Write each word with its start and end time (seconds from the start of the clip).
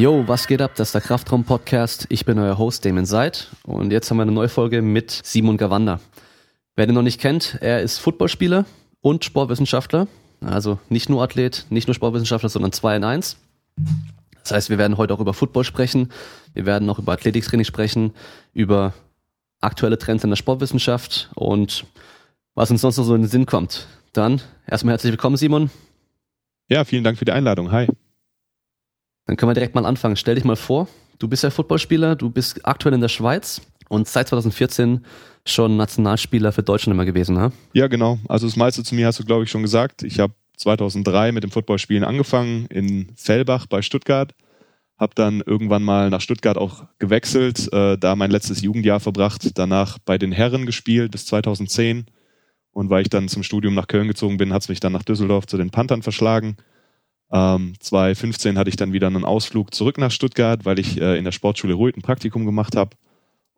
Yo, 0.00 0.26
was 0.26 0.46
geht 0.46 0.62
ab? 0.62 0.70
Das 0.76 0.88
ist 0.88 0.94
der 0.94 1.02
Kraftraum 1.02 1.44
Podcast. 1.44 2.06
Ich 2.08 2.24
bin 2.24 2.38
euer 2.38 2.56
Host 2.56 2.86
Damon 2.86 3.04
Seid 3.04 3.48
und 3.64 3.92
jetzt 3.92 4.08
haben 4.08 4.16
wir 4.16 4.22
eine 4.22 4.32
neue 4.32 4.48
Folge 4.48 4.80
mit 4.80 5.10
Simon 5.10 5.58
Gawanda. 5.58 6.00
Wer 6.74 6.86
den 6.86 6.94
noch 6.94 7.02
nicht 7.02 7.20
kennt, 7.20 7.58
er 7.60 7.82
ist 7.82 7.98
Footballspieler 7.98 8.64
und 9.02 9.26
Sportwissenschaftler. 9.26 10.08
Also 10.40 10.78
nicht 10.88 11.10
nur 11.10 11.22
Athlet, 11.22 11.66
nicht 11.68 11.86
nur 11.86 11.94
Sportwissenschaftler, 11.94 12.48
sondern 12.48 12.72
zwei 12.72 12.96
in 12.96 13.04
eins. 13.04 13.36
Das 14.42 14.52
heißt, 14.52 14.70
wir 14.70 14.78
werden 14.78 14.96
heute 14.96 15.12
auch 15.12 15.20
über 15.20 15.34
Football 15.34 15.64
sprechen. 15.64 16.10
Wir 16.54 16.64
werden 16.64 16.88
auch 16.88 16.98
über 16.98 17.12
Athletiktraining 17.12 17.66
sprechen, 17.66 18.14
über 18.54 18.94
aktuelle 19.60 19.98
Trends 19.98 20.24
in 20.24 20.30
der 20.30 20.36
Sportwissenschaft 20.36 21.28
und 21.34 21.84
was 22.54 22.70
uns 22.70 22.80
sonst 22.80 22.96
noch 22.96 23.04
so 23.04 23.14
in 23.14 23.20
den 23.20 23.28
Sinn 23.28 23.44
kommt. 23.44 23.86
Dann 24.14 24.40
erstmal 24.66 24.92
herzlich 24.92 25.12
willkommen, 25.12 25.36
Simon. 25.36 25.68
Ja, 26.70 26.86
vielen 26.86 27.04
Dank 27.04 27.18
für 27.18 27.26
die 27.26 27.32
Einladung. 27.32 27.70
Hi. 27.70 27.86
Dann 29.30 29.36
können 29.36 29.50
wir 29.50 29.54
direkt 29.54 29.76
mal 29.76 29.86
anfangen. 29.86 30.16
Stell 30.16 30.34
dich 30.34 30.42
mal 30.42 30.56
vor, 30.56 30.88
du 31.20 31.28
bist 31.28 31.44
ja 31.44 31.50
Footballspieler, 31.50 32.16
du 32.16 32.30
bist 32.30 32.66
aktuell 32.66 32.96
in 32.96 33.00
der 33.00 33.06
Schweiz 33.06 33.60
und 33.88 34.08
seit 34.08 34.26
2014 34.26 35.04
schon 35.46 35.76
Nationalspieler 35.76 36.50
für 36.50 36.64
Deutschland 36.64 36.96
immer 36.96 37.04
gewesen, 37.04 37.36
ne? 37.36 37.52
Ja, 37.72 37.86
genau. 37.86 38.18
Also 38.26 38.48
das 38.48 38.56
meiste 38.56 38.82
zu 38.82 38.96
mir 38.96 39.06
hast 39.06 39.20
du, 39.20 39.24
glaube 39.24 39.44
ich, 39.44 39.50
schon 39.52 39.62
gesagt. 39.62 40.02
Ich 40.02 40.18
habe 40.18 40.32
2003 40.56 41.30
mit 41.30 41.44
dem 41.44 41.52
Footballspielen 41.52 42.02
angefangen 42.02 42.66
in 42.70 43.12
Fellbach 43.14 43.68
bei 43.68 43.82
Stuttgart. 43.82 44.34
Habe 44.98 45.14
dann 45.14 45.44
irgendwann 45.46 45.84
mal 45.84 46.10
nach 46.10 46.22
Stuttgart 46.22 46.58
auch 46.58 46.86
gewechselt, 46.98 47.72
äh, 47.72 47.96
da 47.98 48.16
mein 48.16 48.32
letztes 48.32 48.62
Jugendjahr 48.62 48.98
verbracht. 48.98 49.56
Danach 49.56 49.98
bei 50.04 50.18
den 50.18 50.32
Herren 50.32 50.66
gespielt 50.66 51.12
bis 51.12 51.26
2010. 51.26 52.06
Und 52.72 52.90
weil 52.90 53.02
ich 53.02 53.10
dann 53.10 53.28
zum 53.28 53.44
Studium 53.44 53.74
nach 53.74 53.86
Köln 53.86 54.08
gezogen 54.08 54.38
bin, 54.38 54.52
hat 54.52 54.62
es 54.62 54.68
mich 54.68 54.80
dann 54.80 54.92
nach 54.92 55.04
Düsseldorf 55.04 55.46
zu 55.46 55.56
den 55.56 55.70
Panthern 55.70 56.02
verschlagen. 56.02 56.56
Ähm, 57.32 57.74
2015 57.78 58.58
hatte 58.58 58.70
ich 58.70 58.76
dann 58.76 58.92
wieder 58.92 59.06
einen 59.06 59.24
Ausflug 59.24 59.72
zurück 59.74 59.98
nach 59.98 60.10
Stuttgart, 60.10 60.64
weil 60.64 60.78
ich 60.78 61.00
äh, 61.00 61.16
in 61.16 61.24
der 61.24 61.32
Sportschule 61.32 61.74
Ruht 61.74 61.96
ein 61.96 62.02
Praktikum 62.02 62.44
gemacht 62.44 62.76
habe. 62.76 62.96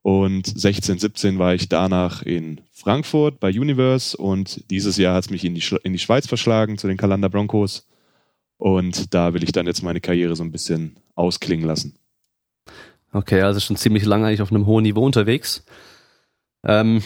Und 0.03 0.47
16, 0.47 0.99
17 0.99 1.39
war 1.39 1.55
ich 1.55 1.69
danach 1.69 2.23
in 2.23 2.61
Frankfurt 2.73 3.39
bei 3.39 3.49
Universe 3.49 4.17
und 4.17 4.69
dieses 4.69 4.97
Jahr 4.97 5.15
hat 5.15 5.25
es 5.25 5.31
mich 5.31 5.45
in 5.45 5.55
die, 5.55 5.65
in 5.85 5.93
die 5.93 5.99
Schweiz 5.99 6.27
verschlagen 6.27 6.77
zu 6.77 6.89
den 6.89 6.97
Kalender 6.97 7.29
Broncos. 7.29 7.87
Und 8.57 9.15
da 9.15 9.33
will 9.33 9.45
ich 9.45 9.53
dann 9.53 9.67
jetzt 9.67 9.83
meine 9.83 10.01
Karriere 10.01 10.37
so 10.37 10.43
ein 10.43 10.53
bisschen 10.53 10.97
ausklingen 11.15 11.67
lassen. 11.67 11.97
Okay, 13.13 13.43
also 13.43 13.61
schon 13.61 13.77
ziemlich 13.77 14.05
lange 14.05 14.27
eigentlich 14.27 14.43
auf 14.43 14.51
einem 14.51 14.67
hohen 14.67 14.83
Niveau 14.83 15.05
unterwegs. 15.05 15.65
Ähm, 16.65 17.03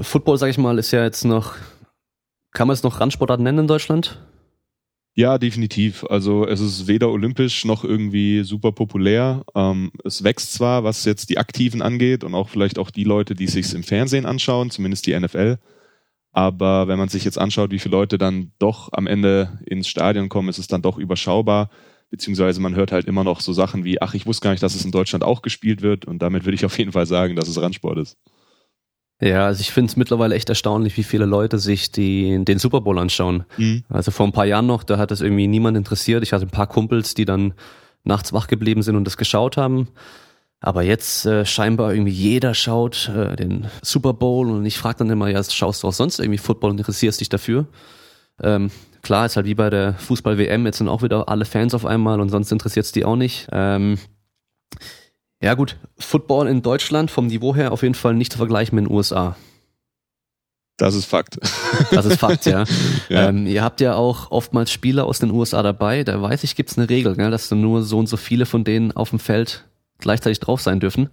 Football, 0.00 0.38
sag 0.38 0.48
ich 0.48 0.58
mal, 0.58 0.78
ist 0.78 0.90
ja 0.90 1.04
jetzt 1.04 1.24
noch, 1.24 1.54
kann 2.52 2.66
man 2.66 2.74
es 2.74 2.82
noch 2.82 3.00
Randsportart 3.00 3.40
nennen 3.40 3.60
in 3.60 3.66
Deutschland? 3.68 4.18
Ja, 5.14 5.38
definitiv. 5.38 6.04
Also 6.04 6.46
es 6.46 6.60
ist 6.60 6.86
weder 6.86 7.10
olympisch 7.10 7.64
noch 7.64 7.84
irgendwie 7.84 8.42
super 8.44 8.72
populär. 8.72 9.44
Ähm, 9.54 9.90
es 10.04 10.22
wächst 10.22 10.52
zwar, 10.54 10.84
was 10.84 11.04
jetzt 11.04 11.30
die 11.30 11.38
Aktiven 11.38 11.82
angeht 11.82 12.22
und 12.24 12.34
auch 12.34 12.48
vielleicht 12.48 12.78
auch 12.78 12.90
die 12.90 13.04
Leute, 13.04 13.34
die 13.34 13.48
sich 13.48 13.74
im 13.74 13.82
Fernsehen 13.82 14.24
anschauen, 14.24 14.70
zumindest 14.70 15.06
die 15.06 15.18
NFL. 15.18 15.58
Aber 16.32 16.86
wenn 16.86 16.98
man 16.98 17.08
sich 17.08 17.24
jetzt 17.24 17.38
anschaut, 17.38 17.72
wie 17.72 17.80
viele 17.80 17.96
Leute 17.96 18.18
dann 18.18 18.52
doch 18.60 18.90
am 18.92 19.06
Ende 19.08 19.58
ins 19.66 19.88
Stadion 19.88 20.28
kommen, 20.28 20.48
ist 20.48 20.58
es 20.58 20.68
dann 20.68 20.82
doch 20.82 20.96
überschaubar. 20.96 21.70
Beziehungsweise 22.10 22.60
man 22.60 22.74
hört 22.76 22.92
halt 22.92 23.06
immer 23.06 23.24
noch 23.24 23.40
so 23.40 23.52
Sachen 23.52 23.84
wie, 23.84 24.00
ach, 24.00 24.14
ich 24.14 24.26
wusste 24.26 24.44
gar 24.44 24.52
nicht, 24.52 24.62
dass 24.62 24.74
es 24.76 24.84
in 24.84 24.92
Deutschland 24.92 25.24
auch 25.24 25.42
gespielt 25.42 25.82
wird. 25.82 26.04
Und 26.04 26.22
damit 26.22 26.44
würde 26.44 26.54
ich 26.54 26.64
auf 26.64 26.78
jeden 26.78 26.92
Fall 26.92 27.06
sagen, 27.06 27.34
dass 27.34 27.48
es 27.48 27.60
Randsport 27.60 27.98
ist. 27.98 28.16
Ja, 29.20 29.46
also 29.46 29.60
ich 29.60 29.70
finde 29.70 29.90
es 29.90 29.96
mittlerweile 29.96 30.34
echt 30.34 30.48
erstaunlich, 30.48 30.96
wie 30.96 31.02
viele 31.02 31.26
Leute 31.26 31.58
sich 31.58 31.92
die, 31.92 32.42
den 32.42 32.58
Super 32.58 32.80
Bowl 32.80 32.98
anschauen. 32.98 33.44
Mhm. 33.58 33.84
Also 33.90 34.10
vor 34.10 34.26
ein 34.26 34.32
paar 34.32 34.46
Jahren 34.46 34.66
noch, 34.66 34.82
da 34.82 34.96
hat 34.96 35.10
das 35.10 35.20
irgendwie 35.20 35.46
niemand 35.46 35.76
interessiert. 35.76 36.22
Ich 36.22 36.32
hatte 36.32 36.46
ein 36.46 36.50
paar 36.50 36.66
Kumpels, 36.66 37.12
die 37.14 37.26
dann 37.26 37.52
nachts 38.02 38.32
wach 38.32 38.46
geblieben 38.46 38.82
sind 38.82 38.96
und 38.96 39.04
das 39.04 39.18
geschaut 39.18 39.58
haben. 39.58 39.88
Aber 40.60 40.82
jetzt 40.82 41.26
äh, 41.26 41.44
scheinbar 41.44 41.92
irgendwie 41.92 42.12
jeder 42.12 42.54
schaut 42.54 43.08
äh, 43.08 43.36
den 43.36 43.66
Super 43.82 44.14
Bowl 44.14 44.50
und 44.50 44.64
ich 44.64 44.78
frage 44.78 44.98
dann 44.98 45.10
immer, 45.10 45.28
ja, 45.28 45.42
schaust 45.42 45.82
du 45.82 45.88
auch 45.88 45.92
sonst 45.92 46.18
irgendwie 46.18 46.38
Football 46.38 46.70
und 46.70 46.78
interessierst 46.78 47.20
dich 47.20 47.30
dafür? 47.30 47.66
Ähm, 48.42 48.70
klar, 49.02 49.26
ist 49.26 49.36
halt 49.36 49.46
wie 49.46 49.54
bei 49.54 49.70
der 49.70 49.94
Fußball-WM, 49.94 50.66
jetzt 50.66 50.78
sind 50.78 50.88
auch 50.88 51.02
wieder 51.02 51.28
alle 51.28 51.46
Fans 51.46 51.74
auf 51.74 51.86
einmal 51.86 52.20
und 52.20 52.28
sonst 52.28 52.52
interessiert 52.52 52.86
es 52.86 52.92
die 52.92 53.06
auch 53.06 53.16
nicht. 53.16 53.48
Ähm, 53.52 53.98
ja 55.42 55.54
gut, 55.54 55.76
Football 55.98 56.48
in 56.48 56.62
Deutschland 56.62 57.10
vom 57.10 57.26
Niveau 57.26 57.54
her 57.54 57.72
auf 57.72 57.82
jeden 57.82 57.94
Fall 57.94 58.14
nicht 58.14 58.32
zu 58.32 58.38
vergleichen 58.38 58.76
mit 58.76 58.86
den 58.86 58.92
USA. 58.92 59.36
Das 60.76 60.94
ist 60.94 61.04
Fakt. 61.04 61.38
Das 61.90 62.06
ist 62.06 62.18
Fakt, 62.18 62.46
ja. 62.46 62.64
ja. 63.10 63.28
Ähm, 63.28 63.46
ihr 63.46 63.62
habt 63.62 63.82
ja 63.82 63.94
auch 63.96 64.30
oftmals 64.30 64.72
Spieler 64.72 65.04
aus 65.04 65.18
den 65.18 65.30
USA 65.30 65.62
dabei. 65.62 66.04
Da 66.04 66.22
weiß 66.22 66.42
ich, 66.42 66.56
gibt 66.56 66.70
es 66.70 66.78
eine 66.78 66.88
Regel, 66.88 67.16
gell, 67.16 67.30
dass 67.30 67.50
nur 67.50 67.82
so 67.82 67.98
und 67.98 68.06
so 68.06 68.16
viele 68.16 68.46
von 68.46 68.64
denen 68.64 68.92
auf 68.92 69.10
dem 69.10 69.18
Feld 69.18 69.68
gleichzeitig 69.98 70.40
drauf 70.40 70.62
sein 70.62 70.80
dürfen. 70.80 71.10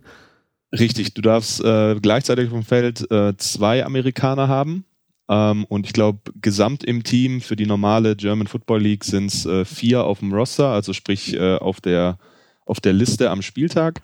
Richtig, 0.78 1.14
du 1.14 1.22
darfst 1.22 1.62
äh, 1.62 1.96
gleichzeitig 2.02 2.48
auf 2.48 2.54
dem 2.54 2.64
Feld 2.64 3.10
äh, 3.12 3.36
zwei 3.38 3.86
Amerikaner 3.86 4.48
haben. 4.48 4.86
Ähm, 5.30 5.66
und 5.66 5.86
ich 5.86 5.94
glaube, 5.94 6.20
gesamt 6.42 6.86
im 6.86 7.04
Team 7.04 7.42
für 7.42 7.58
die 7.58 7.66
normale 7.66 8.16
German 8.16 8.48
Football 8.48 8.82
League 8.82 9.04
sind 9.04 9.34
es 9.34 9.46
äh, 9.46 9.66
vier 9.66 10.06
auf 10.06 10.20
dem 10.20 10.34
Roster, 10.34 10.68
also 10.70 10.94
sprich 10.94 11.34
äh, 11.34 11.56
auf 11.56 11.82
der 11.82 12.18
auf 12.66 12.80
der 12.82 12.94
Liste 12.94 13.30
am 13.30 13.42
Spieltag. 13.42 14.02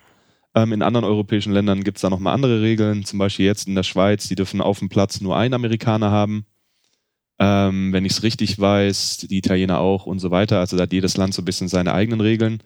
Ähm, 0.55 0.73
in 0.73 0.81
anderen 0.81 1.05
europäischen 1.05 1.53
Ländern 1.53 1.83
gibt 1.83 1.97
es 1.97 2.01
da 2.01 2.09
nochmal 2.09 2.33
andere 2.33 2.61
Regeln. 2.61 3.05
Zum 3.05 3.19
Beispiel 3.19 3.45
jetzt 3.45 3.67
in 3.67 3.75
der 3.75 3.83
Schweiz, 3.83 4.27
die 4.27 4.35
dürfen 4.35 4.61
auf 4.61 4.79
dem 4.79 4.89
Platz 4.89 5.21
nur 5.21 5.37
einen 5.37 5.53
Amerikaner 5.53 6.11
haben. 6.11 6.45
Ähm, 7.39 7.91
wenn 7.91 8.05
ich 8.05 8.13
es 8.13 8.23
richtig 8.23 8.59
weiß, 8.59 9.25
die 9.29 9.37
Italiener 9.37 9.79
auch 9.79 10.05
und 10.05 10.19
so 10.19 10.31
weiter. 10.31 10.59
Also 10.59 10.77
da 10.77 10.83
hat 10.83 10.93
jedes 10.93 11.17
Land 11.17 11.33
so 11.33 11.41
ein 11.41 11.45
bisschen 11.45 11.67
seine 11.67 11.93
eigenen 11.93 12.21
Regeln. 12.21 12.61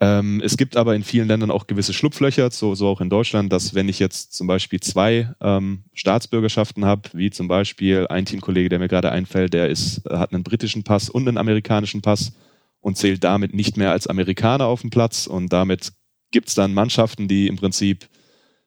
Ähm, 0.00 0.40
es 0.44 0.56
gibt 0.56 0.76
aber 0.76 0.94
in 0.94 1.02
vielen 1.02 1.26
Ländern 1.26 1.50
auch 1.50 1.66
gewisse 1.66 1.92
Schlupflöcher, 1.92 2.50
so, 2.52 2.74
so 2.76 2.86
auch 2.86 3.00
in 3.00 3.10
Deutschland, 3.10 3.52
dass 3.52 3.74
wenn 3.74 3.88
ich 3.88 3.98
jetzt 3.98 4.32
zum 4.32 4.46
Beispiel 4.46 4.78
zwei 4.78 5.34
ähm, 5.40 5.84
Staatsbürgerschaften 5.92 6.84
habe, 6.84 7.10
wie 7.14 7.30
zum 7.30 7.48
Beispiel 7.48 8.06
ein 8.08 8.24
Teamkollege, 8.24 8.68
der 8.68 8.78
mir 8.78 8.88
gerade 8.88 9.10
einfällt, 9.10 9.54
der 9.54 9.68
ist, 9.68 10.02
hat 10.08 10.32
einen 10.32 10.44
britischen 10.44 10.84
Pass 10.84 11.10
und 11.10 11.26
einen 11.26 11.36
amerikanischen 11.36 12.00
Pass 12.00 12.32
und 12.80 12.96
zählt 12.96 13.24
damit 13.24 13.54
nicht 13.54 13.76
mehr 13.76 13.90
als 13.90 14.06
Amerikaner 14.06 14.66
auf 14.66 14.82
dem 14.82 14.90
Platz 14.90 15.26
und 15.26 15.52
damit 15.52 15.92
gibt 16.30 16.48
es 16.48 16.54
dann 16.54 16.74
Mannschaften, 16.74 17.28
die 17.28 17.48
im 17.48 17.56
Prinzip, 17.56 18.08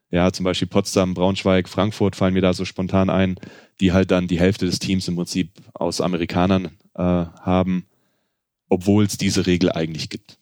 ja, 0.10 0.32
zum 0.32 0.44
Beispiel 0.44 0.68
Potsdam, 0.68 1.14
Braunschweig, 1.14 1.70
Frankfurt 1.70 2.16
fallen 2.16 2.34
mir 2.34 2.42
da 2.42 2.54
so 2.54 2.66
spontan 2.66 3.10
ein, 3.10 3.36
die 3.80 3.92
halt 3.92 4.12
dann 4.12 4.28
die 4.28 4.40
Hälfte 4.40 4.66
des 4.66 4.80
Teams 4.80 5.08
im 5.08 5.16
Prinzip 5.16 5.52
aus 5.74 6.02
Amerikanern 6.02 6.72
äh, 6.96 7.02
haben, 7.02 7.86
obwohl 8.70 9.06
es 9.06 9.18
diese 9.18 9.46
Regel 9.48 9.72
eigentlich 9.72 10.10
gibt. 10.10 10.38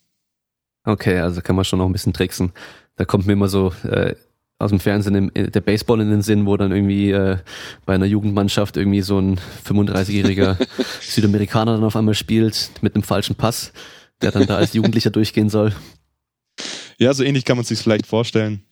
Okay, 0.84 1.18
also 1.18 1.40
kann 1.40 1.56
man 1.56 1.64
schon 1.64 1.78
noch 1.78 1.86
ein 1.86 1.92
bisschen 1.92 2.12
tricksen. 2.12 2.52
Da 2.96 3.04
kommt 3.04 3.26
mir 3.26 3.34
immer 3.34 3.48
so 3.48 3.72
äh, 3.84 4.14
aus 4.58 4.70
dem 4.70 4.80
Fernsehen 4.80 5.14
im, 5.14 5.52
der 5.52 5.60
Baseball 5.60 6.00
in 6.00 6.10
den 6.10 6.22
Sinn, 6.22 6.46
wo 6.46 6.56
dann 6.56 6.72
irgendwie 6.72 7.10
äh, 7.10 7.38
bei 7.86 7.94
einer 7.94 8.06
Jugendmannschaft 8.06 8.76
irgendwie 8.76 9.00
so 9.02 9.18
ein 9.18 9.40
35-jähriger 9.66 10.56
Südamerikaner 11.00 11.72
dann 11.74 11.84
auf 11.84 11.96
einmal 11.96 12.14
spielt 12.14 12.70
mit 12.82 12.94
einem 12.94 13.02
falschen 13.02 13.36
Pass, 13.36 13.72
der 14.20 14.32
dann 14.32 14.46
da 14.46 14.56
als 14.56 14.74
Jugendlicher 14.74 15.10
durchgehen 15.10 15.48
soll. 15.48 15.72
Ja, 17.00 17.14
so 17.14 17.24
ähnlich 17.24 17.44
kann 17.44 17.56
man 17.56 17.64
sich 17.64 17.78
vielleicht 17.78 18.06
vorstellen. 18.06 18.62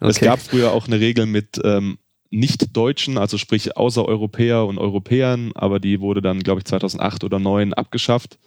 Okay. 0.00 0.10
Es 0.10 0.20
gab 0.20 0.40
früher 0.40 0.72
auch 0.72 0.86
eine 0.86 0.98
Regel 0.98 1.26
mit 1.26 1.60
ähm, 1.62 1.98
Nicht-Deutschen, 2.30 3.18
also 3.18 3.38
sprich 3.38 3.76
außer 3.76 4.04
Europäer 4.04 4.64
und 4.64 4.78
Europäern, 4.78 5.52
aber 5.54 5.78
die 5.78 6.00
wurde 6.00 6.22
dann, 6.22 6.40
glaube 6.40 6.60
ich, 6.60 6.64
2008 6.64 7.24
oder 7.24 7.36
2009 7.36 7.74
abgeschafft. 7.74 8.38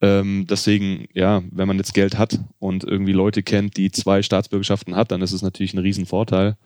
Ähm, 0.00 0.46
deswegen, 0.48 1.06
ja, 1.12 1.42
wenn 1.50 1.68
man 1.68 1.78
jetzt 1.78 1.94
Geld 1.94 2.18
hat 2.18 2.40
und 2.58 2.84
irgendwie 2.84 3.12
Leute 3.12 3.42
kennt, 3.42 3.76
die 3.76 3.90
zwei 3.90 4.22
Staatsbürgerschaften 4.22 4.94
hat, 4.94 5.10
dann 5.10 5.22
ist 5.22 5.32
es 5.32 5.42
natürlich 5.42 5.74
ein 5.74 5.78
Riesenvorteil. 5.78 6.56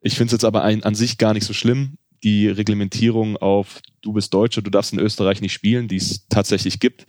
Ich 0.00 0.14
finde 0.14 0.26
es 0.26 0.32
jetzt 0.32 0.44
aber 0.44 0.62
ein, 0.62 0.82
an 0.82 0.94
sich 0.94 1.18
gar 1.18 1.34
nicht 1.34 1.46
so 1.46 1.52
schlimm. 1.52 1.98
Die 2.22 2.48
Reglementierung 2.48 3.36
auf 3.36 3.80
du 4.02 4.12
bist 4.12 4.34
Deutscher, 4.34 4.62
du 4.62 4.70
darfst 4.70 4.92
in 4.92 4.98
Österreich 4.98 5.40
nicht 5.40 5.52
spielen, 5.52 5.88
die 5.88 5.96
es 5.96 6.26
tatsächlich 6.28 6.80
gibt, 6.80 7.06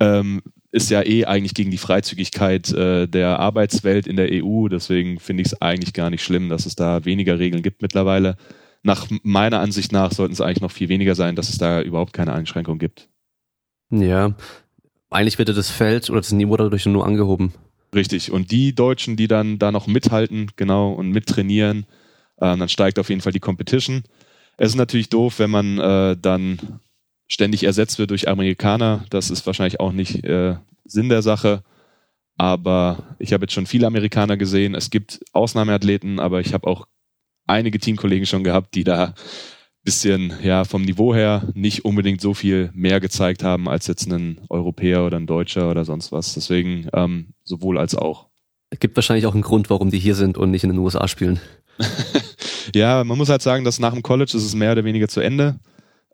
ähm, 0.00 0.42
ist 0.74 0.90
ja 0.90 1.06
eh 1.06 1.24
eigentlich 1.24 1.54
gegen 1.54 1.70
die 1.70 1.78
Freizügigkeit 1.78 2.72
äh, 2.72 3.06
der 3.06 3.38
Arbeitswelt 3.38 4.08
in 4.08 4.16
der 4.16 4.28
EU. 4.32 4.66
Deswegen 4.66 5.20
finde 5.20 5.42
ich 5.42 5.52
es 5.52 5.62
eigentlich 5.62 5.92
gar 5.92 6.10
nicht 6.10 6.24
schlimm, 6.24 6.48
dass 6.48 6.66
es 6.66 6.74
da 6.74 7.04
weniger 7.04 7.38
Regeln 7.38 7.62
gibt 7.62 7.80
mittlerweile. 7.80 8.36
Nach 8.82 9.06
meiner 9.22 9.60
Ansicht 9.60 9.92
nach 9.92 10.10
sollten 10.10 10.32
es 10.32 10.40
eigentlich 10.40 10.62
noch 10.62 10.72
viel 10.72 10.88
weniger 10.88 11.14
sein, 11.14 11.36
dass 11.36 11.48
es 11.48 11.58
da 11.58 11.80
überhaupt 11.80 12.12
keine 12.12 12.32
Einschränkung 12.32 12.80
gibt. 12.80 13.08
Ja, 13.90 14.34
eigentlich 15.10 15.38
wird 15.38 15.48
das 15.48 15.70
Feld 15.70 16.10
oder 16.10 16.20
das 16.20 16.32
Niveau 16.32 16.56
dadurch 16.56 16.86
nur 16.86 17.06
angehoben. 17.06 17.52
Richtig. 17.94 18.32
Und 18.32 18.50
die 18.50 18.74
Deutschen, 18.74 19.14
die 19.14 19.28
dann 19.28 19.60
da 19.60 19.70
noch 19.70 19.86
mithalten, 19.86 20.50
genau, 20.56 20.92
und 20.92 21.10
mittrainieren, 21.10 21.86
äh, 22.38 22.56
dann 22.56 22.68
steigt 22.68 22.98
auf 22.98 23.10
jeden 23.10 23.20
Fall 23.20 23.32
die 23.32 23.38
Competition. 23.38 24.02
Es 24.56 24.70
ist 24.70 24.76
natürlich 24.76 25.08
doof, 25.08 25.38
wenn 25.38 25.50
man 25.50 25.78
äh, 25.78 26.16
dann 26.20 26.58
ständig 27.26 27.64
ersetzt 27.64 27.98
wird 27.98 28.10
durch 28.10 28.28
Amerikaner. 28.28 29.04
Das 29.10 29.30
ist 29.30 29.46
wahrscheinlich 29.46 29.80
auch 29.80 29.92
nicht 29.92 30.24
äh, 30.24 30.56
Sinn 30.84 31.08
der 31.08 31.22
Sache. 31.22 31.62
Aber 32.36 33.16
ich 33.18 33.32
habe 33.32 33.44
jetzt 33.44 33.52
schon 33.52 33.66
viele 33.66 33.86
Amerikaner 33.86 34.36
gesehen. 34.36 34.74
Es 34.74 34.90
gibt 34.90 35.20
Ausnahmeathleten, 35.32 36.18
aber 36.18 36.40
ich 36.40 36.52
habe 36.52 36.66
auch 36.66 36.86
einige 37.46 37.78
Teamkollegen 37.78 38.26
schon 38.26 38.44
gehabt, 38.44 38.74
die 38.74 38.84
da 38.84 39.14
bisschen 39.84 40.32
ja 40.42 40.64
vom 40.64 40.82
Niveau 40.82 41.14
her 41.14 41.46
nicht 41.54 41.84
unbedingt 41.84 42.20
so 42.20 42.32
viel 42.32 42.70
mehr 42.74 43.00
gezeigt 43.00 43.44
haben 43.44 43.68
als 43.68 43.86
jetzt 43.86 44.10
ein 44.10 44.40
Europäer 44.48 45.04
oder 45.04 45.18
ein 45.18 45.26
Deutscher 45.26 45.70
oder 45.70 45.84
sonst 45.84 46.10
was. 46.10 46.34
Deswegen 46.34 46.88
ähm, 46.94 47.34
sowohl 47.44 47.78
als 47.78 47.94
auch. 47.94 48.28
Es 48.70 48.80
gibt 48.80 48.96
wahrscheinlich 48.96 49.26
auch 49.26 49.34
einen 49.34 49.42
Grund, 49.42 49.70
warum 49.70 49.90
die 49.90 49.98
hier 49.98 50.14
sind 50.14 50.38
und 50.38 50.50
nicht 50.50 50.64
in 50.64 50.70
den 50.70 50.78
USA 50.78 51.06
spielen. 51.06 51.38
ja, 52.74 53.04
man 53.04 53.18
muss 53.18 53.28
halt 53.28 53.42
sagen, 53.42 53.64
dass 53.64 53.78
nach 53.78 53.92
dem 53.92 54.02
College 54.02 54.32
ist 54.34 54.44
es 54.44 54.54
mehr 54.54 54.72
oder 54.72 54.84
weniger 54.84 55.06
zu 55.06 55.20
Ende. 55.20 55.60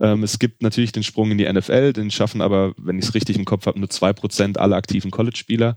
Ähm, 0.00 0.22
es 0.22 0.38
gibt 0.38 0.62
natürlich 0.62 0.92
den 0.92 1.02
Sprung 1.02 1.30
in 1.30 1.38
die 1.38 1.50
NFL, 1.50 1.92
den 1.92 2.10
schaffen 2.10 2.40
aber, 2.40 2.74
wenn 2.78 2.98
ich 2.98 3.06
es 3.06 3.14
richtig 3.14 3.36
im 3.36 3.44
Kopf 3.44 3.66
habe, 3.66 3.78
nur 3.78 3.90
zwei 3.90 4.12
Prozent 4.12 4.58
aller 4.58 4.76
aktiven 4.76 5.10
College-Spieler. 5.10 5.76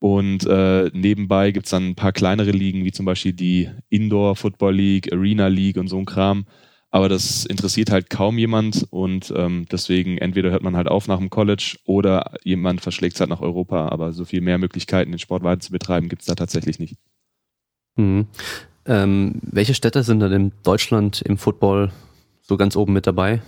Und 0.00 0.46
äh, 0.46 0.90
nebenbei 0.92 1.50
gibt's 1.50 1.70
dann 1.70 1.88
ein 1.88 1.94
paar 1.94 2.12
kleinere 2.12 2.50
Ligen, 2.50 2.84
wie 2.84 2.92
zum 2.92 3.06
Beispiel 3.06 3.32
die 3.32 3.70
Indoor 3.88 4.36
Football 4.36 4.74
League, 4.74 5.12
Arena 5.12 5.46
League 5.46 5.78
und 5.78 5.88
so 5.88 5.96
ein 5.96 6.04
Kram. 6.04 6.44
Aber 6.90 7.08
das 7.08 7.44
interessiert 7.46 7.90
halt 7.90 8.10
kaum 8.10 8.38
jemand 8.38 8.86
und 8.90 9.32
ähm, 9.34 9.66
deswegen 9.72 10.18
entweder 10.18 10.50
hört 10.50 10.62
man 10.62 10.76
halt 10.76 10.86
auf 10.86 11.08
nach 11.08 11.18
dem 11.18 11.30
College 11.30 11.76
oder 11.86 12.34
jemand 12.44 12.82
verschlägt 12.82 13.14
es 13.14 13.20
halt 13.20 13.30
nach 13.30 13.40
Europa. 13.40 13.88
Aber 13.88 14.12
so 14.12 14.24
viel 14.24 14.42
mehr 14.42 14.58
Möglichkeiten, 14.58 15.10
den 15.10 15.18
Sport 15.18 15.42
weiter 15.42 15.60
zu 15.60 15.72
betreiben, 15.72 16.08
gibt's 16.08 16.26
da 16.26 16.34
tatsächlich 16.34 16.78
nicht. 16.78 16.96
Mhm. 17.96 18.26
Ähm, 18.86 19.40
welche 19.42 19.74
Städte 19.74 20.02
sind 20.02 20.20
denn 20.20 20.32
in 20.32 20.52
Deutschland 20.62 21.22
im 21.22 21.38
Football 21.38 21.90
so 22.46 22.56
ganz 22.56 22.76
oben 22.76 22.92
mit 22.92 23.06
dabei? 23.06 23.42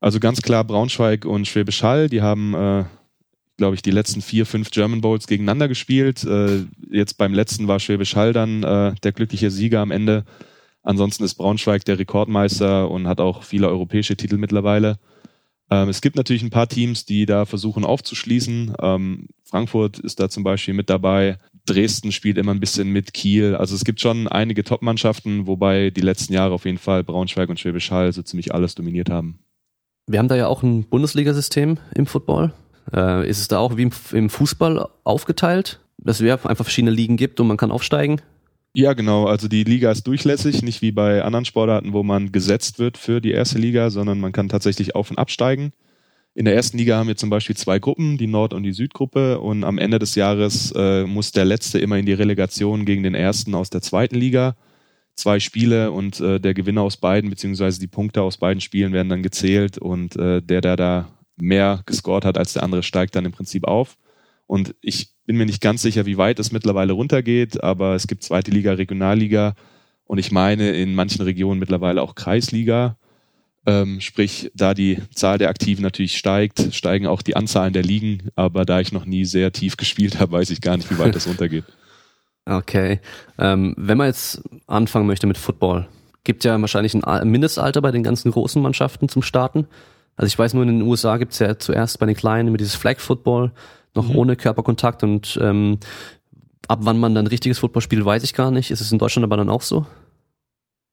Also 0.00 0.20
ganz 0.20 0.40
klar 0.42 0.64
Braunschweig 0.64 1.24
und 1.24 1.46
Schwäbisch 1.46 1.82
Hall, 1.82 2.08
die 2.08 2.22
haben, 2.22 2.54
äh, 2.54 2.84
glaube 3.56 3.74
ich, 3.74 3.82
die 3.82 3.90
letzten 3.90 4.22
vier, 4.22 4.46
fünf 4.46 4.70
German 4.70 5.00
Bowls 5.00 5.26
gegeneinander 5.26 5.68
gespielt. 5.68 6.24
Äh, 6.24 6.64
jetzt 6.90 7.18
beim 7.18 7.34
letzten 7.34 7.68
war 7.68 7.80
Schwäbisch 7.80 8.16
Hall 8.16 8.32
dann 8.32 8.62
äh, 8.62 8.94
der 9.02 9.12
glückliche 9.12 9.50
Sieger 9.50 9.80
am 9.80 9.90
Ende. 9.90 10.24
Ansonsten 10.82 11.24
ist 11.24 11.34
Braunschweig 11.34 11.84
der 11.84 11.98
Rekordmeister 11.98 12.90
und 12.90 13.06
hat 13.06 13.20
auch 13.20 13.42
viele 13.42 13.68
europäische 13.68 14.16
Titel 14.16 14.38
mittlerweile. 14.38 14.98
Ähm, 15.70 15.88
es 15.88 16.00
gibt 16.00 16.16
natürlich 16.16 16.42
ein 16.42 16.50
paar 16.50 16.68
Teams, 16.68 17.04
die 17.04 17.26
da 17.26 17.44
versuchen 17.44 17.84
aufzuschließen. 17.84 18.74
Ähm, 18.80 19.28
Frankfurt 19.44 19.98
ist 19.98 20.20
da 20.20 20.28
zum 20.28 20.42
Beispiel 20.42 20.74
mit 20.74 20.88
dabei. 20.88 21.38
Dresden 21.66 22.12
spielt 22.12 22.38
immer 22.38 22.52
ein 22.52 22.60
bisschen 22.60 22.88
mit 22.88 23.14
Kiel. 23.14 23.54
Also 23.54 23.74
es 23.74 23.84
gibt 23.84 24.00
schon 24.00 24.28
einige 24.28 24.64
Top-Mannschaften, 24.64 25.46
wobei 25.46 25.90
die 25.90 26.00
letzten 26.00 26.32
Jahre 26.32 26.54
auf 26.54 26.64
jeden 26.64 26.78
Fall 26.78 27.04
Braunschweig 27.04 27.48
und 27.48 27.60
Schwäbisch 27.60 27.90
Hall 27.90 28.12
so 28.12 28.22
ziemlich 28.22 28.54
alles 28.54 28.74
dominiert 28.74 29.10
haben. 29.10 29.40
Wir 30.06 30.18
haben 30.18 30.28
da 30.28 30.36
ja 30.36 30.48
auch 30.48 30.62
ein 30.62 30.84
Bundesliga-System 30.84 31.78
im 31.94 32.06
Football. 32.06 32.52
Äh, 32.92 33.28
ist 33.28 33.40
es 33.40 33.48
da 33.48 33.58
auch 33.58 33.76
wie 33.76 33.82
im, 33.82 33.92
im 34.12 34.30
Fußball 34.30 34.88
aufgeteilt, 35.04 35.80
dass 35.98 36.20
es 36.20 36.30
einfach 36.30 36.64
verschiedene 36.64 36.90
Ligen 36.90 37.16
gibt 37.16 37.38
und 37.40 37.46
man 37.46 37.56
kann 37.56 37.70
aufsteigen? 37.70 38.20
Ja, 38.74 38.92
genau. 38.92 39.26
Also 39.26 39.48
die 39.48 39.64
Liga 39.64 39.90
ist 39.90 40.06
durchlässig, 40.06 40.62
nicht 40.62 40.80
wie 40.80 40.92
bei 40.92 41.22
anderen 41.22 41.44
Sportarten, 41.44 41.92
wo 41.92 42.02
man 42.02 42.30
gesetzt 42.30 42.78
wird 42.78 42.98
für 42.98 43.20
die 43.20 43.32
erste 43.32 43.58
Liga, 43.58 43.90
sondern 43.90 44.20
man 44.20 44.32
kann 44.32 44.48
tatsächlich 44.48 44.94
auf 44.94 45.10
und 45.10 45.18
absteigen. 45.18 45.72
In 46.34 46.44
der 46.44 46.54
ersten 46.54 46.78
Liga 46.78 46.96
haben 46.96 47.08
wir 47.08 47.16
zum 47.16 47.28
Beispiel 47.28 47.56
zwei 47.56 47.78
Gruppen, 47.80 48.16
die 48.16 48.28
Nord- 48.28 48.54
und 48.54 48.62
die 48.62 48.72
Südgruppe. 48.72 49.40
Und 49.40 49.64
am 49.64 49.78
Ende 49.78 49.98
des 49.98 50.14
Jahres 50.14 50.72
äh, 50.76 51.04
muss 51.04 51.32
der 51.32 51.44
Letzte 51.44 51.78
immer 51.80 51.98
in 51.98 52.06
die 52.06 52.12
Relegation 52.12 52.84
gegen 52.84 53.02
den 53.02 53.14
Ersten 53.14 53.54
aus 53.54 53.70
der 53.70 53.82
zweiten 53.82 54.14
Liga. 54.14 54.56
Zwei 55.16 55.40
Spiele 55.40 55.90
und 55.90 56.20
äh, 56.20 56.38
der 56.38 56.54
Gewinner 56.54 56.82
aus 56.82 56.96
beiden, 56.96 57.30
beziehungsweise 57.30 57.80
die 57.80 57.88
Punkte 57.88 58.22
aus 58.22 58.38
beiden 58.38 58.60
Spielen 58.60 58.92
werden 58.92 59.08
dann 59.08 59.22
gezählt 59.22 59.76
und 59.76 60.16
äh, 60.16 60.40
der, 60.40 60.60
der 60.60 60.76
da 60.76 61.08
mehr 61.36 61.82
gescored 61.84 62.24
hat 62.24 62.38
als 62.38 62.52
der 62.52 62.62
andere, 62.62 62.84
steigt 62.84 63.16
dann 63.16 63.24
im 63.24 63.32
Prinzip 63.32 63.64
auf. 63.64 63.98
Und 64.46 64.74
ich 64.80 65.10
bin 65.26 65.36
mir 65.36 65.46
nicht 65.46 65.60
ganz 65.60 65.82
sicher, 65.82 66.06
wie 66.06 66.16
weit 66.16 66.38
es 66.38 66.52
mittlerweile 66.52 66.92
runtergeht, 66.92 67.62
aber 67.62 67.94
es 67.94 68.06
gibt 68.06 68.22
zweite 68.22 68.50
Liga, 68.50 68.72
Regionalliga 68.72 69.54
und 70.04 70.18
ich 70.18 70.32
meine 70.32 70.70
in 70.70 70.94
manchen 70.94 71.22
Regionen 71.22 71.60
mittlerweile 71.60 72.02
auch 72.02 72.14
Kreisliga. 72.14 72.96
Ähm, 73.66 74.00
sprich, 74.00 74.50
da 74.54 74.72
die 74.72 74.98
Zahl 75.14 75.38
der 75.38 75.50
Aktiven 75.50 75.82
natürlich 75.82 76.16
steigt, 76.16 76.74
steigen 76.74 77.06
auch 77.06 77.22
die 77.22 77.36
Anzahlen 77.36 77.72
der 77.72 77.82
Ligen. 77.82 78.30
Aber 78.34 78.64
da 78.64 78.80
ich 78.80 78.92
noch 78.92 79.04
nie 79.04 79.24
sehr 79.24 79.52
tief 79.52 79.76
gespielt 79.76 80.18
habe, 80.18 80.32
weiß 80.32 80.50
ich 80.50 80.60
gar 80.60 80.76
nicht, 80.76 80.90
wie 80.90 80.98
weit 80.98 81.14
das 81.14 81.26
runtergeht. 81.28 81.64
Okay. 82.46 83.00
Ähm, 83.38 83.74
wenn 83.76 83.98
man 83.98 84.06
jetzt 84.06 84.42
anfangen 84.66 85.06
möchte 85.06 85.26
mit 85.26 85.38
Football, 85.38 85.88
gibt 86.24 86.44
ja 86.44 86.60
wahrscheinlich 86.60 86.94
ein 86.94 87.30
Mindestalter 87.30 87.82
bei 87.82 87.92
den 87.92 88.02
ganzen 88.02 88.30
großen 88.30 88.60
Mannschaften 88.60 89.08
zum 89.08 89.22
Starten. 89.22 89.66
Also 90.16 90.26
ich 90.26 90.38
weiß 90.38 90.54
nur, 90.54 90.62
in 90.64 90.68
den 90.68 90.82
USA 90.82 91.16
gibt 91.16 91.32
es 91.32 91.38
ja 91.38 91.58
zuerst 91.58 91.98
bei 91.98 92.06
den 92.06 92.16
Kleinen 92.16 92.48
immer 92.48 92.58
dieses 92.58 92.74
Flag 92.74 92.98
Football, 92.98 93.52
noch 93.94 94.08
mhm. 94.08 94.16
ohne 94.16 94.36
Körperkontakt 94.36 95.02
und 95.02 95.38
ähm, 95.40 95.78
ab 96.68 96.80
wann 96.82 96.98
man 96.98 97.14
dann 97.14 97.26
richtiges 97.26 97.58
Football 97.58 97.82
spielt, 97.82 98.04
weiß 98.04 98.22
ich 98.22 98.34
gar 98.34 98.50
nicht. 98.50 98.70
Ist 98.70 98.80
es 98.80 98.92
in 98.92 98.98
Deutschland 98.98 99.24
aber 99.24 99.36
dann 99.36 99.48
auch 99.48 99.62
so? 99.62 99.86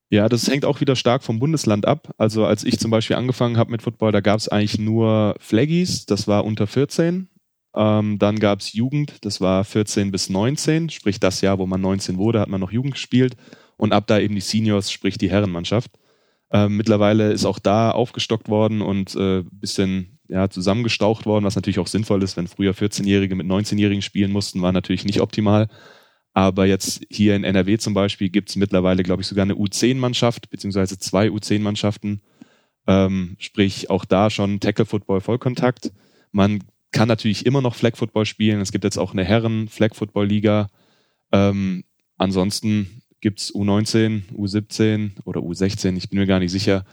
Ja, 0.09 0.29
das 0.29 0.47
hängt 0.47 0.63
auch 0.63 0.79
wieder 0.79 0.95
stark 0.95 1.23
vom 1.23 1.39
Bundesland 1.39 1.85
ab. 1.85 2.13
Also 2.17 2.45
als 2.45 2.63
ich 2.63 2.79
zum 2.79 2.91
Beispiel 2.91 3.17
angefangen 3.17 3.57
habe 3.57 3.71
mit 3.71 3.81
Football, 3.81 4.13
da 4.13 4.21
gab 4.21 4.39
es 4.39 4.47
eigentlich 4.47 4.79
nur 4.79 5.35
Flaggies, 5.39 6.05
das 6.05 6.27
war 6.27 6.45
unter 6.45 6.65
14. 6.65 7.27
Ähm, 7.75 8.17
dann 8.17 8.39
gab 8.39 8.59
es 8.61 8.73
Jugend, 8.73 9.25
das 9.25 9.41
war 9.41 9.65
14 9.65 10.11
bis 10.11 10.29
19, 10.29 10.89
sprich 10.89 11.19
das 11.19 11.41
Jahr, 11.41 11.59
wo 11.59 11.65
man 11.65 11.81
19 11.81 12.17
wurde, 12.17 12.39
hat 12.39 12.47
man 12.49 12.61
noch 12.61 12.71
Jugend 12.71 12.93
gespielt. 12.93 13.35
Und 13.75 13.93
ab 13.93 14.07
da 14.07 14.17
eben 14.17 14.33
die 14.33 14.41
Seniors, 14.41 14.91
sprich 14.91 15.17
die 15.17 15.29
Herrenmannschaft. 15.29 15.91
Ähm, 16.51 16.77
mittlerweile 16.77 17.31
ist 17.33 17.45
auch 17.45 17.59
da 17.59 17.91
aufgestockt 17.91 18.47
worden 18.47 18.81
und 18.81 19.13
äh, 19.15 19.43
bisschen 19.51 20.19
ja, 20.29 20.49
zusammengestaucht 20.49 21.25
worden, 21.25 21.45
was 21.45 21.55
natürlich 21.55 21.79
auch 21.79 21.87
sinnvoll 21.87 22.23
ist, 22.23 22.37
wenn 22.37 22.47
früher 22.47 22.73
14-Jährige 22.73 23.35
mit 23.35 23.47
19-Jährigen 23.47 24.01
spielen 24.01 24.31
mussten, 24.31 24.61
war 24.61 24.71
natürlich 24.71 25.05
nicht 25.05 25.21
optimal. 25.21 25.67
Aber 26.37 26.67
jetzt 26.67 27.01
hier 27.09 27.35
in 27.35 27.43
NRW 27.43 27.79
zum 27.79 27.95
Beispiel 27.95 28.29
gibt 28.29 28.49
es 28.49 28.57
mittlerweile, 28.57 29.01
glaube 29.01 29.23
ich, 29.23 29.27
sogar 29.27 29.41
eine 29.41 29.55
U10-Mannschaft, 29.55 30.51
beziehungsweise 30.51 30.99
zwei 30.99 31.29
U10-Mannschaften. 31.29 32.21
Ähm, 32.85 33.37
sprich, 33.39 33.89
auch 33.89 34.05
da 34.05 34.29
schon 34.29 34.59
Tackle-Football 34.59 35.21
Vollkontakt. 35.21 35.91
Man 36.31 36.63
kann 36.91 37.07
natürlich 37.07 37.47
immer 37.47 37.63
noch 37.63 37.73
Flag-Football 37.73 38.27
spielen. 38.27 38.61
Es 38.61 38.71
gibt 38.71 38.83
jetzt 38.83 38.99
auch 38.99 39.13
eine 39.13 39.23
Herren-Flag-Football-Liga. 39.23 40.69
Ähm, 41.31 41.85
ansonsten 42.17 43.01
gibt's 43.19 43.51
U19, 43.51 44.31
U17 44.35 45.13
oder 45.25 45.41
U16, 45.41 45.97
ich 45.97 46.11
bin 46.11 46.19
mir 46.19 46.27
gar 46.27 46.37
nicht 46.37 46.51
sicher. 46.51 46.85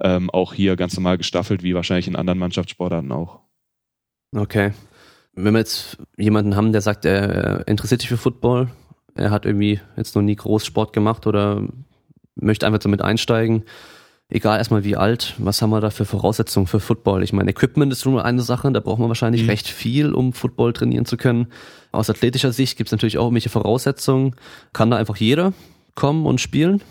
Ähm, 0.00 0.28
auch 0.28 0.54
hier 0.54 0.74
ganz 0.74 0.96
normal 0.96 1.18
gestaffelt, 1.18 1.62
wie 1.62 1.76
wahrscheinlich 1.76 2.08
in 2.08 2.16
anderen 2.16 2.40
Mannschaftssportarten 2.40 3.12
auch. 3.12 3.42
Okay. 4.34 4.72
Wenn 5.34 5.54
wir 5.54 5.60
jetzt 5.60 5.98
jemanden 6.16 6.56
haben, 6.56 6.72
der 6.72 6.80
sagt, 6.80 7.04
er 7.04 7.62
interessiert 7.68 8.00
sich 8.00 8.08
für 8.08 8.16
Football, 8.16 8.72
er 9.18 9.30
hat 9.30 9.44
irgendwie 9.44 9.80
jetzt 9.96 10.14
noch 10.14 10.22
nie 10.22 10.36
groß 10.36 10.64
Sport 10.64 10.92
gemacht 10.92 11.26
oder 11.26 11.62
möchte 12.34 12.66
einfach 12.66 12.78
damit 12.78 13.02
einsteigen, 13.02 13.64
egal 14.28 14.58
erstmal 14.58 14.84
wie 14.84 14.96
alt, 14.96 15.34
was 15.38 15.60
haben 15.62 15.70
wir 15.70 15.80
da 15.80 15.90
für 15.90 16.04
Voraussetzungen 16.04 16.66
für 16.66 16.80
Football? 16.80 17.22
Ich 17.22 17.32
meine, 17.32 17.50
Equipment 17.50 17.92
ist 17.92 18.02
schon 18.02 18.18
eine 18.18 18.42
Sache, 18.42 18.70
da 18.72 18.80
braucht 18.80 18.98
man 18.98 19.08
wahrscheinlich 19.08 19.42
mhm. 19.42 19.50
recht 19.50 19.68
viel, 19.68 20.12
um 20.12 20.32
Football 20.32 20.72
trainieren 20.72 21.06
zu 21.06 21.16
können. 21.16 21.48
Aus 21.92 22.10
athletischer 22.10 22.52
Sicht 22.52 22.76
gibt 22.76 22.88
es 22.88 22.92
natürlich 22.92 23.18
auch 23.18 23.24
irgendwelche 23.24 23.48
Voraussetzungen. 23.48 24.36
Kann 24.72 24.90
da 24.90 24.98
einfach 24.98 25.16
jeder 25.16 25.52
kommen 25.94 26.26
und 26.26 26.40
spielen? 26.40 26.82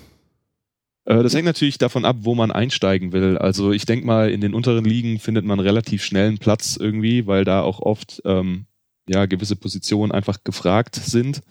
Äh, 1.06 1.24
das 1.24 1.34
hängt 1.34 1.46
natürlich 1.46 1.78
davon 1.78 2.06
ab, 2.06 2.18
wo 2.22 2.36
man 2.36 2.52
einsteigen 2.52 3.14
will. 3.14 3.38
Also 3.38 3.72
ich 3.72 3.86
denke 3.86 4.06
mal, 4.06 4.30
in 4.30 4.42
den 4.42 4.54
unteren 4.54 4.86
Ligen 4.86 5.20
findet 5.20 5.46
man 5.46 5.60
relativ 5.60 6.04
schnell 6.04 6.28
einen 6.28 6.38
Platz 6.40 6.78
irgendwie, 6.80 7.28
weil 7.28 7.46
da 7.46 7.62
auch 7.62 7.80
oft 7.80 8.22
ähm, 8.26 8.66
ja 9.08 9.26
gewisse 9.26 9.56
Positionen 9.56 10.12
einfach 10.12 10.44
gefragt 10.44 10.96
sind. 10.96 11.42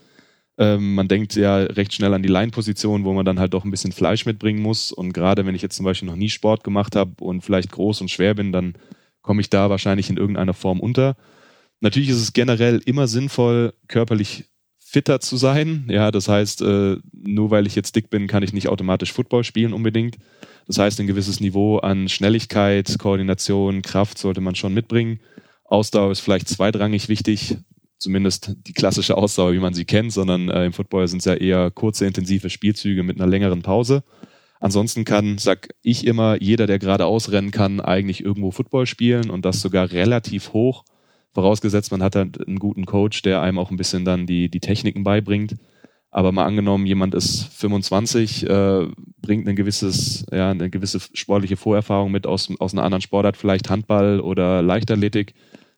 Ähm, 0.58 0.94
man 0.94 1.08
denkt 1.08 1.34
ja 1.34 1.58
recht 1.58 1.92
schnell 1.92 2.14
an 2.14 2.22
die 2.22 2.28
Line-Position, 2.28 3.04
wo 3.04 3.12
man 3.12 3.26
dann 3.26 3.38
halt 3.38 3.52
doch 3.54 3.64
ein 3.64 3.70
bisschen 3.70 3.92
Fleisch 3.92 4.24
mitbringen 4.24 4.62
muss. 4.62 4.92
Und 4.92 5.12
gerade 5.12 5.44
wenn 5.44 5.54
ich 5.54 5.62
jetzt 5.62 5.76
zum 5.76 5.84
Beispiel 5.84 6.08
noch 6.08 6.16
nie 6.16 6.30
Sport 6.30 6.64
gemacht 6.64 6.96
habe 6.96 7.12
und 7.20 7.42
vielleicht 7.42 7.72
groß 7.72 8.00
und 8.00 8.10
schwer 8.10 8.34
bin, 8.34 8.52
dann 8.52 8.74
komme 9.20 9.40
ich 9.40 9.50
da 9.50 9.68
wahrscheinlich 9.68 10.08
in 10.08 10.16
irgendeiner 10.16 10.54
Form 10.54 10.80
unter. 10.80 11.16
Natürlich 11.80 12.08
ist 12.08 12.22
es 12.22 12.32
generell 12.32 12.80
immer 12.86 13.06
sinnvoll, 13.06 13.74
körperlich 13.88 14.44
fitter 14.78 15.20
zu 15.20 15.36
sein. 15.36 15.86
Ja, 15.90 16.10
das 16.10 16.28
heißt, 16.28 16.62
äh, 16.62 16.96
nur 17.12 17.50
weil 17.50 17.66
ich 17.66 17.74
jetzt 17.74 17.96
dick 17.96 18.08
bin, 18.08 18.28
kann 18.28 18.42
ich 18.42 18.52
nicht 18.52 18.68
automatisch 18.68 19.12
Football 19.12 19.44
spielen 19.44 19.74
unbedingt. 19.74 20.16
Das 20.66 20.78
heißt, 20.78 20.98
ein 21.00 21.06
gewisses 21.06 21.40
Niveau 21.40 21.78
an 21.78 22.08
Schnelligkeit, 22.08 22.96
Koordination, 22.98 23.82
Kraft 23.82 24.16
sollte 24.16 24.40
man 24.40 24.54
schon 24.54 24.72
mitbringen. 24.72 25.20
Ausdauer 25.64 26.12
ist 26.12 26.20
vielleicht 26.20 26.48
zweitrangig 26.48 27.08
wichtig 27.08 27.58
zumindest 27.98 28.54
die 28.66 28.72
klassische 28.72 29.16
Ausdauer, 29.16 29.52
wie 29.52 29.58
man 29.58 29.74
sie 29.74 29.84
kennt, 29.84 30.12
sondern 30.12 30.48
äh, 30.48 30.66
im 30.66 30.72
Football 30.72 31.08
sind 31.08 31.18
es 31.18 31.24
ja 31.24 31.34
eher 31.34 31.70
kurze, 31.70 32.06
intensive 32.06 32.50
Spielzüge 32.50 33.02
mit 33.02 33.20
einer 33.20 33.28
längeren 33.28 33.62
Pause. 33.62 34.02
Ansonsten 34.60 35.04
kann, 35.04 35.38
sag 35.38 35.68
ich 35.82 36.06
immer, 36.06 36.40
jeder, 36.40 36.66
der 36.66 36.78
gerade 36.78 37.06
ausrennen 37.06 37.50
kann, 37.50 37.80
eigentlich 37.80 38.24
irgendwo 38.24 38.50
Football 38.50 38.86
spielen 38.86 39.30
und 39.30 39.44
das 39.44 39.60
sogar 39.60 39.92
relativ 39.92 40.52
hoch. 40.52 40.84
Vorausgesetzt, 41.34 41.90
man 41.90 42.02
hat 42.02 42.16
halt 42.16 42.46
einen 42.46 42.58
guten 42.58 42.86
Coach, 42.86 43.20
der 43.22 43.42
einem 43.42 43.58
auch 43.58 43.70
ein 43.70 43.76
bisschen 43.76 44.06
dann 44.06 44.26
die, 44.26 44.48
die 44.50 44.60
Techniken 44.60 45.04
beibringt. 45.04 45.56
Aber 46.10 46.32
mal 46.32 46.46
angenommen, 46.46 46.86
jemand 46.86 47.14
ist 47.14 47.42
25, 47.52 48.48
äh, 48.48 48.86
bringt 49.20 49.46
ein 49.46 49.56
gewisses, 49.56 50.24
ja, 50.32 50.50
eine 50.50 50.70
gewisse 50.70 50.98
sportliche 51.12 51.58
Vorerfahrung 51.58 52.10
mit 52.10 52.26
aus, 52.26 52.48
aus 52.58 52.72
einer 52.72 52.84
anderen 52.84 53.02
Sportart, 53.02 53.36
vielleicht 53.36 53.68
Handball 53.68 54.20
oder 54.20 54.62
Leichtathletik 54.62 55.34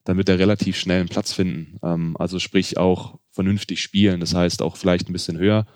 dann 0.09 0.17
wird 0.17 0.31
er 0.31 0.39
relativ 0.39 0.79
schnell 0.79 1.01
einen 1.01 1.11
Platz 1.11 1.35
finden. 1.35 1.79
Ähm, 1.83 2.17
also 2.19 2.39
sprich 2.39 2.79
auch 2.79 3.19
vernünftig 3.31 3.83
spielen, 3.83 4.21
das 4.21 4.35
heißt 4.35 4.63
auch 4.63 4.79
vielleicht 4.79 5.11
ein 5.11 5.13
bisschen 5.13 5.37
höher. 5.37 5.67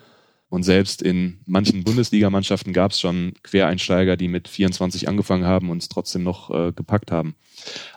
Und 0.48 0.62
selbst 0.62 1.02
in 1.02 1.40
manchen 1.44 1.84
Bundesligamannschaften 1.84 2.72
gab 2.72 2.92
es 2.92 3.00
schon 3.00 3.34
Quereinsteiger, 3.42 4.16
die 4.16 4.28
mit 4.28 4.48
24 4.48 5.06
angefangen 5.06 5.44
haben 5.44 5.68
und 5.68 5.82
es 5.82 5.90
trotzdem 5.90 6.22
noch 6.22 6.48
äh, 6.48 6.72
gepackt 6.72 7.12
haben. 7.12 7.34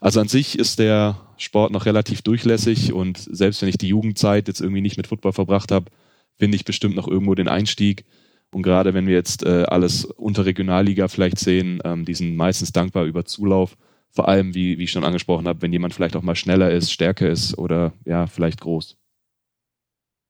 Also 0.01 0.19
an 0.19 0.27
sich 0.27 0.59
ist 0.59 0.77
der 0.77 1.21
Sport 1.37 1.71
noch 1.71 1.85
relativ 1.85 2.21
durchlässig 2.21 2.91
und 2.91 3.17
selbst 3.17 3.61
wenn 3.61 3.69
ich 3.69 3.77
die 3.77 3.87
Jugendzeit 3.87 4.49
jetzt 4.49 4.59
irgendwie 4.59 4.81
nicht 4.81 4.97
mit 4.97 5.07
Football 5.07 5.31
verbracht 5.31 5.71
habe, 5.71 5.89
finde 6.37 6.57
ich 6.57 6.65
bestimmt 6.65 6.97
noch 6.97 7.07
irgendwo 7.07 7.33
den 7.33 7.47
Einstieg. 7.47 8.03
Und 8.51 8.63
gerade 8.63 8.93
wenn 8.93 9.07
wir 9.07 9.13
jetzt 9.13 9.45
äh, 9.45 9.63
alles 9.69 10.03
unter 10.03 10.45
Regionalliga 10.45 11.07
vielleicht 11.07 11.39
sehen, 11.39 11.79
ähm, 11.85 12.03
die 12.03 12.13
sind 12.13 12.35
meistens 12.35 12.73
dankbar 12.73 13.05
über 13.05 13.23
Zulauf. 13.23 13.77
Vor 14.15 14.29
allem, 14.29 14.55
wie, 14.55 14.77
wie 14.77 14.85
ich 14.85 14.91
schon 14.91 15.03
angesprochen 15.03 15.47
habe, 15.47 15.61
wenn 15.61 15.73
jemand 15.73 15.93
vielleicht 15.93 16.15
auch 16.15 16.21
mal 16.21 16.35
schneller 16.35 16.71
ist, 16.71 16.91
stärker 16.91 17.29
ist 17.29 17.57
oder 17.57 17.91
ja, 18.05 18.27
vielleicht 18.27 18.61
groß. 18.61 18.97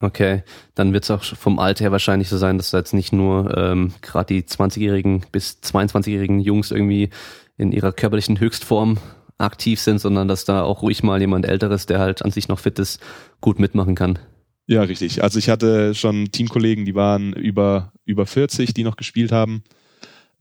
Okay, 0.02 0.44
dann 0.74 0.92
wird 0.92 1.04
es 1.04 1.12
auch 1.12 1.24
vom 1.24 1.60
Alter 1.60 1.86
her 1.86 1.92
wahrscheinlich 1.92 2.28
so 2.28 2.38
sein, 2.38 2.58
dass 2.58 2.72
da 2.72 2.80
jetzt 2.80 2.94
nicht 2.94 3.14
nur 3.14 3.56
ähm, 3.56 3.94
gerade 4.02 4.34
die 4.34 4.44
20-jährigen 4.44 5.26
bis 5.32 5.60
22-jährigen 5.64 6.40
Jungs 6.40 6.72
irgendwie 6.72 7.12
in 7.58 7.72
ihrer 7.72 7.94
körperlichen 7.94 8.40
Höchstform 8.40 8.98
aktiv 9.38 9.80
sind, 9.80 10.00
sondern 10.00 10.28
dass 10.28 10.46
da 10.46 10.64
auch 10.64 10.82
ruhig 10.82 11.04
mal 11.04 11.22
jemand 11.22 11.46
Älteres, 11.46 11.86
der 11.86 12.00
halt 12.00 12.26
an 12.26 12.32
sich 12.32 12.48
noch 12.48 12.60
fit 12.60 12.80
ist, 12.80 13.02
gut 13.40 13.60
mitmachen 13.60 13.96
kann. 13.96 14.20
Ja, 14.68 14.82
richtig. 14.82 15.24
Also 15.24 15.40
ich 15.40 15.50
hatte 15.50 15.94
schon 15.94 16.32
Teamkollegen, 16.32 16.86
die 16.86 16.96
waren 16.96 17.34
über, 17.34 17.94
über 18.04 18.26
40, 18.26 18.74
die 18.74 18.84
noch 18.84 18.98
gespielt 18.98 19.32
haben. 19.32 19.64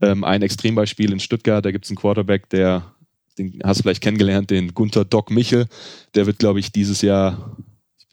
Ähm, 0.00 0.24
ein 0.24 0.42
Extrembeispiel 0.42 1.12
in 1.12 1.20
Stuttgart, 1.20 1.64
da 1.64 1.70
gibt 1.70 1.84
es 1.84 1.90
einen 1.90 1.96
Quarterback, 1.96 2.48
der, 2.48 2.93
den 3.38 3.60
hast 3.64 3.78
du 3.78 3.82
vielleicht 3.82 4.02
kennengelernt, 4.02 4.50
den 4.50 4.74
Gunther 4.74 5.04
Doc 5.04 5.30
Michel. 5.30 5.66
Der 6.14 6.26
wird, 6.26 6.38
glaube 6.38 6.60
ich, 6.60 6.72
dieses 6.72 7.02
Jahr 7.02 7.56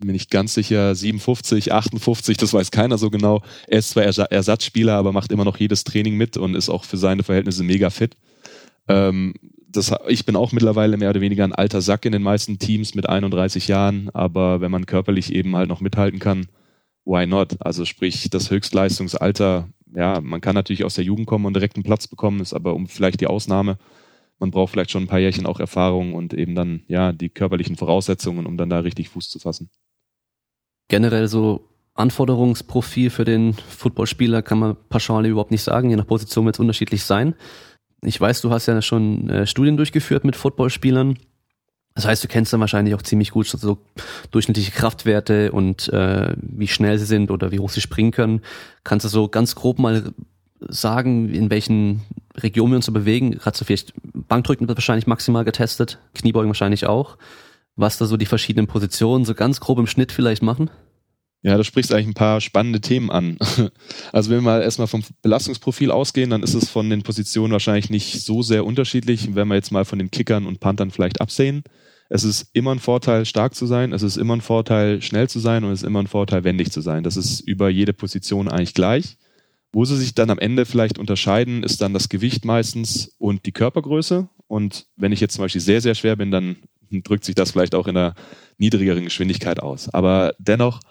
bin 0.01 0.07
mir 0.07 0.13
nicht 0.13 0.31
ganz 0.31 0.53
sicher, 0.55 0.93
57, 0.93 1.71
58, 1.71 2.35
das 2.35 2.53
weiß 2.53 2.71
keiner 2.71 2.97
so 2.97 3.09
genau. 3.09 3.41
Er 3.67 3.79
ist 3.79 3.91
zwar 3.91 4.03
Ersatzspieler, 4.03 4.95
aber 4.95 5.13
macht 5.13 5.31
immer 5.31 5.45
noch 5.45 5.57
jedes 5.57 5.83
Training 5.83 6.17
mit 6.17 6.37
und 6.37 6.55
ist 6.55 6.69
auch 6.69 6.83
für 6.83 6.97
seine 6.97 7.23
Verhältnisse 7.23 7.63
mega 7.63 7.89
fit. 7.89 8.17
Ähm, 8.87 9.35
das, 9.69 9.93
ich 10.07 10.25
bin 10.25 10.35
auch 10.35 10.51
mittlerweile 10.51 10.97
mehr 10.97 11.11
oder 11.11 11.21
weniger 11.21 11.43
ein 11.43 11.53
alter 11.53 11.81
Sack 11.81 12.05
in 12.05 12.11
den 12.11 12.23
meisten 12.23 12.59
Teams 12.59 12.93
mit 12.95 13.07
31 13.07 13.67
Jahren, 13.67 14.09
aber 14.09 14.59
wenn 14.59 14.71
man 14.71 14.85
körperlich 14.85 15.33
eben 15.33 15.55
halt 15.55 15.69
noch 15.69 15.81
mithalten 15.81 16.19
kann, 16.19 16.47
why 17.05 17.25
not? 17.25 17.55
Also 17.59 17.85
sprich, 17.85 18.29
das 18.29 18.51
Höchstleistungsalter, 18.51 19.69
ja, 19.95 20.19
man 20.19 20.41
kann 20.41 20.55
natürlich 20.55 20.83
aus 20.83 20.95
der 20.95 21.05
Jugend 21.05 21.27
kommen 21.27 21.45
und 21.45 21.53
direkt 21.53 21.75
einen 21.75 21.83
Platz 21.83 22.07
bekommen, 22.07 22.41
ist 22.41 22.53
aber 22.53 22.73
um 22.73 22.87
vielleicht 22.87 23.21
die 23.21 23.27
Ausnahme. 23.27 23.77
Man 24.41 24.51
braucht 24.51 24.71
vielleicht 24.73 24.91
schon 24.91 25.03
ein 25.03 25.07
paar 25.07 25.19
Jährchen 25.19 25.45
auch 25.45 25.61
Erfahrung 25.61 26.13
und 26.13 26.33
eben 26.33 26.53
dann, 26.55 26.83
ja, 26.87 27.13
die 27.13 27.29
körperlichen 27.29 27.77
Voraussetzungen, 27.77 28.45
um 28.45 28.57
dann 28.57 28.69
da 28.69 28.79
richtig 28.79 29.07
Fuß 29.07 29.29
zu 29.29 29.39
fassen 29.39 29.69
generell 30.91 31.29
so 31.29 31.69
Anforderungsprofil 31.93 33.09
für 33.09 33.23
den 33.23 33.53
Footballspieler 33.53 34.41
kann 34.41 34.59
man 34.59 34.75
pauschal 34.89 35.25
überhaupt 35.25 35.51
nicht 35.51 35.63
sagen. 35.63 35.89
Je 35.89 35.95
nach 35.95 36.05
Position 36.05 36.45
wird 36.45 36.57
es 36.57 36.59
unterschiedlich 36.59 37.05
sein. 37.05 37.33
Ich 38.01 38.19
weiß, 38.19 38.41
du 38.41 38.51
hast 38.51 38.65
ja 38.65 38.81
schon 38.81 39.29
äh, 39.29 39.47
Studien 39.47 39.77
durchgeführt 39.77 40.25
mit 40.25 40.35
Footballspielern. 40.35 41.17
Das 41.95 42.05
heißt, 42.05 42.23
du 42.23 42.27
kennst 42.27 42.51
dann 42.51 42.59
wahrscheinlich 42.59 42.93
auch 42.93 43.01
ziemlich 43.01 43.31
gut 43.31 43.47
so 43.47 43.77
durchschnittliche 44.31 44.71
Kraftwerte 44.71 45.53
und 45.53 45.87
äh, 45.89 46.33
wie 46.37 46.67
schnell 46.67 46.97
sie 46.99 47.05
sind 47.05 47.31
oder 47.31 47.51
wie 47.51 47.59
hoch 47.59 47.69
sie 47.69 47.81
springen 47.81 48.11
können. 48.11 48.41
Kannst 48.83 49.05
du 49.05 49.09
so 49.09 49.29
ganz 49.29 49.55
grob 49.55 49.79
mal 49.79 50.13
sagen, 50.67 51.29
in 51.29 51.49
welchen 51.49 52.01
Regionen 52.35 52.71
wir 52.71 52.77
uns 52.77 52.85
so 52.85 52.91
bewegen? 52.91 53.31
Gerade 53.31 53.57
so 53.57 53.65
vielleicht 53.65 53.93
Bankdrücken 54.13 54.67
wird 54.67 54.77
wahrscheinlich 54.77 55.07
maximal 55.07 55.43
getestet, 55.43 55.99
Kniebeugen 56.13 56.49
wahrscheinlich 56.49 56.85
auch 56.85 57.17
was 57.75 57.97
da 57.97 58.05
so 58.05 58.17
die 58.17 58.25
verschiedenen 58.25 58.67
Positionen 58.67 59.25
so 59.25 59.33
ganz 59.33 59.59
grob 59.59 59.79
im 59.79 59.87
Schnitt 59.87 60.11
vielleicht 60.11 60.43
machen? 60.43 60.69
Ja, 61.43 61.57
du 61.57 61.63
sprichst 61.63 61.91
eigentlich 61.91 62.07
ein 62.07 62.13
paar 62.13 62.39
spannende 62.39 62.81
Themen 62.81 63.09
an. 63.09 63.37
Also 64.13 64.29
wenn 64.29 64.37
wir 64.37 64.41
mal 64.43 64.61
erstmal 64.61 64.87
vom 64.87 65.03
Belastungsprofil 65.21 65.89
ausgehen, 65.89 66.29
dann 66.29 66.43
ist 66.43 66.53
es 66.53 66.69
von 66.69 66.89
den 66.89 67.01
Positionen 67.01 67.53
wahrscheinlich 67.53 67.89
nicht 67.89 68.23
so 68.23 68.41
sehr 68.41 68.65
unterschiedlich, 68.65 69.33
wenn 69.35 69.47
wir 69.47 69.55
jetzt 69.55 69.71
mal 69.71 69.85
von 69.85 69.99
den 69.99 70.11
Kickern 70.11 70.45
und 70.45 70.59
Panthern 70.59 70.91
vielleicht 70.91 71.21
absehen. 71.21 71.63
Es 72.09 72.25
ist 72.25 72.49
immer 72.53 72.73
ein 72.73 72.79
Vorteil, 72.79 73.25
stark 73.25 73.55
zu 73.55 73.65
sein, 73.65 73.93
es 73.93 74.03
ist 74.03 74.17
immer 74.17 74.35
ein 74.35 74.41
Vorteil, 74.41 75.01
schnell 75.01 75.29
zu 75.29 75.39
sein 75.39 75.63
und 75.63 75.71
es 75.71 75.81
ist 75.81 75.87
immer 75.87 76.03
ein 76.03 76.07
Vorteil, 76.07 76.43
wendig 76.43 76.71
zu 76.71 76.81
sein. 76.81 77.03
Das 77.03 77.15
ist 77.15 77.39
über 77.39 77.69
jede 77.69 77.93
Position 77.93 78.49
eigentlich 78.49 78.73
gleich. 78.73 79.17
Wo 79.73 79.85
sie 79.85 79.97
sich 79.97 80.13
dann 80.13 80.29
am 80.29 80.39
Ende 80.39 80.65
vielleicht 80.65 80.99
unterscheiden, 80.99 81.63
ist 81.63 81.81
dann 81.81 81.93
das 81.93 82.09
Gewicht 82.09 82.43
meistens 82.43 83.15
und 83.17 83.45
die 83.45 83.53
Körpergröße. 83.53 84.27
Und 84.47 84.87
wenn 84.97 85.13
ich 85.13 85.21
jetzt 85.21 85.35
zum 85.35 85.43
Beispiel 85.43 85.61
sehr, 85.61 85.79
sehr 85.79 85.95
schwer 85.95 86.17
bin, 86.17 86.29
dann 86.29 86.57
drückt 86.89 87.23
sich 87.23 87.35
das 87.35 87.51
vielleicht 87.51 87.73
auch 87.73 87.87
in 87.87 87.95
einer 87.95 88.15
niedrigeren 88.57 89.05
Geschwindigkeit 89.05 89.61
aus. 89.61 89.87
Aber 89.93 90.35
dennoch, 90.39 90.81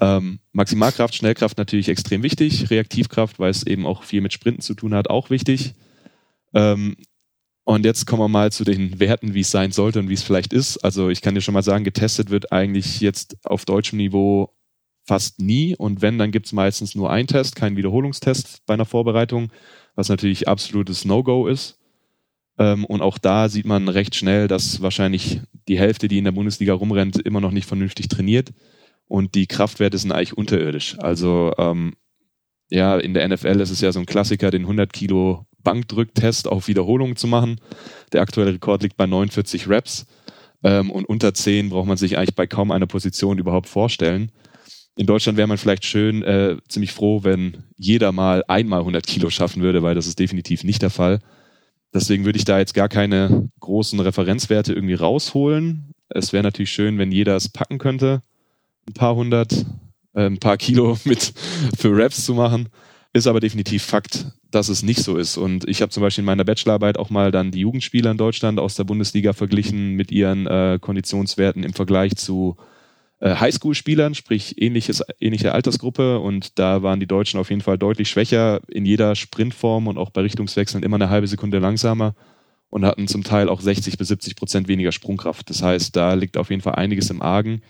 ähm, 0.00 0.38
Maximalkraft, 0.52 1.14
Schnellkraft 1.14 1.58
natürlich 1.58 1.88
extrem 1.88 2.22
wichtig, 2.22 2.70
Reaktivkraft, 2.70 3.38
weil 3.38 3.50
es 3.50 3.66
eben 3.66 3.86
auch 3.86 4.04
viel 4.04 4.20
mit 4.20 4.32
Sprinten 4.32 4.60
zu 4.60 4.74
tun 4.74 4.94
hat, 4.94 5.10
auch 5.10 5.30
wichtig. 5.30 5.74
Ähm, 6.52 6.96
und 7.64 7.84
jetzt 7.84 8.06
kommen 8.06 8.22
wir 8.22 8.28
mal 8.28 8.52
zu 8.52 8.64
den 8.64 9.00
Werten, 9.00 9.34
wie 9.34 9.40
es 9.40 9.50
sein 9.50 9.72
sollte 9.72 9.98
und 9.98 10.08
wie 10.08 10.14
es 10.14 10.22
vielleicht 10.22 10.52
ist. 10.52 10.78
Also 10.78 11.08
ich 11.08 11.22
kann 11.22 11.34
dir 11.34 11.40
schon 11.40 11.54
mal 11.54 11.62
sagen, 11.62 11.82
getestet 11.82 12.30
wird 12.30 12.52
eigentlich 12.52 13.00
jetzt 13.00 13.36
auf 13.44 13.64
deutschem 13.64 13.96
Niveau 13.96 14.50
fast 15.04 15.40
nie. 15.40 15.76
Und 15.76 16.02
wenn, 16.02 16.18
dann 16.18 16.30
gibt 16.30 16.46
es 16.46 16.52
meistens 16.52 16.94
nur 16.94 17.10
einen 17.10 17.28
Test, 17.28 17.56
keinen 17.56 17.76
Wiederholungstest 17.76 18.64
bei 18.66 18.74
einer 18.74 18.86
Vorbereitung, 18.86 19.50
was 19.94 20.08
natürlich 20.08 20.48
absolutes 20.48 21.04
No-Go 21.04 21.46
ist. 21.46 21.78
Ähm, 22.58 22.84
und 22.84 23.02
auch 23.02 23.18
da 23.18 23.48
sieht 23.48 23.66
man 23.66 23.88
recht 23.88 24.14
schnell, 24.14 24.48
dass 24.48 24.80
wahrscheinlich 24.80 25.40
die 25.68 25.78
Hälfte, 25.78 26.08
die 26.08 26.18
in 26.18 26.24
der 26.24 26.32
Bundesliga 26.32 26.72
rumrennt, 26.74 27.18
immer 27.18 27.40
noch 27.40 27.50
nicht 27.50 27.66
vernünftig 27.66 28.08
trainiert. 28.08 28.52
Und 29.06 29.34
die 29.34 29.46
Kraftwerte 29.46 29.98
sind 29.98 30.12
eigentlich 30.12 30.36
unterirdisch. 30.36 30.96
Also 30.98 31.52
ähm, 31.58 31.94
ja, 32.70 32.98
in 32.98 33.14
der 33.14 33.28
NFL 33.28 33.60
ist 33.60 33.70
es 33.70 33.80
ja 33.80 33.92
so 33.92 34.00
ein 34.00 34.06
Klassiker, 34.06 34.50
den 34.50 34.62
100 34.62 34.92
Kilo 34.92 35.46
Bankdrücktest 35.62 36.48
auf 36.48 36.68
Wiederholungen 36.68 37.16
zu 37.16 37.26
machen. 37.26 37.60
Der 38.12 38.22
aktuelle 38.22 38.54
Rekord 38.54 38.82
liegt 38.82 38.96
bei 38.96 39.06
49 39.06 39.68
Reps. 39.68 40.06
Ähm, 40.62 40.90
und 40.90 41.04
unter 41.04 41.34
10 41.34 41.70
braucht 41.70 41.86
man 41.86 41.96
sich 41.96 42.16
eigentlich 42.16 42.34
bei 42.34 42.46
kaum 42.46 42.70
einer 42.70 42.86
Position 42.86 43.38
überhaupt 43.38 43.68
vorstellen. 43.68 44.30
In 44.96 45.06
Deutschland 45.06 45.36
wäre 45.36 45.48
man 45.48 45.58
vielleicht 45.58 45.84
schön 45.84 46.22
äh, 46.22 46.56
ziemlich 46.68 46.92
froh, 46.92 47.24
wenn 47.24 47.64
jeder 47.76 48.12
mal 48.12 48.44
einmal 48.46 48.80
100 48.80 49.06
Kilo 49.06 49.28
schaffen 49.28 49.62
würde, 49.62 49.82
weil 49.82 49.94
das 49.94 50.06
ist 50.06 50.18
definitiv 50.18 50.62
nicht 50.62 50.82
der 50.82 50.90
Fall. 50.90 51.20
Deswegen 51.92 52.24
würde 52.24 52.38
ich 52.38 52.44
da 52.44 52.58
jetzt 52.58 52.74
gar 52.74 52.88
keine 52.88 53.48
großen 53.60 53.98
Referenzwerte 53.98 54.72
irgendwie 54.72 54.94
rausholen. 54.94 55.94
Es 56.08 56.32
wäre 56.32 56.44
natürlich 56.44 56.70
schön, 56.70 56.98
wenn 56.98 57.10
jeder 57.10 57.36
es 57.36 57.48
packen 57.48 57.78
könnte, 57.78 58.22
ein 58.88 58.94
paar 58.94 59.16
hundert, 59.16 59.66
äh, 60.12 60.26
ein 60.26 60.38
paar 60.38 60.56
Kilo 60.56 60.96
mit 61.04 61.32
für 61.76 61.96
Raps 61.96 62.24
zu 62.24 62.34
machen. 62.34 62.68
Ist 63.12 63.28
aber 63.28 63.38
definitiv 63.38 63.84
Fakt, 63.84 64.26
dass 64.50 64.68
es 64.68 64.82
nicht 64.82 65.02
so 65.02 65.16
ist. 65.16 65.36
Und 65.36 65.68
ich 65.68 65.82
habe 65.82 65.90
zum 65.90 66.02
Beispiel 66.02 66.22
in 66.22 66.26
meiner 66.26 66.44
Bachelorarbeit 66.44 66.98
auch 66.98 67.10
mal 67.10 67.30
dann 67.30 67.52
die 67.52 67.60
Jugendspieler 67.60 68.10
in 68.10 68.16
Deutschland 68.16 68.58
aus 68.58 68.74
der 68.74 68.82
Bundesliga 68.82 69.32
verglichen 69.32 69.94
mit 69.94 70.10
ihren 70.10 70.48
äh, 70.48 70.78
Konditionswerten 70.80 71.62
im 71.62 71.74
Vergleich 71.74 72.16
zu 72.16 72.56
äh, 73.24 73.36
Highschool-Spielern, 73.36 74.14
sprich 74.14 74.60
ähnliches, 74.60 75.02
ähnliche 75.18 75.52
Altersgruppe 75.52 76.20
und 76.20 76.58
da 76.58 76.82
waren 76.82 77.00
die 77.00 77.06
Deutschen 77.06 77.40
auf 77.40 77.48
jeden 77.48 77.62
Fall 77.62 77.78
deutlich 77.78 78.10
schwächer 78.10 78.60
in 78.68 78.84
jeder 78.84 79.16
Sprintform 79.16 79.86
und 79.86 79.96
auch 79.96 80.10
bei 80.10 80.20
Richtungswechseln 80.20 80.84
immer 80.84 80.96
eine 80.96 81.08
halbe 81.08 81.26
Sekunde 81.26 81.58
langsamer 81.58 82.14
und 82.68 82.84
hatten 82.84 83.08
zum 83.08 83.24
Teil 83.24 83.48
auch 83.48 83.62
60 83.62 83.96
bis 83.96 84.08
70 84.08 84.36
Prozent 84.36 84.68
weniger 84.68 84.92
Sprungkraft. 84.92 85.48
Das 85.48 85.62
heißt, 85.62 85.96
da 85.96 86.12
liegt 86.12 86.36
auf 86.36 86.50
jeden 86.50 86.60
Fall 86.60 86.74
einiges 86.74 87.08
im 87.08 87.22
Argen. 87.22 87.62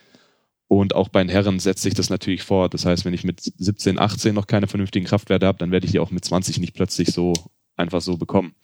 Und 0.66 0.96
auch 0.96 1.08
bei 1.08 1.23
den 1.23 1.28
Herren 1.28 1.61
setzt 1.61 1.82
sich 1.82 1.94
das 1.94 2.11
natürlich 2.11 2.42
fort. 2.42 2.75
Das 2.75 2.84
heißt, 2.84 3.04
wenn 3.04 3.14
ich 3.14 3.23
mit 3.23 3.40
17, 3.40 4.00
18 4.00 4.34
noch 4.34 4.49
keine 4.49 4.66
vernünftigen 4.66 5.06
Kraftwerte 5.06 5.46
habe, 5.46 5.58
dann 5.58 5.70
werde 5.70 5.87
ich 5.87 5.92
die 5.92 6.00
auch 6.00 6.11
mit 6.11 6.25
20 6.25 6.58
nicht 6.58 6.75
plötzlich 6.75 7.12
so 7.12 7.32
einfach 7.76 8.00
so 8.00 8.16
bekommen. 8.16 8.54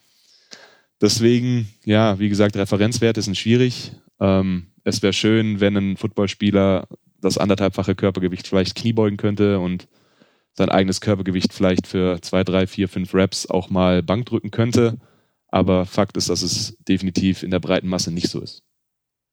Deswegen, 1.00 1.68
ja, 1.85 2.18
wie 2.18 2.28
gesagt, 2.28 2.56
Referenzwerte 2.56 3.23
sind 3.23 3.37
schwierig. 3.37 3.92
Ähm, 4.20 4.68
es 4.84 5.02
wäre 5.02 5.12
schön, 5.12 5.60
wenn 5.60 5.76
ein 5.76 5.96
Footballspieler 5.96 6.88
das 7.20 7.38
anderthalbfache 7.38 7.94
Körpergewicht 7.94 8.46
vielleicht 8.46 8.74
kniebeugen 8.74 9.16
könnte 9.16 9.58
und 9.58 9.88
sein 10.54 10.68
eigenes 10.68 11.00
Körpergewicht 11.00 11.52
vielleicht 11.52 11.86
für 11.86 12.20
zwei, 12.22 12.44
drei, 12.44 12.66
vier, 12.66 12.88
fünf 12.88 13.14
Reps 13.14 13.46
auch 13.46 13.70
mal 13.70 14.02
Bank 14.02 14.26
drücken 14.26 14.50
könnte. 14.50 14.98
Aber 15.48 15.86
Fakt 15.86 16.16
ist, 16.16 16.28
dass 16.28 16.42
es 16.42 16.76
definitiv 16.88 17.42
in 17.42 17.50
der 17.50 17.60
breiten 17.60 17.88
Masse 17.88 18.12
nicht 18.12 18.28
so 18.28 18.40
ist. 18.40 18.62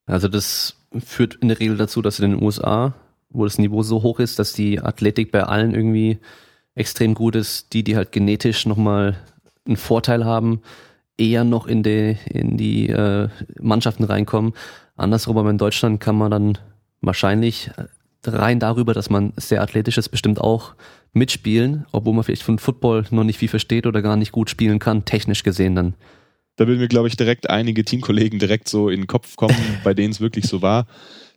Also 0.05 0.27
das 0.27 0.75
führt 0.97 1.35
in 1.35 1.49
der 1.49 1.59
Regel 1.59 1.77
dazu, 1.77 2.01
dass 2.01 2.19
in 2.19 2.31
den 2.31 2.41
USA, 2.41 2.95
wo 3.29 3.43
das 3.43 3.57
Niveau 3.57 3.83
so 3.83 4.03
hoch 4.03 4.19
ist, 4.19 4.39
dass 4.39 4.53
die 4.53 4.79
Athletik 4.79 5.31
bei 5.31 5.43
allen 5.43 5.73
irgendwie 5.73 6.19
extrem 6.75 7.13
gut 7.13 7.35
ist, 7.35 7.73
die, 7.73 7.83
die 7.83 7.95
halt 7.95 8.11
genetisch 8.11 8.65
nochmal 8.65 9.17
einen 9.65 9.77
Vorteil 9.77 10.23
haben, 10.25 10.61
eher 11.17 11.43
noch 11.43 11.67
in 11.67 11.83
die, 11.83 12.17
in 12.29 12.57
die 12.57 12.89
äh, 12.89 13.29
Mannschaften 13.59 14.03
reinkommen. 14.03 14.53
Andersrum, 14.95 15.37
aber 15.37 15.49
in 15.49 15.57
Deutschland 15.57 15.99
kann 15.99 16.17
man 16.17 16.31
dann 16.31 16.57
wahrscheinlich 17.01 17.71
rein 18.25 18.59
darüber, 18.59 18.93
dass 18.93 19.09
man 19.09 19.33
sehr 19.37 19.61
athletisch 19.61 19.97
ist, 19.97 20.09
bestimmt 20.09 20.41
auch 20.41 20.73
mitspielen, 21.13 21.85
obwohl 21.91 22.13
man 22.13 22.23
vielleicht 22.23 22.43
von 22.43 22.59
Football 22.59 23.05
noch 23.11 23.23
nicht 23.23 23.37
viel 23.37 23.47
versteht 23.47 23.85
oder 23.85 24.01
gar 24.01 24.17
nicht 24.17 24.31
gut 24.31 24.49
spielen 24.49 24.79
kann, 24.79 25.05
technisch 25.05 25.43
gesehen 25.43 25.75
dann. 25.75 25.93
Da 26.57 26.67
würden 26.67 26.79
mir, 26.79 26.87
glaube 26.87 27.07
ich, 27.07 27.15
direkt 27.15 27.49
einige 27.49 27.85
Teamkollegen 27.85 28.39
direkt 28.39 28.67
so 28.67 28.89
in 28.89 29.01
den 29.01 29.07
Kopf 29.07 29.35
kommen, 29.35 29.55
bei 29.83 29.93
denen 29.93 30.11
es 30.11 30.19
wirklich 30.19 30.47
so 30.47 30.61
war. 30.61 30.87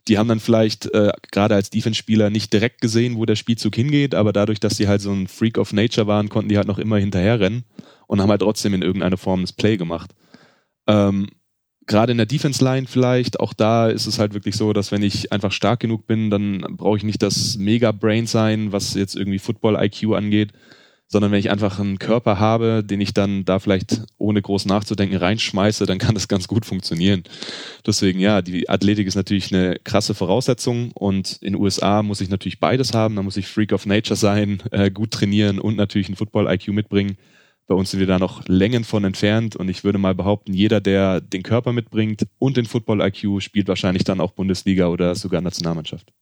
Die 0.07 0.17
haben 0.17 0.27
dann 0.27 0.39
vielleicht 0.39 0.87
äh, 0.93 1.11
gerade 1.31 1.55
als 1.55 1.69
Defense-Spieler 1.69 2.29
nicht 2.29 2.51
direkt 2.53 2.81
gesehen, 2.81 3.17
wo 3.17 3.25
der 3.25 3.35
Spielzug 3.35 3.75
hingeht, 3.75 4.15
aber 4.15 4.33
dadurch, 4.33 4.59
dass 4.59 4.77
sie 4.77 4.87
halt 4.87 5.01
so 5.01 5.11
ein 5.11 5.27
Freak 5.27 5.57
of 5.57 5.73
Nature 5.73 6.07
waren, 6.07 6.29
konnten 6.29 6.49
die 6.49 6.57
halt 6.57 6.67
noch 6.67 6.79
immer 6.79 6.97
hinterherrennen 6.97 7.65
und 8.07 8.21
haben 8.21 8.29
halt 8.29 8.41
trotzdem 8.41 8.73
in 8.73 8.81
irgendeiner 8.81 9.17
Form 9.17 9.41
das 9.41 9.53
Play 9.53 9.77
gemacht. 9.77 10.11
Ähm, 10.87 11.27
gerade 11.85 12.11
in 12.11 12.17
der 12.17 12.25
Defense-Line 12.25 12.87
vielleicht, 12.87 13.39
auch 13.39 13.53
da 13.53 13.89
ist 13.89 14.07
es 14.07 14.17
halt 14.17 14.33
wirklich 14.33 14.55
so, 14.55 14.73
dass 14.73 14.91
wenn 14.91 15.03
ich 15.03 15.31
einfach 15.31 15.51
stark 15.51 15.79
genug 15.79 16.07
bin, 16.07 16.29
dann 16.29 16.61
brauche 16.71 16.97
ich 16.97 17.03
nicht 17.03 17.21
das 17.21 17.57
Mega-Brain 17.57 18.27
sein, 18.27 18.71
was 18.71 18.95
jetzt 18.95 19.15
irgendwie 19.15 19.39
Football-IQ 19.39 20.13
angeht, 20.13 20.51
sondern 21.11 21.31
wenn 21.31 21.39
ich 21.39 21.51
einfach 21.51 21.77
einen 21.77 21.99
Körper 21.99 22.39
habe, 22.39 22.83
den 22.85 23.01
ich 23.01 23.13
dann 23.13 23.43
da 23.43 23.59
vielleicht 23.59 24.03
ohne 24.17 24.41
groß 24.41 24.65
nachzudenken 24.65 25.17
reinschmeiße, 25.17 25.85
dann 25.85 25.97
kann 25.97 26.15
das 26.15 26.29
ganz 26.29 26.47
gut 26.47 26.65
funktionieren. 26.65 27.23
Deswegen 27.85 28.21
ja, 28.21 28.41
die 28.41 28.69
Athletik 28.69 29.07
ist 29.07 29.15
natürlich 29.15 29.53
eine 29.53 29.77
krasse 29.83 30.13
Voraussetzung 30.13 30.91
und 30.93 31.37
in 31.41 31.53
den 31.53 31.61
USA 31.61 32.01
muss 32.01 32.21
ich 32.21 32.29
natürlich 32.29 32.61
beides 32.61 32.93
haben. 32.93 33.17
Da 33.17 33.23
muss 33.23 33.35
ich 33.35 33.47
Freak 33.47 33.73
of 33.73 33.85
Nature 33.85 34.15
sein, 34.15 34.63
äh, 34.71 34.89
gut 34.89 35.11
trainieren 35.11 35.59
und 35.59 35.75
natürlich 35.75 36.07
ein 36.07 36.15
Football-IQ 36.15 36.69
mitbringen. 36.69 37.17
Bei 37.67 37.75
uns 37.75 37.91
sind 37.91 37.99
wir 37.99 38.07
da 38.07 38.17
noch 38.17 38.47
Längen 38.47 38.85
von 38.85 39.03
entfernt 39.03 39.57
und 39.57 39.67
ich 39.67 39.83
würde 39.83 39.97
mal 39.97 40.15
behaupten, 40.15 40.53
jeder, 40.53 40.79
der 40.79 41.19
den 41.19 41.43
Körper 41.43 41.73
mitbringt 41.73 42.25
und 42.39 42.55
den 42.55 42.65
Football-IQ, 42.65 43.41
spielt 43.41 43.67
wahrscheinlich 43.67 44.05
dann 44.05 44.21
auch 44.21 44.31
Bundesliga 44.31 44.87
oder 44.87 45.15
sogar 45.15 45.41
Nationalmannschaft. 45.41 46.13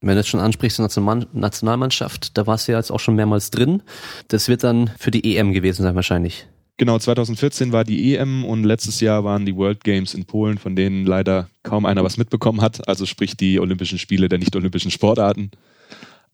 Wenn 0.00 0.14
du 0.14 0.16
jetzt 0.16 0.28
schon 0.28 0.40
ansprichst, 0.40 0.80
Nationalmannschaft, 0.80 2.38
da 2.38 2.46
warst 2.46 2.66
du 2.66 2.72
ja 2.72 2.78
jetzt 2.78 2.90
auch 2.90 3.00
schon 3.00 3.16
mehrmals 3.16 3.50
drin. 3.50 3.82
Das 4.28 4.48
wird 4.48 4.64
dann 4.64 4.90
für 4.98 5.10
die 5.10 5.36
EM 5.36 5.52
gewesen 5.52 5.82
sein 5.82 5.94
wahrscheinlich. 5.94 6.46
Genau, 6.78 6.98
2014 6.98 7.72
war 7.72 7.84
die 7.84 8.14
EM 8.14 8.46
und 8.46 8.64
letztes 8.64 9.00
Jahr 9.00 9.22
waren 9.22 9.44
die 9.44 9.54
World 9.54 9.84
Games 9.84 10.14
in 10.14 10.24
Polen, 10.24 10.56
von 10.56 10.74
denen 10.74 11.04
leider 11.04 11.50
kaum 11.62 11.84
einer 11.84 12.02
was 12.02 12.16
mitbekommen 12.16 12.62
hat. 12.62 12.88
Also 12.88 13.04
sprich 13.04 13.36
die 13.36 13.60
Olympischen 13.60 13.98
Spiele 13.98 14.30
der 14.30 14.38
nicht-olympischen 14.38 14.90
Sportarten. 14.90 15.50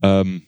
Ähm, 0.02 0.42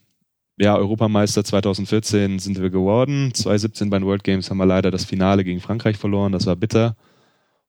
ja, 0.56 0.76
Europameister 0.76 1.42
2014 1.42 2.38
sind 2.38 2.60
wir 2.60 2.70
geworden. 2.70 3.32
2017 3.34 3.90
bei 3.90 3.98
den 3.98 4.06
World 4.06 4.22
Games 4.22 4.48
haben 4.50 4.58
wir 4.58 4.66
leider 4.66 4.92
das 4.92 5.04
Finale 5.04 5.42
gegen 5.42 5.60
Frankreich 5.60 5.96
verloren. 5.96 6.30
Das 6.30 6.46
war 6.46 6.54
bitter. 6.54 6.96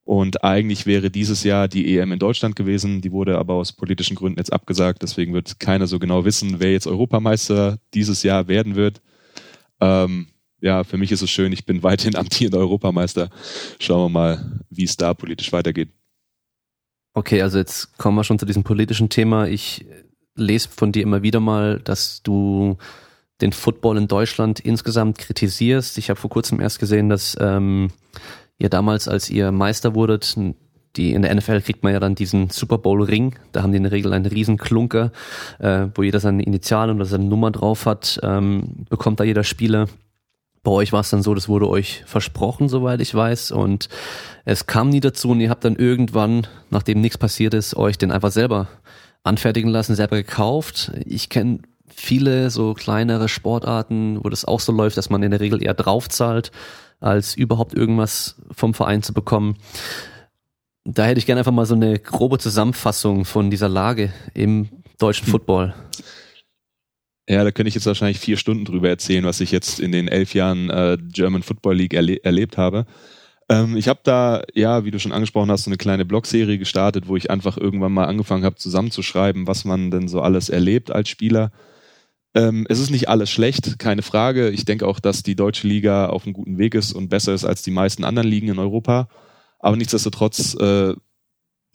Und 0.10 0.44
eigentlich 0.44 0.88
wäre 0.88 1.12
dieses 1.12 1.44
Jahr 1.44 1.68
die 1.68 1.96
EM 1.96 2.12
in 2.12 2.18
Deutschland 2.18 2.56
gewesen. 2.56 3.00
Die 3.00 3.12
wurde 3.12 3.38
aber 3.38 3.54
aus 3.54 3.74
politischen 3.74 4.16
Gründen 4.16 4.39
jetzt 4.39 4.51
abgesagt. 4.51 5.04
Deswegen 5.04 5.36
wird 5.36 5.60
keiner 5.60 5.86
so 5.86 6.00
genau 6.00 6.25
wissen, 6.25 6.60
wer 6.60 6.72
jetzt 6.72 6.88
Europameister 6.88 7.78
dieses 7.94 8.24
Jahr 8.24 8.48
werden 8.48 8.75
wird. 8.75 9.04
Ähm, 9.80 10.30
ja, 10.62 10.84
für 10.84 10.98
mich 10.98 11.12
ist 11.12 11.22
es 11.22 11.30
schön. 11.30 11.54
Ich 11.54 11.63
bin 11.63 11.84
weiterhin 11.84 12.16
amtierender 12.16 12.58
Europameister. 12.58 13.30
Schauen 13.80 14.06
wir 14.06 14.10
mal, 14.10 14.62
wie 14.72 14.86
es 14.86 14.98
da 14.98 15.13
politisch 15.13 15.54
weitergeht. 15.54 15.89
Okay, 17.13 17.44
also 17.44 17.60
jetzt 17.60 17.96
kommen 18.00 18.18
wir 18.18 18.24
schon 18.24 18.39
zu 18.39 18.48
diesem 18.48 18.63
politischen 18.63 19.10
Thema. 19.10 19.48
Ich 19.48 19.86
lese 20.34 20.70
von 20.70 20.92
dir 20.92 21.04
immer 21.04 21.22
wieder 21.22 21.39
mal, 21.39 21.82
dass 21.82 22.24
du 22.24 22.80
den 23.42 23.51
Football 23.51 24.00
in 24.00 24.08
Deutschland 24.08 24.60
insgesamt 24.60 25.20
kritisierst. 25.20 26.00
Ich 26.00 26.10
habe 26.10 26.20
vor 26.20 26.32
kurzem 26.32 26.60
erst 26.60 26.80
gesehen, 26.80 27.10
dass 27.10 27.38
ähm, 27.39 27.92
ihr 28.60 28.70
damals, 28.70 29.08
als 29.08 29.30
ihr 29.30 29.51
Meister 29.51 29.96
wurdet, 29.96 30.38
die 30.96 31.13
in 31.13 31.22
der 31.22 31.34
NFL 31.34 31.62
kriegt 31.62 31.84
man 31.84 31.94
ja 31.94 32.00
dann 32.00 32.16
diesen 32.16 32.50
Super 32.50 32.78
Bowl 32.78 33.01
Ring. 33.01 33.36
Da 33.51 33.63
haben 33.63 33.72
die 33.72 33.78
in 33.78 33.84
der 33.84 33.92
Regel 33.92 34.13
einen 34.13 34.25
riesen 34.25 34.58
Klunker, 34.58 35.12
äh, 35.60 35.88
wo 35.96 36.04
jeder 36.04 36.20
seine 36.20 36.44
Initialen 36.44 36.98
oder 36.98 37.06
seine 37.06 37.25
Nummer 37.25 37.51
drauf 37.51 37.86
hat, 37.86 38.20
ähm, 38.24 38.86
bekommt 38.89 39.20
da 39.20 39.24
jeder 39.24 39.44
Spieler. 39.44 39.88
Bei 40.62 40.72
euch 40.72 40.92
war 40.92 41.00
es 41.00 41.10
dann 41.10 41.24
so, 41.24 41.34
das 41.34 41.48
wurde 41.48 41.70
euch 41.70 42.04
versprochen, 42.06 42.68
soweit 42.68 43.00
ich 43.00 43.16
weiß, 43.16 43.51
und 43.51 43.88
es 44.44 44.68
kam 44.68 44.89
nie 44.89 45.00
dazu 45.00 45.30
und 45.30 45.39
ihr 45.39 45.50
habt 45.50 45.63
dann 45.63 45.78
irgendwann, 45.78 46.48
nachdem 46.70 47.00
nichts 47.00 47.18
passiert 47.18 47.54
ist, 47.54 47.78
euch 47.78 47.98
den 47.98 48.12
einfach 48.12 48.32
selber 48.32 48.68
anfertigen 49.24 49.70
lassen, 49.70 49.96
selber 49.96 50.18
gekauft. 50.18 50.92
Ich 51.06 51.30
kenne 51.30 51.60
viele 51.88 52.50
so 52.50 52.74
kleinere 52.74 53.30
Sportarten, 53.30 54.20
wo 54.22 54.30
das 54.30 54.44
auch 54.44 54.60
so 54.60 54.74
läuft, 54.74 54.98
dass 54.98 55.10
man 55.10 55.24
in 55.24 55.32
der 55.32 55.39
Regel 55.39 55.63
eher 55.63 55.74
draufzahlt 55.74 56.51
als 57.00 57.35
überhaupt 57.35 57.74
irgendwas 57.74 58.42
vom 58.51 58.74
Verein 58.74 59.03
zu 59.03 59.14
bekommen. 59.14 59.57
Da 60.85 61.05
hätte 61.05 61.20
ich 61.20 61.25
gerne 61.25 61.40
einfach 61.40 61.51
mal 61.51 61.66
so 61.66 61.75
eine 61.75 62.00
grobe 62.00 62.40
Zusammenfassung 62.40 63.25
von 63.25 63.50
dieser 63.50 63.70
Lage 63.70 64.12
im 64.33 64.70
deutschen 64.98 65.25
hm. 65.25 65.31
Football. 65.31 65.74
Ja, 67.29 67.44
da 67.44 67.51
könnte 67.51 67.68
ich 67.68 67.75
jetzt 67.75 67.85
wahrscheinlich 67.85 68.20
vier 68.20 68.38
Stunden 68.38 68.66
drüber 68.66 68.90
erzählen, 68.90 69.24
was 69.24 69.40
ich 69.40 69.51
jetzt 69.51 69.79
in 69.79 69.92
den 69.92 70.07
elf 70.07 70.33
Jahren 70.33 70.70
äh, 70.72 70.98
German 71.00 71.44
Football 71.44 71.75
League 71.75 71.94
erle 71.94 72.24
erlebt 72.24 72.57
habe. 72.57 72.88
Ähm, 73.50 73.77
ich 73.77 73.88
habe 73.88 74.00
da, 74.03 74.42
ja, 74.55 74.83
wie 74.83 74.92
du 74.92 75.00
schon 75.00 75.12
angesprochen 75.12 75.51
hast, 75.51 75.66
so 75.66 75.70
eine 75.70 75.77
kleine 75.77 76.05
Blogserie 76.05 76.57
gestartet, 76.57 77.07
wo 77.07 77.16
ich 77.18 77.29
einfach 77.29 77.55
irgendwann 77.57 77.92
mal 77.92 78.05
angefangen 78.05 78.46
habe, 78.46 78.55
zusammenzuschreiben, 78.55 79.46
was 79.46 79.64
man 79.64 79.92
denn 79.92 80.07
so 80.07 80.22
alles 80.22 80.50
erlebt 80.50 80.92
als 80.92 81.09
Spieler 81.09 81.51
ähm, 82.35 82.65
es 82.70 82.79
ist 82.79 82.92
nicht 82.92 83.09
alles 83.09 83.29
schlecht, 83.29 83.79
keine 83.79 84.01
Frage. 84.01 84.50
Ich 84.50 84.65
denke 84.65 84.87
auch, 84.87 85.00
dass 85.00 85.24
die 85.24 85.35
deutsche 85.35 85.68
Liga 85.68 86.07
auf 86.07 86.25
einem 86.25 86.33
guten 86.33 86.57
Weg 86.57 86.75
ist 86.75 86.94
und 86.94 87.09
besser 87.09 87.33
ist 87.33 87.46
als 87.46 87.61
die 87.61 87.72
meisten 87.72 88.03
anderen 88.03 88.27
Ligen 88.27 88.50
in 88.50 88.59
Europa. 88.59 89.09
Aber 89.59 89.75
nichtsdestotrotz 89.75 90.55
äh, 90.55 90.94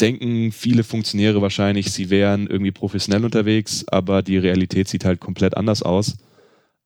denken 0.00 0.52
viele 0.52 0.84
Funktionäre 0.84 1.42
wahrscheinlich, 1.42 1.92
sie 1.92 2.10
wären 2.10 2.46
irgendwie 2.46 2.72
professionell 2.72 3.24
unterwegs, 3.24 3.84
aber 3.88 4.22
die 4.22 4.38
Realität 4.38 4.88
sieht 4.88 5.04
halt 5.04 5.20
komplett 5.20 5.56
anders 5.56 5.82
aus. 5.82 6.16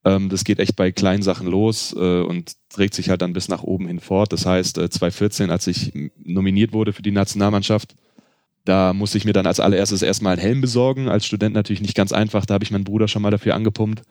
Ähm, 0.04 0.28
das 0.28 0.44
geht 0.44 0.60
echt 0.60 0.76
bei 0.76 0.90
kleinen 0.92 1.22
Sachen 1.22 1.46
los 1.46 1.94
äh, 1.96 2.20
und 2.22 2.52
trägt 2.70 2.94
sich 2.94 3.10
halt 3.10 3.22
dann 3.22 3.32
bis 3.32 3.48
nach 3.48 3.62
oben 3.62 3.86
hin 3.86 4.00
fort. 4.00 4.32
Das 4.32 4.46
heißt, 4.46 4.78
äh, 4.78 4.88
2014, 4.88 5.50
als 5.50 5.66
ich 5.66 5.92
nominiert 6.22 6.72
wurde 6.72 6.92
für 6.92 7.02
die 7.02 7.10
Nationalmannschaft, 7.10 7.94
da 8.68 8.92
musste 8.92 9.16
ich 9.16 9.24
mir 9.24 9.32
dann 9.32 9.46
als 9.46 9.60
allererstes 9.60 10.02
erstmal 10.02 10.34
einen 10.34 10.42
Helm 10.42 10.60
besorgen. 10.60 11.08
Als 11.08 11.24
Student 11.24 11.54
natürlich 11.54 11.80
nicht 11.80 11.96
ganz 11.96 12.12
einfach. 12.12 12.44
Da 12.44 12.54
habe 12.54 12.64
ich 12.64 12.70
meinen 12.70 12.84
Bruder 12.84 13.08
schon 13.08 13.22
mal 13.22 13.30
dafür 13.30 13.54
angepumpt. 13.54 14.02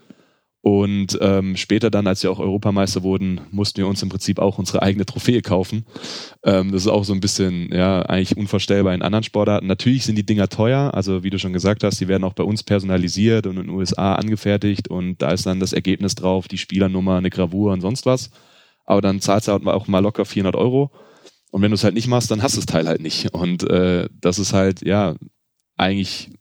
Und 0.62 1.18
ähm, 1.22 1.56
später 1.56 1.92
dann, 1.92 2.08
als 2.08 2.24
wir 2.24 2.32
auch 2.32 2.40
Europameister 2.40 3.04
wurden, 3.04 3.40
mussten 3.52 3.78
wir 3.78 3.88
uns 3.88 4.02
im 4.02 4.10
Prinzip 4.10 4.40
auch 4.40 4.58
unsere 4.58 4.82
eigene 4.82 5.06
Trophäe 5.06 5.42
kaufen. 5.42 5.86
Ähm, 6.44 6.72
das 6.72 6.82
ist 6.82 6.88
auch 6.88 7.06
so 7.06 7.14
ein 7.14 7.20
bisschen, 7.20 7.72
ja, 7.72 8.02
eigentlich 8.02 8.36
unvorstellbar 8.36 8.94
in 8.94 9.04
anderen 9.04 9.24
Sportarten. 9.24 9.68
Natürlich 9.68 10.04
sind 10.04 10.18
die 10.18 10.26
Dinger 10.26 10.50
teuer, 10.50 10.94
also 10.94 11.24
wie 11.24 11.30
du 11.30 11.40
schon 11.40 11.54
gesagt 11.54 11.84
hast, 11.84 12.02
die 12.02 12.08
werden 12.08 12.24
auch 12.24 12.34
bei 12.34 12.44
uns 12.44 12.64
personalisiert 12.64 13.46
und 13.48 13.58
in 13.58 13.68
den 13.68 13.70
USA 13.70 14.16
angefertigt 14.16 14.90
und 14.90 15.22
da 15.22 15.32
ist 15.32 15.46
dann 15.46 15.60
das 15.60 15.72
Ergebnis 15.72 16.16
drauf, 16.16 16.48
die 16.48 16.58
Spielernummer, 16.58 17.16
eine 17.18 17.30
Gravur 17.30 17.72
und 17.72 17.82
sonst 17.82 18.06
was. 18.06 18.32
Aber 18.86 19.02
dann 19.02 19.22
zahlst 19.22 19.48
du 19.48 19.52
auch 19.52 19.88
mal 19.88 20.00
locker 20.00 20.26
400 20.26 20.56
Euro. 20.56 20.92
Und 21.52 21.62
wenn 21.62 21.72
du 21.72 21.76
es 21.76 21.84
halt 21.84 21.94
nicht 21.94 22.08
machst, 22.08 22.30
dann 22.30 22.44
hast 22.44 22.56
du 22.56 22.60
das 22.60 22.66
Teil 22.66 22.88
halt 22.88 23.02
nicht. 23.02 23.34
Und 23.34 23.64
äh, 23.70 24.10
das 24.20 24.40
ist 24.40 24.54
halt, 24.54 24.86
ja, 24.86 25.16
eigentlich 25.76 26.32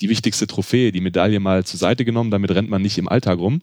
die 0.00 0.08
wichtigste 0.08 0.46
Trophäe, 0.46 0.92
die 0.92 1.00
Medaille 1.00 1.40
mal 1.40 1.64
zur 1.64 1.78
Seite 1.78 2.04
genommen. 2.04 2.30
Damit 2.30 2.50
rennt 2.50 2.70
man 2.70 2.82
nicht 2.82 2.98
im 2.98 3.08
Alltag 3.08 3.38
rum. 3.38 3.62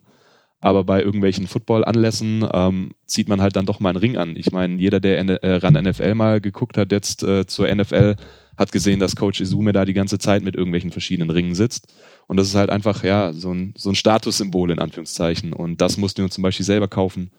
Aber 0.64 0.84
bei 0.84 1.02
irgendwelchen 1.02 1.48
Football-Anlässen 1.48 2.48
ähm, 2.54 2.92
zieht 3.08 3.28
man 3.28 3.42
halt 3.42 3.56
dann 3.56 3.66
doch 3.66 3.80
mal 3.80 3.90
einen 3.90 3.98
Ring 3.98 4.18
an. 4.18 4.36
Ich 4.36 4.52
meine, 4.52 4.80
jeder, 4.80 5.00
der 5.00 5.18
äh, 5.18 5.56
ran 5.56 5.74
NFL 5.74 6.14
mal 6.14 6.40
geguckt 6.40 6.78
hat, 6.78 6.92
jetzt 6.92 7.24
äh, 7.24 7.48
zur 7.48 7.74
NFL, 7.74 8.16
hat 8.58 8.72
gesehen, 8.72 9.00
dass 9.00 9.16
Coach 9.16 9.42
Izume 9.42 9.72
da 9.72 9.86
die 9.86 9.94
ganze 9.94 10.20
Zeit 10.20 10.44
mit 10.44 10.56
irgendwelchen 10.56 10.92
verschiedenen 10.92 11.32
Ringen 11.32 11.56
sitzt. 11.56 11.92
Und 12.28 12.38
das 12.38 12.48
ist 12.48 12.56
halt 12.56 12.70
einfach, 12.70 13.04
ja, 13.04 13.34
so 13.34 13.52
ein, 13.52 13.74
so 13.76 13.90
ein 13.90 13.96
Statussymbol 13.96 14.70
in 14.70 14.78
Anführungszeichen. 14.78 15.52
Und 15.52 15.82
das 15.82 15.98
mussten 15.98 16.20
wir 16.20 16.26
uns 16.26 16.36
zum 16.36 16.44
Beispiel 16.44 16.66
selber 16.66 16.88
kaufen. 16.88 17.32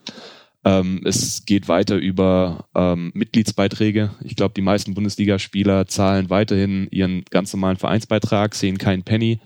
Ähm, 0.64 1.01
es 1.05 1.44
geht 1.44 1.68
weiter 1.68 1.96
über 1.96 2.66
ähm, 2.75 3.11
Mitgliedsbeiträge. 3.14 4.11
Ich 4.22 4.37
glaube, 4.37 4.55
die 4.55 4.62
meisten 4.62 4.94
Bundesligaspieler 4.94 5.87
zahlen 5.87 6.31
weiterhin 6.31 6.87
ihren 6.90 7.25
ganz 7.31 7.53
normalen 7.53 7.79
Vereinsbeitrag, 7.79 8.55
sehen 8.55 8.79
keinen 8.79 9.03
Penny. 9.03 9.40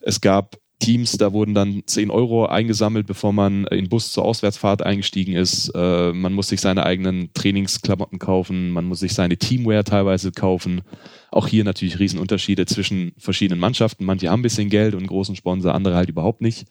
Es 0.00 0.20
gab 0.20 0.56
Teams, 0.78 1.12
da 1.12 1.32
wurden 1.32 1.54
dann 1.54 1.82
10 1.86 2.10
Euro 2.10 2.46
eingesammelt, 2.46 3.06
bevor 3.06 3.32
man 3.32 3.66
in 3.66 3.88
Bus 3.88 4.12
zur 4.12 4.24
Auswärtsfahrt 4.24 4.82
eingestiegen 4.82 5.34
ist. 5.34 5.72
Äh, 5.74 6.12
man 6.12 6.32
muss 6.32 6.48
sich 6.48 6.60
seine 6.60 6.86
eigenen 6.86 7.32
Trainingsklamotten 7.34 8.18
kaufen, 8.18 8.70
man 8.70 8.84
muss 8.84 9.00
sich 9.00 9.12
seine 9.12 9.36
Teamwear 9.36 9.82
teilweise 9.84 10.30
kaufen. 10.30 10.82
Auch 11.30 11.48
hier 11.48 11.64
natürlich 11.64 11.98
Riesenunterschiede 11.98 12.64
zwischen 12.66 13.12
verschiedenen 13.18 13.60
Mannschaften. 13.60 14.04
Manche 14.04 14.30
haben 14.30 14.40
ein 14.40 14.42
bisschen 14.42 14.70
Geld 14.70 14.94
und 14.94 15.06
großen 15.06 15.36
Sponsor, 15.36 15.74
andere 15.74 15.96
halt 15.96 16.08
überhaupt 16.08 16.40
nicht. 16.40 16.66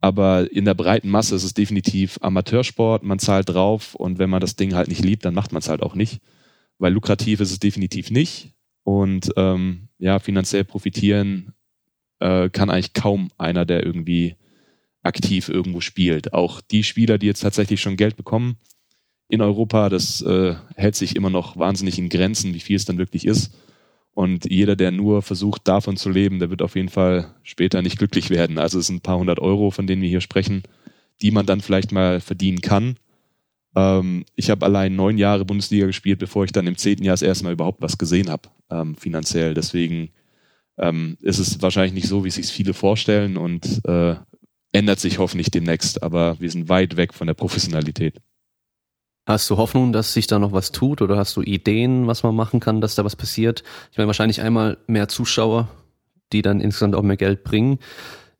Aber 0.00 0.50
in 0.50 0.64
der 0.64 0.74
breiten 0.74 1.10
Masse 1.10 1.34
ist 1.34 1.44
es 1.44 1.54
definitiv 1.54 2.18
Amateursport, 2.22 3.02
man 3.02 3.18
zahlt 3.18 3.50
drauf 3.50 3.94
und 3.94 4.18
wenn 4.18 4.30
man 4.30 4.40
das 4.40 4.56
Ding 4.56 4.74
halt 4.74 4.88
nicht 4.88 5.04
liebt, 5.04 5.24
dann 5.24 5.34
macht 5.34 5.52
man 5.52 5.60
es 5.60 5.68
halt 5.68 5.82
auch 5.82 5.94
nicht. 5.94 6.20
Weil 6.78 6.94
lukrativ 6.94 7.40
ist 7.40 7.50
es 7.50 7.58
definitiv 7.60 8.10
nicht. 8.10 8.54
Und 8.82 9.30
ähm, 9.36 9.88
ja, 9.98 10.18
finanziell 10.18 10.64
profitieren 10.64 11.52
äh, 12.18 12.48
kann 12.48 12.70
eigentlich 12.70 12.94
kaum 12.94 13.30
einer, 13.36 13.66
der 13.66 13.84
irgendwie 13.84 14.36
aktiv 15.02 15.48
irgendwo 15.48 15.80
spielt. 15.80 16.32
Auch 16.32 16.62
die 16.62 16.82
Spieler, 16.82 17.18
die 17.18 17.26
jetzt 17.26 17.40
tatsächlich 17.40 17.80
schon 17.80 17.96
Geld 17.96 18.16
bekommen 18.16 18.56
in 19.28 19.42
Europa, 19.42 19.88
das 19.88 20.22
äh, 20.22 20.54
hält 20.74 20.96
sich 20.96 21.14
immer 21.14 21.30
noch 21.30 21.56
wahnsinnig 21.56 21.98
in 21.98 22.08
Grenzen, 22.08 22.54
wie 22.54 22.60
viel 22.60 22.76
es 22.76 22.84
dann 22.84 22.98
wirklich 22.98 23.26
ist. 23.26 23.54
Und 24.12 24.50
jeder, 24.50 24.76
der 24.76 24.90
nur 24.90 25.22
versucht, 25.22 25.66
davon 25.68 25.96
zu 25.96 26.10
leben, 26.10 26.40
der 26.40 26.50
wird 26.50 26.62
auf 26.62 26.76
jeden 26.76 26.88
Fall 26.88 27.34
später 27.42 27.80
nicht 27.80 27.98
glücklich 27.98 28.28
werden. 28.30 28.58
Also 28.58 28.78
es 28.78 28.88
sind 28.88 28.96
ein 28.96 29.02
paar 29.02 29.18
hundert 29.18 29.38
Euro, 29.38 29.70
von 29.70 29.86
denen 29.86 30.02
wir 30.02 30.08
hier 30.08 30.20
sprechen, 30.20 30.62
die 31.22 31.30
man 31.30 31.46
dann 31.46 31.60
vielleicht 31.60 31.92
mal 31.92 32.20
verdienen 32.20 32.60
kann. 32.60 32.96
Ähm, 33.76 34.24
ich 34.34 34.50
habe 34.50 34.66
allein 34.66 34.96
neun 34.96 35.16
Jahre 35.16 35.44
Bundesliga 35.44 35.86
gespielt, 35.86 36.18
bevor 36.18 36.44
ich 36.44 36.52
dann 36.52 36.66
im 36.66 36.76
zehnten 36.76 37.04
Jahr 37.04 37.14
das 37.14 37.22
erste 37.22 37.44
Mal 37.44 37.52
überhaupt 37.52 37.80
was 37.82 37.98
gesehen 37.98 38.30
habe, 38.30 38.48
ähm, 38.70 38.96
finanziell. 38.96 39.54
Deswegen 39.54 40.10
ähm, 40.78 41.16
ist 41.20 41.38
es 41.38 41.62
wahrscheinlich 41.62 41.94
nicht 41.94 42.08
so, 42.08 42.24
wie 42.24 42.30
sich 42.30 42.46
viele 42.46 42.74
vorstellen 42.74 43.36
und 43.36 43.80
äh, 43.84 44.16
ändert 44.72 45.00
sich 45.00 45.18
hoffentlich 45.18 45.50
demnächst, 45.50 46.02
aber 46.02 46.40
wir 46.40 46.50
sind 46.50 46.68
weit 46.68 46.96
weg 46.96 47.14
von 47.14 47.26
der 47.26 47.34
Professionalität. 47.34 48.20
Hast 49.30 49.48
du 49.48 49.58
Hoffnung, 49.58 49.92
dass 49.92 50.12
sich 50.12 50.26
da 50.26 50.40
noch 50.40 50.50
was 50.50 50.72
tut 50.72 51.02
oder 51.02 51.16
hast 51.16 51.36
du 51.36 51.42
Ideen, 51.42 52.08
was 52.08 52.24
man 52.24 52.34
machen 52.34 52.58
kann, 52.58 52.80
dass 52.80 52.96
da 52.96 53.04
was 53.04 53.14
passiert? 53.14 53.62
Ich 53.92 53.96
meine, 53.96 54.08
wahrscheinlich 54.08 54.42
einmal 54.42 54.76
mehr 54.88 55.06
Zuschauer, 55.06 55.68
die 56.32 56.42
dann 56.42 56.60
insgesamt 56.60 56.96
auch 56.96 57.02
mehr 57.02 57.16
Geld 57.16 57.44
bringen, 57.44 57.78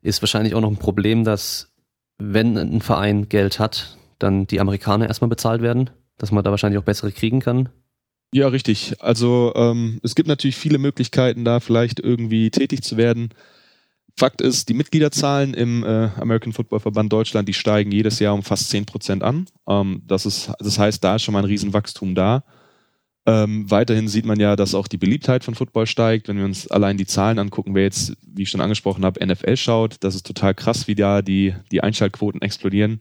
ist 0.01 0.21
wahrscheinlich 0.21 0.53
auch 0.53 0.59
noch 0.59 0.69
ein 0.69 0.75
Problem, 0.75 1.23
dass 1.23 1.71
wenn 2.17 2.57
ein 2.57 2.81
Verein 2.81 3.29
Geld 3.29 3.57
hat, 3.57 3.97
dann 4.19 4.47
die 4.47 4.59
Amerikaner 4.59 5.07
erstmal 5.07 5.29
bezahlt 5.29 5.61
werden, 5.61 5.91
dass 6.17 6.33
man 6.33 6.43
da 6.43 6.51
wahrscheinlich 6.51 6.77
auch 6.77 6.83
bessere 6.83 7.13
kriegen 7.13 7.39
kann. 7.39 7.69
Ja, 8.33 8.49
richtig. 8.49 8.95
Also 8.99 9.53
ähm, 9.55 10.01
es 10.03 10.13
gibt 10.13 10.27
natürlich 10.27 10.57
viele 10.57 10.77
Möglichkeiten, 10.77 11.45
da 11.45 11.61
vielleicht 11.61 12.01
irgendwie 12.01 12.51
tätig 12.51 12.83
zu 12.83 12.97
werden. 12.97 13.29
Fakt 14.17 14.41
ist, 14.41 14.69
die 14.69 14.73
Mitgliederzahlen 14.73 15.53
im 15.53 15.83
äh, 15.83 16.09
American 16.19 16.53
Football 16.53 16.79
Verband 16.79 17.11
Deutschland, 17.11 17.47
die 17.47 17.53
steigen 17.53 17.91
jedes 17.91 18.19
Jahr 18.19 18.33
um 18.33 18.43
fast 18.43 18.69
10 18.69 18.85
Prozent 18.85 19.23
an. 19.23 19.45
Ähm, 19.67 20.03
das, 20.05 20.25
ist, 20.25 20.51
das 20.59 20.77
heißt, 20.77 21.03
da 21.03 21.15
ist 21.15 21.23
schon 21.23 21.33
mal 21.33 21.39
ein 21.39 21.45
Riesenwachstum 21.45 22.15
da. 22.15 22.43
Ähm, 23.25 23.69
weiterhin 23.69 24.07
sieht 24.07 24.25
man 24.25 24.39
ja, 24.39 24.55
dass 24.55 24.73
auch 24.73 24.87
die 24.87 24.97
Beliebtheit 24.97 25.43
von 25.43 25.53
Football 25.53 25.85
steigt. 25.85 26.27
Wenn 26.27 26.37
wir 26.37 26.45
uns 26.45 26.69
allein 26.69 26.97
die 26.97 27.05
Zahlen 27.05 27.37
angucken, 27.37 27.75
wer 27.75 27.83
jetzt, 27.83 28.17
wie 28.25 28.43
ich 28.43 28.49
schon 28.49 28.61
angesprochen 28.61 29.05
habe, 29.05 29.25
NFL 29.25 29.57
schaut, 29.57 29.97
das 29.99 30.15
ist 30.15 30.25
total 30.25 30.55
krass, 30.55 30.87
wie 30.87 30.95
da 30.95 31.21
die, 31.21 31.53
die 31.71 31.81
Einschaltquoten 31.81 32.41
explodieren. 32.41 32.99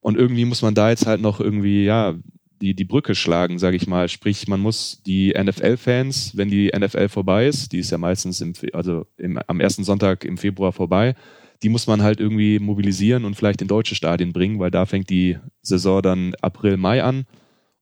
Und 0.00 0.16
irgendwie 0.16 0.44
muss 0.44 0.62
man 0.62 0.74
da 0.74 0.90
jetzt 0.90 1.06
halt 1.06 1.20
noch 1.20 1.40
irgendwie, 1.40 1.84
ja, 1.84 2.14
die, 2.60 2.74
die 2.74 2.84
Brücke 2.84 3.14
schlagen, 3.14 3.58
sage 3.58 3.76
ich 3.76 3.86
mal. 3.86 4.08
Sprich, 4.08 4.48
man 4.48 4.60
muss 4.60 5.02
die 5.06 5.34
NFL-Fans, 5.36 6.36
wenn 6.36 6.50
die 6.50 6.70
NFL 6.76 7.08
vorbei 7.08 7.46
ist, 7.46 7.72
die 7.72 7.78
ist 7.78 7.90
ja 7.90 7.98
meistens 7.98 8.40
im, 8.40 8.52
also 8.72 9.06
im, 9.16 9.38
am 9.46 9.60
ersten 9.60 9.84
Sonntag 9.84 10.24
im 10.24 10.38
Februar 10.38 10.72
vorbei, 10.72 11.14
die 11.62 11.68
muss 11.68 11.86
man 11.86 12.02
halt 12.02 12.20
irgendwie 12.20 12.58
mobilisieren 12.58 13.24
und 13.24 13.34
vielleicht 13.34 13.62
in 13.62 13.68
deutsche 13.68 13.94
Stadien 13.94 14.32
bringen, 14.32 14.58
weil 14.58 14.70
da 14.70 14.86
fängt 14.86 15.10
die 15.10 15.38
Saison 15.62 16.02
dann 16.02 16.34
April, 16.40 16.76
Mai 16.76 17.02
an 17.02 17.26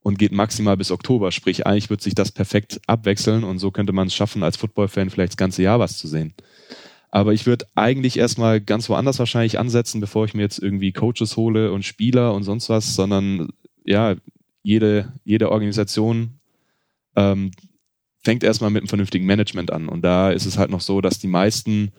und 0.03 0.19
geht 0.19 0.33
maximal 0.33 0.77
bis 0.77 0.91
Oktober. 0.91 1.33
Sprich, 1.33 1.67
eigentlich 1.67 1.91
wird 1.91 2.01
sich 2.01 2.15
das 2.15 2.33
perfekt 2.33 2.81
abwechseln 2.87 3.45
und 3.45 3.59
so 3.59 3.71
könnte 3.71 3.93
man 3.93 4.07
es 4.07 4.15
schaffen, 4.15 4.43
als 4.43 4.57
Football-Fan 4.57 5.11
vielleicht 5.11 5.33
das 5.33 5.37
ganze 5.37 5.63
Jahr 5.63 5.79
was 5.79 5.99
zu 5.99 6.09
sehen. 6.09 6.35
Aber 7.11 7.33
ich 7.33 7.47
würde 7.47 7.67
eigentlich 7.75 8.19
erstmal 8.19 8.61
ganz 8.61 8.89
woanders 8.89 9.19
wahrscheinlich 9.19 9.59
ansetzen, 9.59 10.01
bevor 10.01 10.25
ich 10.25 10.35
mir 10.35 10.43
jetzt 10.43 10.59
irgendwie 10.59 10.93
Coaches 10.93 11.37
hole 11.37 11.73
und 11.73 11.85
Spieler 11.85 12.35
und 12.35 12.43
sonst 12.43 12.69
was, 12.69 12.95
sondern 12.95 13.51
ja, 13.85 14.17
jede, 14.67 15.13
jede 15.23 15.53
Organisation 15.53 16.41
ähm, 17.15 17.53
fängt 18.25 18.43
erstmal 18.43 18.71
mit 18.71 18.83
einem 18.83 18.89
vernünftigen 18.89 19.25
Management 19.25 19.71
an. 19.71 19.89
Und 19.89 20.03
da 20.03 20.33
ist 20.33 20.45
es 20.45 20.59
halt 20.59 20.71
noch 20.71 20.81
so, 20.81 21.01
dass 21.01 21.21
die 21.21 21.29
meisten 21.29 21.93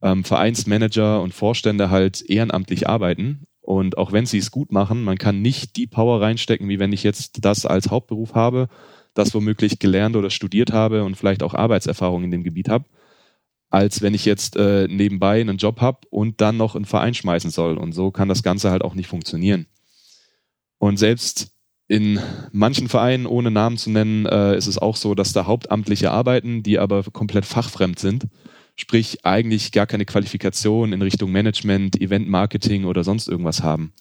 ähm, 0.00 0.22
Vereinsmanager 0.22 1.20
und 1.20 1.34
Vorstände 1.34 1.90
halt 1.90 2.22
ehrenamtlich 2.22 2.88
arbeiten. 2.88 3.48
Und 3.60 3.98
auch 3.98 4.12
wenn 4.12 4.26
sie 4.26 4.38
es 4.38 4.52
gut 4.52 4.70
machen, 4.70 5.02
man 5.02 5.18
kann 5.18 5.42
nicht 5.42 5.74
die 5.76 5.88
Power 5.88 6.20
reinstecken, 6.20 6.68
wie 6.68 6.78
wenn 6.78 6.92
ich 6.92 7.02
jetzt 7.02 7.44
das 7.44 7.66
als 7.66 7.90
Hauptberuf 7.90 8.36
habe, 8.36 8.68
das 9.14 9.34
womöglich 9.34 9.80
gelernt 9.80 10.14
oder 10.14 10.30
studiert 10.30 10.72
habe 10.72 11.02
und 11.02 11.16
vielleicht 11.16 11.42
auch 11.42 11.54
Arbeitserfahrung 11.54 12.22
in 12.22 12.30
dem 12.30 12.44
Gebiet 12.44 12.68
habe, 12.68 12.84
als 13.70 14.02
wenn 14.02 14.14
ich 14.14 14.24
jetzt 14.24 14.54
äh, 14.54 14.86
nebenbei 14.86 15.40
einen 15.40 15.56
Job 15.56 15.80
habe 15.80 16.06
und 16.10 16.40
dann 16.40 16.58
noch 16.58 16.76
einen 16.76 16.84
Verein 16.84 17.14
schmeißen 17.14 17.50
soll. 17.50 17.76
Und 17.76 17.92
so 17.92 18.12
kann 18.12 18.28
das 18.28 18.44
Ganze 18.44 18.70
halt 18.70 18.82
auch 18.82 18.94
nicht 18.94 19.08
funktionieren. 19.08 19.66
Und 20.78 20.98
selbst 20.98 21.53
in 21.86 22.18
manchen 22.52 22.88
Vereinen, 22.88 23.26
ohne 23.26 23.50
Namen 23.50 23.76
zu 23.76 23.90
nennen, 23.90 24.26
äh, 24.26 24.56
ist 24.56 24.66
es 24.66 24.78
auch 24.78 24.96
so, 24.96 25.14
dass 25.14 25.32
da 25.32 25.46
Hauptamtliche 25.46 26.10
arbeiten, 26.10 26.62
die 26.62 26.78
aber 26.78 27.02
komplett 27.02 27.44
fachfremd 27.44 27.98
sind. 27.98 28.24
Sprich, 28.76 29.24
eigentlich 29.24 29.70
gar 29.70 29.86
keine 29.86 30.04
Qualifikation 30.04 30.92
in 30.92 31.02
Richtung 31.02 31.30
Management, 31.30 32.00
Event-Marketing 32.00 32.86
oder 32.86 33.04
sonst 33.04 33.28
irgendwas 33.28 33.62
haben. 33.62 33.92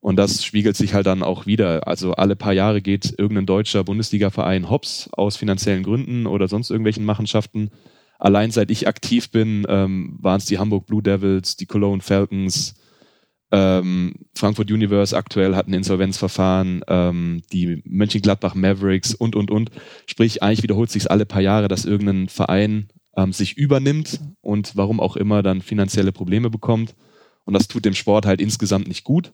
Und 0.00 0.16
das 0.16 0.44
spiegelt 0.44 0.76
sich 0.76 0.94
halt 0.94 1.06
dann 1.06 1.22
auch 1.22 1.46
wieder. 1.46 1.86
Also 1.86 2.12
alle 2.12 2.36
paar 2.36 2.52
Jahre 2.52 2.80
geht 2.80 3.14
irgendein 3.18 3.46
deutscher 3.46 3.84
Bundesliga-Verein 3.84 4.70
hops 4.70 5.08
aus 5.12 5.36
finanziellen 5.36 5.82
Gründen 5.82 6.26
oder 6.26 6.48
sonst 6.48 6.70
irgendwelchen 6.70 7.04
Machenschaften. 7.04 7.70
Allein 8.18 8.50
seit 8.50 8.70
ich 8.70 8.88
aktiv 8.88 9.30
bin, 9.30 9.66
ähm, 9.68 10.16
waren 10.20 10.38
es 10.38 10.46
die 10.46 10.58
Hamburg 10.58 10.86
Blue 10.86 11.02
Devils, 11.02 11.56
die 11.56 11.66
Cologne 11.66 12.00
Falcons, 12.00 12.74
ähm, 13.50 14.14
Frankfurt 14.34 14.70
Universe 14.70 15.16
aktuell 15.16 15.56
hat 15.56 15.68
ein 15.68 15.74
Insolvenzverfahren, 15.74 16.84
ähm, 16.86 17.42
die 17.52 17.82
Mönchengladbach 17.84 18.54
Mavericks 18.54 19.14
und, 19.14 19.34
und, 19.34 19.50
und. 19.50 19.70
Sprich, 20.06 20.42
eigentlich 20.42 20.62
wiederholt 20.62 20.90
sich 20.90 21.10
alle 21.10 21.26
paar 21.26 21.40
Jahre, 21.40 21.68
dass 21.68 21.86
irgendein 21.86 22.28
Verein 22.28 22.88
ähm, 23.16 23.32
sich 23.32 23.56
übernimmt 23.56 24.20
und 24.42 24.76
warum 24.76 25.00
auch 25.00 25.16
immer 25.16 25.42
dann 25.42 25.62
finanzielle 25.62 26.12
Probleme 26.12 26.50
bekommt. 26.50 26.94
Und 27.44 27.54
das 27.54 27.68
tut 27.68 27.86
dem 27.86 27.94
Sport 27.94 28.26
halt 28.26 28.40
insgesamt 28.40 28.88
nicht 28.88 29.04
gut. 29.04 29.32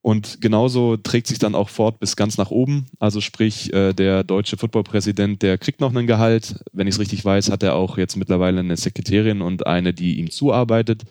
Und 0.00 0.42
genauso 0.42 0.98
trägt 0.98 1.26
sich 1.26 1.38
dann 1.38 1.54
auch 1.54 1.70
fort 1.70 1.98
bis 1.98 2.16
ganz 2.16 2.36
nach 2.36 2.50
oben. 2.50 2.86
Also 2.98 3.20
sprich, 3.22 3.72
äh, 3.72 3.94
der 3.94 4.22
deutsche 4.22 4.56
Footballpräsident, 4.56 5.42
der 5.42 5.56
kriegt 5.58 5.80
noch 5.80 5.94
einen 5.94 6.06
Gehalt. 6.06 6.62
Wenn 6.72 6.86
ich 6.86 6.94
es 6.94 7.00
richtig 7.00 7.24
weiß, 7.24 7.50
hat 7.50 7.62
er 7.62 7.74
auch 7.74 7.96
jetzt 7.98 8.16
mittlerweile 8.16 8.60
eine 8.60 8.76
Sekretärin 8.76 9.40
und 9.42 9.66
eine, 9.66 9.94
die 9.94 10.18
ihm 10.18 10.30
zuarbeitet 10.30 11.04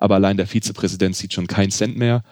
aber 0.00 0.16
allein 0.16 0.36
der 0.36 0.48
Vizepräsident 0.48 1.14
sieht 1.14 1.32
schon 1.32 1.46
keinen 1.46 1.70
Cent 1.70 1.96
mehr. 1.96 2.24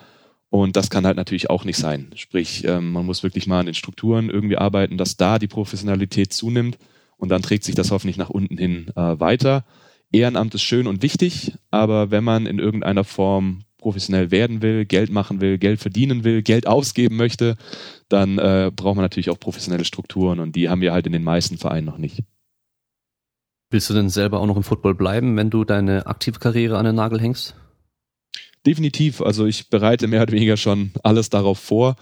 Und 0.50 0.76
das 0.76 0.88
kann 0.88 1.06
halt 1.06 1.18
natürlich 1.18 1.50
auch 1.50 1.64
nicht 1.64 1.76
sein. 1.76 2.10
Sprich, 2.14 2.64
ähm, 2.64 2.90
man 2.92 3.04
muss 3.04 3.22
wirklich 3.22 3.46
mal 3.46 3.60
an 3.60 3.66
den 3.66 3.74
Strukturen 3.74 4.30
irgendwie 4.30 4.56
arbeiten, 4.56 4.96
dass 4.96 5.18
da 5.18 5.38
die 5.38 5.46
Professionalität 5.46 6.32
zunimmt 6.32 6.78
und 7.18 7.28
dann 7.28 7.42
trägt 7.42 7.64
sich 7.64 7.74
das 7.74 7.90
hoffentlich 7.90 8.16
nach 8.16 8.30
unten 8.30 8.56
hin 8.56 8.88
äh, 8.96 9.20
weiter. 9.20 9.66
Ehrenamt 10.10 10.54
ist 10.54 10.62
schön 10.62 10.86
und 10.86 11.02
wichtig, 11.02 11.52
aber 11.70 12.10
wenn 12.10 12.24
man 12.24 12.46
in 12.46 12.58
irgendeiner 12.58 13.04
Form 13.04 13.64
professionell 13.76 14.30
werden 14.30 14.62
will, 14.62 14.86
Geld 14.86 15.10
machen 15.10 15.42
will, 15.42 15.58
Geld 15.58 15.80
verdienen 15.80 16.24
will, 16.24 16.40
Geld 16.42 16.66
ausgeben 16.66 17.16
möchte, 17.16 17.56
dann 18.08 18.38
äh, 18.38 18.72
braucht 18.74 18.96
man 18.96 19.04
natürlich 19.04 19.28
auch 19.28 19.38
professionelle 19.38 19.84
Strukturen 19.84 20.40
und 20.40 20.56
die 20.56 20.70
haben 20.70 20.80
wir 20.80 20.94
halt 20.94 21.06
in 21.06 21.12
den 21.12 21.24
meisten 21.24 21.58
Vereinen 21.58 21.86
noch 21.86 21.98
nicht. 21.98 22.22
Willst 23.70 23.90
du 23.90 23.94
denn 23.94 24.08
selber 24.08 24.40
auch 24.40 24.46
noch 24.46 24.56
im 24.56 24.62
Football 24.62 24.94
bleiben, 24.94 25.36
wenn 25.36 25.50
du 25.50 25.64
deine 25.64 26.06
aktive 26.06 26.38
Karriere 26.38 26.78
an 26.78 26.86
den 26.86 26.94
Nagel 26.94 27.20
hängst? 27.20 27.54
Definitiv. 28.66 29.20
Also 29.20 29.46
ich 29.46 29.68
bereite 29.68 30.06
mehr 30.06 30.22
oder 30.22 30.32
weniger 30.32 30.56
schon 30.56 30.92
alles 31.02 31.30
darauf 31.30 31.58
vor. 31.58 31.96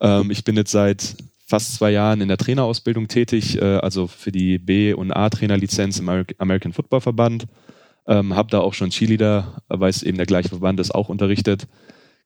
Ähm, 0.00 0.30
ich 0.30 0.44
bin 0.44 0.56
jetzt 0.56 0.70
seit 0.70 1.16
fast 1.46 1.74
zwei 1.74 1.90
Jahren 1.90 2.20
in 2.20 2.28
der 2.28 2.36
Trainerausbildung 2.36 3.08
tätig, 3.08 3.60
äh, 3.60 3.78
also 3.78 4.06
für 4.06 4.30
die 4.30 4.58
B- 4.58 4.92
und 4.92 5.12
A-Trainerlizenz 5.12 5.98
im 5.98 6.08
American 6.08 6.72
Football 6.72 7.00
Verband. 7.00 7.46
Ähm, 8.06 8.34
habe 8.34 8.50
da 8.50 8.60
auch 8.60 8.74
schon 8.74 8.90
Cheerleader, 8.90 9.62
weil 9.68 9.90
es 9.90 10.02
eben 10.02 10.16
der 10.16 10.26
gleiche 10.26 10.50
Verband 10.50 10.78
ist, 10.80 10.94
auch 10.94 11.08
unterrichtet. 11.08 11.66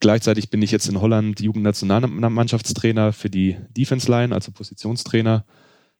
Gleichzeitig 0.00 0.50
bin 0.50 0.62
ich 0.62 0.70
jetzt 0.70 0.88
in 0.88 1.00
Holland 1.00 1.40
Jugendnationalmannschaftstrainer 1.40 3.12
für 3.12 3.30
die 3.30 3.56
Defense 3.76 4.10
Line, 4.10 4.34
also 4.34 4.52
Positionstrainer. 4.52 5.44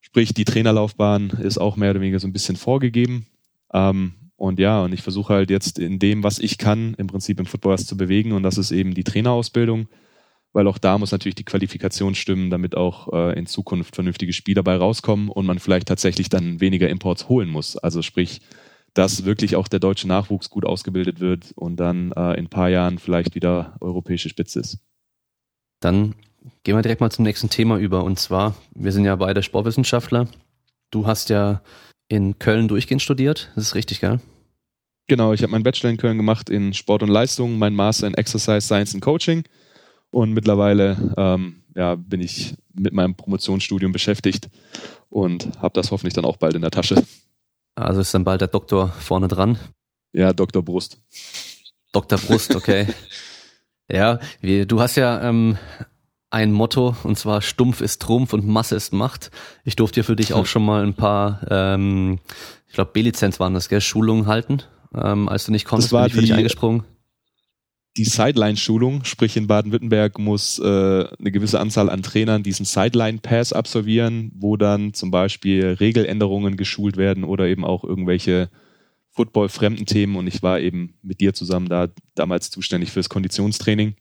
Sprich, 0.03 0.35
die 0.35 0.45
Trainerlaufbahn 0.45 1.31
ist 1.31 1.59
auch 1.59 1.77
mehr 1.77 1.93
oder 1.93 2.01
weniger 2.01 2.19
so 2.19 2.27
ein 2.27 2.33
bisschen 2.33 2.57
vorgegeben. 2.57 3.27
Ähm, 3.73 4.15
und 4.37 4.59
ja, 4.59 4.83
und 4.83 4.93
ich 4.93 5.01
versuche 5.01 5.33
halt 5.33 5.49
jetzt 5.49 5.79
in 5.79 6.01
dem, 6.01 6.25
was 6.25 6.41
ich 6.41 6.59
kann, 6.59 6.95
im 6.95 7.07
Prinzip 7.07 7.38
im 7.38 7.47
Football 7.47 7.75
was 7.75 7.87
zu 7.87 7.97
bewegen. 7.97 8.33
Und 8.33 8.43
das 8.43 8.59
ist 8.59 8.73
eben 8.73 8.93
die 8.93 9.05
Trainerausbildung, 9.05 9.88
weil 10.53 10.67
auch 10.67 10.79
da 10.79 10.99
muss 10.99 11.12
natürlich 11.12 11.37
die 11.37 11.45
Qualifikation 11.45 12.17
stimmen, 12.17 12.51
damit 12.51 12.77
auch 12.77 13.12
äh, 13.12 13.38
in 13.38 13.47
Zukunft 13.47 13.95
vernünftige 13.95 14.33
Spieler 14.33 14.65
bei 14.65 14.77
rauskommen 14.77 15.29
und 15.29 15.47
man 15.47 15.61
vielleicht 15.61 15.87
tatsächlich 15.87 16.29
dann 16.29 16.61
weniger 16.61 16.88
Imports 16.88 17.29
holen 17.29 17.49
muss. 17.49 17.77
Also 17.77 18.03
sprich, 18.03 18.41
dass 18.95 19.25
wirklich 19.25 19.55
auch 19.55 19.69
der 19.69 19.79
deutsche 19.79 20.09
Nachwuchs 20.09 20.51
gut 20.51 20.65
ausgebildet 20.65 21.21
wird 21.21 21.53
und 21.55 21.77
dann 21.77 22.11
äh, 22.11 22.33
in 22.33 22.47
ein 22.47 22.51
paar 22.51 22.69
Jahren 22.69 22.99
vielleicht 22.99 23.37
wieder 23.37 23.77
europäische 23.81 24.29
Spitze 24.29 24.59
ist. 24.59 24.79
Dann 25.79 26.17
Gehen 26.64 26.76
wir 26.76 26.83
direkt 26.83 27.00
mal 27.00 27.11
zum 27.11 27.24
nächsten 27.24 27.50
Thema 27.50 27.78
über. 27.78 28.05
Und 28.05 28.18
zwar, 28.18 28.55
wir 28.74 28.92
sind 28.92 29.05
ja 29.05 29.16
beide 29.16 29.42
Sportwissenschaftler. 29.42 30.28
Du 30.90 31.07
hast 31.07 31.31
ja 31.31 31.62
in 32.09 32.38
Köln 32.38 32.68
durchgehend 32.68 33.02
studiert. 33.02 33.50
Das 33.55 33.64
ist 33.64 33.74
richtig, 33.74 34.00
gell? 34.00 34.20
Genau, 35.09 35.33
ich 35.33 35.42
habe 35.42 35.52
meinen 35.52 35.62
Bachelor 35.62 35.90
in 35.90 35.96
Köln 35.96 36.16
gemacht 36.16 36.50
in 36.50 36.74
Sport 36.74 37.02
und 37.02 37.09
Leistung, 37.09 37.59
mein 37.59 37.74
Master 37.74 38.07
in 38.07 38.14
Exercise 38.14 38.62
Science 38.62 38.94
and 38.94 39.02
Coaching. 39.02 39.44
Und 40.11 40.33
mittlerweile 40.33 41.14
ähm, 41.16 41.62
ja, 41.74 41.94
bin 41.94 42.20
ich 42.20 42.55
mit 42.74 42.92
meinem 42.92 43.14
Promotionsstudium 43.14 43.92
beschäftigt 43.92 44.48
und 45.09 45.59
habe 45.61 45.74
das 45.74 45.90
hoffentlich 45.90 46.14
dann 46.14 46.24
auch 46.24 46.37
bald 46.37 46.55
in 46.55 46.62
der 46.62 46.70
Tasche. 46.70 47.02
Also 47.74 48.00
ist 48.00 48.14
dann 48.14 48.24
bald 48.24 48.40
der 48.40 48.48
Doktor 48.48 48.88
vorne 48.88 49.28
dran? 49.28 49.59
Ja, 50.12 50.33
Doktor 50.33 50.62
Brust. 50.62 50.98
Dr. 51.92 52.18
Brust, 52.18 52.55
okay. 52.55 52.87
ja, 53.90 54.18
wie, 54.40 54.66
du 54.66 54.81
hast 54.81 54.96
ja 54.96 55.22
ähm, 55.28 55.59
ein 56.33 56.51
Motto, 56.51 56.97
und 57.05 57.18
zwar 57.18 57.42
Stumpf 57.42 57.83
ist 57.83 58.01
Trumpf 58.01 58.33
und 58.33 58.47
Masse 58.47 58.75
ist 58.75 58.92
Macht. 58.92 59.31
Ich 59.64 59.77
durfte 59.77 60.01
ja 60.01 60.05
für 60.05 60.16
dich 60.16 60.33
auch 60.33 60.47
schon 60.47 60.64
mal 60.64 60.83
ein 60.83 60.95
paar, 60.95 61.47
ähm, 61.51 62.18
ich 62.68 62.75
glaube 62.75 62.90
B-Lizenz 62.92 63.38
waren 63.38 63.53
das, 63.53 63.68
gell, 63.68 63.83
Schulungen 63.83 64.27
halten. 64.27 64.62
Ähm, 64.95 65.29
als 65.29 65.45
du 65.45 65.53
nicht 65.53 65.66
konntest, 65.66 65.92
das 65.92 65.92
war 65.92 66.03
bin 66.05 66.09
ich 66.09 66.14
für 66.14 66.21
die, 66.21 66.27
dich 66.29 66.37
eingesprungen. 66.37 66.85
Die 67.99 68.05
Sideline-Schulung, 68.05 69.05
sprich 69.05 69.37
in 69.37 69.47
Baden-Württemberg 69.47 70.18
muss 70.18 70.59
äh, 70.59 70.62
eine 70.64 71.31
gewisse 71.31 71.61
Anzahl 71.61 71.90
an 71.90 72.03
Trainern 72.03 72.42
diesen 72.42 72.64
Sideline-Pass 72.64 73.53
absolvieren, 73.53 74.33
wo 74.35 74.57
dann 74.57 74.95
zum 74.95 75.11
Beispiel 75.11 75.77
Regeländerungen 75.79 76.57
geschult 76.57 76.97
werden 76.97 77.25
oder 77.25 77.47
eben 77.47 77.66
auch 77.66 77.85
irgendwelche 77.85 78.49
Football-fremden 79.11 79.85
Themen 79.85 80.16
und 80.16 80.27
ich 80.27 80.42
war 80.42 80.61
eben 80.61 80.95
mit 81.03 81.21
dir 81.21 81.35
zusammen 81.35 81.68
da 81.68 81.88
damals 82.14 82.51
zuständig 82.51 82.90
fürs 82.90 83.11
Konditionstraining. 83.11 83.97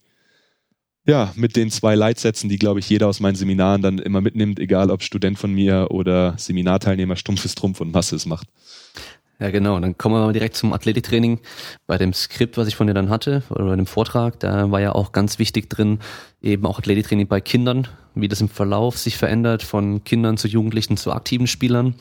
Ja, 1.08 1.32
mit 1.36 1.56
den 1.56 1.72
zwei 1.72 1.96
Leitsätzen, 1.96 2.48
die, 2.48 2.60
glaube 2.60 2.80
ich, 2.80 2.90
jeder 2.90 3.08
aus 3.08 3.20
meinen 3.20 3.36
Seminaren 3.36 3.82
dann 3.82 3.98
immer 3.98 4.22
mitnimmt, 4.22 4.60
egal 4.60 4.92
ob 4.92 5.02
Student 5.02 5.40
von 5.40 5.52
mir 5.52 5.88
oder 5.90 6.36
Seminarteilnehmer, 6.38 7.16
stumpfes 7.16 7.56
Trumpf 7.56 7.82
und 7.82 7.92
Masse 7.92 8.16
es 8.16 8.28
macht. 8.28 8.48
Ja, 9.40 9.50
genau. 9.50 9.80
Dann 9.80 9.98
kommen 9.98 10.14
wir 10.14 10.24
mal 10.24 10.34
direkt 10.34 10.56
zum 10.56 10.72
Athletiktraining. 10.72 11.40
Bei 11.88 11.98
dem 11.98 12.14
Skript, 12.14 12.58
was 12.58 12.68
ich 12.68 12.76
von 12.76 12.86
dir 12.86 12.94
dann 12.94 13.10
hatte, 13.10 13.42
oder 13.50 13.66
bei 13.66 13.76
dem 13.76 13.88
Vortrag, 13.88 14.40
da 14.40 14.70
war 14.70 14.80
ja 14.80 14.94
auch 14.94 15.12
ganz 15.12 15.40
wichtig 15.40 15.68
drin, 15.68 15.98
eben 16.44 16.68
auch 16.68 16.78
Athletiktraining 16.78 17.28
bei 17.28 17.42
Kindern, 17.42 17.88
wie 18.14 18.28
das 18.28 18.40
im 18.40 18.50
Verlauf 18.50 19.00
sich 19.00 19.18
verändert, 19.18 19.64
von 19.64 20.04
Kindern 20.04 20.38
zu 20.38 20.48
Jugendlichen 20.48 20.96
zu 20.96 21.12
aktiven 21.12 21.48
Spielern. 21.48 21.96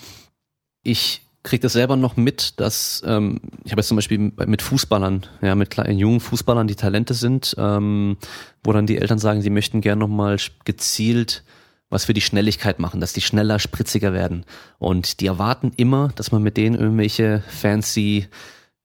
Ich 0.82 1.22
kriege 1.42 1.62
das 1.62 1.72
selber 1.72 1.96
noch 1.96 2.16
mit, 2.16 2.60
dass 2.60 3.02
ähm, 3.06 3.40
ich 3.64 3.72
habe 3.72 3.80
jetzt 3.80 3.88
zum 3.88 3.96
Beispiel 3.96 4.18
mit 4.18 4.62
Fußballern, 4.62 5.26
ja, 5.40 5.54
mit 5.54 5.70
kleinen 5.70 5.98
jungen 5.98 6.20
Fußballern, 6.20 6.66
die 6.66 6.74
Talente 6.74 7.14
sind, 7.14 7.54
ähm, 7.58 8.18
wo 8.62 8.72
dann 8.72 8.86
die 8.86 8.98
Eltern 8.98 9.18
sagen, 9.18 9.40
sie 9.40 9.50
möchten 9.50 9.80
gerne 9.80 10.00
nochmal 10.00 10.36
gezielt 10.64 11.42
was 11.90 12.04
für 12.04 12.14
die 12.14 12.20
Schnelligkeit 12.20 12.78
machen, 12.78 13.00
dass 13.00 13.12
die 13.12 13.20
schneller, 13.20 13.58
spritziger 13.58 14.12
werden. 14.12 14.44
Und 14.78 15.20
die 15.20 15.26
erwarten 15.26 15.72
immer, 15.76 16.10
dass 16.14 16.32
man 16.32 16.42
mit 16.42 16.56
denen 16.56 16.76
irgendwelche 16.76 17.42
fancy, 17.48 18.28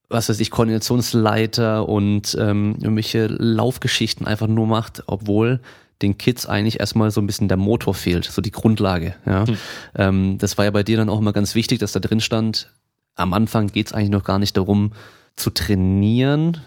was 0.08 0.28
weiß 0.28 0.40
ich, 0.40 0.50
Koordinationsleiter 0.50 1.88
und 1.88 2.36
ähm, 2.38 2.76
irgendwelche 2.80 3.28
Laufgeschichten 3.28 4.26
einfach 4.26 4.48
nur 4.48 4.66
macht, 4.66 5.04
obwohl 5.06 5.60
den 6.02 6.18
Kids 6.18 6.46
eigentlich 6.46 6.80
erstmal 6.80 7.10
so 7.10 7.20
ein 7.20 7.26
bisschen 7.26 7.48
der 7.48 7.56
Motor 7.56 7.94
fehlt, 7.94 8.24
so 8.24 8.42
die 8.42 8.50
Grundlage. 8.50 9.14
Ja, 9.24 9.46
hm. 9.46 9.56
ähm, 9.94 10.38
das 10.38 10.58
war 10.58 10.64
ja 10.64 10.70
bei 10.70 10.82
dir 10.82 10.96
dann 10.96 11.08
auch 11.08 11.18
immer 11.18 11.32
ganz 11.32 11.54
wichtig, 11.54 11.78
dass 11.78 11.92
da 11.92 12.00
drin 12.00 12.20
stand. 12.20 12.70
Am 13.14 13.32
Anfang 13.32 13.68
geht's 13.68 13.92
eigentlich 13.92 14.10
noch 14.10 14.24
gar 14.24 14.38
nicht 14.38 14.56
darum 14.56 14.92
zu 15.36 15.50
trainieren, 15.50 16.60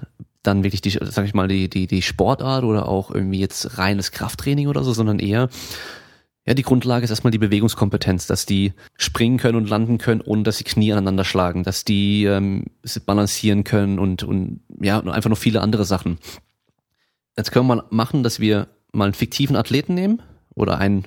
dann 0.44 0.64
wirklich 0.64 0.82
die, 0.82 0.92
sag 0.92 1.26
ich 1.26 1.34
mal, 1.34 1.48
die 1.48 1.70
die 1.70 1.88
die 1.88 2.02
Sportart 2.02 2.64
oder 2.64 2.88
auch 2.88 3.12
irgendwie 3.12 3.40
jetzt 3.40 3.78
reines 3.78 4.12
Krafttraining 4.12 4.68
oder 4.68 4.84
so, 4.84 4.94
sondern 4.94 5.20
eher 5.20 5.50
ja, 6.50 6.56
die 6.56 6.64
Grundlage 6.64 7.04
ist 7.04 7.12
erstmal 7.12 7.30
die 7.30 7.38
Bewegungskompetenz, 7.38 8.26
dass 8.26 8.48
die 8.48 8.74
springen 8.98 9.38
können 9.38 9.56
und 9.56 9.70
landen 9.70 10.00
können, 10.00 10.22
ohne 10.22 10.42
dass 10.42 10.58
sie 10.58 10.64
Knie 10.64 10.92
aneinander 10.92 11.24
schlagen, 11.24 11.64
dass 11.64 11.86
die 11.86 12.24
ähm, 12.24 12.66
balancieren 13.06 13.64
können 13.64 14.00
und, 14.00 14.24
und 14.24 14.62
ja, 14.82 14.98
und 14.98 15.10
einfach 15.10 15.30
noch 15.30 15.38
viele 15.38 15.62
andere 15.62 15.86
Sachen. 15.86 16.18
Jetzt 17.38 17.52
können 17.52 17.68
wir 17.68 17.76
mal 17.76 17.84
machen, 17.92 18.24
dass 18.24 18.40
wir 18.40 18.68
mal 18.92 19.06
einen 19.06 19.14
fiktiven 19.14 19.56
Athleten 19.56 19.94
nehmen 19.94 20.22
oder 20.56 20.78
einen, 20.78 21.06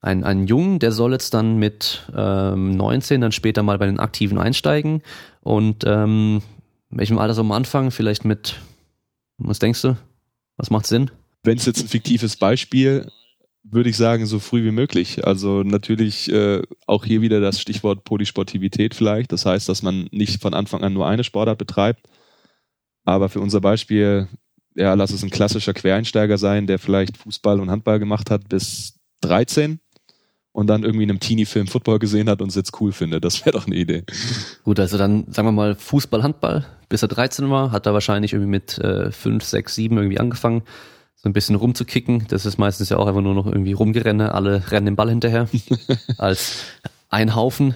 einen, 0.00 0.24
einen 0.24 0.46
Jungen, 0.46 0.78
der 0.78 0.92
soll 0.92 1.12
jetzt 1.12 1.34
dann 1.34 1.58
mit 1.58 2.10
ähm, 2.14 2.76
19 2.76 3.20
dann 3.20 3.32
später 3.32 3.62
mal 3.62 3.78
bei 3.78 3.86
den 3.86 4.00
Aktiven 4.00 4.38
einsteigen 4.38 5.02
und 5.40 5.84
ähm, 5.86 6.42
welchem 6.90 7.18
Alter 7.18 7.34
soll 7.34 7.44
man 7.44 7.58
anfangen? 7.58 7.90
Vielleicht 7.90 8.24
mit, 8.24 8.56
was 9.38 9.58
denkst 9.58 9.82
du? 9.82 9.96
Was 10.56 10.70
macht 10.70 10.86
Sinn? 10.86 11.10
Wenn 11.42 11.58
es 11.58 11.66
jetzt 11.66 11.82
ein 11.82 11.88
fiktives 11.88 12.36
Beispiel 12.36 13.06
würde 13.70 13.90
ich 13.90 13.96
sagen, 13.96 14.26
so 14.26 14.38
früh 14.38 14.64
wie 14.64 14.70
möglich. 14.70 15.26
Also 15.26 15.62
natürlich 15.62 16.30
äh, 16.30 16.62
auch 16.86 17.04
hier 17.04 17.20
wieder 17.20 17.40
das 17.40 17.60
Stichwort 17.60 18.04
Polysportivität 18.04 18.94
vielleicht. 18.94 19.32
Das 19.32 19.44
heißt, 19.44 19.68
dass 19.68 19.82
man 19.82 20.08
nicht 20.12 20.40
von 20.40 20.54
Anfang 20.54 20.82
an 20.82 20.92
nur 20.92 21.06
eine 21.06 21.24
Sportart 21.24 21.58
betreibt. 21.58 22.08
Aber 23.04 23.28
für 23.28 23.40
unser 23.40 23.60
Beispiel, 23.60 24.28
ja, 24.76 24.94
lass 24.94 25.10
es 25.10 25.22
ein 25.22 25.30
klassischer 25.30 25.74
Quereinsteiger 25.74 26.38
sein, 26.38 26.66
der 26.66 26.78
vielleicht 26.78 27.16
Fußball 27.16 27.60
und 27.60 27.70
Handball 27.70 27.98
gemacht 27.98 28.30
hat 28.30 28.48
bis 28.48 28.94
13 29.22 29.80
und 30.52 30.68
dann 30.68 30.84
irgendwie 30.84 31.04
in 31.04 31.10
einem 31.10 31.20
Teenie-Film 31.20 31.66
Football 31.66 31.98
gesehen 31.98 32.28
hat 32.28 32.40
und 32.40 32.48
es 32.48 32.54
jetzt 32.54 32.80
cool 32.80 32.92
findet. 32.92 33.24
Das 33.24 33.44
wäre 33.44 33.52
doch 33.52 33.66
eine 33.66 33.76
Idee. 33.76 34.04
Gut, 34.64 34.78
also 34.78 34.96
dann 34.98 35.24
sagen 35.30 35.48
wir 35.48 35.52
mal 35.52 35.74
Fußball, 35.74 36.22
Handball, 36.22 36.64
bis 36.88 37.02
er 37.02 37.08
13 37.08 37.50
war, 37.50 37.72
hat 37.72 37.86
er 37.86 37.94
wahrscheinlich 37.94 38.32
irgendwie 38.32 38.50
mit 38.50 38.78
äh, 38.78 39.10
5, 39.10 39.42
6, 39.42 39.74
7 39.74 39.96
irgendwie 39.96 40.20
angefangen 40.20 40.62
so 41.16 41.28
ein 41.28 41.32
bisschen 41.32 41.56
rumzukicken. 41.56 42.26
Das 42.28 42.46
ist 42.46 42.58
meistens 42.58 42.90
ja 42.90 42.98
auch 42.98 43.06
einfach 43.06 43.22
nur 43.22 43.34
noch 43.34 43.46
irgendwie 43.46 43.72
rumgerenne. 43.72 44.32
Alle 44.32 44.70
rennen 44.70 44.86
den 44.86 44.96
Ball 44.96 45.08
hinterher 45.08 45.48
als 46.18 46.58
ein 47.08 47.34
Haufen. 47.34 47.74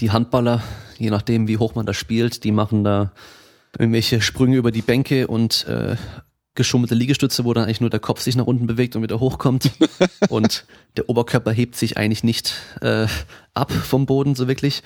Die 0.00 0.10
Handballer, 0.10 0.62
je 0.96 1.10
nachdem 1.10 1.48
wie 1.48 1.58
hoch 1.58 1.74
man 1.74 1.86
da 1.86 1.94
spielt, 1.94 2.44
die 2.44 2.52
machen 2.52 2.84
da 2.84 3.12
irgendwelche 3.78 4.20
Sprünge 4.20 4.56
über 4.56 4.70
die 4.70 4.82
Bänke 4.82 5.26
und 5.28 5.66
äh, 5.66 5.96
geschummelte 6.58 6.94
Liegestütze, 6.94 7.44
wo 7.44 7.54
dann 7.54 7.64
eigentlich 7.64 7.80
nur 7.80 7.88
der 7.88 8.00
Kopf 8.00 8.20
sich 8.20 8.36
nach 8.36 8.46
unten 8.46 8.66
bewegt 8.66 8.96
und 8.96 9.02
wieder 9.02 9.20
hochkommt. 9.20 9.70
und 10.28 10.66
der 10.96 11.08
Oberkörper 11.08 11.52
hebt 11.52 11.76
sich 11.76 11.96
eigentlich 11.96 12.24
nicht 12.24 12.54
äh, 12.82 13.06
ab 13.54 13.72
vom 13.72 14.04
Boden 14.04 14.34
so 14.34 14.48
wirklich. 14.48 14.82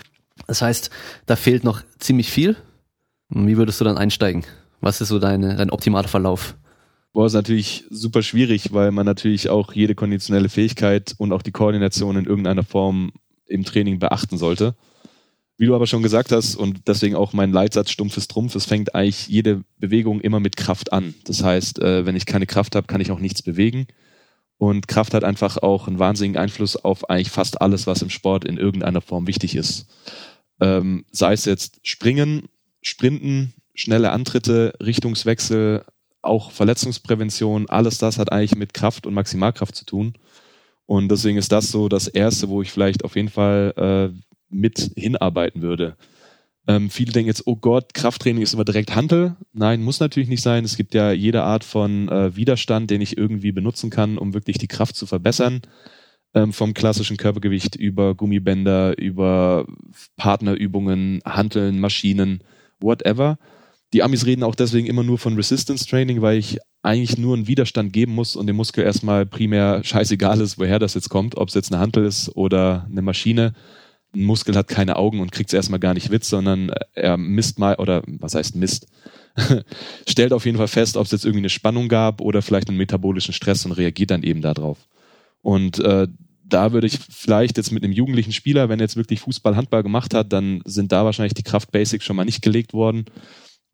Das 0.46 0.62
heißt, 0.62 0.90
da 1.26 1.34
fehlt 1.34 1.64
noch 1.64 1.82
ziemlich 1.98 2.30
viel. 2.30 2.56
Wie 3.30 3.56
würdest 3.56 3.80
du 3.80 3.84
dann 3.84 3.98
einsteigen? 3.98 4.44
Was 4.80 5.00
ist 5.00 5.08
so 5.08 5.18
deine, 5.18 5.56
dein 5.56 5.70
optimaler 5.70 6.08
Verlauf? 6.08 6.54
Boah, 7.14 7.26
ist 7.26 7.32
natürlich 7.32 7.84
super 7.90 8.22
schwierig, 8.22 8.72
weil 8.72 8.90
man 8.90 9.06
natürlich 9.06 9.48
auch 9.48 9.72
jede 9.72 9.94
konditionelle 9.94 10.48
Fähigkeit 10.48 11.14
und 11.18 11.32
auch 11.32 11.42
die 11.42 11.52
Koordination 11.52 12.16
in 12.16 12.26
irgendeiner 12.26 12.64
Form 12.64 13.12
im 13.46 13.64
Training 13.64 13.98
beachten 13.98 14.38
sollte. 14.38 14.74
Wie 15.62 15.66
du 15.66 15.76
aber 15.76 15.86
schon 15.86 16.02
gesagt 16.02 16.32
hast, 16.32 16.56
und 16.56 16.88
deswegen 16.88 17.14
auch 17.14 17.34
mein 17.34 17.52
Leitsatz 17.52 17.92
stumpfes 17.92 18.26
Trumpf, 18.26 18.56
es 18.56 18.64
fängt 18.64 18.96
eigentlich 18.96 19.28
jede 19.28 19.62
Bewegung 19.78 20.20
immer 20.20 20.40
mit 20.40 20.56
Kraft 20.56 20.92
an. 20.92 21.14
Das 21.22 21.44
heißt, 21.44 21.78
äh, 21.78 22.04
wenn 22.04 22.16
ich 22.16 22.26
keine 22.26 22.46
Kraft 22.46 22.74
habe, 22.74 22.88
kann 22.88 23.00
ich 23.00 23.12
auch 23.12 23.20
nichts 23.20 23.42
bewegen. 23.42 23.86
Und 24.58 24.88
Kraft 24.88 25.14
hat 25.14 25.22
einfach 25.22 25.58
auch 25.58 25.86
einen 25.86 26.00
wahnsinnigen 26.00 26.36
Einfluss 26.36 26.74
auf 26.74 27.08
eigentlich 27.08 27.30
fast 27.30 27.60
alles, 27.62 27.86
was 27.86 28.02
im 28.02 28.10
Sport 28.10 28.44
in 28.44 28.56
irgendeiner 28.56 29.02
Form 29.02 29.28
wichtig 29.28 29.54
ist. 29.54 29.86
Ähm, 30.60 31.04
sei 31.12 31.32
es 31.34 31.44
jetzt 31.44 31.78
Springen, 31.84 32.48
Sprinten, 32.80 33.54
schnelle 33.72 34.10
Antritte, 34.10 34.74
Richtungswechsel, 34.82 35.84
auch 36.22 36.50
Verletzungsprävention, 36.50 37.70
alles 37.70 37.98
das 37.98 38.18
hat 38.18 38.32
eigentlich 38.32 38.56
mit 38.56 38.74
Kraft 38.74 39.06
und 39.06 39.14
Maximalkraft 39.14 39.76
zu 39.76 39.84
tun. 39.84 40.14
Und 40.86 41.08
deswegen 41.08 41.38
ist 41.38 41.52
das 41.52 41.70
so 41.70 41.88
das 41.88 42.08
Erste, 42.08 42.48
wo 42.48 42.62
ich 42.62 42.72
vielleicht 42.72 43.04
auf 43.04 43.14
jeden 43.14 43.28
Fall 43.28 44.10
äh, 44.12 44.31
mit 44.52 44.92
hinarbeiten 44.96 45.62
würde. 45.62 45.96
Ähm, 46.68 46.90
viele 46.90 47.12
denken 47.12 47.28
jetzt, 47.28 47.46
oh 47.46 47.56
Gott, 47.56 47.92
Krafttraining 47.92 48.42
ist 48.42 48.54
immer 48.54 48.64
direkt 48.64 48.94
Hantel. 48.94 49.36
Nein, 49.52 49.82
muss 49.82 49.98
natürlich 49.98 50.28
nicht 50.28 50.42
sein. 50.42 50.64
Es 50.64 50.76
gibt 50.76 50.94
ja 50.94 51.10
jede 51.10 51.42
Art 51.42 51.64
von 51.64 52.08
äh, 52.08 52.36
Widerstand, 52.36 52.90
den 52.90 53.00
ich 53.00 53.18
irgendwie 53.18 53.50
benutzen 53.50 53.90
kann, 53.90 54.16
um 54.16 54.32
wirklich 54.32 54.58
die 54.58 54.68
Kraft 54.68 54.94
zu 54.94 55.06
verbessern. 55.06 55.62
Ähm, 56.34 56.52
vom 56.52 56.72
klassischen 56.72 57.16
Körpergewicht 57.16 57.76
über 57.76 58.14
Gummibänder, 58.14 58.96
über 58.96 59.66
Partnerübungen, 60.16 61.20
Hanteln, 61.26 61.78
Maschinen, 61.80 62.42
whatever. 62.80 63.38
Die 63.92 64.02
Amis 64.02 64.24
reden 64.24 64.42
auch 64.42 64.54
deswegen 64.54 64.86
immer 64.86 65.02
nur 65.02 65.18
von 65.18 65.34
Resistance 65.34 65.86
Training, 65.86 66.22
weil 66.22 66.38
ich 66.38 66.58
eigentlich 66.82 67.18
nur 67.18 67.36
einen 67.36 67.48
Widerstand 67.48 67.92
geben 67.92 68.14
muss 68.14 68.36
und 68.36 68.46
dem 68.46 68.56
Muskel 68.56 68.84
erstmal 68.84 69.26
primär 69.26 69.84
scheißegal 69.84 70.40
ist, 70.40 70.58
woher 70.58 70.78
das 70.78 70.94
jetzt 70.94 71.10
kommt, 71.10 71.36
ob 71.36 71.48
es 71.48 71.54
jetzt 71.54 71.72
eine 71.72 71.80
Hantel 71.80 72.06
ist 72.06 72.34
oder 72.34 72.86
eine 72.90 73.02
Maschine. 73.02 73.52
Ein 74.14 74.24
Muskel 74.24 74.56
hat 74.56 74.68
keine 74.68 74.96
Augen 74.96 75.20
und 75.20 75.32
kriegt 75.32 75.50
es 75.50 75.54
erstmal 75.54 75.80
gar 75.80 75.94
nicht 75.94 76.10
Witz, 76.10 76.28
sondern 76.28 76.70
er 76.94 77.16
misst 77.16 77.58
mal, 77.58 77.76
oder 77.76 78.02
was 78.06 78.34
heißt 78.34 78.56
misst? 78.56 78.86
Stellt 80.08 80.32
auf 80.32 80.44
jeden 80.44 80.58
Fall 80.58 80.68
fest, 80.68 80.96
ob 80.96 81.06
es 81.06 81.12
jetzt 81.12 81.24
irgendwie 81.24 81.40
eine 81.40 81.48
Spannung 81.48 81.88
gab 81.88 82.20
oder 82.20 82.42
vielleicht 82.42 82.68
einen 82.68 82.78
metabolischen 82.78 83.32
Stress 83.32 83.64
und 83.64 83.72
reagiert 83.72 84.10
dann 84.10 84.22
eben 84.22 84.42
darauf. 84.42 84.78
Und 85.40 85.78
äh, 85.78 86.08
da 86.44 86.72
würde 86.72 86.86
ich 86.86 86.98
vielleicht 86.98 87.56
jetzt 87.56 87.72
mit 87.72 87.82
einem 87.82 87.92
jugendlichen 87.92 88.32
Spieler, 88.32 88.68
wenn 88.68 88.78
er 88.78 88.84
jetzt 88.84 88.96
wirklich 88.96 89.20
Fußball, 89.20 89.56
Handball 89.56 89.82
gemacht 89.82 90.12
hat, 90.12 90.32
dann 90.32 90.60
sind 90.64 90.92
da 90.92 91.04
wahrscheinlich 91.04 91.34
die 91.34 91.42
Kraftbasics 91.42 92.04
schon 92.04 92.16
mal 92.16 92.24
nicht 92.24 92.42
gelegt 92.42 92.74
worden. 92.74 93.06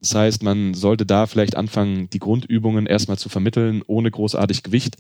Das 0.01 0.14
heißt, 0.14 0.42
man 0.44 0.74
sollte 0.74 1.05
da 1.05 1.27
vielleicht 1.27 1.57
anfangen, 1.57 2.09
die 2.11 2.20
Grundübungen 2.20 2.87
erstmal 2.87 3.18
zu 3.18 3.29
vermitteln, 3.29 3.83
ohne 3.87 4.11
großartig 4.11 4.62
Gewicht, 4.62 4.96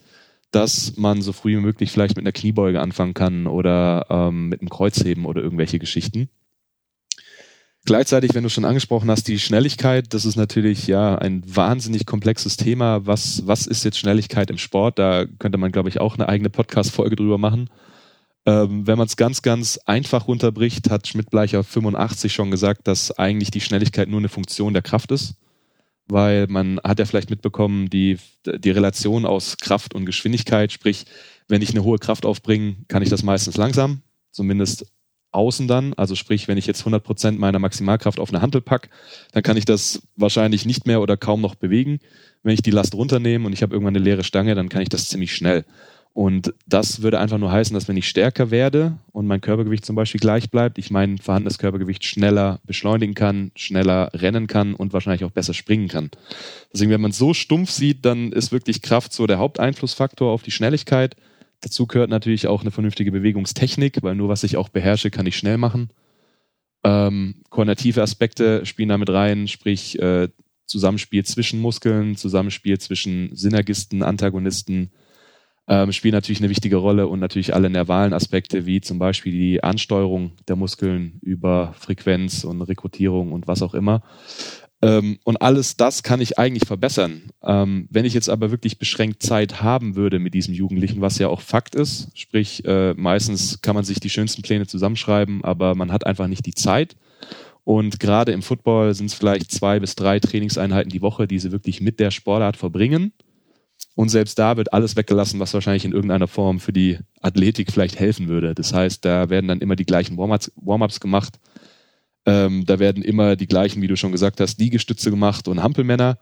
dass 0.50 0.96
man 0.96 1.22
so 1.22 1.32
früh 1.32 1.56
wie 1.56 1.60
möglich 1.60 1.90
vielleicht 1.90 2.16
mit 2.16 2.24
einer 2.24 2.32
Kniebeuge 2.32 2.80
anfangen 2.80 3.14
kann 3.14 3.46
oder 3.46 4.06
ähm, 4.08 4.48
mit 4.48 4.60
einem 4.60 4.70
Kreuzheben 4.70 5.26
oder 5.26 5.42
irgendwelche 5.42 5.78
Geschichten. 5.78 6.28
Gleichzeitig, 7.84 8.34
wenn 8.34 8.42
du 8.42 8.50
schon 8.50 8.66
angesprochen 8.66 9.10
hast, 9.10 9.28
die 9.28 9.38
Schnelligkeit, 9.38 10.12
das 10.12 10.24
ist 10.24 10.36
natürlich 10.36 10.86
ja 10.86 11.16
ein 11.16 11.42
wahnsinnig 11.46 12.04
komplexes 12.04 12.56
Thema. 12.56 13.06
Was, 13.06 13.46
was 13.46 13.66
ist 13.66 13.84
jetzt 13.84 13.98
Schnelligkeit 13.98 14.50
im 14.50 14.58
Sport? 14.58 14.98
Da 14.98 15.24
könnte 15.38 15.58
man, 15.58 15.72
glaube 15.72 15.88
ich, 15.88 16.00
auch 16.00 16.14
eine 16.14 16.28
eigene 16.28 16.50
Podcast-Folge 16.50 17.16
drüber 17.16 17.38
machen. 17.38 17.70
Ähm, 18.44 18.86
wenn 18.86 18.98
man 18.98 19.06
es 19.06 19.16
ganz, 19.16 19.42
ganz 19.42 19.78
einfach 19.86 20.28
runterbricht, 20.28 20.90
hat 20.90 21.06
Schmidt-Bleicher 21.06 21.64
85 21.64 22.32
schon 22.32 22.50
gesagt, 22.50 22.86
dass 22.88 23.10
eigentlich 23.12 23.50
die 23.50 23.60
Schnelligkeit 23.60 24.08
nur 24.08 24.20
eine 24.20 24.28
Funktion 24.28 24.74
der 24.74 24.82
Kraft 24.82 25.10
ist. 25.10 25.34
Weil 26.08 26.46
man 26.48 26.80
hat 26.82 26.98
ja 26.98 27.04
vielleicht 27.04 27.30
mitbekommen, 27.30 27.90
die, 27.90 28.18
die 28.46 28.70
Relation 28.70 29.26
aus 29.26 29.58
Kraft 29.58 29.94
und 29.94 30.06
Geschwindigkeit, 30.06 30.72
sprich, 30.72 31.04
wenn 31.48 31.62
ich 31.62 31.70
eine 31.70 31.84
hohe 31.84 31.98
Kraft 31.98 32.24
aufbringe, 32.24 32.76
kann 32.88 33.02
ich 33.02 33.08
das 33.10 33.22
meistens 33.22 33.56
langsam, 33.56 34.02
zumindest 34.30 34.86
außen 35.30 35.68
dann. 35.68 35.94
Also 35.94 36.14
sprich, 36.14 36.48
wenn 36.48 36.58
ich 36.58 36.66
jetzt 36.66 36.80
100 36.80 37.02
Prozent 37.02 37.38
meiner 37.38 37.58
Maximalkraft 37.58 38.18
auf 38.20 38.30
eine 38.30 38.40
Hantel 38.40 38.60
pack, 38.60 38.88
dann 39.32 39.42
kann 39.42 39.56
ich 39.56 39.64
das 39.64 40.02
wahrscheinlich 40.16 40.66
nicht 40.66 40.86
mehr 40.86 41.00
oder 41.00 41.16
kaum 41.16 41.40
noch 41.40 41.54
bewegen. 41.54 41.98
Wenn 42.42 42.54
ich 42.54 42.62
die 42.62 42.70
Last 42.70 42.94
runternehme 42.94 43.46
und 43.46 43.52
ich 43.52 43.62
habe 43.62 43.74
irgendwann 43.74 43.96
eine 43.96 44.04
leere 44.04 44.24
Stange, 44.24 44.54
dann 44.54 44.68
kann 44.68 44.82
ich 44.82 44.88
das 44.88 45.08
ziemlich 45.08 45.34
schnell. 45.34 45.64
Und 46.18 46.52
das 46.66 47.02
würde 47.02 47.20
einfach 47.20 47.38
nur 47.38 47.52
heißen, 47.52 47.72
dass 47.74 47.86
wenn 47.86 47.96
ich 47.96 48.08
stärker 48.08 48.50
werde 48.50 48.98
und 49.12 49.28
mein 49.28 49.40
Körpergewicht 49.40 49.86
zum 49.86 49.94
Beispiel 49.94 50.20
gleich 50.20 50.50
bleibt, 50.50 50.76
ich 50.76 50.90
mein 50.90 51.18
vorhandenes 51.18 51.58
Körpergewicht 51.58 52.04
schneller 52.04 52.58
beschleunigen 52.64 53.14
kann, 53.14 53.52
schneller 53.54 54.10
rennen 54.14 54.48
kann 54.48 54.74
und 54.74 54.92
wahrscheinlich 54.92 55.22
auch 55.22 55.30
besser 55.30 55.54
springen 55.54 55.86
kann. 55.86 56.10
Deswegen, 56.72 56.90
wenn 56.90 57.00
man 57.00 57.12
es 57.12 57.18
so 57.18 57.34
stumpf 57.34 57.70
sieht, 57.70 58.04
dann 58.04 58.32
ist 58.32 58.50
wirklich 58.50 58.82
Kraft 58.82 59.12
so 59.12 59.28
der 59.28 59.38
Haupteinflussfaktor 59.38 60.32
auf 60.32 60.42
die 60.42 60.50
Schnelligkeit. 60.50 61.14
Dazu 61.60 61.86
gehört 61.86 62.10
natürlich 62.10 62.48
auch 62.48 62.62
eine 62.62 62.72
vernünftige 62.72 63.12
Bewegungstechnik, 63.12 64.02
weil 64.02 64.16
nur 64.16 64.28
was 64.28 64.42
ich 64.42 64.56
auch 64.56 64.70
beherrsche, 64.70 65.12
kann 65.12 65.26
ich 65.26 65.36
schnell 65.36 65.56
machen. 65.56 65.90
Ähm, 66.82 67.42
koordinative 67.48 68.02
Aspekte 68.02 68.66
spielen 68.66 68.88
damit 68.88 69.10
rein, 69.10 69.46
sprich 69.46 69.96
äh, 70.00 70.30
Zusammenspiel 70.66 71.24
zwischen 71.24 71.60
Muskeln, 71.60 72.16
Zusammenspiel 72.16 72.78
zwischen 72.78 73.36
Synergisten, 73.36 74.02
Antagonisten, 74.02 74.90
ähm, 75.68 75.92
spielen 75.92 76.14
natürlich 76.14 76.40
eine 76.40 76.48
wichtige 76.48 76.76
Rolle 76.76 77.06
und 77.06 77.20
natürlich 77.20 77.54
alle 77.54 77.68
nervalen 77.68 78.14
Aspekte, 78.14 78.64
wie 78.64 78.80
zum 78.80 78.98
Beispiel 78.98 79.32
die 79.32 79.62
Ansteuerung 79.62 80.32
der 80.48 80.56
Muskeln 80.56 81.18
über 81.22 81.74
Frequenz 81.78 82.44
und 82.44 82.62
Rekrutierung 82.62 83.32
und 83.32 83.46
was 83.46 83.62
auch 83.62 83.74
immer. 83.74 84.02
Ähm, 84.80 85.18
und 85.24 85.42
alles 85.42 85.76
das 85.76 86.02
kann 86.02 86.20
ich 86.20 86.38
eigentlich 86.38 86.66
verbessern. 86.66 87.30
Ähm, 87.42 87.88
wenn 87.90 88.04
ich 88.04 88.14
jetzt 88.14 88.30
aber 88.30 88.50
wirklich 88.50 88.78
beschränkt 88.78 89.22
Zeit 89.22 89.60
haben 89.60 89.96
würde 89.96 90.18
mit 90.18 90.34
diesem 90.34 90.54
Jugendlichen, 90.54 91.00
was 91.00 91.18
ja 91.18 91.28
auch 91.28 91.40
Fakt 91.42 91.74
ist, 91.74 92.10
sprich, 92.14 92.64
äh, 92.64 92.94
meistens 92.94 93.60
kann 93.60 93.74
man 93.74 93.84
sich 93.84 94.00
die 94.00 94.10
schönsten 94.10 94.42
Pläne 94.42 94.66
zusammenschreiben, 94.66 95.44
aber 95.44 95.74
man 95.74 95.92
hat 95.92 96.06
einfach 96.06 96.28
nicht 96.28 96.46
die 96.46 96.54
Zeit. 96.54 96.96
Und 97.64 98.00
gerade 98.00 98.32
im 98.32 98.40
Football 98.40 98.94
sind 98.94 99.06
es 99.06 99.14
vielleicht 99.14 99.52
zwei 99.52 99.80
bis 99.80 99.94
drei 99.96 100.20
Trainingseinheiten 100.20 100.90
die 100.90 101.02
Woche, 101.02 101.28
die 101.28 101.38
sie 101.38 101.52
wirklich 101.52 101.82
mit 101.82 102.00
der 102.00 102.10
Sportart 102.10 102.56
verbringen. 102.56 103.12
Und 103.98 104.10
selbst 104.10 104.38
da 104.38 104.56
wird 104.56 104.72
alles 104.72 104.94
weggelassen, 104.94 105.40
was 105.40 105.54
wahrscheinlich 105.54 105.84
in 105.84 105.90
irgendeiner 105.90 106.28
Form 106.28 106.60
für 106.60 106.72
die 106.72 106.98
Athletik 107.20 107.72
vielleicht 107.72 107.98
helfen 107.98 108.28
würde. 108.28 108.54
Das 108.54 108.72
heißt, 108.72 109.04
da 109.04 109.28
werden 109.28 109.48
dann 109.48 109.60
immer 109.60 109.74
die 109.74 109.86
gleichen 109.86 110.16
Warm-ups 110.16 111.00
gemacht. 111.00 111.40
Ähm, 112.24 112.64
da 112.64 112.78
werden 112.78 113.02
immer 113.02 113.34
die 113.34 113.48
gleichen, 113.48 113.82
wie 113.82 113.88
du 113.88 113.96
schon 113.96 114.12
gesagt 114.12 114.38
hast, 114.38 114.60
Liegestütze 114.60 115.10
gemacht 115.10 115.48
und 115.48 115.64
Hampelmänner. 115.64 116.16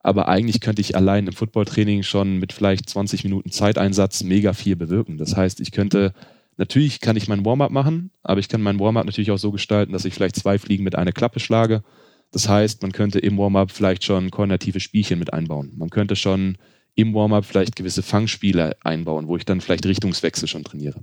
Aber 0.00 0.28
eigentlich 0.28 0.60
könnte 0.60 0.82
ich 0.82 0.94
allein 0.94 1.26
im 1.26 1.32
Footballtraining 1.32 2.02
schon 2.02 2.36
mit 2.36 2.52
vielleicht 2.52 2.90
20 2.90 3.24
Minuten 3.24 3.50
Zeiteinsatz 3.50 4.22
mega 4.22 4.52
viel 4.52 4.76
bewirken. 4.76 5.16
Das 5.16 5.34
heißt, 5.34 5.60
ich 5.60 5.72
könnte, 5.72 6.12
natürlich 6.58 7.00
kann 7.00 7.16
ich 7.16 7.28
mein 7.28 7.46
Warm-up 7.46 7.70
machen, 7.70 8.10
aber 8.22 8.40
ich 8.40 8.50
kann 8.50 8.60
mein 8.60 8.78
Warm-up 8.78 9.06
natürlich 9.06 9.30
auch 9.30 9.38
so 9.38 9.52
gestalten, 9.52 9.94
dass 9.94 10.04
ich 10.04 10.12
vielleicht 10.12 10.36
zwei 10.36 10.58
Fliegen 10.58 10.84
mit 10.84 10.96
einer 10.96 11.12
Klappe 11.12 11.40
schlage. 11.40 11.82
Das 12.30 12.50
heißt, 12.50 12.82
man 12.82 12.92
könnte 12.92 13.20
im 13.20 13.38
Warm-up 13.38 13.70
vielleicht 13.70 14.04
schon 14.04 14.30
koordinative 14.30 14.80
Spielchen 14.80 15.18
mit 15.18 15.32
einbauen. 15.32 15.72
Man 15.78 15.88
könnte 15.88 16.14
schon 16.14 16.58
im 16.94 17.14
Warm-up 17.14 17.44
vielleicht 17.44 17.76
gewisse 17.76 18.02
Fangspiele 18.02 18.76
einbauen, 18.82 19.28
wo 19.28 19.36
ich 19.36 19.44
dann 19.44 19.60
vielleicht 19.60 19.86
Richtungswechsel 19.86 20.48
schon 20.48 20.64
trainiere. 20.64 21.02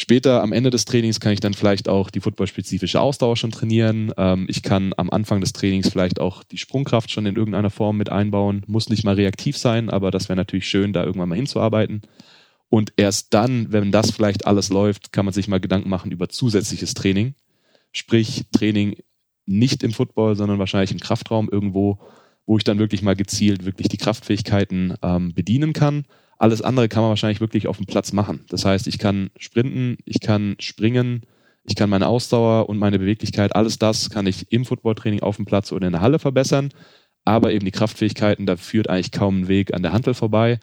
Später 0.00 0.42
am 0.42 0.52
Ende 0.52 0.70
des 0.70 0.84
Trainings 0.84 1.18
kann 1.18 1.32
ich 1.32 1.40
dann 1.40 1.54
vielleicht 1.54 1.88
auch 1.88 2.10
die 2.10 2.20
footballspezifische 2.20 3.00
Ausdauer 3.00 3.36
schon 3.36 3.50
trainieren. 3.50 4.12
Ähm, 4.16 4.46
ich 4.48 4.62
kann 4.62 4.94
am 4.96 5.10
Anfang 5.10 5.40
des 5.40 5.52
Trainings 5.52 5.88
vielleicht 5.88 6.20
auch 6.20 6.44
die 6.44 6.58
Sprungkraft 6.58 7.10
schon 7.10 7.26
in 7.26 7.34
irgendeiner 7.34 7.70
Form 7.70 7.96
mit 7.96 8.08
einbauen. 8.08 8.62
Muss 8.68 8.90
nicht 8.90 9.02
mal 9.02 9.16
reaktiv 9.16 9.58
sein, 9.58 9.90
aber 9.90 10.12
das 10.12 10.28
wäre 10.28 10.36
natürlich 10.36 10.68
schön, 10.68 10.92
da 10.92 11.02
irgendwann 11.02 11.28
mal 11.28 11.34
hinzuarbeiten. 11.34 12.02
Und 12.68 12.92
erst 12.96 13.34
dann, 13.34 13.72
wenn 13.72 13.90
das 13.90 14.12
vielleicht 14.12 14.46
alles 14.46 14.68
läuft, 14.68 15.12
kann 15.12 15.24
man 15.24 15.34
sich 15.34 15.48
mal 15.48 15.58
Gedanken 15.58 15.88
machen 15.88 16.12
über 16.12 16.28
zusätzliches 16.28 16.94
Training. 16.94 17.34
Sprich, 17.90 18.44
Training 18.52 18.96
nicht 19.46 19.82
im 19.82 19.92
Football, 19.92 20.36
sondern 20.36 20.60
wahrscheinlich 20.60 20.92
im 20.92 21.00
Kraftraum 21.00 21.48
irgendwo, 21.50 21.98
wo 22.48 22.56
ich 22.56 22.64
dann 22.64 22.78
wirklich 22.78 23.02
mal 23.02 23.14
gezielt 23.14 23.66
wirklich 23.66 23.88
die 23.88 23.98
Kraftfähigkeiten 23.98 24.94
ähm, 25.02 25.34
bedienen 25.34 25.74
kann. 25.74 26.06
Alles 26.38 26.62
andere 26.62 26.88
kann 26.88 27.02
man 27.02 27.10
wahrscheinlich 27.10 27.42
wirklich 27.42 27.68
auf 27.68 27.76
dem 27.76 27.84
Platz 27.84 28.14
machen. 28.14 28.46
Das 28.48 28.64
heißt, 28.64 28.86
ich 28.86 28.98
kann 28.98 29.28
sprinten, 29.36 29.98
ich 30.06 30.20
kann 30.20 30.56
springen, 30.58 31.26
ich 31.64 31.76
kann 31.76 31.90
meine 31.90 32.06
Ausdauer 32.06 32.70
und 32.70 32.78
meine 32.78 32.98
Beweglichkeit, 32.98 33.54
alles 33.54 33.78
das 33.78 34.08
kann 34.08 34.26
ich 34.26 34.50
im 34.50 34.64
Footballtraining 34.64 35.20
auf 35.20 35.36
dem 35.36 35.44
Platz 35.44 35.72
oder 35.72 35.88
in 35.88 35.92
der 35.92 36.00
Halle 36.00 36.18
verbessern. 36.18 36.70
Aber 37.26 37.52
eben 37.52 37.66
die 37.66 37.70
Kraftfähigkeiten, 37.70 38.46
da 38.46 38.56
führt 38.56 38.88
eigentlich 38.88 39.12
kaum 39.12 39.42
ein 39.42 39.48
Weg 39.48 39.74
an 39.74 39.82
der 39.82 39.92
Handel 39.92 40.14
vorbei. 40.14 40.58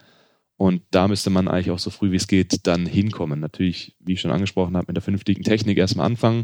Und 0.56 0.82
da 0.90 1.06
müsste 1.06 1.30
man 1.30 1.46
eigentlich 1.46 1.70
auch 1.70 1.78
so 1.78 1.90
früh 1.90 2.10
wie 2.10 2.16
es 2.16 2.26
geht 2.26 2.66
dann 2.66 2.86
hinkommen. 2.86 3.38
Natürlich, 3.38 3.94
wie 4.00 4.14
ich 4.14 4.20
schon 4.20 4.32
angesprochen 4.32 4.76
habe, 4.76 4.86
mit 4.88 4.96
der 4.96 5.02
vernünftigen 5.02 5.44
Technik 5.44 5.78
erstmal 5.78 6.06
anfangen 6.06 6.42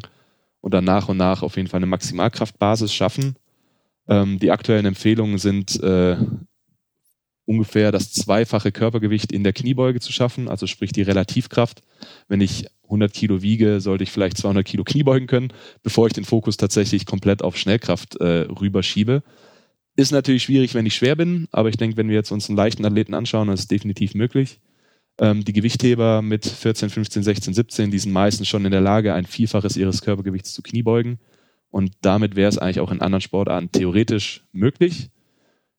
und 0.60 0.72
dann 0.72 0.84
nach 0.84 1.08
und 1.08 1.16
nach 1.16 1.42
auf 1.42 1.56
jeden 1.56 1.68
Fall 1.68 1.78
eine 1.78 1.86
Maximalkraftbasis 1.86 2.94
schaffen 2.94 3.34
ähm, 4.08 4.38
die 4.38 4.50
aktuellen 4.50 4.86
Empfehlungen 4.86 5.38
sind 5.38 5.80
äh, 5.82 6.16
ungefähr 7.44 7.92
das 7.92 8.12
zweifache 8.12 8.72
Körpergewicht 8.72 9.32
in 9.32 9.44
der 9.44 9.52
Kniebeuge 9.52 10.00
zu 10.00 10.12
schaffen, 10.12 10.48
also 10.48 10.66
sprich 10.66 10.92
die 10.92 11.02
Relativkraft. 11.02 11.82
Wenn 12.28 12.40
ich 12.40 12.66
100 12.84 13.12
Kilo 13.12 13.42
wiege, 13.42 13.80
sollte 13.80 14.04
ich 14.04 14.10
vielleicht 14.10 14.38
200 14.38 14.64
Kilo 14.64 14.84
Kniebeugen 14.84 15.26
können, 15.26 15.52
bevor 15.82 16.06
ich 16.06 16.12
den 16.12 16.24
Fokus 16.24 16.56
tatsächlich 16.56 17.06
komplett 17.06 17.42
auf 17.42 17.56
Schnellkraft 17.56 18.16
äh, 18.16 18.46
rüberschiebe. 18.48 19.22
Ist 19.96 20.12
natürlich 20.12 20.44
schwierig, 20.44 20.74
wenn 20.74 20.86
ich 20.86 20.94
schwer 20.94 21.16
bin, 21.16 21.48
aber 21.52 21.68
ich 21.68 21.76
denke, 21.76 21.96
wenn 21.96 22.08
wir 22.08 22.16
jetzt 22.16 22.30
uns 22.30 22.48
einen 22.48 22.56
leichten 22.56 22.84
Athleten 22.84 23.14
anschauen, 23.14 23.48
dann 23.48 23.54
ist 23.54 23.62
es 23.62 23.68
definitiv 23.68 24.14
möglich. 24.14 24.60
Ähm, 25.18 25.44
die 25.44 25.52
Gewichtheber 25.52 26.22
mit 26.22 26.46
14, 26.46 26.88
15, 26.88 27.22
16, 27.22 27.54
17, 27.54 27.90
die 27.90 27.98
sind 27.98 28.12
meistens 28.12 28.48
schon 28.48 28.64
in 28.64 28.72
der 28.72 28.80
Lage, 28.80 29.12
ein 29.12 29.26
Vielfaches 29.26 29.76
ihres 29.76 30.00
Körpergewichts 30.00 30.54
zu 30.54 30.62
Kniebeugen. 30.62 31.18
Und 31.72 31.92
damit 32.02 32.36
wäre 32.36 32.50
es 32.50 32.58
eigentlich 32.58 32.80
auch 32.80 32.92
in 32.92 33.00
anderen 33.00 33.22
Sportarten 33.22 33.72
theoretisch 33.72 34.44
möglich. 34.52 35.08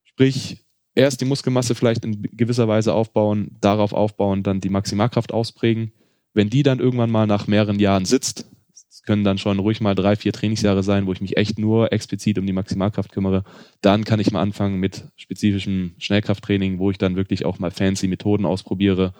Sprich, 0.03 0.65
erst 0.95 1.21
die 1.21 1.25
Muskelmasse 1.25 1.75
vielleicht 1.75 2.03
in 2.03 2.23
gewisser 2.23 2.67
Weise 2.67 2.93
aufbauen, 2.93 3.55
darauf 3.61 3.93
aufbauen, 3.93 4.41
dann 4.41 4.59
die 4.59 4.69
Maximalkraft 4.69 5.31
ausprägen. 5.31 5.93
Wenn 6.33 6.49
die 6.49 6.63
dann 6.63 6.79
irgendwann 6.79 7.11
mal 7.11 7.27
nach 7.27 7.45
mehreren 7.45 7.77
Jahren 7.79 8.05
sitzt, 8.05 8.49
es 8.73 9.03
können 9.03 9.23
dann 9.23 9.37
schon 9.37 9.59
ruhig 9.59 9.81
mal 9.81 9.93
drei, 9.93 10.15
vier 10.15 10.33
Trainingsjahre 10.33 10.81
sein, 10.81 11.05
wo 11.05 11.13
ich 11.13 11.21
mich 11.21 11.37
echt 11.37 11.59
nur 11.59 11.93
explizit 11.93 12.39
um 12.39 12.47
die 12.47 12.53
Maximalkraft 12.53 13.11
kümmere, 13.11 13.43
dann 13.81 14.03
kann 14.03 14.19
ich 14.19 14.31
mal 14.31 14.41
anfangen 14.41 14.79
mit 14.79 15.05
spezifischem 15.15 15.93
Schnellkrafttraining, 15.99 16.79
wo 16.79 16.89
ich 16.89 16.97
dann 16.97 17.15
wirklich 17.15 17.45
auch 17.45 17.59
mal 17.59 17.69
fancy 17.69 18.07
Methoden 18.07 18.47
ausprobiere, 18.47 19.13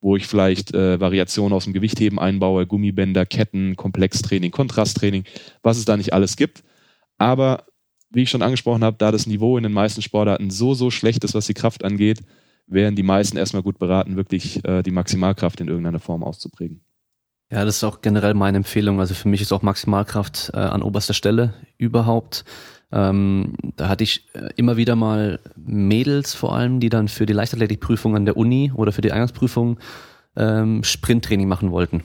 wo 0.00 0.16
ich 0.16 0.26
vielleicht 0.26 0.74
äh, 0.74 1.00
Variationen 1.00 1.52
aus 1.52 1.64
dem 1.64 1.72
Gewichtheben 1.72 2.18
einbaue, 2.18 2.66
Gummibänder, 2.66 3.26
Ketten, 3.26 3.76
Komplextraining, 3.76 4.50
Kontrasttraining, 4.50 5.24
was 5.62 5.78
es 5.78 5.84
da 5.84 5.96
nicht 5.96 6.12
alles 6.12 6.36
gibt. 6.36 6.62
Aber 7.18 7.64
wie 8.10 8.22
ich 8.22 8.30
schon 8.30 8.42
angesprochen 8.42 8.84
habe, 8.84 8.96
da 8.98 9.10
das 9.10 9.26
Niveau 9.26 9.56
in 9.56 9.64
den 9.64 9.72
meisten 9.72 10.02
Sportarten 10.02 10.50
so, 10.50 10.74
so 10.74 10.90
schlecht 10.90 11.24
ist, 11.24 11.34
was 11.34 11.46
die 11.46 11.54
Kraft 11.54 11.84
angeht, 11.84 12.20
wären 12.66 12.96
die 12.96 13.02
meisten 13.02 13.36
erstmal 13.36 13.62
gut 13.62 13.78
beraten, 13.78 14.16
wirklich 14.16 14.64
äh, 14.64 14.82
die 14.82 14.90
Maximalkraft 14.90 15.60
in 15.60 15.68
irgendeiner 15.68 16.00
Form 16.00 16.22
auszuprägen. 16.22 16.80
Ja, 17.50 17.64
das 17.64 17.76
ist 17.76 17.84
auch 17.84 18.02
generell 18.02 18.34
meine 18.34 18.58
Empfehlung. 18.58 19.00
Also 19.00 19.14
für 19.14 19.28
mich 19.28 19.40
ist 19.40 19.52
auch 19.52 19.62
Maximalkraft 19.62 20.50
äh, 20.52 20.58
an 20.58 20.82
oberster 20.82 21.14
Stelle 21.14 21.54
überhaupt. 21.78 22.44
Ähm, 22.90 23.54
da 23.76 23.88
hatte 23.88 24.04
ich 24.04 24.26
äh, 24.34 24.48
immer 24.56 24.76
wieder 24.76 24.96
mal 24.96 25.40
Mädels 25.56 26.34
vor 26.34 26.54
allem, 26.54 26.80
die 26.80 26.88
dann 26.88 27.08
für 27.08 27.26
die 27.26 27.34
Leichtathletikprüfung 27.34 28.16
an 28.16 28.24
der 28.24 28.36
Uni 28.36 28.72
oder 28.74 28.92
für 28.92 29.02
die 29.02 29.12
Eingangsprüfung 29.12 29.78
ähm, 30.36 30.82
Sprinttraining 30.84 31.48
machen 31.48 31.70
wollten. 31.70 32.02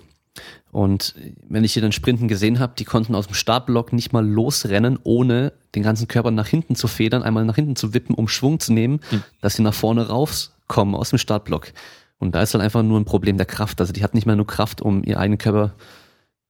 Und 0.71 1.13
wenn 1.47 1.63
ich 1.63 1.73
hier 1.73 1.83
dann 1.83 1.91
Sprinten 1.91 2.27
gesehen 2.27 2.59
habe, 2.59 2.73
die 2.77 2.83
konnten 2.83 3.13
aus 3.13 3.27
dem 3.27 3.35
Startblock 3.35 3.93
nicht 3.93 4.11
mal 4.11 4.27
losrennen, 4.27 4.97
ohne 5.03 5.53
den 5.75 5.83
ganzen 5.83 6.07
Körper 6.07 6.31
nach 6.31 6.47
hinten 6.47 6.75
zu 6.75 6.87
federn, 6.87 7.21
einmal 7.21 7.45
nach 7.45 7.55
hinten 7.55 7.75
zu 7.75 7.93
wippen, 7.93 8.15
um 8.15 8.27
Schwung 8.27 8.59
zu 8.59 8.73
nehmen, 8.73 8.99
mhm. 9.11 9.23
dass 9.39 9.55
sie 9.55 9.61
nach 9.61 9.75
vorne 9.75 10.07
rauskommen 10.07 10.95
aus 10.95 11.11
dem 11.11 11.19
Startblock. 11.19 11.71
Und 12.17 12.33
da 12.33 12.41
ist 12.41 12.55
dann 12.55 12.61
einfach 12.61 12.81
nur 12.81 12.99
ein 12.99 13.05
Problem 13.05 13.37
der 13.37 13.45
Kraft. 13.45 13.79
Also 13.79 13.93
die 13.93 14.03
hat 14.03 14.15
nicht 14.15 14.25
mehr 14.25 14.35
nur 14.35 14.47
Kraft, 14.47 14.81
um 14.81 15.03
ihr 15.03 15.19
eigenen 15.19 15.37
Körper 15.37 15.75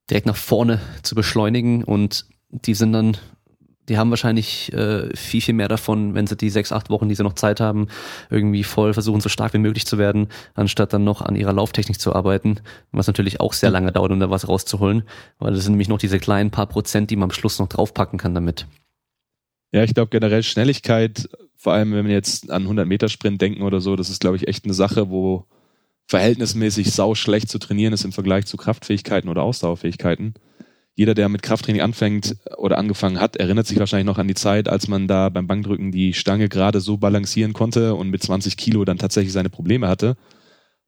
direkt 0.10 0.26
nach 0.26 0.36
vorne 0.38 0.80
zu 1.02 1.16
beschleunigen 1.16 1.84
und 1.84 2.26
die 2.50 2.76
sind 2.76 2.94
dann 2.94 3.18
die 3.90 3.98
haben 3.98 4.10
wahrscheinlich 4.10 4.72
äh, 4.74 5.16
viel, 5.16 5.42
viel 5.42 5.54
mehr 5.54 5.68
davon, 5.68 6.14
wenn 6.14 6.28
sie 6.28 6.38
die 6.38 6.50
sechs, 6.50 6.72
acht 6.72 6.90
Wochen, 6.90 7.10
die 7.10 7.16
sie 7.16 7.24
noch 7.24 7.34
Zeit 7.34 7.60
haben, 7.60 7.88
irgendwie 8.30 8.64
voll 8.64 8.94
versuchen, 8.94 9.22
so 9.22 9.30
stark 9.30 9.54
wie 9.54 9.60
möglich 9.60 9.86
zu 9.86 9.98
werden, 9.98 10.28
anstatt 10.54 10.94
dann 10.94 11.04
noch 11.04 11.22
an 11.22 11.36
ihrer 11.36 11.54
Lauftechnik 11.54 12.00
zu 12.00 12.16
arbeiten, 12.16 12.62
was 12.92 13.08
natürlich 13.08 13.40
auch 13.40 13.54
sehr 13.54 13.70
lange 13.70 13.92
dauert, 13.92 14.12
um 14.12 14.20
da 14.20 14.30
was 14.30 14.48
rauszuholen, 14.48 15.04
weil 15.40 15.54
das 15.54 15.64
sind 15.64 15.74
nämlich 15.74 15.90
noch 15.90 15.98
diese 15.98 16.20
kleinen 16.20 16.52
paar 16.52 16.68
Prozent, 16.68 17.12
die 17.12 17.16
man 17.16 17.30
am 17.30 17.32
Schluss 17.32 17.60
noch 17.60 17.68
draufpacken 17.68 18.20
kann 18.20 18.34
damit. 18.34 18.68
Ja, 19.72 19.84
ich 19.84 19.94
glaube 19.94 20.10
generell 20.10 20.44
Schnelligkeit, 20.44 21.30
vor 21.56 21.74
allem 21.74 21.94
wenn 21.94 22.06
wir 22.06 22.14
jetzt 22.14 22.52
an 22.52 22.64
100 22.64 22.88
Meter 22.88 23.10
Sprint 23.10 23.42
denken 23.42 23.64
oder 23.64 23.82
so, 23.82 23.96
das 23.96 24.10
ist 24.10 24.22
glaube 24.22 24.38
ich 24.38 24.48
echt 24.48 24.66
eine 24.66 24.74
Sache, 24.74 25.10
wo 25.10 25.46
verhältnismäßig 26.08 26.92
sau 26.92 27.16
schlecht 27.16 27.50
zu 27.50 27.60
trainieren 27.60 27.94
ist 27.94 28.06
im 28.06 28.12
Vergleich 28.12 28.46
zu 28.46 28.58
Kraftfähigkeiten 28.58 29.30
oder 29.30 29.42
Ausdauerfähigkeiten 29.44 30.36
jeder, 30.96 31.16
der 31.16 31.28
mit 31.28 31.42
Krafttraining 31.42 31.82
anfängt 31.82 32.36
oder 32.58 32.78
angefangen 32.78 33.20
hat, 33.20 33.36
erinnert 33.36 33.66
sich 33.66 33.80
wahrscheinlich 33.80 34.06
noch 34.06 34.20
an 34.20 34.28
die 34.28 34.36
Zeit, 34.36 34.70
als 34.70 34.88
man 34.88 35.08
da 35.08 35.30
beim 35.30 35.48
Bankdrücken 35.48 35.92
die 35.92 36.14
Stange 36.14 36.50
gerade 36.50 36.82
so 36.82 36.98
balancieren 36.98 37.54
konnte 37.54 37.96
und 37.96 38.10
mit 38.10 38.22
20 38.22 38.58
Kilo 38.58 38.86
dann 38.86 39.00
tatsächlich 39.00 39.34
seine 39.34 39.50
Probleme 39.50 39.88
hatte. 39.88 40.16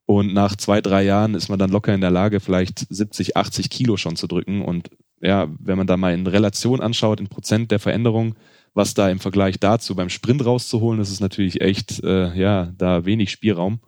Und 0.05 0.33
nach 0.33 0.55
zwei, 0.55 0.81
drei 0.81 1.03
Jahren 1.03 1.33
ist 1.33 1.49
man 1.49 1.57
dann 1.57 1.71
locker 1.71 1.93
in 1.93 2.01
der 2.01 2.11
Lage, 2.11 2.39
vielleicht 2.39 2.85
70, 2.89 3.35
80 3.35 3.71
Kilo 3.71 3.97
schon 3.97 4.15
zu 4.15 4.27
drücken. 4.27 4.61
Und 4.61 4.91
ja, 5.21 5.47
wenn 5.59 5.77
man 5.77 5.87
da 5.87 5.97
mal 5.97 6.13
in 6.13 6.27
Relation 6.27 6.81
anschaut, 6.81 7.19
in 7.19 7.27
Prozent 7.27 7.71
der 7.71 7.79
Veränderung, 7.79 8.35
was 8.75 8.93
da 8.93 9.09
im 9.09 9.19
Vergleich 9.19 9.59
dazu 9.59 9.95
beim 9.95 10.09
Sprint 10.09 10.45
rauszuholen, 10.45 10.99
das 10.99 11.09
ist 11.09 11.21
natürlich 11.21 11.61
echt, 11.61 12.03
äh, 12.03 12.35
ja, 12.35 12.71
da 12.77 13.05
wenig 13.05 13.31
Spielraum. 13.31 13.79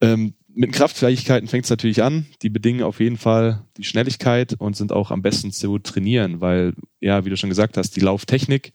Ähm, 0.00 0.34
mit 0.54 0.72
Kraftfähigkeiten 0.72 1.48
fängt 1.48 1.64
es 1.64 1.70
natürlich 1.70 2.02
an. 2.02 2.26
Die 2.42 2.48
bedingen 2.48 2.82
auf 2.82 3.00
jeden 3.00 3.16
Fall 3.16 3.64
die 3.76 3.84
Schnelligkeit 3.84 4.54
und 4.58 4.76
sind 4.76 4.92
auch 4.92 5.10
am 5.10 5.22
besten 5.22 5.52
zu 5.52 5.78
trainieren, 5.78 6.40
weil, 6.40 6.74
ja, 7.00 7.24
wie 7.24 7.30
du 7.30 7.36
schon 7.36 7.50
gesagt 7.50 7.76
hast, 7.76 7.96
die 7.96 8.00
Lauftechnik 8.00 8.72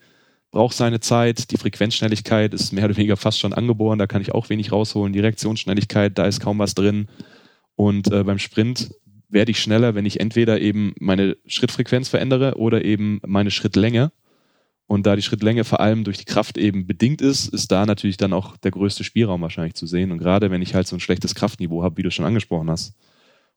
braucht 0.52 0.76
seine 0.76 1.00
Zeit. 1.00 1.52
Die 1.52 1.58
Frequenzschnelligkeit 1.58 2.54
ist 2.54 2.74
mehr 2.74 2.86
oder 2.86 2.98
weniger 2.98 3.18
fast 3.18 3.40
schon 3.40 3.54
angeboren. 3.54 4.00
Da 4.00 4.08
kann 4.08 4.22
ich 4.22 4.34
auch 4.34 4.50
wenig 4.50 4.72
rausholen. 4.72 5.14
Die 5.14 5.20
Reaktionsschnelligkeit, 5.20 6.18
da 6.18 6.26
ist 6.26 6.40
kaum 6.42 6.60
was 6.60 6.76
drin. 6.76 7.08
Und 7.76 8.12
äh, 8.12 8.24
beim 8.24 8.40
Sprint 8.40 8.92
werde 9.30 9.52
ich 9.52 9.62
schneller, 9.62 9.96
wenn 9.96 10.06
ich 10.06 10.20
entweder 10.20 10.60
eben 10.60 10.94
meine 11.00 11.38
Schrittfrequenz 11.46 12.10
verändere 12.10 12.56
oder 12.58 12.84
eben 12.84 13.22
meine 13.26 13.52
Schrittlänge. 13.52 14.12
Und 14.90 15.06
da 15.06 15.16
die 15.16 15.22
Schrittlänge 15.22 15.66
vor 15.66 15.82
allem 15.82 16.04
durch 16.04 16.18
die 16.18 16.26
Kraft 16.26 16.58
eben 16.58 16.88
bedingt 16.88 17.22
ist, 17.22 17.48
ist 17.54 17.72
da 17.72 17.86
natürlich 17.86 18.18
dann 18.18 18.34
auch 18.34 18.58
der 18.58 18.72
größte 18.72 19.04
Spielraum 19.04 19.40
wahrscheinlich 19.44 19.76
zu 19.76 19.86
sehen. 19.86 20.12
Und 20.12 20.18
gerade 20.18 20.50
wenn 20.50 20.64
ich 20.64 20.74
halt 20.74 20.88
so 20.88 20.96
ein 20.96 21.00
schlechtes 21.00 21.36
Kraftniveau 21.36 21.84
habe, 21.84 21.98
wie 21.98 22.02
du 22.02 22.10
schon 22.10 22.26
angesprochen 22.26 22.72
hast. 22.72 22.96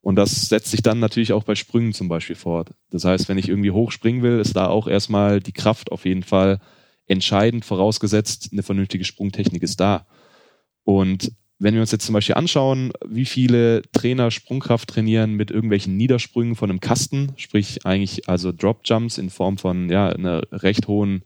Und 0.02 0.16
das 0.16 0.50
setzt 0.50 0.70
sich 0.70 0.82
dann 0.82 0.98
natürlich 0.98 1.32
auch 1.32 1.44
bei 1.44 1.54
Sprüngen 1.54 1.94
zum 1.94 2.08
Beispiel 2.08 2.36
fort. 2.36 2.74
Das 2.90 3.06
heißt, 3.06 3.30
wenn 3.30 3.38
ich 3.38 3.48
irgendwie 3.48 3.70
hoch 3.70 3.92
springen 3.92 4.20
will, 4.20 4.40
ist 4.40 4.56
da 4.56 4.66
auch 4.66 4.86
erstmal 4.86 5.40
die 5.40 5.54
Kraft 5.54 5.90
auf 5.90 6.04
jeden 6.04 6.22
Fall 6.22 6.58
entscheidend, 7.06 7.64
vorausgesetzt 7.64 8.50
eine 8.52 8.62
vernünftige 8.62 9.06
Sprungtechnik 9.06 9.62
ist 9.62 9.80
da. 9.80 10.06
Und 10.84 11.32
wenn 11.62 11.74
wir 11.74 11.80
uns 11.80 11.92
jetzt 11.92 12.04
zum 12.04 12.12
Beispiel 12.12 12.34
anschauen, 12.34 12.92
wie 13.06 13.24
viele 13.24 13.82
Trainer 13.92 14.30
Sprungkraft 14.30 14.88
trainieren 14.88 15.34
mit 15.34 15.50
irgendwelchen 15.50 15.96
Niedersprüngen 15.96 16.56
von 16.56 16.70
einem 16.70 16.80
Kasten, 16.80 17.32
sprich 17.36 17.86
eigentlich 17.86 18.28
also 18.28 18.52
Drop 18.52 18.80
Jumps 18.84 19.18
in 19.18 19.30
Form 19.30 19.58
von 19.58 19.88
ja 19.88 20.08
einer 20.08 20.42
recht 20.50 20.88
hohen 20.88 21.22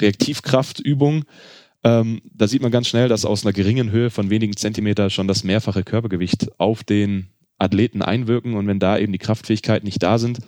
Reaktivkraftübung, 0.00 1.24
ähm, 1.84 2.20
da 2.34 2.48
sieht 2.48 2.62
man 2.62 2.72
ganz 2.72 2.88
schnell, 2.88 3.08
dass 3.08 3.24
aus 3.24 3.44
einer 3.44 3.52
geringen 3.52 3.90
Höhe 3.90 4.10
von 4.10 4.30
wenigen 4.30 4.56
Zentimeter 4.56 5.10
schon 5.10 5.28
das 5.28 5.44
mehrfache 5.44 5.84
Körpergewicht 5.84 6.58
auf 6.58 6.84
den 6.84 7.28
Athleten 7.56 8.02
einwirken. 8.02 8.54
Und 8.54 8.66
wenn 8.66 8.78
da 8.80 8.98
eben 8.98 9.12
die 9.12 9.18
Kraftfähigkeiten 9.18 9.86
nicht 9.86 10.02
da 10.02 10.18
sind, 10.18 10.40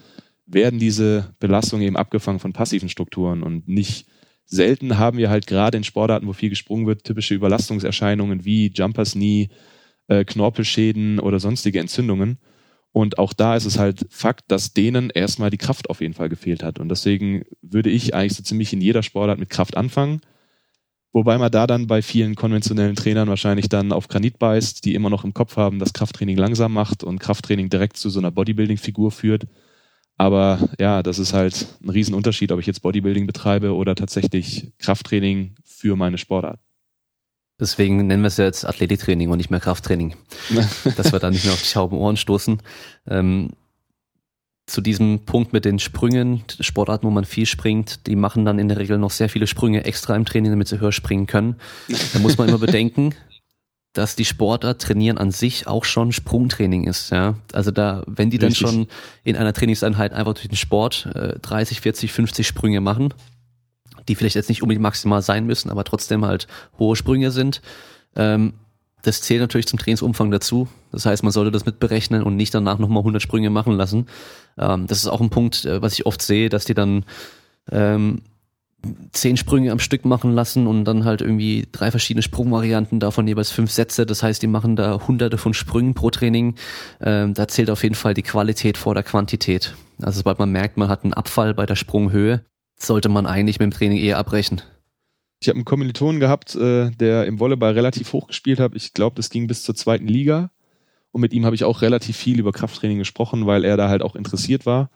werden 0.46 0.80
diese 0.80 1.34
Belastungen 1.38 1.86
eben 1.86 1.96
abgefangen 1.96 2.40
von 2.40 2.52
passiven 2.52 2.88
Strukturen 2.88 3.42
und 3.42 3.68
nicht 3.68 4.06
selten 4.50 4.98
haben 4.98 5.16
wir 5.16 5.30
halt 5.30 5.46
gerade 5.46 5.78
in 5.78 5.84
Sportarten, 5.84 6.26
wo 6.26 6.32
viel 6.32 6.50
gesprungen 6.50 6.86
wird, 6.86 7.04
typische 7.04 7.34
Überlastungserscheinungen 7.34 8.44
wie 8.44 8.70
Jumpers 8.74 9.12
Knee, 9.12 9.48
äh, 10.08 10.24
Knorpelschäden 10.24 11.20
oder 11.20 11.38
sonstige 11.38 11.78
Entzündungen. 11.78 12.38
Und 12.92 13.18
auch 13.18 13.32
da 13.32 13.54
ist 13.54 13.66
es 13.66 13.78
halt 13.78 14.06
Fakt, 14.10 14.50
dass 14.50 14.72
denen 14.72 15.10
erstmal 15.10 15.50
die 15.50 15.58
Kraft 15.58 15.88
auf 15.88 16.00
jeden 16.00 16.14
Fall 16.14 16.28
gefehlt 16.28 16.64
hat. 16.64 16.80
Und 16.80 16.88
deswegen 16.88 17.44
würde 17.62 17.88
ich 17.88 18.14
eigentlich 18.14 18.34
so 18.34 18.42
ziemlich 18.42 18.72
in 18.72 18.80
jeder 18.80 19.04
Sportart 19.04 19.38
mit 19.38 19.50
Kraft 19.50 19.76
anfangen. 19.76 20.20
Wobei 21.12 21.38
man 21.38 21.52
da 21.52 21.68
dann 21.68 21.86
bei 21.86 22.02
vielen 22.02 22.34
konventionellen 22.34 22.96
Trainern 22.96 23.28
wahrscheinlich 23.28 23.68
dann 23.68 23.92
auf 23.92 24.08
Granit 24.08 24.38
beißt, 24.40 24.84
die 24.84 24.94
immer 24.94 25.10
noch 25.10 25.24
im 25.24 25.34
Kopf 25.34 25.56
haben, 25.56 25.78
dass 25.78 25.92
Krafttraining 25.92 26.36
langsam 26.36 26.72
macht 26.72 27.04
und 27.04 27.20
Krafttraining 27.20 27.68
direkt 27.68 27.96
zu 27.96 28.10
so 28.10 28.18
einer 28.18 28.30
Bodybuilding-Figur 28.32 29.12
führt. 29.12 29.46
Aber 30.20 30.68
ja, 30.78 31.02
das 31.02 31.18
ist 31.18 31.32
halt 31.32 31.66
ein 31.82 31.88
Riesenunterschied, 31.88 32.52
ob 32.52 32.60
ich 32.60 32.66
jetzt 32.66 32.82
Bodybuilding 32.82 33.26
betreibe 33.26 33.74
oder 33.74 33.94
tatsächlich 33.94 34.70
Krafttraining 34.78 35.54
für 35.64 35.96
meine 35.96 36.18
Sportart. 36.18 36.60
Deswegen 37.58 38.06
nennen 38.06 38.22
wir 38.22 38.26
es 38.26 38.36
ja 38.36 38.44
jetzt 38.44 38.66
Athletiktraining 38.66 39.30
und 39.30 39.38
nicht 39.38 39.48
mehr 39.48 39.60
Krafttraining. 39.60 40.14
dass 40.98 41.10
wir 41.10 41.20
da 41.20 41.30
nicht 41.30 41.46
mehr 41.46 41.54
auf 41.54 41.62
die 41.62 41.68
schauben 41.68 41.96
Ohren 41.96 42.18
stoßen. 42.18 42.60
Ähm, 43.08 43.52
zu 44.66 44.82
diesem 44.82 45.20
Punkt 45.24 45.54
mit 45.54 45.64
den 45.64 45.78
Sprüngen, 45.78 46.44
Sportarten, 46.60 47.06
wo 47.06 47.10
man 47.10 47.24
viel 47.24 47.46
springt, 47.46 48.06
die 48.06 48.14
machen 48.14 48.44
dann 48.44 48.58
in 48.58 48.68
der 48.68 48.76
Regel 48.76 48.98
noch 48.98 49.12
sehr 49.12 49.30
viele 49.30 49.46
Sprünge 49.46 49.84
extra 49.86 50.14
im 50.16 50.26
Training, 50.26 50.50
damit 50.50 50.68
sie 50.68 50.80
höher 50.80 50.92
springen 50.92 51.28
können. 51.28 51.56
Da 52.12 52.18
muss 52.18 52.36
man 52.36 52.46
immer 52.46 52.58
bedenken, 52.66 53.14
dass 53.92 54.14
die 54.14 54.24
Sportart 54.24 54.80
trainieren 54.80 55.18
an 55.18 55.32
sich 55.32 55.66
auch 55.66 55.84
schon 55.84 56.12
Sprungtraining 56.12 56.84
ist, 56.86 57.10
ja. 57.10 57.34
Also 57.52 57.70
da, 57.70 58.04
wenn 58.06 58.30
die 58.30 58.38
dann 58.38 58.50
Richtig. 58.50 58.68
schon 58.68 58.86
in 59.24 59.36
einer 59.36 59.52
Trainingseinheit 59.52 60.12
einfach 60.12 60.34
durch 60.34 60.48
den 60.48 60.56
Sport 60.56 61.06
äh, 61.14 61.38
30, 61.40 61.80
40, 61.80 62.12
50 62.12 62.46
Sprünge 62.46 62.80
machen, 62.80 63.12
die 64.06 64.14
vielleicht 64.14 64.36
jetzt 64.36 64.48
nicht 64.48 64.62
unbedingt 64.62 64.82
maximal 64.82 65.22
sein 65.22 65.44
müssen, 65.44 65.70
aber 65.70 65.84
trotzdem 65.84 66.24
halt 66.24 66.46
hohe 66.78 66.94
Sprünge 66.94 67.32
sind, 67.32 67.62
ähm, 68.14 68.54
das 69.02 69.22
zählt 69.22 69.40
natürlich 69.40 69.66
zum 69.66 69.78
Trainingsumfang 69.78 70.30
dazu. 70.30 70.68
Das 70.92 71.06
heißt, 71.06 71.22
man 71.22 71.32
sollte 71.32 71.50
das 71.50 71.66
mitberechnen 71.66 72.22
und 72.22 72.36
nicht 72.36 72.54
danach 72.54 72.78
nochmal 72.78 73.00
100 73.00 73.22
Sprünge 73.22 73.50
machen 73.50 73.72
lassen. 73.72 74.06
Ähm, 74.58 74.86
das 74.86 74.98
ist 74.98 75.08
auch 75.08 75.20
ein 75.20 75.30
Punkt, 75.30 75.64
äh, 75.64 75.82
was 75.82 75.94
ich 75.94 76.06
oft 76.06 76.22
sehe, 76.22 76.48
dass 76.48 76.64
die 76.64 76.74
dann 76.74 77.04
ähm, 77.70 78.22
zehn 79.12 79.36
Sprünge 79.36 79.72
am 79.72 79.78
Stück 79.78 80.04
machen 80.04 80.32
lassen 80.32 80.66
und 80.66 80.84
dann 80.84 81.04
halt 81.04 81.20
irgendwie 81.20 81.66
drei 81.70 81.90
verschiedene 81.90 82.22
Sprungvarianten, 82.22 83.00
davon 83.00 83.26
jeweils 83.26 83.50
fünf 83.50 83.70
Sätze. 83.70 84.06
Das 84.06 84.22
heißt, 84.22 84.42
die 84.42 84.46
machen 84.46 84.76
da 84.76 85.06
hunderte 85.06 85.38
von 85.38 85.54
Sprüngen 85.54 85.94
pro 85.94 86.10
Training. 86.10 86.54
Ähm, 87.00 87.34
da 87.34 87.48
zählt 87.48 87.70
auf 87.70 87.82
jeden 87.82 87.94
Fall 87.94 88.14
die 88.14 88.22
Qualität 88.22 88.78
vor 88.78 88.94
der 88.94 89.02
Quantität. 89.02 89.74
Also 90.00 90.18
sobald 90.18 90.38
man 90.38 90.50
merkt, 90.50 90.76
man 90.76 90.88
hat 90.88 91.04
einen 91.04 91.14
Abfall 91.14 91.54
bei 91.54 91.66
der 91.66 91.76
Sprunghöhe, 91.76 92.44
sollte 92.76 93.08
man 93.08 93.26
eigentlich 93.26 93.58
mit 93.58 93.66
dem 93.66 93.76
Training 93.76 93.98
eher 93.98 94.18
abbrechen. 94.18 94.62
Ich 95.42 95.48
habe 95.48 95.56
einen 95.56 95.64
Kommilitonen 95.64 96.20
gehabt, 96.20 96.54
äh, 96.54 96.90
der 96.90 97.26
im 97.26 97.40
Volleyball 97.40 97.72
relativ 97.72 98.12
hoch 98.12 98.28
gespielt 98.28 98.60
hat. 98.60 98.72
Ich 98.74 98.92
glaube, 98.92 99.16
das 99.16 99.30
ging 99.30 99.46
bis 99.46 99.62
zur 99.62 99.74
zweiten 99.74 100.06
Liga. 100.06 100.50
Und 101.12 101.22
mit 101.22 101.32
ihm 101.32 101.44
habe 101.44 101.54
ich 101.54 101.64
auch 101.64 101.82
relativ 101.82 102.16
viel 102.16 102.38
über 102.38 102.52
Krafttraining 102.52 102.98
gesprochen, 102.98 103.46
weil 103.46 103.64
er 103.64 103.76
da 103.76 103.88
halt 103.88 104.02
auch 104.02 104.14
interessiert 104.14 104.64
war. 104.66 104.90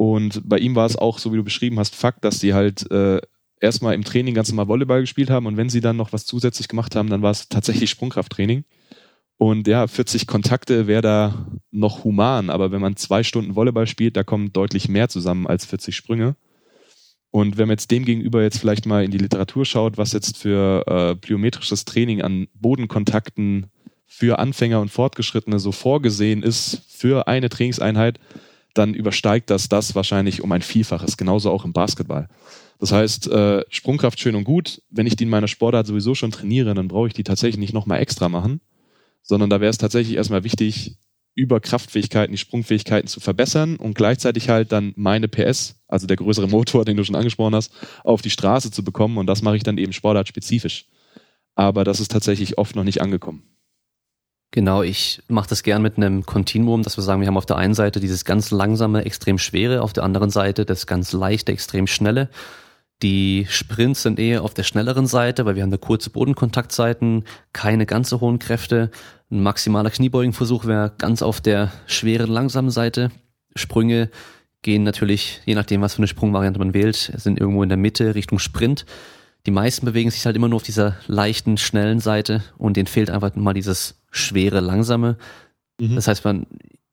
Und 0.00 0.48
bei 0.48 0.56
ihm 0.56 0.76
war 0.76 0.86
es 0.86 0.96
auch, 0.96 1.18
so 1.18 1.30
wie 1.30 1.36
du 1.36 1.44
beschrieben 1.44 1.78
hast, 1.78 1.94
Fakt, 1.94 2.24
dass 2.24 2.40
sie 2.40 2.54
halt 2.54 2.90
äh, 2.90 3.20
erstmal 3.60 3.94
im 3.94 4.02
Training 4.02 4.34
ganz 4.34 4.48
normal 4.48 4.66
Volleyball 4.68 5.02
gespielt 5.02 5.28
haben 5.28 5.44
und 5.44 5.58
wenn 5.58 5.68
sie 5.68 5.82
dann 5.82 5.98
noch 5.98 6.14
was 6.14 6.24
zusätzlich 6.24 6.68
gemacht 6.68 6.96
haben, 6.96 7.10
dann 7.10 7.20
war 7.20 7.32
es 7.32 7.50
tatsächlich 7.50 7.90
Sprungkrafttraining. 7.90 8.64
Und 9.36 9.68
ja, 9.68 9.86
40 9.86 10.26
Kontakte 10.26 10.86
wäre 10.86 11.02
da 11.02 11.46
noch 11.70 12.02
human, 12.02 12.48
aber 12.48 12.72
wenn 12.72 12.80
man 12.80 12.96
zwei 12.96 13.22
Stunden 13.22 13.56
Volleyball 13.56 13.86
spielt, 13.86 14.16
da 14.16 14.24
kommen 14.24 14.54
deutlich 14.54 14.88
mehr 14.88 15.10
zusammen 15.10 15.46
als 15.46 15.66
40 15.66 15.94
Sprünge. 15.94 16.34
Und 17.30 17.58
wenn 17.58 17.68
man 17.68 17.74
jetzt 17.74 17.90
dem 17.90 18.06
gegenüber 18.06 18.42
jetzt 18.42 18.56
vielleicht 18.56 18.86
mal 18.86 19.04
in 19.04 19.10
die 19.10 19.18
Literatur 19.18 19.66
schaut, 19.66 19.98
was 19.98 20.14
jetzt 20.14 20.38
für 20.38 20.86
äh, 20.86 21.14
plyometrisches 21.14 21.84
Training 21.84 22.22
an 22.22 22.48
Bodenkontakten 22.54 23.66
für 24.06 24.38
Anfänger 24.38 24.80
und 24.80 24.90
Fortgeschrittene 24.90 25.58
so 25.58 25.72
vorgesehen 25.72 26.42
ist 26.42 26.80
für 26.88 27.28
eine 27.28 27.50
Trainingseinheit, 27.50 28.18
dann 28.74 28.94
übersteigt 28.94 29.50
das 29.50 29.68
das 29.68 29.94
wahrscheinlich 29.94 30.42
um 30.42 30.52
ein 30.52 30.62
Vielfaches. 30.62 31.16
Genauso 31.16 31.50
auch 31.50 31.64
im 31.64 31.72
Basketball. 31.72 32.28
Das 32.78 32.92
heißt, 32.92 33.28
äh, 33.28 33.64
Sprungkraft 33.68 34.18
schön 34.18 34.34
und 34.34 34.44
gut. 34.44 34.82
Wenn 34.90 35.06
ich 35.06 35.16
die 35.16 35.24
in 35.24 35.30
meiner 35.30 35.48
Sportart 35.48 35.86
sowieso 35.86 36.14
schon 36.14 36.30
trainiere, 36.30 36.74
dann 36.74 36.88
brauche 36.88 37.08
ich 37.08 37.14
die 37.14 37.24
tatsächlich 37.24 37.58
nicht 37.58 37.74
nochmal 37.74 38.00
extra 38.00 38.28
machen, 38.28 38.60
sondern 39.22 39.50
da 39.50 39.60
wäre 39.60 39.70
es 39.70 39.78
tatsächlich 39.78 40.16
erstmal 40.16 40.44
wichtig, 40.44 40.96
über 41.34 41.60
Kraftfähigkeiten, 41.60 42.32
die 42.32 42.38
Sprungfähigkeiten 42.38 43.08
zu 43.08 43.20
verbessern 43.20 43.76
und 43.76 43.94
gleichzeitig 43.94 44.48
halt 44.48 44.72
dann 44.72 44.92
meine 44.96 45.28
PS, 45.28 45.76
also 45.86 46.06
der 46.06 46.16
größere 46.16 46.48
Motor, 46.48 46.84
den 46.86 46.96
du 46.96 47.04
schon 47.04 47.16
angesprochen 47.16 47.54
hast, 47.54 47.72
auf 48.04 48.22
die 48.22 48.30
Straße 48.30 48.70
zu 48.70 48.82
bekommen. 48.82 49.18
Und 49.18 49.26
das 49.26 49.42
mache 49.42 49.56
ich 49.56 49.62
dann 49.62 49.78
eben 49.78 49.92
sportartspezifisch. 49.92 50.86
Aber 51.54 51.84
das 51.84 52.00
ist 52.00 52.10
tatsächlich 52.10 52.58
oft 52.58 52.74
noch 52.74 52.84
nicht 52.84 53.00
angekommen. 53.00 53.42
Genau, 54.52 54.82
ich 54.82 55.22
mache 55.28 55.48
das 55.48 55.62
gern 55.62 55.80
mit 55.80 55.96
einem 55.96 56.26
Kontinuum, 56.26 56.82
dass 56.82 56.96
wir 56.98 57.04
sagen, 57.04 57.20
wir 57.20 57.28
haben 57.28 57.36
auf 57.36 57.46
der 57.46 57.56
einen 57.56 57.74
Seite 57.74 58.00
dieses 58.00 58.24
ganz 58.24 58.50
langsame, 58.50 59.04
extrem 59.04 59.38
schwere, 59.38 59.82
auf 59.82 59.92
der 59.92 60.02
anderen 60.02 60.30
Seite 60.30 60.64
das 60.64 60.88
ganz 60.88 61.12
leichte, 61.12 61.52
extrem 61.52 61.86
schnelle. 61.86 62.28
Die 63.02 63.46
Sprints 63.48 64.02
sind 64.02 64.18
eher 64.18 64.42
auf 64.42 64.52
der 64.52 64.64
schnelleren 64.64 65.06
Seite, 65.06 65.46
weil 65.46 65.54
wir 65.54 65.62
haben 65.62 65.70
eine 65.70 65.78
kurze 65.78 66.10
Bodenkontaktseiten, 66.10 67.24
keine 67.52 67.86
ganz 67.86 68.10
so 68.10 68.20
hohen 68.20 68.40
Kräfte. 68.40 68.90
Ein 69.30 69.42
maximaler 69.42 69.90
Kniebeugenversuch 69.90 70.66
wäre 70.66 70.92
ganz 70.98 71.22
auf 71.22 71.40
der 71.40 71.72
schweren, 71.86 72.28
langsamen 72.28 72.70
Seite. 72.70 73.10
Sprünge 73.54 74.10
gehen 74.62 74.82
natürlich, 74.82 75.40
je 75.46 75.54
nachdem, 75.54 75.80
was 75.80 75.94
für 75.94 76.00
eine 76.00 76.08
Sprungvariante 76.08 76.58
man 76.58 76.74
wählt, 76.74 77.12
sind 77.16 77.38
irgendwo 77.38 77.62
in 77.62 77.68
der 77.68 77.78
Mitte 77.78 78.16
Richtung 78.16 78.40
Sprint. 78.40 78.84
Die 79.46 79.50
meisten 79.50 79.86
bewegen 79.86 80.10
sich 80.10 80.26
halt 80.26 80.36
immer 80.36 80.48
nur 80.48 80.56
auf 80.56 80.62
dieser 80.62 80.96
leichten, 81.06 81.56
schnellen 81.56 82.00
Seite 82.00 82.42
und 82.58 82.76
denen 82.76 82.88
fehlt 82.88 83.08
einfach 83.08 83.34
mal 83.36 83.54
dieses 83.54 83.99
schwere, 84.10 84.60
langsame. 84.60 85.16
Mhm. 85.80 85.94
Das 85.94 86.08
heißt, 86.08 86.24
man, 86.24 86.46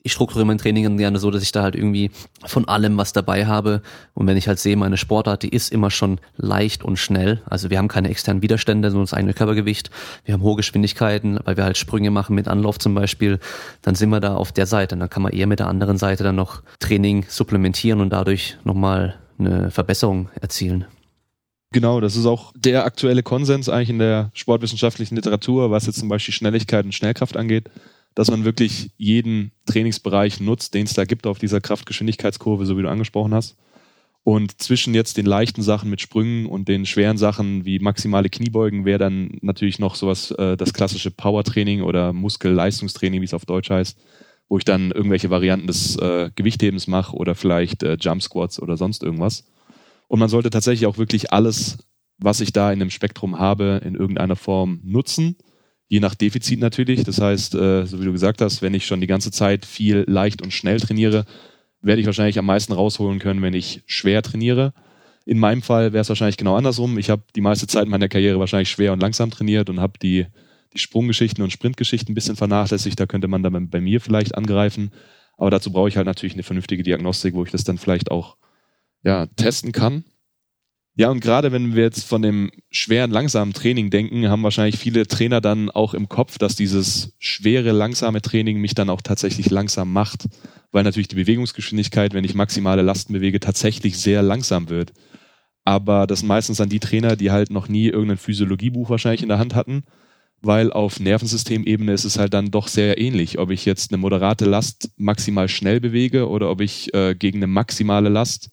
ich 0.07 0.13
strukturiere 0.13 0.47
mein 0.47 0.57
Training 0.57 0.97
gerne 0.97 1.19
so, 1.19 1.31
dass 1.31 1.43
ich 1.43 1.51
da 1.51 1.63
halt 1.63 1.75
irgendwie 1.75 2.11
von 2.45 2.65
allem 2.67 2.97
was 2.97 3.11
dabei 3.11 3.45
habe. 3.45 3.81
Und 4.13 4.25
wenn 4.25 4.37
ich 4.37 4.47
halt 4.47 4.57
sehe, 4.57 4.77
meine 4.77 4.95
Sportart, 4.95 5.43
die 5.43 5.49
ist 5.49 5.71
immer 5.71 5.91
schon 5.91 6.19
leicht 6.37 6.83
und 6.83 6.97
schnell. 6.97 7.41
Also 7.45 7.69
wir 7.69 7.77
haben 7.77 7.89
keine 7.89 8.09
externen 8.09 8.41
Widerstände, 8.41 8.89
sondern 8.89 9.05
das 9.05 9.13
eigene 9.13 9.33
Körpergewicht. 9.33 9.91
Wir 10.23 10.33
haben 10.33 10.43
hohe 10.43 10.55
Geschwindigkeiten, 10.55 11.39
weil 11.43 11.57
wir 11.57 11.65
halt 11.65 11.77
Sprünge 11.77 12.09
machen 12.09 12.35
mit 12.35 12.47
Anlauf 12.47 12.79
zum 12.79 12.95
Beispiel. 12.95 13.39
Dann 13.81 13.95
sind 13.95 14.09
wir 14.09 14.21
da 14.21 14.35
auf 14.35 14.53
der 14.53 14.65
Seite. 14.65 14.95
Und 14.95 15.01
dann 15.01 15.09
kann 15.09 15.23
man 15.23 15.33
eher 15.33 15.47
mit 15.47 15.59
der 15.59 15.67
anderen 15.67 15.97
Seite 15.97 16.23
dann 16.23 16.37
noch 16.37 16.63
Training 16.79 17.25
supplementieren 17.27 17.99
und 17.99 18.11
dadurch 18.11 18.57
nochmal 18.63 19.15
eine 19.37 19.71
Verbesserung 19.71 20.29
erzielen. 20.39 20.85
Genau, 21.71 21.99
das 21.99 22.15
ist 22.15 22.25
auch 22.25 22.53
der 22.55 22.85
aktuelle 22.85 23.23
Konsens 23.23 23.67
eigentlich 23.67 23.89
in 23.89 23.99
der 23.99 24.31
sportwissenschaftlichen 24.33 25.15
Literatur, 25.15 25.69
was 25.69 25.85
jetzt 25.85 25.99
zum 25.99 26.07
Beispiel 26.07 26.33
Schnelligkeit 26.33 26.85
und 26.85 26.93
Schnellkraft 26.93 27.35
angeht, 27.35 27.69
dass 28.15 28.31
man 28.31 28.45
wirklich 28.45 28.91
jeden 28.97 29.51
Trainingsbereich 29.65 30.39
nutzt, 30.39 30.73
den 30.73 30.85
es 30.85 30.93
da 30.93 31.03
gibt 31.03 31.27
auf 31.27 31.39
dieser 31.39 31.59
Kraftgeschwindigkeitskurve, 31.59 32.65
so 32.65 32.77
wie 32.77 32.83
du 32.83 32.89
angesprochen 32.89 33.33
hast. 33.33 33.57
Und 34.23 34.61
zwischen 34.61 34.93
jetzt 34.93 35.17
den 35.17 35.25
leichten 35.25 35.61
Sachen 35.61 35.89
mit 35.89 36.01
Sprüngen 36.01 36.47
und 36.47 36.67
den 36.67 36.85
schweren 36.85 37.17
Sachen 37.17 37.63
wie 37.63 37.79
maximale 37.79 38.29
Kniebeugen 38.29 38.83
wäre 38.83 38.99
dann 38.99 39.37
natürlich 39.41 39.79
noch 39.79 39.95
sowas, 39.95 40.31
äh, 40.31 40.57
das 40.57 40.73
klassische 40.73 41.11
Powertraining 41.11 41.81
oder 41.81 42.11
Muskelleistungstraining, 42.11 43.21
wie 43.21 43.25
es 43.25 43.33
auf 43.33 43.45
Deutsch 43.45 43.69
heißt, 43.69 43.97
wo 44.49 44.57
ich 44.57 44.65
dann 44.65 44.91
irgendwelche 44.91 45.29
Varianten 45.29 45.67
des 45.67 45.95
äh, 45.97 46.29
Gewichthebens 46.35 46.87
mache 46.87 47.15
oder 47.15 47.35
vielleicht 47.35 47.83
äh, 47.83 47.97
Jump 47.99 48.21
Squats 48.21 48.61
oder 48.61 48.75
sonst 48.75 49.03
irgendwas. 49.03 49.45
Und 50.07 50.19
man 50.19 50.29
sollte 50.29 50.49
tatsächlich 50.49 50.87
auch 50.87 50.97
wirklich 50.97 51.31
alles, 51.33 51.77
was 52.17 52.41
ich 52.41 52.53
da 52.53 52.71
in 52.71 52.79
dem 52.79 52.89
Spektrum 52.89 53.39
habe, 53.39 53.81
in 53.83 53.95
irgendeiner 53.95 54.35
Form 54.35 54.79
nutzen. 54.83 55.35
Je 55.87 55.99
nach 55.99 56.15
Defizit 56.15 56.59
natürlich. 56.59 57.03
Das 57.03 57.21
heißt, 57.21 57.55
äh, 57.55 57.85
so 57.85 58.01
wie 58.01 58.05
du 58.05 58.11
gesagt 58.11 58.41
hast, 58.41 58.61
wenn 58.61 58.73
ich 58.73 58.85
schon 58.85 59.01
die 59.01 59.07
ganze 59.07 59.31
Zeit 59.31 59.65
viel 59.65 60.03
leicht 60.07 60.41
und 60.41 60.51
schnell 60.51 60.79
trainiere, 60.79 61.25
werde 61.81 62.01
ich 62.01 62.07
wahrscheinlich 62.07 62.39
am 62.39 62.45
meisten 62.45 62.73
rausholen 62.73 63.19
können, 63.19 63.41
wenn 63.41 63.53
ich 63.53 63.83
schwer 63.85 64.21
trainiere. 64.21 64.73
In 65.25 65.39
meinem 65.39 65.61
Fall 65.61 65.93
wäre 65.93 66.01
es 66.01 66.09
wahrscheinlich 66.09 66.37
genau 66.37 66.55
andersrum. 66.55 66.97
Ich 66.97 67.09
habe 67.09 67.23
die 67.35 67.41
meiste 67.41 67.67
Zeit 67.67 67.87
meiner 67.87 68.09
Karriere 68.09 68.39
wahrscheinlich 68.39 68.69
schwer 68.69 68.93
und 68.93 69.01
langsam 69.01 69.29
trainiert 69.29 69.69
und 69.69 69.79
habe 69.79 69.99
die, 70.01 70.25
die 70.73 70.79
Sprunggeschichten 70.79 71.43
und 71.43 71.51
Sprintgeschichten 71.51 72.11
ein 72.11 72.15
bisschen 72.15 72.35
vernachlässigt. 72.35 72.99
Da 72.99 73.05
könnte 73.05 73.27
man 73.27 73.43
dann 73.43 73.69
bei 73.69 73.81
mir 73.81 74.01
vielleicht 74.01 74.35
angreifen. 74.35 74.91
Aber 75.37 75.51
dazu 75.51 75.71
brauche 75.71 75.89
ich 75.89 75.97
halt 75.97 76.07
natürlich 76.07 76.33
eine 76.33 76.43
vernünftige 76.43 76.83
Diagnostik, 76.83 77.35
wo 77.35 77.43
ich 77.43 77.51
das 77.51 77.63
dann 77.63 77.77
vielleicht 77.77 78.09
auch 78.09 78.37
ja, 79.03 79.27
testen 79.35 79.71
kann. 79.71 80.03
Ja, 80.99 81.11
und 81.11 81.19
gerade 81.21 81.51
wenn 81.51 81.75
wir 81.75 81.83
jetzt 81.83 82.05
von 82.05 82.23
dem 82.23 82.49
schweren, 82.71 83.11
langsamen 83.11 83.53
Training 83.53 83.91
denken, 83.91 84.29
haben 84.29 84.41
wahrscheinlich 84.41 84.79
viele 84.79 85.05
Trainer 85.05 85.41
dann 85.41 85.69
auch 85.69 85.93
im 85.93 86.09
Kopf, 86.09 86.39
dass 86.39 86.55
dieses 86.55 87.13
schwere, 87.19 87.71
langsame 87.71 88.19
Training 88.19 88.59
mich 88.59 88.73
dann 88.73 88.89
auch 88.89 89.03
tatsächlich 89.03 89.51
langsam 89.51 89.93
macht, 89.93 90.27
weil 90.71 90.83
natürlich 90.83 91.07
die 91.07 91.15
Bewegungsgeschwindigkeit, 91.15 92.15
wenn 92.15 92.23
ich 92.23 92.33
maximale 92.33 92.81
Lasten 92.81 93.13
bewege, 93.13 93.39
tatsächlich 93.39 93.99
sehr 93.99 94.23
langsam 94.23 94.69
wird. 94.69 94.91
Aber 95.63 96.07
das 96.07 96.19
sind 96.19 96.29
meistens 96.29 96.57
dann 96.57 96.69
die 96.69 96.79
Trainer, 96.79 97.15
die 97.15 97.29
halt 97.29 97.51
noch 97.51 97.67
nie 97.67 97.89
irgendein 97.89 98.17
Physiologiebuch 98.17 98.89
wahrscheinlich 98.89 99.21
in 99.21 99.29
der 99.29 99.37
Hand 99.37 99.53
hatten, 99.53 99.83
weil 100.41 100.73
auf 100.73 100.99
Nervensystemebene 100.99 101.93
ist 101.93 102.05
es 102.05 102.17
halt 102.17 102.33
dann 102.33 102.49
doch 102.49 102.67
sehr 102.67 102.99
ähnlich, 102.99 103.37
ob 103.37 103.51
ich 103.51 103.65
jetzt 103.65 103.91
eine 103.91 103.99
moderate 103.99 104.45
Last 104.45 104.89
maximal 104.97 105.47
schnell 105.47 105.79
bewege 105.79 106.27
oder 106.27 106.49
ob 106.49 106.61
ich 106.61 106.91
äh, 106.95 107.13
gegen 107.13 107.37
eine 107.37 107.47
maximale 107.47 108.09
Last 108.09 108.49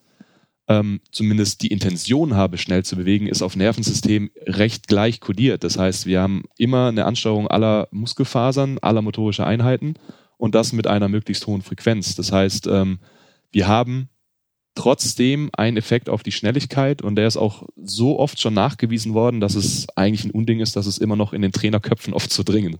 ähm, 0.69 1.01
zumindest 1.11 1.63
die 1.63 1.69
Intention 1.69 2.35
habe, 2.35 2.59
schnell 2.59 2.85
zu 2.85 2.97
bewegen, 2.97 3.27
ist 3.27 3.43
auf 3.43 3.57
Nervensystem 3.57 4.31
recht 4.47 4.89
gleich 4.89 5.21
kodiert. 5.21 5.65
Das 5.65 5.79
heißt, 5.79 6.07
wir 6.07 6.21
haben 6.21 6.45
immer 6.57 6.89
eine 6.89 7.05
Ansteuerung 7.05 7.49
aller 7.49 7.89
Muskelfasern, 7.91 8.79
aller 8.81 9.03
motorischer 9.03 9.47
Einheiten 9.47 9.95
und 10.39 10.55
das 10.55 10.73
mit 10.73 10.87
einer 10.87 11.09
möglichst 11.09 11.47
hohen 11.47 11.63
Frequenz. 11.63 12.15
Das 12.15 12.33
heißt, 12.33 12.67
ähm, 12.67 12.99
wir 13.53 13.69
haben 13.69 14.09
trotzdem 14.75 15.51
einen 15.53 15.77
Effekt 15.77 16.09
auf 16.09 16.23
die 16.23 16.33
Schnelligkeit 16.33 17.01
und 17.01 17.15
der 17.17 17.29
ist 17.29 17.37
auch 17.37 17.69
so 17.77 18.19
oft 18.19 18.41
schon 18.41 18.55
nachgewiesen 18.55 19.15
worden, 19.15 19.41
dass 19.41 19.55
es 19.55 19.87
eigentlich 19.95 20.25
ein 20.25 20.33
Unding 20.33 20.61
ist, 20.61 20.75
dass 20.75 20.87
es 20.87 20.99
immer 20.99 21.15
noch 21.15 21.33
in 21.33 21.43
den 21.43 21.53
Trainerköpfen 21.53 22.13
oft 22.13 22.33
zu 22.33 22.43
dringen, 22.43 22.79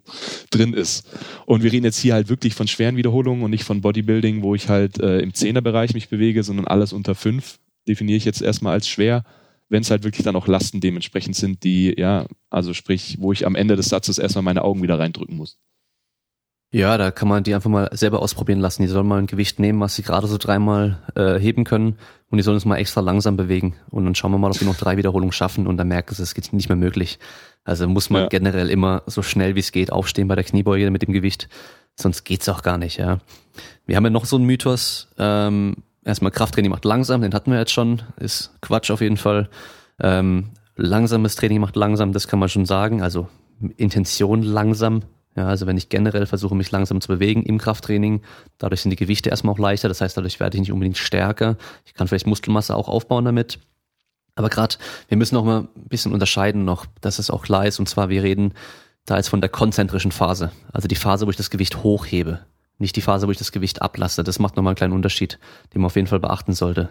drin 0.51 0.73
ist. 0.73 1.07
Und 1.47 1.63
wir 1.63 1.71
reden 1.71 1.85
jetzt 1.85 1.99
hier 1.99 2.15
halt 2.15 2.29
wirklich 2.29 2.55
von 2.55 2.67
schweren 2.67 2.97
Wiederholungen 2.97 3.45
und 3.45 3.51
nicht 3.51 3.65
von 3.65 3.81
Bodybuilding, 3.81 4.43
wo 4.43 4.55
ich 4.55 4.69
halt 4.69 4.99
äh, 4.99 5.21
im 5.21 5.35
Zehnerbereich 5.35 5.95
mich 5.95 6.09
bewege, 6.09 6.43
sondern 6.43 6.67
alles 6.67 6.93
unter 6.93 7.15
fünf 7.15 7.61
definiere 7.89 8.17
ich 8.17 8.25
jetzt 8.25 8.43
erstmal 8.43 8.75
als 8.75 8.89
schwer, 8.89 9.25
wenn 9.69 9.83
es 9.83 9.91
halt 9.91 10.05
wirklich 10.05 10.25
dann 10.25 10.37
auch 10.37 10.47
Lasten 10.47 10.81
dementsprechend 10.81 11.37
sind, 11.37 11.65
die, 11.65 11.95
ja, 11.99 12.27
also 12.51 12.75
sprich, 12.75 13.17
wo 13.21 13.33
ich 13.33 13.47
am 13.47 13.55
Ende 13.55 13.77
des 13.77 13.89
Satzes 13.89 14.19
erstmal 14.19 14.43
meine 14.43 14.63
Augen 14.63 14.83
wieder 14.83 14.99
reindrücken 14.99 15.37
muss. 15.37 15.59
Ja, 16.75 16.99
da 16.99 17.13
kann 17.13 17.29
man 17.29 17.45
die 17.45 17.55
einfach 17.55 17.71
mal 17.71 17.89
selber 17.93 18.21
ausprobieren 18.21 18.59
lassen. 18.59 18.83
Die 18.83 18.89
sollen 18.89 19.07
mal 19.07 19.21
ein 19.21 19.29
Gewicht 19.29 19.61
nehmen, 19.61 19.79
was 19.79 19.95
sie 19.95 20.03
gerade 20.03 20.27
so 20.27 20.39
dreimal 20.39 20.99
äh, 21.15 21.39
heben 21.39 21.63
können 21.63 21.99
und 22.31 22.39
die 22.39 22.43
sollen 22.43 22.57
es 22.57 22.65
mal 22.65 22.79
extra 22.79 23.01
langsam 23.01 23.37
bewegen. 23.37 23.77
Und 23.91 24.05
dann 24.05 24.17
schauen 24.17 24.33
wir 24.33 24.39
mal, 24.39 24.51
ob 24.51 24.59
die 24.59 24.65
noch 24.65 24.77
drei 24.77 24.97
Wiederholungen 24.97 25.31
schaffen 25.31 25.69
und 25.69 25.77
dann 25.77 25.87
merken 25.87 26.17
sie, 26.17 26.25
es 26.25 26.35
geht 26.35 26.53
nicht 26.53 26.69
mehr 26.69 26.77
möglich. 26.77 27.21
Also 27.63 27.87
muss 27.87 28.11
man 28.11 28.23
ja. 28.23 28.29
generell 28.29 28.71
immer 28.71 29.05
so 29.07 29.23
schnell 29.23 29.55
wie 29.55 29.61
es 29.61 29.71
geht 29.71 29.93
aufstehen 29.93 30.27
bei 30.27 30.35
der 30.35 30.43
Kniebeuge 30.43 30.91
mit 30.91 31.03
dem 31.03 31.13
Gewicht, 31.13 31.49
sonst 31.95 32.25
geht's 32.25 32.49
auch 32.49 32.63
gar 32.63 32.77
nicht, 32.77 32.99
ja. 32.99 33.21
Wir 33.87 33.95
haben 33.95 34.05
ja 34.05 34.11
noch 34.11 34.25
so 34.25 34.35
einen 34.35 34.45
Mythos, 34.45 35.09
ähm, 35.17 35.77
erstmal 36.05 36.31
Krafttraining 36.31 36.71
macht 36.71 36.85
langsam, 36.85 37.23
den 37.23 37.35
hatten 37.35 37.51
wir 37.51 37.59
jetzt 37.59 37.73
schon, 37.73 38.03
ist 38.17 38.55
Quatsch 38.61 38.91
auf 38.91 39.01
jeden 39.01 39.17
Fall. 39.17 39.49
Ähm, 40.01 40.51
langsames 40.77 41.37
Training 41.37 41.61
macht 41.61 41.77
langsam, 41.77 42.13
das 42.13 42.29
kann 42.29 42.39
man 42.39 42.49
schon 42.49 42.67
sagen, 42.67 43.03
also 43.03 43.29
Intention 43.77 44.43
langsam. 44.43 45.03
Ja, 45.37 45.49
also 45.49 45.67
wenn 45.67 45.77
ich 45.77 45.89
generell 45.89 46.27
versuche, 46.27 46.55
mich 46.55 46.71
langsam 46.71 47.01
zu 47.01 47.09
bewegen 47.09 47.43
im 47.43 47.59
Krafttraining, 47.59 48.23
dadurch 48.59 48.83
sind 48.83 48.91
die 48.91 48.97
Gewichte 48.97 49.31
erstmal 49.31 49.55
auch 49.55 49.59
leichter, 49.59 49.89
das 49.89 50.01
heißt, 50.01 50.17
dadurch 50.17 50.39
werde 50.39 50.57
ich 50.57 50.61
nicht 50.61 50.73
unbedingt 50.73 50.97
stärker. 50.97 51.57
Ich 51.85 51.95
kann 51.95 52.07
vielleicht 52.07 52.29
Muskelmasse 52.29 52.77
auch 52.77 52.89
aufbauen 52.89 53.25
damit. 53.25 53.59
Aber 54.37 54.49
gerade, 54.49 54.77
wir 55.09 55.17
müssen 55.17 55.35
noch 55.35 55.45
mal 55.45 55.69
ein 55.75 55.89
bisschen 55.89 56.13
unterscheiden 56.13 56.65
noch, 56.65 56.87
dass 57.01 57.19
es 57.19 57.31
auch 57.31 57.43
klar 57.43 57.67
ist, 57.67 57.81
und 57.81 57.89
zwar 57.89 58.09
wir 58.11 58.23
reden 58.23 58.55
da 59.07 59.17
jetzt 59.17 59.29
von 59.29 59.41
der 59.41 59.51
konzentrischen 59.51 60.13
Phase, 60.13 60.53
also 60.73 60.89
die 60.89 60.95
Phase, 60.95 61.27
wo 61.27 61.31
ich 61.31 61.37
das 61.37 61.51
Gewicht 61.51 61.83
hochhebe 61.83 62.41
nicht 62.79 62.97
die 62.97 63.01
Phase, 63.01 63.27
wo 63.27 63.31
ich 63.31 63.39
das 63.39 63.53
Gewicht 63.53 63.83
ablasse. 63.83 64.25
Das 64.25 64.39
macht 64.39 64.57
nochmal 64.57 64.73
einen 64.73 64.77
kleinen 64.77 64.93
Unterschied, 64.93 65.39
den 65.73 65.81
man 65.81 65.87
auf 65.87 65.97
jeden 65.97 66.09
Fall 66.09 66.21
beachten 66.21 66.53
sollte. 66.53 66.91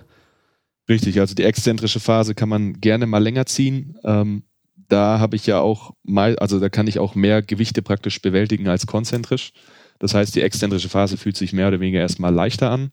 Richtig, 0.90 1.20
also 1.20 1.36
die 1.36 1.44
exzentrische 1.44 2.00
Phase 2.00 2.36
kann 2.36 2.50
man 2.50 2.74
gerne 2.74 3.06
mal 3.06 3.24
länger 3.24 3.46
ziehen. 3.46 3.98
Ähm, 4.04 4.44
da 4.90 5.20
habe 5.20 5.36
ich 5.36 5.48
ja 5.48 5.60
auch 5.60 5.92
mal, 6.04 6.38
also 6.40 6.60
da 6.60 6.70
kann 6.70 6.88
ich 6.88 7.00
auch 7.00 7.16
mehr 7.16 7.42
Gewichte 7.42 7.82
praktisch 7.82 8.22
bewältigen 8.22 8.68
als 8.68 8.86
konzentrisch. 8.86 9.54
Das 10.00 10.14
heißt, 10.14 10.36
die 10.36 10.42
exzentrische 10.42 10.90
Phase 10.90 11.18
fühlt 11.18 11.38
sich 11.38 11.54
mehr 11.54 11.70
oder 11.70 11.80
weniger 11.80 12.02
erstmal 12.02 12.34
leichter 12.34 12.70
an. 12.70 12.92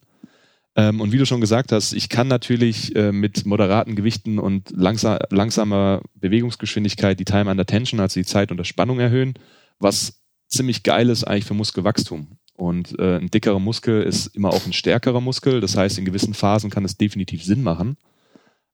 Ähm, 0.75 1.01
und 1.01 1.11
wie 1.11 1.17
du 1.17 1.25
schon 1.25 1.41
gesagt 1.41 1.73
hast, 1.73 1.91
ich 1.91 2.07
kann 2.07 2.27
natürlich 2.27 2.95
äh, 2.95 3.11
mit 3.11 3.45
moderaten 3.45 3.95
Gewichten 3.95 4.39
und 4.39 4.71
langsam, 4.71 5.19
langsamer 5.29 6.01
Bewegungsgeschwindigkeit 6.15 7.19
die 7.19 7.25
Time 7.25 7.51
under 7.51 7.65
Tension, 7.65 7.99
also 7.99 8.19
die 8.19 8.25
Zeit 8.25 8.51
unter 8.51 8.63
Spannung 8.63 8.99
erhöhen, 8.99 9.33
was 9.79 10.21
ziemlich 10.47 10.83
geil 10.83 11.09
ist 11.09 11.25
eigentlich 11.25 11.45
für 11.45 11.53
Muskelwachstum. 11.53 12.37
Und 12.61 12.99
äh, 12.99 13.17
ein 13.17 13.31
dickerer 13.31 13.57
Muskel 13.57 14.03
ist 14.03 14.35
immer 14.35 14.49
auch 14.49 14.67
ein 14.67 14.71
stärkerer 14.71 15.19
Muskel. 15.19 15.61
Das 15.61 15.75
heißt, 15.75 15.97
in 15.97 16.05
gewissen 16.05 16.35
Phasen 16.35 16.69
kann 16.69 16.85
es 16.85 16.95
definitiv 16.95 17.43
Sinn 17.43 17.63
machen. 17.63 17.97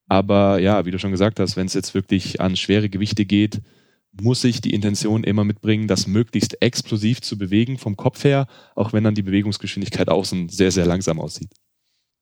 Aber 0.10 0.60
ja, 0.60 0.86
wie 0.86 0.92
du 0.92 1.00
schon 1.00 1.12
gesagt 1.12 1.40
hast, 1.40 1.56
wenn 1.56 1.68
es 1.68 1.74
jetzt 1.74 1.94
wirklich 1.94 2.42
an 2.42 2.58
schwere 2.58 2.90
Gewichte 2.90 3.24
geht, 3.24 3.62
muss 4.12 4.44
ich 4.44 4.60
die 4.60 4.74
Intention 4.74 5.24
immer 5.24 5.46
mitbringen, 5.46 5.88
das 5.88 6.06
möglichst 6.06 6.62
explosiv 6.62 7.22
zu 7.22 7.38
bewegen 7.38 7.78
vom 7.78 7.96
Kopf 7.96 8.26
her, 8.26 8.48
auch 8.76 8.92
wenn 8.92 9.06
dann 9.06 9.16
die 9.16 9.22
Bewegungsgeschwindigkeit 9.22 10.10
außen 10.10 10.50
sehr, 10.50 10.72
sehr 10.72 10.86
langsam 10.86 11.22
aussieht. 11.22 11.52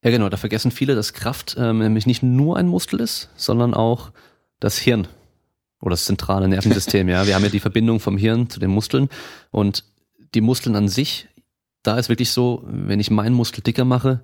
Ja, 0.04 0.12
genau, 0.12 0.30
da 0.30 0.38
vergessen 0.38 0.70
viele, 0.70 0.94
dass 0.94 1.14
Kraft 1.14 1.56
ähm, 1.58 1.80
nämlich 1.80 2.06
nicht 2.06 2.22
nur 2.22 2.58
ein 2.58 2.68
Muskel 2.68 3.00
ist, 3.00 3.32
sondern 3.38 3.74
auch 3.74 4.12
das 4.60 4.78
Hirn 4.78 5.08
oder 5.82 5.94
das 5.94 6.06
zentrale 6.06 6.48
Nervensystem. 6.48 7.10
ja, 7.10 7.26
wir 7.26 7.34
haben 7.34 7.44
ja 7.44 7.50
die 7.50 7.60
Verbindung 7.60 8.00
vom 8.00 8.20
Hirn 8.20 8.52
zu 8.52 8.60
den 8.60 8.70
Muskeln 8.70 9.10
und 9.50 9.84
die 10.36 10.42
Muskeln 10.42 10.76
an 10.76 10.90
sich 10.90 11.28
da 11.86 11.98
ist 11.98 12.10
wirklich 12.10 12.32
so, 12.32 12.64
wenn 12.68 13.00
ich 13.00 13.12
meinen 13.12 13.36
Muskel 13.36 13.64
dicker 13.64 13.86
mache, 13.86 14.22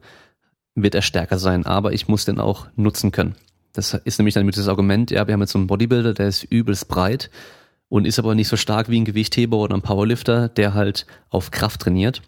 wird 0.75 0.95
er 0.95 1.01
stärker 1.01 1.37
sein, 1.37 1.65
aber 1.65 1.93
ich 1.93 2.07
muss 2.07 2.25
den 2.25 2.39
auch 2.39 2.67
nutzen 2.75 3.11
können. 3.11 3.35
Das 3.73 3.93
ist 3.93 4.19
nämlich 4.19 4.35
dann 4.35 4.45
mit 4.45 4.57
das 4.57 4.67
Argument, 4.67 5.11
ja, 5.11 5.27
wir 5.27 5.33
haben 5.33 5.41
jetzt 5.41 5.51
so 5.51 5.59
einen 5.59 5.67
Bodybuilder, 5.67 6.13
der 6.13 6.27
ist 6.27 6.43
übelst 6.43 6.87
breit 6.87 7.29
und 7.89 8.05
ist 8.05 8.19
aber 8.19 8.35
nicht 8.35 8.47
so 8.47 8.57
stark 8.57 8.89
wie 8.89 8.99
ein 8.99 9.05
Gewichtheber 9.05 9.57
oder 9.57 9.75
ein 9.75 9.81
Powerlifter, 9.81 10.49
der 10.49 10.73
halt 10.73 11.05
auf 11.29 11.51
Kraft 11.51 11.81
trainiert. 11.81 12.21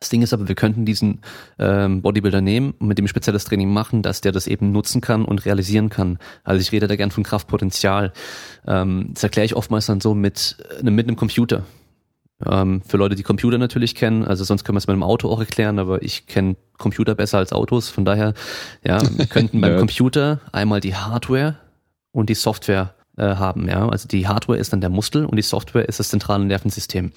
Das 0.00 0.08
Ding 0.08 0.22
ist 0.22 0.32
aber, 0.32 0.48
wir 0.48 0.54
könnten 0.54 0.86
diesen 0.86 1.20
ähm, 1.58 2.00
Bodybuilder 2.00 2.40
nehmen 2.40 2.72
und 2.78 2.88
mit 2.88 2.96
dem 2.96 3.06
spezielles 3.06 3.44
Training 3.44 3.70
machen, 3.70 4.02
dass 4.02 4.22
der 4.22 4.32
das 4.32 4.46
eben 4.46 4.72
nutzen 4.72 5.02
kann 5.02 5.26
und 5.26 5.44
realisieren 5.44 5.90
kann. 5.90 6.18
Also 6.42 6.60
ich 6.62 6.72
rede 6.72 6.88
da 6.88 6.96
gern 6.96 7.10
von 7.10 7.22
Kraftpotenzial. 7.22 8.12
Ähm, 8.66 9.10
das 9.12 9.22
erkläre 9.22 9.44
ich 9.44 9.56
oftmals 9.56 9.86
dann 9.86 10.00
so 10.00 10.14
mit, 10.14 10.56
äh, 10.80 10.90
mit 10.90 11.06
einem 11.06 11.16
Computer. 11.16 11.64
Ähm, 12.46 12.82
für 12.86 12.96
Leute, 12.96 13.14
die 13.14 13.22
Computer 13.22 13.58
natürlich 13.58 13.94
kennen, 13.94 14.24
also 14.24 14.44
sonst 14.44 14.64
können 14.64 14.76
wir 14.76 14.78
es 14.80 14.86
mit 14.86 14.94
einem 14.94 15.02
Auto 15.02 15.28
auch 15.28 15.40
erklären, 15.40 15.78
aber 15.78 16.02
ich 16.02 16.26
kenne 16.26 16.56
Computer 16.78 17.14
besser 17.14 17.38
als 17.38 17.52
Autos, 17.52 17.88
von 17.90 18.04
daher, 18.04 18.34
ja, 18.84 19.00
wir 19.16 19.26
könnten 19.26 19.60
beim 19.60 19.78
Computer 19.78 20.40
einmal 20.52 20.80
die 20.80 20.94
Hardware 20.94 21.56
und 22.12 22.30
die 22.30 22.34
Software 22.34 22.94
äh, 23.16 23.36
haben, 23.36 23.68
ja. 23.68 23.88
Also 23.88 24.08
die 24.08 24.26
Hardware 24.26 24.58
ist 24.58 24.72
dann 24.72 24.80
der 24.80 24.90
Muskel 24.90 25.26
und 25.26 25.36
die 25.36 25.42
Software 25.42 25.88
ist 25.88 26.00
das 26.00 26.08
zentrale 26.08 26.44
Nervensystem. 26.44 27.12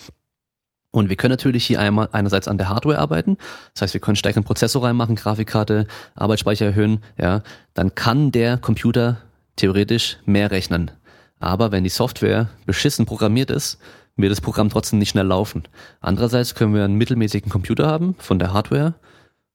Und 0.91 1.09
wir 1.09 1.15
können 1.15 1.31
natürlich 1.31 1.65
hier 1.65 1.79
einmal 1.79 2.09
einerseits 2.11 2.47
an 2.47 2.57
der 2.59 2.69
Hardware 2.69 2.99
arbeiten, 2.99 3.37
das 3.73 3.83
heißt, 3.83 3.93
wir 3.93 4.01
können 4.01 4.15
stärkeren 4.15 4.43
Prozessor 4.43 4.83
reinmachen, 4.83 5.15
Grafikkarte, 5.15 5.87
Arbeitsspeicher 6.15 6.65
erhöhen, 6.65 6.99
ja, 7.17 7.41
dann 7.73 7.95
kann 7.95 8.31
der 8.31 8.57
Computer 8.57 9.21
theoretisch 9.55 10.17
mehr 10.25 10.51
rechnen. 10.51 10.91
Aber 11.39 11.71
wenn 11.71 11.83
die 11.83 11.89
Software 11.89 12.49
beschissen 12.65 13.05
programmiert 13.05 13.51
ist, 13.51 13.77
wird 14.15 14.31
das 14.31 14.41
Programm 14.41 14.69
trotzdem 14.69 14.99
nicht 14.99 15.09
schnell 15.09 15.25
laufen. 15.25 15.63
Andererseits 16.01 16.55
können 16.55 16.73
wir 16.73 16.83
einen 16.83 16.97
mittelmäßigen 16.97 17.49
Computer 17.49 17.87
haben 17.87 18.15
von 18.19 18.39
der 18.39 18.53
Hardware 18.53 18.95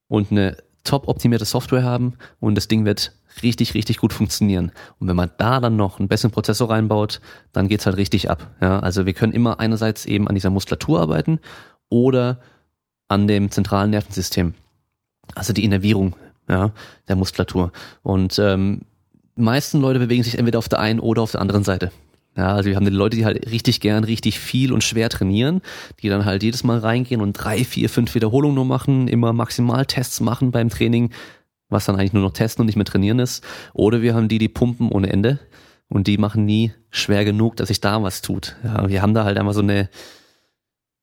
und 0.09 0.30
eine 0.30 0.56
top 0.84 1.09
optimierte 1.09 1.44
Software 1.44 1.84
haben 1.84 2.14
und 2.40 2.54
das 2.54 2.68
Ding 2.68 2.84
wird 2.84 3.12
richtig, 3.42 3.74
richtig 3.74 3.98
gut 3.98 4.12
funktionieren. 4.12 4.72
Und 4.98 5.09
wenn 5.09 5.16
man 5.16 5.30
da 5.38 5.61
dann 5.61 5.76
noch 5.76 5.98
einen 5.98 6.09
besseren 6.09 6.32
Prozessor 6.32 6.70
reinbaut, 6.70 7.20
dann 7.52 7.68
geht's 7.68 7.86
halt 7.86 7.96
richtig 7.96 8.30
ab. 8.30 8.50
Ja, 8.61 8.80
also 8.80 9.06
wir 9.06 9.12
können 9.12 9.32
immer 9.32 9.61
einerseits 9.61 10.06
eben 10.06 10.26
an 10.26 10.34
dieser 10.34 10.50
Muskulatur 10.50 11.00
arbeiten 11.00 11.38
oder 11.88 12.40
an 13.06 13.28
dem 13.28 13.50
zentralen 13.50 13.90
Nervensystem. 13.90 14.54
Also 15.34 15.52
die 15.52 15.64
Innervierung 15.64 16.16
ja, 16.48 16.72
der 17.06 17.16
Muskulatur. 17.16 17.72
Und 18.02 18.38
ähm, 18.38 18.82
meisten 19.36 19.80
Leute 19.80 19.98
bewegen 19.98 20.22
sich 20.22 20.38
entweder 20.38 20.59
auf 20.59 20.68
der 20.68 20.80
einen 20.80 21.00
oder 21.00 21.22
auf 21.22 21.32
der 21.32 21.40
anderen 21.40 21.64
Seite. 21.64 21.92
Ja, 22.39 22.55
also 22.55 22.70
wir 22.70 22.76
haben 22.76 22.84
die 22.84 22.93
Leute, 22.93 23.16
die 23.16 23.24
halt 23.24 23.51
richtig 23.51 23.80
gern, 23.80 24.05
richtig 24.05 24.39
viel 24.39 24.72
und 24.72 24.84
schwer 24.84 25.09
trainieren, 25.09 25.61
die 26.01 26.09
dann 26.09 26.24
halt 26.24 26.45
jedes 26.45 26.62
Mal 26.62 26.78
reingehen 26.78 27.20
und 27.20 27.32
drei, 27.32 27.64
vier, 27.64 27.89
fünf 27.91 28.14
Wiederholungen 28.14 28.55
nur 28.55 28.64
machen, 28.64 29.09
immer 29.09 29.32
Maximaltests 29.32 30.20
machen 30.20 30.53
beim 30.53 30.68
Training, 30.68 31.11
was 31.68 31.86
dann 31.86 31.97
eigentlich 31.97 32.12
nur 32.12 32.22
noch 32.22 32.32
testen 32.32 32.62
und 32.62 32.66
nicht 32.66 32.76
mehr 32.76 32.84
trainieren 32.84 33.18
ist. 33.18 33.43
Oder 33.74 34.03
wir 34.03 34.14
haben 34.14 34.28
die, 34.28 34.39
die 34.39 34.49
pumpen 34.49 34.89
ohne 34.91 35.11
Ende 35.11 35.41
und 35.89 36.07
die 36.07 36.16
machen 36.16 36.45
nie 36.45 36.72
schwer 36.91 37.24
genug, 37.24 37.57
dass 37.57 37.68
sich 37.68 37.80
da 37.80 38.01
was 38.05 38.22
tut. 38.22 38.55
Ja, 38.62 38.89
wir 38.89 39.03
haben 39.03 39.14
da 39.14 39.24
halt 39.24 39.36
einfach 39.36 39.55
so 39.55 39.61
eine, 39.62 39.89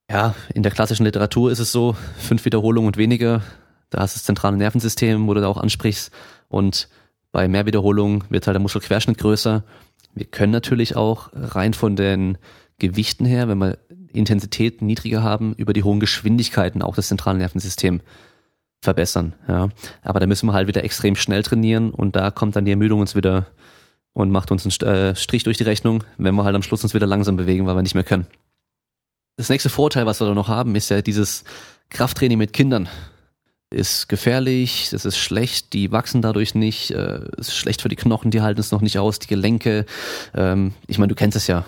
ja, 0.10 0.36
in 0.54 0.64
der 0.64 0.72
klassischen 0.72 1.04
Literatur 1.04 1.52
ist 1.52 1.60
es 1.60 1.70
so, 1.70 1.98
fünf 2.18 2.46
Wiederholungen 2.46 2.88
und 2.88 2.96
weniger, 2.96 3.42
da 3.90 4.00
hast 4.00 4.16
du 4.16 4.20
das 4.20 4.24
zentrale 4.24 4.56
Nervensystem, 4.56 5.28
wo 5.28 5.34
du 5.34 5.42
da 5.42 5.50
auch 5.50 5.58
ansprichst 5.58 6.12
und 6.48 6.88
bei 7.36 7.48
mehr 7.50 7.66
Wiederholungen 7.66 8.24
wird 8.30 8.48
halt 8.48 8.56
der 8.56 8.62
Muskelquerschnitt 8.62 9.18
größer 9.18 9.64
wir 10.16 10.26
können 10.26 10.54
natürlich 10.54 10.96
auch 10.96 11.30
rein 11.34 11.74
von 11.74 11.96
den 11.96 12.38
Gewichten 12.80 13.26
her, 13.26 13.48
wenn 13.48 13.58
wir 13.58 13.78
Intensität 14.14 14.82
niedriger 14.82 15.22
haben, 15.22 15.54
über 15.56 15.74
die 15.74 15.84
hohen 15.84 16.00
Geschwindigkeiten 16.00 16.82
auch 16.82 16.96
das 16.96 17.10
zentrale 17.10 17.38
Nervensystem 17.38 18.02
verbessern. 18.82 19.34
Ja. 19.48 19.70
Aber 20.02 20.22
da 20.22 20.28
müssen 20.28 20.48
wir 20.48 20.54
halt 20.54 20.70
wieder 20.70 20.84
extrem 20.84 21.16
schnell 21.16 21.44
trainieren 21.44 21.92
und 21.92 22.16
da 22.16 22.32
kommt 22.32 22.56
dann 22.56 22.66
die 22.66 22.72
Ermüdung 22.72 23.02
uns 23.02 23.16
wieder 23.16 23.48
und 24.14 24.32
macht 24.32 24.52
uns 24.52 24.66
einen 24.66 24.90
äh, 24.90 25.16
Strich 25.16 25.44
durch 25.44 25.58
die 25.58 25.64
Rechnung, 25.64 26.04
wenn 26.18 26.36
wir 26.36 26.46
halt 26.46 26.56
am 26.56 26.64
Schluss 26.64 26.84
uns 26.84 26.94
wieder 26.94 27.08
langsam 27.08 27.36
bewegen, 27.36 27.66
weil 27.68 27.76
wir 27.76 27.82
nicht 27.82 27.96
mehr 27.96 28.06
können. 28.06 28.28
Das 29.36 29.50
nächste 29.50 29.70
Vorteil, 29.70 30.06
was 30.06 30.22
wir 30.22 30.28
da 30.28 30.34
noch 30.34 30.48
haben, 30.48 30.76
ist 30.76 30.90
ja 30.90 31.02
dieses 31.02 31.44
Krafttraining 31.90 32.38
mit 32.38 32.54
Kindern 32.54 32.88
ist 33.76 34.08
gefährlich, 34.08 34.90
das 34.92 35.06
ist 35.06 35.18
schlecht, 35.18 35.74
die 35.74 35.92
wachsen 35.92 36.22
dadurch 36.22 36.56
nicht, 36.56 36.92
äh, 36.92 37.20
ist 37.38 37.56
schlecht 37.56 37.82
für 37.82 37.90
die 37.90 37.96
Knochen, 37.96 38.32
die 38.32 38.42
halten 38.42 38.60
es 38.60 38.72
noch 38.72 38.82
nicht 38.82 38.98
aus, 38.98 39.20
die 39.20 39.28
Gelenke. 39.28 39.86
Ähm, 40.34 40.74
ich 40.88 40.98
meine, 40.98 41.10
du 41.10 41.16
kennst 41.16 41.36
es 41.36 41.48
ja. 41.48 41.66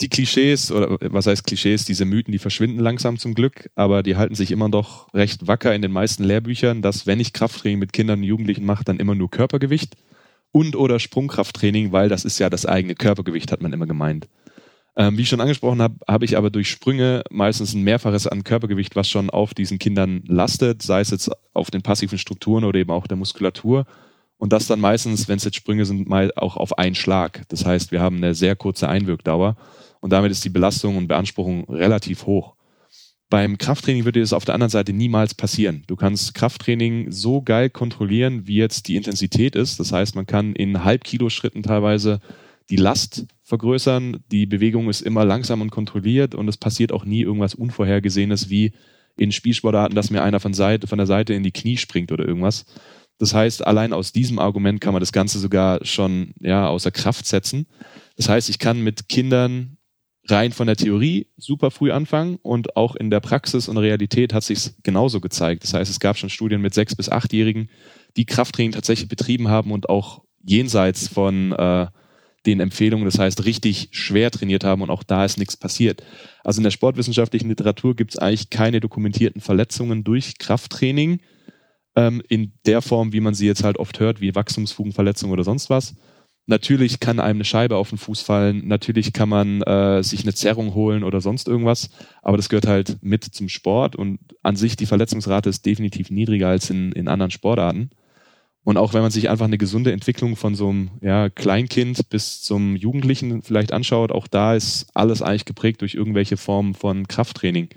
Die 0.00 0.08
Klischees, 0.08 0.72
oder 0.72 0.98
was 1.00 1.26
heißt 1.26 1.44
Klischees, 1.44 1.84
diese 1.84 2.04
Mythen, 2.04 2.32
die 2.32 2.38
verschwinden 2.38 2.80
langsam 2.80 3.18
zum 3.18 3.34
Glück, 3.34 3.70
aber 3.74 4.02
die 4.02 4.16
halten 4.16 4.34
sich 4.34 4.50
immer 4.50 4.68
noch 4.68 5.12
recht 5.14 5.46
wacker 5.46 5.74
in 5.74 5.82
den 5.82 5.92
meisten 5.92 6.24
Lehrbüchern, 6.24 6.82
dass 6.82 7.06
wenn 7.06 7.20
ich 7.20 7.32
Krafttraining 7.32 7.78
mit 7.78 7.92
Kindern 7.92 8.20
und 8.20 8.24
Jugendlichen 8.24 8.64
mache, 8.64 8.84
dann 8.84 8.98
immer 8.98 9.14
nur 9.14 9.30
Körpergewicht 9.30 9.94
und 10.50 10.76
oder 10.76 10.98
Sprungkrafttraining, 10.98 11.92
weil 11.92 12.08
das 12.08 12.24
ist 12.24 12.38
ja 12.38 12.50
das 12.50 12.66
eigene 12.66 12.94
Körpergewicht, 12.94 13.52
hat 13.52 13.62
man 13.62 13.72
immer 13.72 13.86
gemeint. 13.86 14.28
Ähm, 14.94 15.16
wie 15.16 15.22
ich 15.22 15.28
schon 15.28 15.40
angesprochen 15.40 15.80
habe, 15.80 15.96
habe 16.06 16.24
ich 16.24 16.36
aber 16.36 16.50
durch 16.50 16.68
Sprünge 16.68 17.22
meistens 17.30 17.72
ein 17.72 17.82
Mehrfaches 17.82 18.26
an 18.26 18.44
Körpergewicht, 18.44 18.94
was 18.94 19.08
schon 19.08 19.30
auf 19.30 19.54
diesen 19.54 19.78
Kindern 19.78 20.22
lastet, 20.26 20.82
sei 20.82 21.00
es 21.00 21.10
jetzt 21.10 21.30
auf 21.54 21.70
den 21.70 21.82
passiven 21.82 22.18
Strukturen 22.18 22.64
oder 22.64 22.78
eben 22.78 22.90
auch 22.90 23.06
der 23.06 23.16
Muskulatur. 23.16 23.86
Und 24.36 24.52
das 24.52 24.66
dann 24.66 24.80
meistens, 24.80 25.28
wenn 25.28 25.36
es 25.36 25.44
jetzt 25.44 25.56
Sprünge 25.56 25.86
sind, 25.86 26.08
mal 26.08 26.32
auch 26.36 26.56
auf 26.56 26.76
einen 26.76 26.94
Schlag. 26.94 27.42
Das 27.48 27.64
heißt, 27.64 27.92
wir 27.92 28.00
haben 28.00 28.16
eine 28.16 28.34
sehr 28.34 28.54
kurze 28.54 28.88
Einwirkdauer 28.88 29.56
und 30.00 30.10
damit 30.10 30.30
ist 30.30 30.44
die 30.44 30.50
Belastung 30.50 30.96
und 30.96 31.08
Beanspruchung 31.08 31.64
relativ 31.70 32.26
hoch. 32.26 32.54
Beim 33.30 33.56
Krafttraining 33.56 34.04
würde 34.04 34.20
es 34.20 34.34
auf 34.34 34.44
der 34.44 34.54
anderen 34.54 34.68
Seite 34.70 34.92
niemals 34.92 35.32
passieren. 35.32 35.84
Du 35.86 35.96
kannst 35.96 36.34
Krafttraining 36.34 37.10
so 37.10 37.40
geil 37.40 37.70
kontrollieren, 37.70 38.46
wie 38.46 38.56
jetzt 38.56 38.88
die 38.88 38.96
Intensität 38.96 39.56
ist. 39.56 39.80
Das 39.80 39.90
heißt, 39.90 40.16
man 40.16 40.26
kann 40.26 40.54
in 40.54 40.84
Halbkilo-Schritten 40.84 41.62
teilweise 41.62 42.20
die 42.70 42.76
Last 42.76 43.26
vergrößern. 43.42 44.22
Die 44.30 44.46
Bewegung 44.46 44.88
ist 44.88 45.02
immer 45.02 45.24
langsam 45.24 45.60
und 45.60 45.70
kontrolliert 45.70 46.34
und 46.34 46.48
es 46.48 46.56
passiert 46.56 46.92
auch 46.92 47.04
nie 47.04 47.22
irgendwas 47.22 47.54
Unvorhergesehenes 47.54 48.50
wie 48.50 48.72
in 49.16 49.32
Spielsportarten, 49.32 49.94
dass 49.94 50.10
mir 50.10 50.22
einer 50.22 50.40
von, 50.40 50.54
Seite, 50.54 50.86
von 50.86 50.98
der 50.98 51.06
Seite 51.06 51.34
in 51.34 51.42
die 51.42 51.52
Knie 51.52 51.76
springt 51.76 52.12
oder 52.12 52.26
irgendwas. 52.26 52.64
Das 53.18 53.34
heißt, 53.34 53.66
allein 53.66 53.92
aus 53.92 54.12
diesem 54.12 54.38
Argument 54.38 54.80
kann 54.80 54.94
man 54.94 55.00
das 55.00 55.12
Ganze 55.12 55.38
sogar 55.38 55.84
schon 55.84 56.32
ja, 56.40 56.66
außer 56.68 56.90
Kraft 56.90 57.26
setzen. 57.26 57.66
Das 58.16 58.28
heißt, 58.28 58.48
ich 58.48 58.58
kann 58.58 58.82
mit 58.82 59.08
Kindern 59.08 59.76
rein 60.28 60.52
von 60.52 60.66
der 60.66 60.76
Theorie 60.76 61.28
super 61.36 61.70
früh 61.70 61.90
anfangen 61.90 62.38
und 62.42 62.76
auch 62.76 62.94
in 62.94 63.10
der 63.10 63.20
Praxis 63.20 63.68
und 63.68 63.76
Realität 63.76 64.32
hat 64.32 64.44
sich 64.44 64.70
genauso 64.82 65.20
gezeigt. 65.20 65.64
Das 65.64 65.74
heißt, 65.74 65.90
es 65.90 66.00
gab 66.00 66.16
schon 66.16 66.30
Studien 66.30 66.60
mit 66.60 66.74
sechs 66.74 66.94
bis 66.94 67.08
achtjährigen, 67.08 67.68
die 68.16 68.24
Krafttraining 68.24 68.72
tatsächlich 68.72 69.08
betrieben 69.08 69.48
haben 69.48 69.72
und 69.72 69.88
auch 69.88 70.22
jenseits 70.44 71.08
von 71.08 71.52
äh, 71.52 71.86
den 72.46 72.60
Empfehlungen, 72.60 73.04
das 73.04 73.18
heißt 73.18 73.44
richtig 73.44 73.88
schwer 73.92 74.30
trainiert 74.30 74.64
haben 74.64 74.82
und 74.82 74.90
auch 74.90 75.02
da 75.02 75.24
ist 75.24 75.38
nichts 75.38 75.56
passiert. 75.56 76.02
Also 76.44 76.58
in 76.58 76.64
der 76.64 76.70
sportwissenschaftlichen 76.70 77.48
Literatur 77.48 77.94
gibt 77.94 78.12
es 78.12 78.18
eigentlich 78.18 78.50
keine 78.50 78.80
dokumentierten 78.80 79.40
Verletzungen 79.40 80.04
durch 80.04 80.38
Krafttraining 80.38 81.20
ähm, 81.94 82.22
in 82.28 82.52
der 82.66 82.82
Form, 82.82 83.12
wie 83.12 83.20
man 83.20 83.34
sie 83.34 83.46
jetzt 83.46 83.64
halt 83.64 83.78
oft 83.78 84.00
hört, 84.00 84.20
wie 84.20 84.34
Wachstumsfugenverletzungen 84.34 85.32
oder 85.32 85.44
sonst 85.44 85.70
was. 85.70 85.94
Natürlich 86.46 86.98
kann 86.98 87.20
einem 87.20 87.36
eine 87.36 87.44
Scheibe 87.44 87.76
auf 87.76 87.90
den 87.90 87.98
Fuß 87.98 88.22
fallen, 88.22 88.66
natürlich 88.66 89.12
kann 89.12 89.28
man 89.28 89.62
äh, 89.62 90.02
sich 90.02 90.22
eine 90.22 90.34
Zerrung 90.34 90.74
holen 90.74 91.04
oder 91.04 91.20
sonst 91.20 91.46
irgendwas, 91.46 91.90
aber 92.20 92.36
das 92.36 92.48
gehört 92.48 92.66
halt 92.66 92.98
mit 93.00 93.24
zum 93.24 93.48
Sport 93.48 93.94
und 93.94 94.18
an 94.42 94.56
sich 94.56 94.76
die 94.76 94.86
Verletzungsrate 94.86 95.48
ist 95.48 95.64
definitiv 95.64 96.10
niedriger 96.10 96.48
als 96.48 96.68
in, 96.68 96.90
in 96.92 97.06
anderen 97.06 97.30
Sportarten. 97.30 97.90
Und 98.64 98.76
auch 98.76 98.94
wenn 98.94 99.02
man 99.02 99.10
sich 99.10 99.28
einfach 99.28 99.46
eine 99.46 99.58
gesunde 99.58 99.92
Entwicklung 99.92 100.36
von 100.36 100.54
so 100.54 100.68
einem 100.68 100.90
ja, 101.00 101.28
Kleinkind 101.28 102.08
bis 102.10 102.42
zum 102.42 102.76
Jugendlichen 102.76 103.42
vielleicht 103.42 103.72
anschaut, 103.72 104.12
auch 104.12 104.28
da 104.28 104.54
ist 104.54 104.86
alles 104.94 105.20
eigentlich 105.20 105.44
geprägt 105.44 105.80
durch 105.80 105.94
irgendwelche 105.94 106.36
Formen 106.36 106.74
von 106.74 107.08
Krafttraining. 107.08 107.70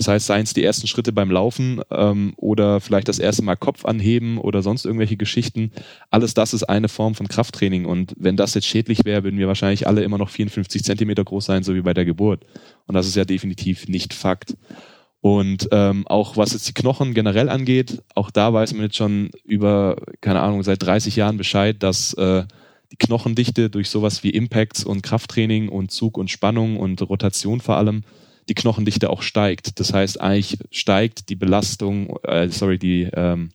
Das 0.00 0.08
heißt, 0.08 0.28
seien 0.28 0.44
es 0.44 0.54
die 0.54 0.64
ersten 0.64 0.86
Schritte 0.86 1.12
beim 1.12 1.30
Laufen 1.30 1.82
ähm, 1.90 2.32
oder 2.38 2.80
vielleicht 2.80 3.08
das 3.08 3.18
erste 3.18 3.42
Mal 3.42 3.56
Kopf 3.56 3.84
anheben 3.84 4.38
oder 4.38 4.62
sonst 4.62 4.86
irgendwelche 4.86 5.18
Geschichten. 5.18 5.72
Alles 6.08 6.32
das 6.32 6.54
ist 6.54 6.62
eine 6.64 6.88
Form 6.88 7.14
von 7.14 7.28
Krafttraining. 7.28 7.84
Und 7.84 8.14
wenn 8.16 8.38
das 8.38 8.54
jetzt 8.54 8.66
schädlich 8.66 9.04
wäre, 9.04 9.24
würden 9.24 9.38
wir 9.38 9.46
wahrscheinlich 9.46 9.86
alle 9.86 10.02
immer 10.02 10.16
noch 10.16 10.30
54 10.30 10.84
Zentimeter 10.84 11.22
groß 11.22 11.44
sein, 11.44 11.64
so 11.64 11.74
wie 11.74 11.82
bei 11.82 11.92
der 11.92 12.06
Geburt. 12.06 12.46
Und 12.86 12.94
das 12.94 13.06
ist 13.06 13.14
ja 13.14 13.26
definitiv 13.26 13.88
nicht 13.88 14.14
Fakt. 14.14 14.56
Und 15.20 15.68
ähm, 15.70 16.06
auch 16.06 16.36
was 16.36 16.54
jetzt 16.54 16.66
die 16.68 16.74
Knochen 16.74 17.12
generell 17.12 17.50
angeht, 17.50 18.02
auch 18.14 18.30
da 18.30 18.52
weiß 18.52 18.72
man 18.72 18.84
jetzt 18.84 18.96
schon 18.96 19.30
über, 19.44 19.96
keine 20.22 20.40
Ahnung, 20.40 20.62
seit 20.62 20.82
30 20.82 21.14
Jahren 21.16 21.36
Bescheid, 21.36 21.82
dass 21.82 22.14
äh, 22.14 22.44
die 22.90 22.96
Knochendichte 22.96 23.68
durch 23.68 23.90
sowas 23.90 24.22
wie 24.24 24.30
Impacts 24.30 24.82
und 24.82 25.02
Krafttraining 25.02 25.68
und 25.68 25.90
Zug 25.90 26.16
und 26.16 26.30
Spannung 26.30 26.78
und 26.78 27.02
Rotation 27.02 27.60
vor 27.60 27.76
allem, 27.76 28.02
die 28.48 28.54
Knochendichte 28.54 29.10
auch 29.10 29.22
steigt. 29.22 29.78
Das 29.78 29.92
heißt, 29.92 30.20
eigentlich 30.20 30.58
steigt 30.70 31.28
die 31.28 31.36
Belastung, 31.36 32.16
äh, 32.24 32.48
sorry, 32.48 32.78
die 32.78 33.08
ähm, 33.12 33.50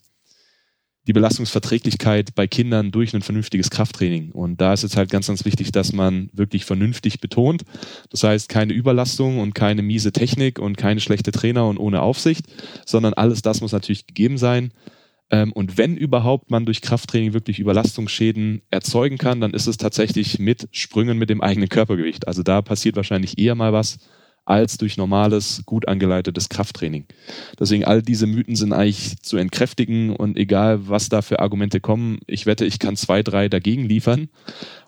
die 1.08 1.14
Belastungsverträglichkeit 1.14 2.34
bei 2.36 2.48
Kindern 2.48 2.92
durch 2.92 3.14
ein 3.14 3.22
vernünftiges 3.22 3.70
Krafttraining. 3.70 4.32
Und 4.32 4.60
da 4.60 4.74
ist 4.74 4.84
es 4.84 4.98
halt 4.98 5.10
ganz, 5.10 5.28
ganz 5.28 5.46
wichtig, 5.46 5.72
dass 5.72 5.94
man 5.94 6.30
wirklich 6.34 6.66
vernünftig 6.66 7.20
betont. 7.20 7.64
Das 8.10 8.24
heißt, 8.24 8.50
keine 8.50 8.74
Überlastung 8.74 9.40
und 9.40 9.54
keine 9.54 9.82
miese 9.84 10.12
Technik 10.12 10.58
und 10.60 10.78
keine 10.78 11.00
schlechte 11.00 11.32
Trainer 11.32 11.68
und 11.68 11.78
ohne 11.78 12.02
Aufsicht, 12.02 12.46
sondern 12.86 13.14
alles 13.14 13.42
das 13.42 13.62
muss 13.62 13.72
natürlich 13.72 14.08
gegeben 14.08 14.38
sein. 14.38 14.72
Ähm, 15.30 15.52
und 15.54 15.78
wenn 15.78 15.98
überhaupt 15.98 16.52
man 16.52 16.66
durch 16.66 16.82
Krafttraining 16.82 17.34
wirklich 17.34 17.60
Überlastungsschäden 17.60 18.62
erzeugen 18.70 19.18
kann, 19.18 19.42
dann 19.42 19.54
ist 19.54 19.68
es 19.68 19.78
tatsächlich 19.78 20.40
mit 20.40 20.68
Sprüngen 20.72 21.18
mit 21.18 21.30
dem 21.30 21.42
eigenen 21.42 21.70
Körpergewicht. 21.70 22.28
Also 22.28 22.44
da 22.44 22.62
passiert 22.62 22.96
wahrscheinlich 22.96 23.38
eher 23.38 23.56
mal 23.56 23.74
was, 23.74 23.98
als 24.46 24.78
durch 24.78 24.96
normales, 24.98 25.64
gut 25.66 25.88
angeleitetes 25.88 26.50
Krafttraining. 26.50 27.06
Deswegen 27.60 27.84
all 27.84 28.02
diese 28.02 28.28
Mythen 28.28 28.56
sind 28.56 28.74
eigentlich 28.74 29.22
zu 29.22 29.38
entkräftigen 29.38 30.16
und 30.16 30.38
egal, 30.38 30.88
was 30.88 31.10
da 31.10 31.22
für 31.22 31.40
Argumente 31.40 31.80
kommen, 31.80 32.20
ich 32.28 32.46
wette, 32.46 32.66
ich 32.66 32.80
kann 32.80 32.96
zwei, 32.96 33.24
drei 33.24 33.50
dagegen 33.50 33.86
liefern. 33.86 34.30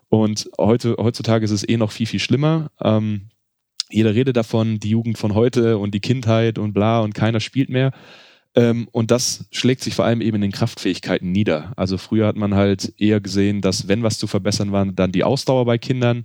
Und 0.08 0.48
heute, 0.58 0.96
heutzutage 0.98 1.44
ist 1.44 1.50
es 1.50 1.68
eh 1.68 1.76
noch 1.76 1.92
viel, 1.92 2.06
viel 2.06 2.20
schlimmer. 2.20 2.70
Ähm, 2.80 3.28
jeder 3.90 4.14
redet 4.14 4.36
davon, 4.36 4.78
die 4.78 4.90
Jugend 4.90 5.18
von 5.18 5.34
heute 5.34 5.78
und 5.78 5.92
die 5.92 6.00
Kindheit 6.00 6.58
und 6.58 6.72
bla 6.72 7.00
und 7.00 7.14
keiner 7.14 7.40
spielt 7.40 7.68
mehr. 7.68 7.92
Ähm, 8.54 8.88
und 8.92 9.10
das 9.10 9.46
schlägt 9.50 9.82
sich 9.82 9.94
vor 9.94 10.04
allem 10.04 10.20
eben 10.20 10.36
in 10.36 10.42
den 10.42 10.52
Kraftfähigkeiten 10.52 11.32
nieder. 11.32 11.72
Also 11.76 11.98
früher 11.98 12.26
hat 12.26 12.36
man 12.36 12.54
halt 12.54 12.94
eher 12.98 13.20
gesehen, 13.20 13.60
dass 13.60 13.88
wenn 13.88 14.02
was 14.02 14.18
zu 14.18 14.26
verbessern 14.26 14.72
war, 14.72 14.86
dann 14.86 15.12
die 15.12 15.24
Ausdauer 15.24 15.64
bei 15.64 15.78
Kindern, 15.78 16.24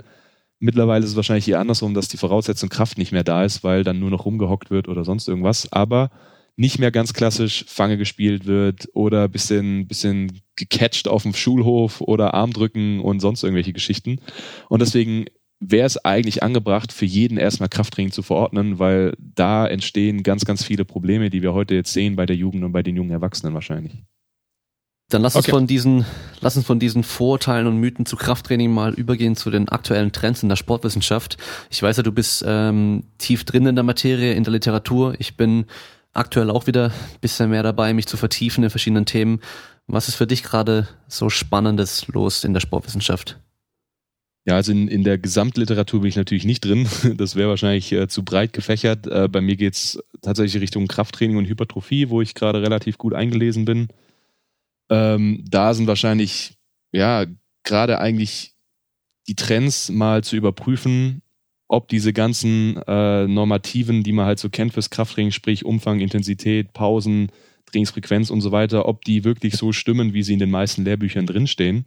Mittlerweile 0.64 1.04
ist 1.04 1.12
es 1.12 1.18
wahrscheinlich 1.18 1.50
eher 1.50 1.60
andersrum, 1.60 1.94
dass 1.94 2.08
die 2.08 2.16
Voraussetzung 2.16 2.70
Kraft 2.70 2.98
nicht 2.98 3.12
mehr 3.12 3.26
da 3.26 3.44
ist, 3.44 3.66
weil 3.66 3.84
dann 3.84 4.00
nur 4.00 4.10
noch 4.10 4.24
rumgehockt 4.24 4.72
wird 4.72 4.88
oder 4.88 5.04
sonst 5.04 5.28
irgendwas. 5.28 5.68
Aber 5.74 6.10
nicht 6.56 6.80
mehr 6.80 6.90
ganz 6.90 7.14
klassisch 7.14 7.66
Fange 7.68 7.98
gespielt 7.98 8.46
wird 8.46 8.88
oder 8.94 9.28
bisschen, 9.28 9.90
bisschen 9.90 10.40
gecatcht 10.56 11.10
auf 11.10 11.24
dem 11.24 11.34
Schulhof 11.34 12.00
oder 12.00 12.34
Armdrücken 12.34 13.02
und 13.02 13.20
sonst 13.20 13.44
irgendwelche 13.44 13.74
Geschichten. 13.74 14.22
Und 14.70 14.82
deswegen 14.82 15.26
wäre 15.60 15.86
es 15.86 15.98
eigentlich 15.98 16.44
angebracht, 16.44 16.94
für 16.94 17.06
jeden 17.06 17.38
erstmal 17.38 17.68
Krafttraining 17.68 18.14
zu 18.14 18.22
verordnen, 18.22 18.80
weil 18.80 19.18
da 19.20 19.68
entstehen 19.68 20.24
ganz, 20.24 20.46
ganz 20.46 20.64
viele 20.64 20.86
Probleme, 20.86 21.30
die 21.30 21.42
wir 21.42 21.54
heute 21.54 21.76
jetzt 21.76 21.92
sehen 21.92 22.16
bei 22.16 22.26
der 22.26 22.38
Jugend 22.38 22.64
und 22.64 22.72
bei 22.72 22.84
den 22.84 22.96
jungen 22.96 23.12
Erwachsenen 23.12 23.54
wahrscheinlich. 23.54 24.06
Dann 25.14 25.22
lass 25.22 25.36
uns 25.36 25.48
von 25.48 25.68
diesen, 25.68 26.06
lass 26.42 26.58
uns 26.58 26.66
von 26.66 26.80
diesen 26.80 27.04
Vorurteilen 27.04 27.68
und 27.68 27.78
Mythen 27.78 28.08
zu 28.08 28.16
Krafttraining 28.16 28.72
mal 28.74 28.96
übergehen 28.96 29.36
zu 29.36 29.52
den 29.52 29.70
aktuellen 29.70 30.12
Trends 30.12 30.42
in 30.42 30.50
der 30.50 30.56
Sportwissenschaft. 30.56 31.38
Ich 31.70 31.84
weiß 31.84 31.98
ja, 31.98 32.04
du 32.04 32.12
bist 32.12 32.44
ähm, 32.48 33.04
tief 33.20 33.44
drin 33.44 33.68
in 33.68 33.76
der 33.76 33.84
Materie, 33.84 34.34
in 34.34 34.44
der 34.44 34.54
Literatur. 34.54 35.14
Ich 35.20 35.38
bin 35.38 35.66
aktuell 36.14 36.50
auch 36.50 36.66
wieder 36.66 36.86
ein 36.86 37.20
bisschen 37.22 37.52
mehr 37.52 37.62
dabei, 37.62 37.94
mich 37.94 38.08
zu 38.08 38.18
vertiefen 38.18 38.64
in 38.64 38.72
verschiedenen 38.72 39.06
Themen. 39.06 39.40
Was 39.86 40.08
ist 40.08 40.16
für 40.16 40.26
dich 40.26 40.42
gerade 40.42 40.88
so 41.08 41.30
Spannendes 41.30 42.08
los 42.08 42.44
in 42.44 42.54
der 42.54 42.62
Sportwissenschaft? 42.62 43.38
Ja, 44.46 44.56
also 44.56 44.72
in, 44.72 44.88
in 44.88 45.04
der 45.04 45.20
Gesamtliteratur 45.20 46.02
bin 46.02 46.10
ich 46.10 46.16
natürlich 46.16 46.46
nicht 46.46 46.66
drin. 46.66 46.88
Das 47.18 47.36
wäre 47.36 47.50
wahrscheinlich 47.50 47.92
äh, 47.92 48.08
zu 48.08 48.26
breit 48.26 48.52
gefächert. 48.52 49.06
Äh, 49.06 49.28
bei 49.28 49.42
mir 49.42 49.58
geht's 49.58 50.00
tatsächlich 50.24 50.60
Richtung 50.60 50.88
Krafttraining 50.88 51.38
und 51.38 51.46
Hypertrophie, 51.46 52.10
wo 52.10 52.20
ich 52.20 52.34
gerade 52.34 52.64
relativ 52.64 52.98
gut 52.98 53.14
eingelesen 53.14 53.66
bin. 53.66 53.90
Ähm, 54.90 55.44
da 55.48 55.74
sind 55.74 55.88
wahrscheinlich, 55.88 56.58
ja, 56.92 57.26
gerade 57.64 58.00
eigentlich 58.00 58.54
die 59.28 59.36
Trends 59.36 59.90
mal 59.90 60.24
zu 60.24 60.36
überprüfen, 60.36 61.22
ob 61.68 61.88
diese 61.88 62.14
ganzen 62.14 62.78
äh, 62.88 63.28
Normativen, 63.28 64.04
die 64.04 64.12
man 64.12 64.26
halt 64.26 64.40
so 64.40 64.50
kennt 64.50 64.74
fürs 64.74 64.90
Krafttraining, 64.90 65.32
sprich 65.32 65.66
Umfang, 65.66 66.00
Intensität, 66.02 66.74
Pausen, 66.74 67.32
Trainingsfrequenz 67.66 68.30
und 68.30 68.42
so 68.42 68.52
weiter, 68.52 68.88
ob 68.88 69.04
die 69.06 69.24
wirklich 69.24 69.56
so 69.56 69.72
stimmen, 69.72 70.14
wie 70.14 70.24
sie 70.24 70.34
in 70.34 70.40
den 70.40 70.52
meisten 70.52 70.84
Lehrbüchern 70.84 71.26
drinstehen. 71.26 71.86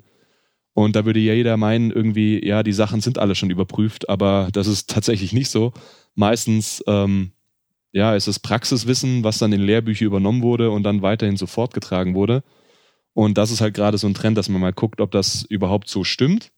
Und 0.72 0.96
da 0.96 1.06
würde 1.06 1.20
ja 1.20 1.32
jeder 1.32 1.56
meinen, 1.56 1.90
irgendwie, 1.90 2.44
ja, 2.46 2.62
die 2.62 2.72
Sachen 2.72 3.00
sind 3.00 3.18
alle 3.18 3.34
schon 3.34 3.50
überprüft, 3.50 4.08
aber 4.08 4.48
das 4.52 4.66
ist 4.66 4.90
tatsächlich 4.90 5.32
nicht 5.32 5.48
so. 5.48 5.72
Meistens, 6.14 6.82
ähm, 6.86 7.32
ja, 7.92 8.14
ist 8.14 8.26
es 8.26 8.40
Praxiswissen, 8.40 9.24
was 9.24 9.38
dann 9.38 9.52
in 9.52 9.62
Lehrbücher 9.62 10.04
übernommen 10.04 10.42
wurde 10.42 10.70
und 10.70 10.82
dann 10.82 11.00
weiterhin 11.00 11.38
so 11.38 11.46
fortgetragen 11.46 12.14
wurde. 12.14 12.42
Und 13.16 13.38
das 13.38 13.50
ist 13.50 13.62
halt 13.62 13.72
gerade 13.72 13.96
so 13.96 14.06
ein 14.06 14.12
Trend, 14.12 14.36
dass 14.36 14.50
man 14.50 14.60
mal 14.60 14.74
guckt, 14.74 15.00
ob 15.00 15.10
das 15.10 15.46
überhaupt 15.48 15.88
so 15.88 16.04
stimmt. 16.04 16.52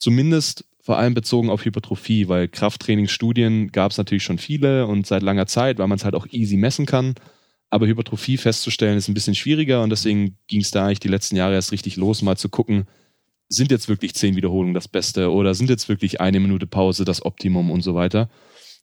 Zumindest 0.00 0.64
vor 0.80 0.98
allem 0.98 1.14
bezogen 1.14 1.48
auf 1.48 1.64
Hypertrophie, 1.64 2.26
weil 2.26 2.48
Krafttrainingsstudien 2.48 3.70
gab 3.70 3.92
es 3.92 3.98
natürlich 3.98 4.24
schon 4.24 4.38
viele 4.38 4.88
und 4.88 5.06
seit 5.06 5.22
langer 5.22 5.46
Zeit, 5.46 5.78
weil 5.78 5.86
man 5.86 5.98
es 5.98 6.04
halt 6.04 6.16
auch 6.16 6.26
easy 6.32 6.56
messen 6.56 6.86
kann. 6.86 7.14
Aber 7.70 7.86
Hypertrophie 7.86 8.36
festzustellen 8.36 8.98
ist 8.98 9.06
ein 9.06 9.14
bisschen 9.14 9.36
schwieriger 9.36 9.80
und 9.80 9.90
deswegen 9.90 10.36
ging 10.48 10.62
es 10.62 10.72
da 10.72 10.86
eigentlich 10.86 10.98
die 10.98 11.06
letzten 11.06 11.36
Jahre 11.36 11.54
erst 11.54 11.70
richtig 11.70 11.96
los, 11.96 12.20
mal 12.20 12.36
zu 12.36 12.48
gucken, 12.48 12.88
sind 13.48 13.70
jetzt 13.70 13.88
wirklich 13.88 14.14
zehn 14.14 14.34
Wiederholungen 14.34 14.74
das 14.74 14.88
Beste 14.88 15.30
oder 15.30 15.54
sind 15.54 15.70
jetzt 15.70 15.88
wirklich 15.88 16.20
eine 16.20 16.40
Minute 16.40 16.66
Pause 16.66 17.04
das 17.04 17.24
Optimum 17.24 17.70
und 17.70 17.82
so 17.82 17.94
weiter. 17.94 18.28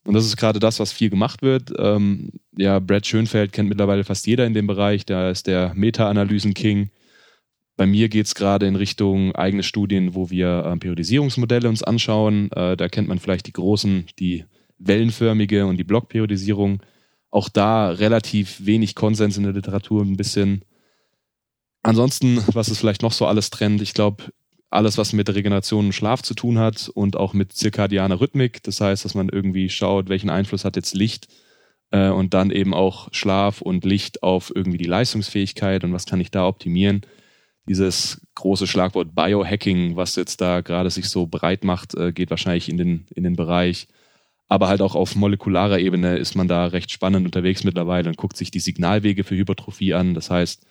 Und 0.04 0.14
das 0.14 0.24
ist 0.24 0.38
gerade 0.38 0.58
das, 0.58 0.80
was 0.80 0.90
viel 0.90 1.10
gemacht 1.10 1.42
wird. 1.42 1.70
Ähm, 1.78 2.30
ja, 2.56 2.78
Brad 2.78 3.06
Schönfeld 3.06 3.52
kennt 3.52 3.68
mittlerweile 3.68 4.04
fast 4.04 4.26
jeder 4.26 4.46
in 4.46 4.54
dem 4.54 4.66
Bereich. 4.66 5.04
Da 5.04 5.28
ist 5.28 5.46
der 5.46 5.74
Meta-Analysen-King. 5.74 6.88
Bei 7.80 7.86
mir 7.86 8.10
geht 8.10 8.26
es 8.26 8.34
gerade 8.34 8.66
in 8.66 8.76
Richtung 8.76 9.34
eigene 9.34 9.62
Studien, 9.62 10.14
wo 10.14 10.28
wir 10.28 10.66
äh, 10.66 10.76
Periodisierungsmodelle 10.76 11.66
uns 11.66 11.82
anschauen. 11.82 12.52
Äh, 12.52 12.76
da 12.76 12.90
kennt 12.90 13.08
man 13.08 13.18
vielleicht 13.18 13.46
die 13.46 13.54
großen, 13.54 14.04
die 14.18 14.44
wellenförmige 14.76 15.64
und 15.64 15.78
die 15.78 15.84
Blockperiodisierung. 15.84 16.82
Auch 17.30 17.48
da 17.48 17.88
relativ 17.88 18.66
wenig 18.66 18.94
Konsens 18.94 19.38
in 19.38 19.44
der 19.44 19.54
Literatur, 19.54 20.02
ein 20.02 20.18
bisschen. 20.18 20.62
Ansonsten, 21.82 22.44
was 22.52 22.68
ist 22.68 22.80
vielleicht 22.80 23.00
noch 23.00 23.12
so 23.12 23.24
alles 23.24 23.48
trennt? 23.48 23.80
Ich 23.80 23.94
glaube, 23.94 24.24
alles, 24.68 24.98
was 24.98 25.14
mit 25.14 25.34
Regeneration 25.34 25.86
und 25.86 25.94
Schlaf 25.94 26.20
zu 26.20 26.34
tun 26.34 26.58
hat 26.58 26.90
und 26.92 27.16
auch 27.16 27.32
mit 27.32 27.54
zirkadianer 27.54 28.20
Rhythmik. 28.20 28.62
Das 28.62 28.82
heißt, 28.82 29.06
dass 29.06 29.14
man 29.14 29.30
irgendwie 29.30 29.70
schaut, 29.70 30.10
welchen 30.10 30.28
Einfluss 30.28 30.66
hat 30.66 30.76
jetzt 30.76 30.94
Licht 30.94 31.28
äh, 31.92 32.10
und 32.10 32.34
dann 32.34 32.50
eben 32.50 32.74
auch 32.74 33.08
Schlaf 33.12 33.62
und 33.62 33.86
Licht 33.86 34.22
auf 34.22 34.52
irgendwie 34.54 34.76
die 34.76 34.84
Leistungsfähigkeit 34.84 35.82
und 35.82 35.94
was 35.94 36.04
kann 36.04 36.20
ich 36.20 36.30
da 36.30 36.46
optimieren. 36.46 37.06
Dieses 37.70 38.20
große 38.34 38.66
Schlagwort 38.66 39.14
Biohacking, 39.14 39.94
was 39.94 40.16
jetzt 40.16 40.40
da 40.40 40.60
gerade 40.60 40.90
sich 40.90 41.08
so 41.08 41.28
breit 41.28 41.62
macht, 41.62 41.94
äh, 41.94 42.10
geht 42.10 42.30
wahrscheinlich 42.30 42.68
in 42.68 42.76
den, 42.76 43.06
in 43.14 43.22
den 43.22 43.36
Bereich. 43.36 43.86
Aber 44.48 44.66
halt 44.66 44.82
auch 44.82 44.96
auf 44.96 45.14
molekularer 45.14 45.78
Ebene 45.78 46.16
ist 46.16 46.34
man 46.34 46.48
da 46.48 46.66
recht 46.66 46.90
spannend 46.90 47.26
unterwegs 47.26 47.62
mittlerweile 47.62 48.08
und 48.08 48.16
guckt 48.16 48.36
sich 48.36 48.50
die 48.50 48.58
Signalwege 48.58 49.22
für 49.22 49.36
Hypertrophie 49.36 49.94
an. 49.94 50.14
Das 50.14 50.30
heißt, 50.30 50.66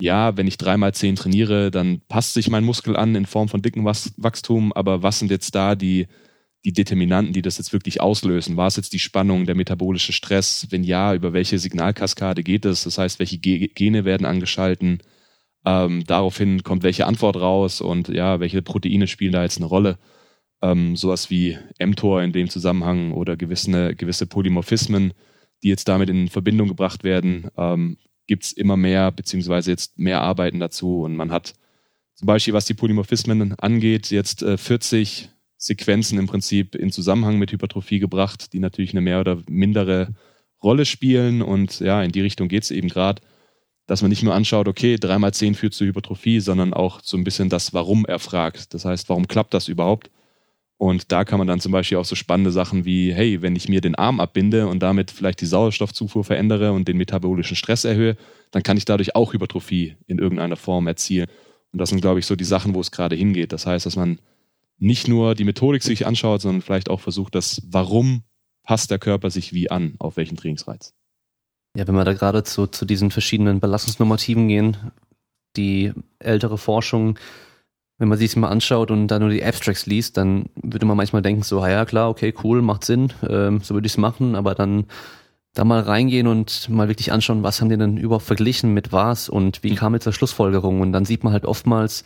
ja, 0.00 0.34
wenn 0.38 0.46
ich 0.46 0.56
dreimal 0.56 0.94
zehn 0.94 1.16
trainiere, 1.16 1.70
dann 1.70 2.00
passt 2.08 2.32
sich 2.32 2.48
mein 2.48 2.64
Muskel 2.64 2.96
an 2.96 3.14
in 3.14 3.26
Form 3.26 3.50
von 3.50 3.60
dicken 3.60 3.84
Wachstum, 3.84 4.72
aber 4.72 5.02
was 5.02 5.18
sind 5.18 5.30
jetzt 5.30 5.54
da 5.54 5.74
die, 5.74 6.06
die 6.64 6.72
Determinanten, 6.72 7.34
die 7.34 7.42
das 7.42 7.58
jetzt 7.58 7.74
wirklich 7.74 8.00
auslösen? 8.00 8.56
War 8.56 8.68
es 8.68 8.76
jetzt 8.76 8.94
die 8.94 8.98
Spannung, 9.00 9.44
der 9.44 9.54
metabolische 9.54 10.14
Stress? 10.14 10.66
Wenn 10.70 10.82
ja, 10.82 11.12
über 11.12 11.34
welche 11.34 11.58
Signalkaskade 11.58 12.42
geht 12.42 12.64
es? 12.64 12.84
Das 12.84 12.96
heißt, 12.96 13.18
welche 13.18 13.36
Gene 13.36 14.06
werden 14.06 14.26
angeschalten? 14.26 15.02
Ähm, 15.64 16.04
daraufhin 16.04 16.62
kommt 16.62 16.82
welche 16.82 17.06
Antwort 17.06 17.36
raus 17.36 17.80
und 17.80 18.08
ja, 18.08 18.40
welche 18.40 18.62
Proteine 18.62 19.06
spielen 19.06 19.32
da 19.32 19.42
jetzt 19.42 19.58
eine 19.58 19.66
Rolle? 19.66 19.98
Ähm, 20.60 20.96
sowas 20.96 21.30
wie 21.30 21.58
mTOR 21.78 22.22
in 22.22 22.32
dem 22.32 22.48
Zusammenhang 22.48 23.12
oder 23.12 23.36
gewisse, 23.36 23.94
gewisse 23.94 24.26
Polymorphismen, 24.26 25.12
die 25.62 25.68
jetzt 25.68 25.88
damit 25.88 26.08
in 26.10 26.28
Verbindung 26.28 26.68
gebracht 26.68 27.04
werden, 27.04 27.48
ähm, 27.56 27.98
gibt 28.26 28.44
es 28.44 28.52
immer 28.52 28.76
mehr, 28.76 29.10
beziehungsweise 29.12 29.70
jetzt 29.70 29.98
mehr 29.98 30.20
Arbeiten 30.20 30.60
dazu. 30.60 31.02
Und 31.02 31.16
man 31.16 31.30
hat 31.30 31.54
zum 32.14 32.26
Beispiel, 32.26 32.54
was 32.54 32.66
die 32.66 32.74
Polymorphismen 32.74 33.58
angeht, 33.58 34.10
jetzt 34.10 34.42
äh, 34.42 34.56
40 34.56 35.28
Sequenzen 35.56 36.18
im 36.18 36.26
Prinzip 36.26 36.74
in 36.74 36.90
Zusammenhang 36.90 37.38
mit 37.38 37.52
Hypertrophie 37.52 38.00
gebracht, 38.00 38.52
die 38.52 38.58
natürlich 38.58 38.92
eine 38.92 39.00
mehr 39.00 39.20
oder 39.20 39.42
mindere 39.48 40.08
Rolle 40.62 40.84
spielen. 40.84 41.42
Und 41.42 41.80
ja, 41.80 42.02
in 42.02 42.12
die 42.12 42.20
Richtung 42.20 42.48
geht 42.48 42.64
es 42.64 42.70
eben 42.70 42.88
gerade, 42.88 43.22
dass 43.92 44.00
man 44.00 44.08
nicht 44.08 44.22
nur 44.22 44.34
anschaut, 44.34 44.68
okay, 44.68 44.96
dreimal 44.96 45.34
zehn 45.34 45.54
führt 45.54 45.74
zu 45.74 45.84
Hypertrophie, 45.84 46.40
sondern 46.40 46.72
auch 46.72 47.00
so 47.02 47.18
ein 47.18 47.24
bisschen 47.24 47.50
das 47.50 47.74
Warum 47.74 48.06
erfragt. 48.06 48.72
Das 48.72 48.86
heißt, 48.86 49.10
warum 49.10 49.28
klappt 49.28 49.52
das 49.52 49.68
überhaupt? 49.68 50.10
Und 50.78 51.12
da 51.12 51.24
kann 51.24 51.36
man 51.36 51.46
dann 51.46 51.60
zum 51.60 51.72
Beispiel 51.72 51.98
auch 51.98 52.06
so 52.06 52.14
spannende 52.14 52.52
Sachen 52.52 52.86
wie, 52.86 53.12
hey, 53.12 53.42
wenn 53.42 53.54
ich 53.54 53.68
mir 53.68 53.82
den 53.82 53.94
Arm 53.94 54.18
abbinde 54.18 54.66
und 54.66 54.82
damit 54.82 55.10
vielleicht 55.10 55.42
die 55.42 55.46
Sauerstoffzufuhr 55.46 56.24
verändere 56.24 56.72
und 56.72 56.88
den 56.88 56.96
metabolischen 56.96 57.54
Stress 57.54 57.84
erhöhe, 57.84 58.16
dann 58.50 58.62
kann 58.62 58.78
ich 58.78 58.86
dadurch 58.86 59.14
auch 59.14 59.34
Hypertrophie 59.34 59.96
in 60.06 60.18
irgendeiner 60.18 60.56
Form 60.56 60.86
erzielen. 60.86 61.26
Und 61.70 61.78
das 61.78 61.90
sind, 61.90 62.00
glaube 62.00 62.18
ich, 62.18 62.24
so 62.24 62.34
die 62.34 62.44
Sachen, 62.44 62.74
wo 62.74 62.80
es 62.80 62.92
gerade 62.92 63.14
hingeht. 63.14 63.52
Das 63.52 63.66
heißt, 63.66 63.84
dass 63.84 63.96
man 63.96 64.20
nicht 64.78 65.06
nur 65.06 65.34
die 65.34 65.44
Methodik 65.44 65.82
sich 65.82 66.06
anschaut, 66.06 66.40
sondern 66.40 66.62
vielleicht 66.62 66.88
auch 66.88 67.00
versucht, 67.00 67.34
das 67.34 67.60
Warum 67.66 68.22
passt 68.62 68.90
der 68.90 68.98
Körper 68.98 69.28
sich 69.28 69.52
wie 69.52 69.70
an, 69.70 69.96
auf 69.98 70.16
welchen 70.16 70.38
Trainingsreiz. 70.38 70.94
Ja, 71.76 71.86
wenn 71.86 71.94
wir 71.94 72.04
da 72.04 72.12
gerade 72.12 72.44
zu, 72.44 72.66
zu 72.66 72.84
diesen 72.84 73.10
verschiedenen 73.10 73.60
Belastungsnormativen 73.60 74.48
gehen, 74.48 74.76
die 75.56 75.92
ältere 76.18 76.58
Forschung 76.58 77.18
wenn 78.02 78.08
man 78.08 78.18
sich 78.18 78.34
mal 78.34 78.48
anschaut 78.48 78.90
und 78.90 79.06
dann 79.06 79.22
nur 79.22 79.30
die 79.30 79.44
Abstracts 79.44 79.86
liest, 79.86 80.16
dann 80.16 80.46
würde 80.60 80.86
man 80.86 80.96
manchmal 80.96 81.22
denken, 81.22 81.44
so, 81.44 81.64
ja 81.64 81.84
klar, 81.84 82.10
okay, 82.10 82.34
cool, 82.42 82.60
macht 82.60 82.84
Sinn, 82.84 83.12
ähm, 83.28 83.60
so 83.62 83.74
würde 83.74 83.86
ich 83.86 83.92
es 83.92 83.96
machen, 83.96 84.34
aber 84.34 84.56
dann 84.56 84.86
da 85.54 85.64
mal 85.64 85.78
reingehen 85.78 86.26
und 86.26 86.68
mal 86.68 86.88
wirklich 86.88 87.12
anschauen, 87.12 87.44
was 87.44 87.60
haben 87.60 87.68
die 87.68 87.76
denn 87.76 87.98
überhaupt 87.98 88.24
verglichen 88.24 88.74
mit 88.74 88.90
was 88.90 89.28
und 89.28 89.62
wie 89.62 89.76
kam 89.76 89.94
jetzt 89.94 90.02
zur 90.02 90.12
Schlussfolgerung? 90.12 90.80
Und 90.80 90.92
dann 90.92 91.04
sieht 91.04 91.22
man 91.22 91.32
halt 91.32 91.44
oftmals, 91.44 92.02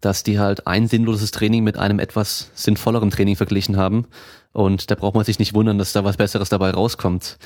dass 0.00 0.22
die 0.22 0.38
halt 0.38 0.68
ein 0.68 0.86
sinnloses 0.86 1.32
Training 1.32 1.64
mit 1.64 1.78
einem 1.78 1.98
etwas 1.98 2.52
sinnvolleren 2.54 3.10
Training 3.10 3.34
verglichen 3.34 3.76
haben. 3.76 4.06
Und 4.52 4.88
da 4.92 4.94
braucht 4.94 5.16
man 5.16 5.24
sich 5.24 5.40
nicht 5.40 5.52
wundern, 5.52 5.78
dass 5.78 5.92
da 5.92 6.04
was 6.04 6.16
Besseres 6.16 6.48
dabei 6.48 6.70
rauskommt. 6.70 7.38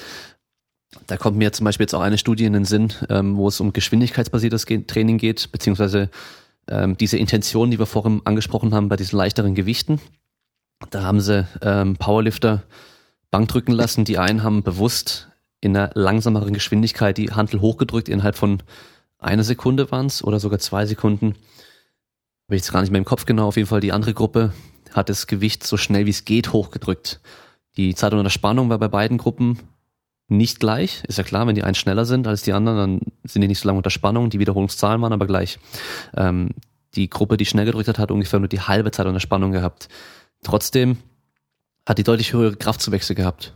Da 1.07 1.16
kommt 1.16 1.36
mir 1.36 1.53
zum 1.53 1.64
Beispiel 1.64 1.84
jetzt 1.84 1.95
auch 1.95 2.01
eine 2.01 2.18
Studie 2.18 2.45
in 2.45 2.55
den 2.55 2.64
Sinn, 2.64 2.93
ähm, 3.11 3.36
wo 3.36 3.49
es 3.49 3.61
um 3.61 3.72
geschwindigkeitsbasiertes 3.72 4.64
Training 4.86 5.18
geht, 5.18 5.53
beziehungsweise 5.53 6.11
ähm, 6.66 6.97
diese 6.97 7.18
Intention, 7.18 7.70
die 7.70 7.78
wir 7.78 7.86
vorhin 7.86 8.22
angesprochen 8.24 8.74
haben 8.74 8.89
bei 8.89 8.97
diesen 8.97 9.16
leichteren 9.16 9.55
Gewichten. 9.55 10.01
Da 10.91 11.03
haben 11.03 11.20
sie 11.20 11.47
ähm, 11.61 11.97
Powerlifter 11.97 12.62
Bankdrücken 13.30 13.74
lassen. 13.74 14.05
Die 14.05 14.18
einen 14.18 14.43
haben 14.43 14.62
bewusst 14.62 15.28
in 15.61 15.76
einer 15.76 15.91
langsameren 15.95 16.55
Geschwindigkeit 16.55 17.18
die 17.18 17.32
Hantel 17.32 17.61
hochgedrückt, 17.61 18.09
innerhalb 18.09 18.36
von 18.36 18.62
einer 19.18 19.45
Sekunde 19.45 19.91
waren 19.91 20.07
es 20.07 20.22
oder 20.22 20.41
sogar 20.41 20.61
zwei 20.61 20.86
Sekunden. 20.86 21.34
Habe 22.47 22.57
ich 22.57 22.62
jetzt 22.62 22.72
gar 22.72 22.80
nicht 22.80 22.91
mehr 22.91 23.01
im 23.01 23.05
Kopf 23.05 23.26
genau. 23.26 23.49
Auf 23.49 23.57
jeden 23.57 23.68
Fall 23.68 23.80
die 23.80 23.93
andere 23.93 24.14
Gruppe 24.14 24.53
hat 24.93 25.09
das 25.09 25.26
Gewicht 25.26 25.66
so 25.66 25.76
schnell 25.76 26.07
wie 26.07 26.11
es 26.11 26.24
geht 26.24 26.53
hochgedrückt. 26.53 27.20
Die 27.76 27.95
Zeit 27.95 28.14
unter 28.14 28.30
Spannung 28.30 28.70
war 28.70 28.78
bei 28.78 28.89
beiden 28.89 29.18
Gruppen 29.18 29.59
nicht 30.29 30.61
gleich. 30.61 31.03
Ist 31.09 31.18
ja 31.18 31.24
klar, 31.24 31.47
wenn 31.47 31.55
die 31.55 31.64
einen 31.64 31.74
schneller 31.74 32.05
sind 32.05 32.26
als 32.26 32.43
die 32.43 32.53
anderen, 32.53 32.76
dann 32.76 33.01
sind 33.24 33.43
die 33.43 33.49
nicht 33.49 33.61
so 33.61 33.68
lange 33.68 33.79
unter 33.79 33.91
Spannung. 33.91 34.31
Die 34.31 34.39
Wiederholungszahlen 34.39 35.01
waren 35.01 35.12
aber 35.12 35.26
gleich. 35.26 35.59
Ähm, 36.16 36.51
die 36.95 37.09
Gruppe, 37.09 37.37
die 37.37 37.47
schnell 37.47 37.64
gedrückt 37.64 37.89
hat, 37.89 37.99
hat 37.99 38.11
ungefähr 38.11 38.39
nur 38.39 38.49
die 38.49 38.61
halbe 38.61 38.91
Zeit 38.91 39.07
unter 39.07 39.20
Spannung 39.20 39.53
gehabt. 39.53 39.89
Trotzdem 40.43 40.99
hat 41.87 41.99
die 41.99 42.05
deutlich 42.05 42.33
höhere 42.33 42.57
Kraftzuwächse 42.57 43.14
gehabt. 43.14 43.55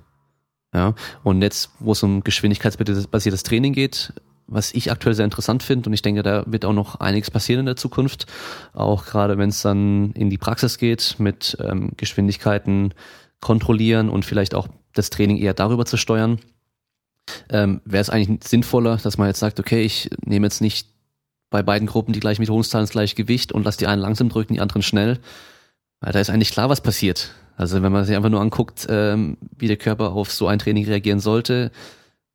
Ja, 0.74 0.94
und 1.22 1.42
jetzt, 1.42 1.70
wo 1.80 1.92
es 1.92 2.02
um 2.02 2.24
geschwindigkeitsbasiertes 2.24 3.42
Training 3.42 3.74
geht, 3.74 4.14
was 4.46 4.72
ich 4.72 4.90
aktuell 4.90 5.14
sehr 5.14 5.26
interessant 5.26 5.62
finde 5.62 5.88
und 5.88 5.92
ich 5.92 6.00
denke, 6.00 6.22
da 6.22 6.44
wird 6.46 6.64
auch 6.64 6.72
noch 6.72 6.96
einiges 6.96 7.30
passieren 7.30 7.60
in 7.60 7.66
der 7.66 7.76
Zukunft, 7.76 8.26
auch 8.72 9.04
gerade 9.04 9.36
wenn 9.36 9.50
es 9.50 9.60
dann 9.60 10.12
in 10.12 10.30
die 10.30 10.38
Praxis 10.38 10.78
geht 10.78 11.16
mit 11.18 11.58
ähm, 11.60 11.92
Geschwindigkeiten 11.98 12.94
kontrollieren 13.40 14.08
und 14.08 14.24
vielleicht 14.24 14.54
auch 14.54 14.68
das 14.94 15.10
Training 15.10 15.36
eher 15.36 15.54
darüber 15.54 15.84
zu 15.84 15.98
steuern 15.98 16.38
ähm, 17.50 17.80
wäre 17.84 18.00
es 18.00 18.10
eigentlich 18.10 18.44
sinnvoller, 18.44 18.96
dass 18.96 19.18
man 19.18 19.28
jetzt 19.28 19.40
sagt, 19.40 19.60
okay, 19.60 19.82
ich 19.82 20.10
nehme 20.24 20.46
jetzt 20.46 20.60
nicht 20.60 20.88
bei 21.50 21.62
beiden 21.62 21.86
Gruppen 21.86 22.12
die 22.12 22.20
gleichen 22.20 22.42
Wiederholungszahlen, 22.42 22.84
das 22.84 22.92
gleiche 22.92 23.14
Gewicht 23.14 23.52
und 23.52 23.64
lasse 23.64 23.78
die 23.78 23.86
einen 23.86 24.00
langsam 24.00 24.28
drücken, 24.28 24.54
die 24.54 24.60
anderen 24.60 24.82
schnell. 24.82 25.18
Weil 26.00 26.12
da 26.12 26.20
ist 26.20 26.30
eigentlich 26.30 26.50
klar, 26.50 26.68
was 26.68 26.80
passiert. 26.80 27.32
Also 27.56 27.82
wenn 27.82 27.92
man 27.92 28.04
sich 28.04 28.16
einfach 28.16 28.30
nur 28.30 28.40
anguckt, 28.40 28.86
ähm, 28.88 29.36
wie 29.56 29.68
der 29.68 29.76
Körper 29.76 30.12
auf 30.12 30.32
so 30.32 30.46
ein 30.46 30.58
Training 30.58 30.86
reagieren 30.86 31.20
sollte, 31.20 31.70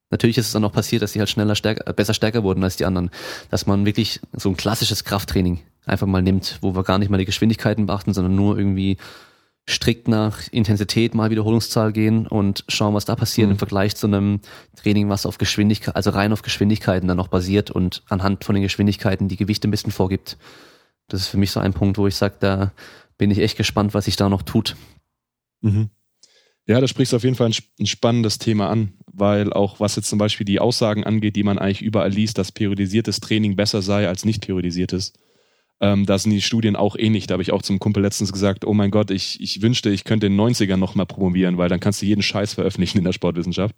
Natürlich 0.09 0.37
ist 0.37 0.47
es 0.47 0.53
dann 0.53 0.63
auch 0.63 0.71
passiert, 0.71 1.01
dass 1.01 1.11
die 1.11 1.19
halt 1.19 1.29
schneller, 1.29 1.55
stärker, 1.55 1.91
besser 1.91 2.13
stärker 2.13 2.43
wurden 2.43 2.63
als 2.63 2.77
die 2.77 2.85
anderen. 2.85 3.09
Dass 3.49 3.65
man 3.65 3.85
wirklich 3.85 4.21
so 4.33 4.49
ein 4.49 4.57
klassisches 4.57 5.03
Krafttraining 5.03 5.59
einfach 5.85 6.07
mal 6.07 6.21
nimmt, 6.21 6.59
wo 6.61 6.75
wir 6.75 6.83
gar 6.83 6.97
nicht 6.97 7.09
mal 7.09 7.17
die 7.17 7.25
Geschwindigkeiten 7.25 7.87
beachten, 7.87 8.13
sondern 8.13 8.35
nur 8.35 8.57
irgendwie 8.57 8.97
strikt 9.69 10.07
nach 10.07 10.47
Intensität 10.51 11.13
mal 11.13 11.29
Wiederholungszahl 11.29 11.91
gehen 11.91 12.25
und 12.25 12.63
schauen, 12.69 12.93
was 12.93 13.05
da 13.05 13.15
passiert 13.15 13.47
mhm. 13.47 13.53
im 13.53 13.57
Vergleich 13.57 13.95
zu 13.95 14.07
einem 14.07 14.39
Training, 14.75 15.09
was 15.09 15.25
auf 15.25 15.37
Geschwindigkeit, 15.37 15.95
also 15.95 16.11
rein 16.11 16.31
auf 16.31 16.41
Geschwindigkeiten 16.41 17.07
dann 17.07 17.19
auch 17.19 17.27
basiert 17.27 17.69
und 17.69 18.03
anhand 18.07 18.45
von 18.45 18.55
den 18.55 18.63
Geschwindigkeiten 18.63 19.27
die 19.27 19.35
Gewichte 19.35 19.67
ein 19.67 19.71
bisschen 19.71 19.91
vorgibt. 19.91 20.37
Das 21.09 21.21
ist 21.21 21.27
für 21.27 21.37
mich 21.37 21.51
so 21.51 21.59
ein 21.59 21.73
Punkt, 21.73 21.97
wo 21.97 22.07
ich 22.07 22.15
sage, 22.15 22.35
da 22.39 22.71
bin 23.17 23.31
ich 23.31 23.39
echt 23.39 23.57
gespannt, 23.57 23.93
was 23.93 24.05
sich 24.05 24.15
da 24.15 24.29
noch 24.29 24.41
tut. 24.41 24.75
Mhm. 25.61 25.89
Ja, 26.65 26.81
da 26.81 26.87
sprichst 26.87 27.13
du 27.13 27.17
auf 27.17 27.23
jeden 27.23 27.35
Fall 27.35 27.47
ein, 27.47 27.55
ein, 27.79 27.85
spannendes 27.85 28.39
Thema 28.39 28.69
an, 28.69 28.93
weil 29.11 29.53
auch 29.53 29.79
was 29.79 29.95
jetzt 29.95 30.09
zum 30.09 30.19
Beispiel 30.19 30.45
die 30.45 30.59
Aussagen 30.59 31.05
angeht, 31.05 31.35
die 31.37 31.43
man 31.43 31.57
eigentlich 31.57 31.81
überall 31.81 32.11
liest, 32.11 32.37
dass 32.37 32.51
periodisiertes 32.51 33.21
Training 33.21 33.55
besser 33.55 33.81
sei 33.81 34.07
als 34.07 34.25
nicht 34.25 34.41
periodisiertes. 34.41 35.13
Ähm, 35.79 36.05
da 36.05 36.17
sind 36.17 36.31
die 36.31 36.41
Studien 36.41 36.75
auch 36.75 36.95
ähnlich. 36.95 37.27
Da 37.27 37.33
habe 37.33 37.43
ich 37.43 37.51
auch 37.51 37.61
zum 37.61 37.79
Kumpel 37.79 38.01
letztens 38.01 38.33
gesagt, 38.33 38.65
oh 38.65 38.73
mein 38.73 38.91
Gott, 38.91 39.11
ich, 39.11 39.39
ich 39.41 39.61
wünschte, 39.61 39.89
ich 39.89 40.03
könnte 40.03 40.27
in 40.27 40.37
den 40.37 40.41
90ern 40.41 40.77
nochmal 40.77 41.05
promovieren, 41.05 41.57
weil 41.57 41.69
dann 41.69 41.79
kannst 41.79 42.01
du 42.01 42.05
jeden 42.05 42.23
Scheiß 42.23 42.53
veröffentlichen 42.53 42.97
in 42.97 43.03
der 43.03 43.13
Sportwissenschaft. 43.13 43.75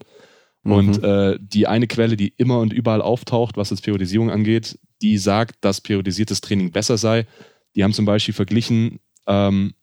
Mhm. 0.63 0.71
Und 0.71 1.03
äh, 1.03 1.37
die 1.41 1.67
eine 1.67 1.87
Quelle, 1.87 2.15
die 2.15 2.33
immer 2.37 2.59
und 2.59 2.73
überall 2.73 3.01
auftaucht, 3.01 3.57
was 3.57 3.69
das 3.69 3.81
Periodisierung 3.81 4.29
angeht, 4.29 4.79
die 5.01 5.17
sagt, 5.17 5.57
dass 5.61 5.81
periodisiertes 5.81 6.41
Training 6.41 6.71
besser 6.71 6.97
sei. 6.97 7.25
Die 7.75 7.83
haben 7.83 7.93
zum 7.93 8.05
Beispiel 8.05 8.33
verglichen, 8.33 8.99
ähm, 9.27 9.73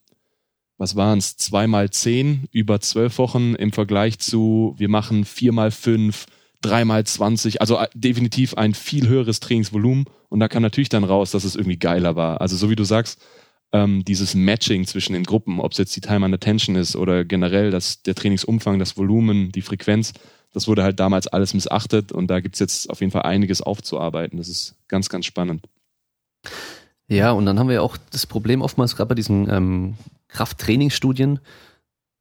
was 0.79 0.97
waren 0.97 1.19
es, 1.19 1.37
zweimal 1.37 1.91
zehn 1.91 2.49
über 2.51 2.81
zwölf 2.81 3.19
Wochen 3.19 3.55
im 3.55 3.73
Vergleich 3.73 4.19
zu, 4.19 4.75
wir 4.77 4.89
machen 4.89 5.25
viermal 5.25 5.71
fünf, 5.71 6.27
dreimal 6.63 7.05
zwanzig, 7.05 7.61
also 7.61 7.79
äh, 7.79 7.89
definitiv 7.95 8.55
ein 8.55 8.75
viel 8.75 9.09
höheres 9.09 9.41
Trainingsvolumen 9.41 10.07
und 10.29 10.41
da 10.41 10.49
kam 10.49 10.63
natürlich 10.63 10.89
dann 10.89 11.05
raus, 11.05 11.31
dass 11.31 11.45
es 11.45 11.57
irgendwie 11.57 11.79
geiler 11.79 12.17
war. 12.17 12.41
Also 12.41 12.57
so 12.57 12.71
wie 12.71 12.77
du 12.77 12.85
sagst, 12.85 13.21
ähm, 13.73 14.05
dieses 14.05 14.35
Matching 14.35 14.87
zwischen 14.87 15.13
den 15.13 15.25
Gruppen, 15.25 15.61
ob 15.61 15.73
es 15.73 15.79
jetzt 15.79 15.95
die 15.97 16.01
Time 16.01 16.27
and 16.27 16.35
Attention 16.35 16.77
ist 16.77 16.97
oder 16.97 17.25
generell 17.25 17.71
das, 17.71 18.03
der 18.03 18.15
Trainingsumfang, 18.15 18.79
das 18.79 18.97
Volumen, 18.97 19.53
die 19.53 19.63
Frequenz, 19.63 20.13
das 20.53 20.69
wurde 20.69 20.83
halt 20.83 20.99
damals 21.01 21.27
alles 21.27 21.53
missachtet 21.53 22.13
und 22.13 22.29
da 22.29 22.41
gibt's 22.41 22.61
jetzt 22.61 22.89
auf 22.89 23.01
jeden 23.01 23.13
Fall 23.13 23.23
einiges 23.23 23.61
aufzuarbeiten. 23.61 24.39
Das 24.39 24.49
ist 24.49 24.77
ganz, 24.89 25.09
ganz 25.09 25.27
spannend. 25.27 25.63
Ja, 27.09 27.33
und 27.33 27.45
dann 27.47 27.59
haben 27.59 27.69
wir 27.69 27.75
ja 27.77 27.83
auch 27.83 27.97
das 28.11 28.27
Problem 28.27 28.63
oftmals 28.63 28.97
gerade 28.97 29.09
bei 29.09 29.15
diesen 29.15 29.51
ähm, 29.51 29.95
Krafttrainingsstudien, 30.29 31.41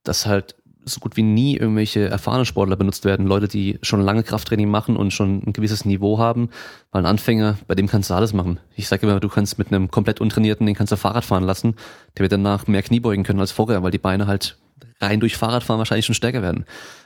dass 0.04 0.26
halt 0.26 0.56
so 0.86 1.00
gut 1.00 1.18
wie 1.18 1.24
nie 1.24 1.58
irgendwelche 1.58 2.08
erfahrene 2.08 2.46
Sportler 2.46 2.76
benutzt 2.76 3.06
werden. 3.06 3.26
Leute, 3.26 3.48
die 3.48 3.80
schon 3.82 4.02
lange 4.02 4.24
Krafttraining 4.24 4.70
machen 4.70 4.96
und 4.96 5.12
schon 5.12 5.42
ein 5.46 5.54
gewisses 5.54 5.86
Niveau 5.86 6.20
haben. 6.20 6.50
Weil 6.92 7.02
ein 7.02 7.06
Anfänger, 7.08 7.58
bei 7.68 7.76
dem 7.76 7.88
kannst 7.88 8.10
du 8.10 8.14
alles 8.14 8.34
machen. 8.34 8.60
Ich 8.76 8.88
sage 8.88 9.08
immer, 9.08 9.20
du 9.20 9.30
kannst 9.30 9.58
mit 9.58 9.68
einem 9.68 9.90
komplett 9.90 10.22
untrainierten, 10.22 10.66
den 10.66 10.76
kannst 10.76 10.92
du 10.92 10.98
Fahrrad 10.98 11.26
fahren 11.26 11.44
lassen. 11.44 11.76
Der 12.18 12.24
wird 12.24 12.32
danach 12.32 12.68
mehr 12.68 12.84
Knie 12.84 13.00
beugen 13.00 13.24
können 13.24 13.40
als 13.40 13.52
vorher, 13.52 13.84
weil 13.84 13.92
die 13.92 13.98
Beine 13.98 14.28
halt 14.28 14.58
rein 15.02 15.20
durch 15.20 15.38
Fahrradfahren 15.38 15.80
wahrscheinlich 15.80 16.06
schon 16.06 16.16
stärker 16.16 16.42
werden. 16.42 16.66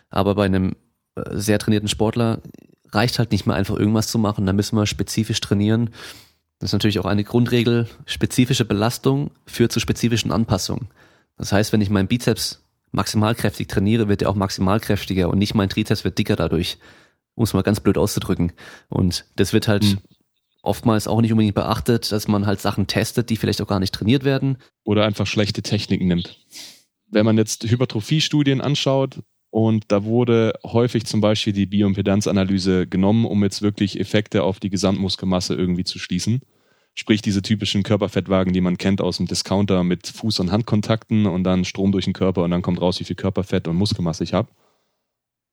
Aber 0.10 0.36
bei 0.36 0.46
einem 0.46 0.76
äh, 1.16 1.22
sehr 1.32 1.60
trainierten 1.60 1.90
Sportler 1.90 2.42
reicht 2.92 3.20
halt 3.20 3.32
nicht 3.32 3.46
mehr 3.46 3.56
einfach 3.56 3.78
irgendwas 3.78 4.08
zu 4.08 4.20
machen. 4.20 4.46
Da 4.46 4.54
müssen 4.54 4.76
wir 4.76 4.86
spezifisch 4.86 5.40
trainieren. 5.40 5.92
Das 6.60 6.70
ist 6.70 6.74
natürlich 6.74 7.00
auch 7.00 7.06
eine 7.06 7.24
Grundregel. 7.24 7.88
Spezifische 8.06 8.66
Belastung 8.66 9.32
führt 9.46 9.72
zu 9.72 9.80
spezifischen 9.80 10.32
Anpassungen. 10.32 10.90
Das 11.38 11.52
heißt, 11.54 11.72
wenn 11.72 11.82
ich 11.82 11.90
meinen 11.90 12.08
Bizeps 12.08 12.62
maximalkräftig 12.92 13.68
trainiere, 13.68 14.08
wird 14.08 14.22
er 14.22 14.30
auch 14.30 14.36
maximalkräftiger 14.36 15.30
und 15.30 15.40
nicht 15.40 15.56
mein 15.56 15.70
Trizeps 15.70 16.04
wird 16.04 16.18
dicker 16.18 16.36
dadurch. 16.36 16.78
Um 17.36 17.44
es 17.44 17.54
mal 17.54 17.64
ganz 17.64 17.80
blöd 17.80 17.98
auszudrücken. 17.98 18.52
Und 18.90 19.26
das 19.38 19.54
wird 19.54 19.70
halt 19.70 19.84
mhm. 19.84 20.00
oftmals 20.62 21.08
auch 21.08 21.22
nicht 21.22 21.32
unbedingt 21.32 21.56
beachtet, 21.56 22.12
dass 22.12 22.28
man 22.28 22.46
halt 22.46 22.60
Sachen 22.60 22.88
testet, 22.88 23.30
die 23.30 23.38
vielleicht 23.38 23.62
auch 23.62 23.68
gar 23.68 23.80
nicht 23.80 23.94
trainiert 23.94 24.26
werden. 24.26 24.58
Oder 24.84 25.06
einfach 25.06 25.26
schlechte 25.26 25.62
Techniken 25.62 26.08
nimmt. 26.08 26.46
Wenn 27.10 27.26
man 27.26 27.38
jetzt 27.38 27.64
Hypertrophie-Studien 27.64 28.60
anschaut, 28.60 29.22
und 29.52 29.86
da 29.88 30.04
wurde 30.04 30.54
häufig 30.64 31.06
zum 31.06 31.22
Beispiel 31.22 31.54
die 31.54 31.66
Bioimpedanzanalyse 31.66 32.88
genommen, 32.88 33.26
um 33.26 33.44
jetzt 33.44 33.62
wirklich 33.62 34.00
Effekte 34.00 34.44
auf 34.44 34.60
die 34.60 34.70
Gesamtmuskelmasse 34.70 35.56
irgendwie 35.56 35.84
zu 35.84 35.98
schließen. 35.98 36.42
Sprich 37.00 37.22
diese 37.22 37.42
typischen 37.42 37.84
Körperfettwagen, 37.84 38.52
die 38.52 38.60
man 38.60 38.78
kennt 38.78 39.00
aus 39.00 39.16
dem 39.16 39.26
Discounter 39.26 39.86
mit 39.86 40.06
Fuß- 40.06 40.42
und 40.42 40.52
Handkontakten 40.52 41.28
und 41.28 41.46
dann 41.46 41.64
Strom 41.64 41.94
durch 41.94 42.04
den 42.04 42.14
Körper 42.14 42.44
und 42.44 42.52
dann 42.52 42.62
kommt 42.62 42.82
raus, 42.82 43.00
wie 43.00 43.06
viel 43.06 43.16
Körperfett 43.16 43.70
und 43.70 43.78
Muskelmasse 43.78 44.26
ich 44.26 44.34
habe. 44.34 44.50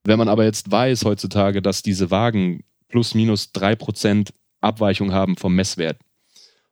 Wenn 0.03 0.19
man 0.19 0.27
aber 0.27 0.43
jetzt 0.43 0.69
weiß 0.73 1.05
heutzutage, 1.05 1.63
dass 1.63 1.85
diese 1.85 2.11
Wagen 2.11 2.65
plus 2.89 3.15
minus 3.15 3.53
drei 3.53 3.77
Prozent 3.77 4.35
Abweichung 4.61 5.13
haben 5.13 5.37
vom 5.37 5.55
Messwert. 5.55 6.01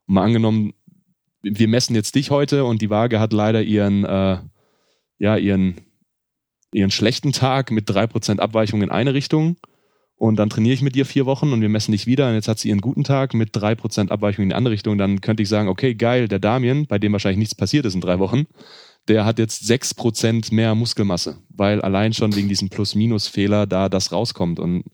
Mal 0.07 0.25
angenommen, 0.25 0.75
wir 1.43 1.69
messen 1.69 1.95
jetzt 1.95 2.17
dich 2.17 2.33
heute 2.33 2.65
und 2.65 2.83
die 2.83 2.91
Waage 2.91 3.21
hat 3.21 3.33
leider 3.33 3.63
ihren, 3.63 4.05
äh, 4.05 4.39
ja, 5.21 5.37
ihren 5.37 5.77
ihren 6.73 6.91
schlechten 6.91 7.31
Tag 7.31 7.71
mit 7.71 7.89
drei 7.89 8.09
Prozent 8.09 8.41
Abweichung 8.41 8.83
in 8.83 8.91
eine 8.91 9.15
Richtung 9.15 9.57
und 10.17 10.37
dann 10.37 10.51
trainiere 10.51 10.75
ich 10.75 10.83
mit 10.83 10.95
dir 10.95 11.07
vier 11.07 11.27
Wochen 11.27 11.53
und 11.53 11.61
wir 11.61 11.69
messen 11.69 11.93
dich 11.93 12.07
wieder 12.07 12.29
und 12.29 12.35
jetzt 12.35 12.49
hat 12.49 12.59
sie 12.59 12.69
ihren 12.69 12.81
guten 12.81 13.05
Tag 13.05 13.35
mit 13.35 13.51
drei 13.53 13.75
Prozent 13.75 14.11
Abweichung 14.11 14.45
in 14.45 14.49
die 14.51 14.55
andere 14.55 14.75
Richtung, 14.75 14.99
dann 14.99 15.21
könnte 15.21 15.43
ich 15.43 15.49
sagen, 15.49 15.69
okay, 15.69 15.95
geil, 15.95 16.29
der 16.29 16.39
Damien, 16.39 16.87
bei 16.87 16.99
dem 16.99 17.13
wahrscheinlich 17.13 17.39
nichts 17.39 17.55
passiert 17.55 17.85
ist 17.85 17.95
in 17.95 18.01
drei 18.01 18.19
Wochen, 18.19 18.47
der 19.09 19.25
hat 19.25 19.39
jetzt 19.39 19.67
sechs 19.67 19.93
Prozent 19.93 20.53
mehr 20.53 20.75
Muskelmasse, 20.75 21.39
weil 21.49 21.81
allein 21.83 22.13
schon 22.13 22.35
wegen 22.35 22.49
diesem 22.49 22.71
Plus-Minus-Fehler 22.71 23.67
da 23.67 23.89
das 23.89 24.13
rauskommt 24.13 24.59
und 24.59 24.85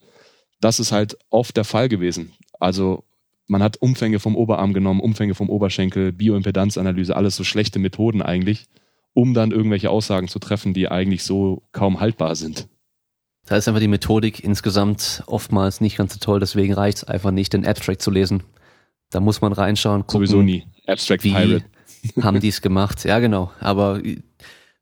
das 0.60 0.80
ist 0.80 0.92
halt 0.92 1.16
oft 1.30 1.56
der 1.56 1.64
Fall 1.64 1.88
gewesen. 1.88 2.32
Also 2.58 3.04
man 3.46 3.62
hat 3.62 3.78
Umfänge 3.78 4.18
vom 4.18 4.36
Oberarm 4.36 4.74
genommen, 4.74 5.00
Umfänge 5.00 5.34
vom 5.34 5.48
Oberschenkel, 5.48 6.12
Bioimpedanzanalyse, 6.12 7.16
alles 7.16 7.36
so 7.36 7.44
schlechte 7.44 7.78
Methoden 7.78 8.22
eigentlich 8.22 8.66
um 9.12 9.34
dann 9.34 9.50
irgendwelche 9.50 9.90
Aussagen 9.90 10.28
zu 10.28 10.38
treffen, 10.38 10.74
die 10.74 10.88
eigentlich 10.88 11.24
so 11.24 11.62
kaum 11.72 12.00
haltbar 12.00 12.36
sind. 12.36 12.68
Da 13.50 13.56
ist 13.56 13.66
einfach 13.66 13.80
die 13.80 13.88
Methodik 13.88 14.44
insgesamt 14.44 15.24
oftmals 15.26 15.80
nicht 15.80 15.96
ganz 15.96 16.14
so 16.14 16.20
toll, 16.20 16.38
deswegen 16.38 16.72
reicht 16.72 16.98
es 16.98 17.04
einfach 17.04 17.32
nicht, 17.32 17.52
den 17.52 17.66
Abstract 17.66 18.00
zu 18.00 18.12
lesen. 18.12 18.44
Da 19.10 19.18
muss 19.18 19.40
man 19.40 19.52
reinschauen, 19.52 20.06
gucken. 20.06 20.28
Sowieso 20.28 20.40
nie. 20.40 20.68
Abstract 20.86 21.24
wie 21.24 21.32
Pirate. 21.32 21.64
haben 22.22 22.38
die 22.38 22.46
es 22.46 22.62
gemacht? 22.62 23.04
Ja, 23.04 23.18
genau. 23.18 23.50
Aber 23.58 24.00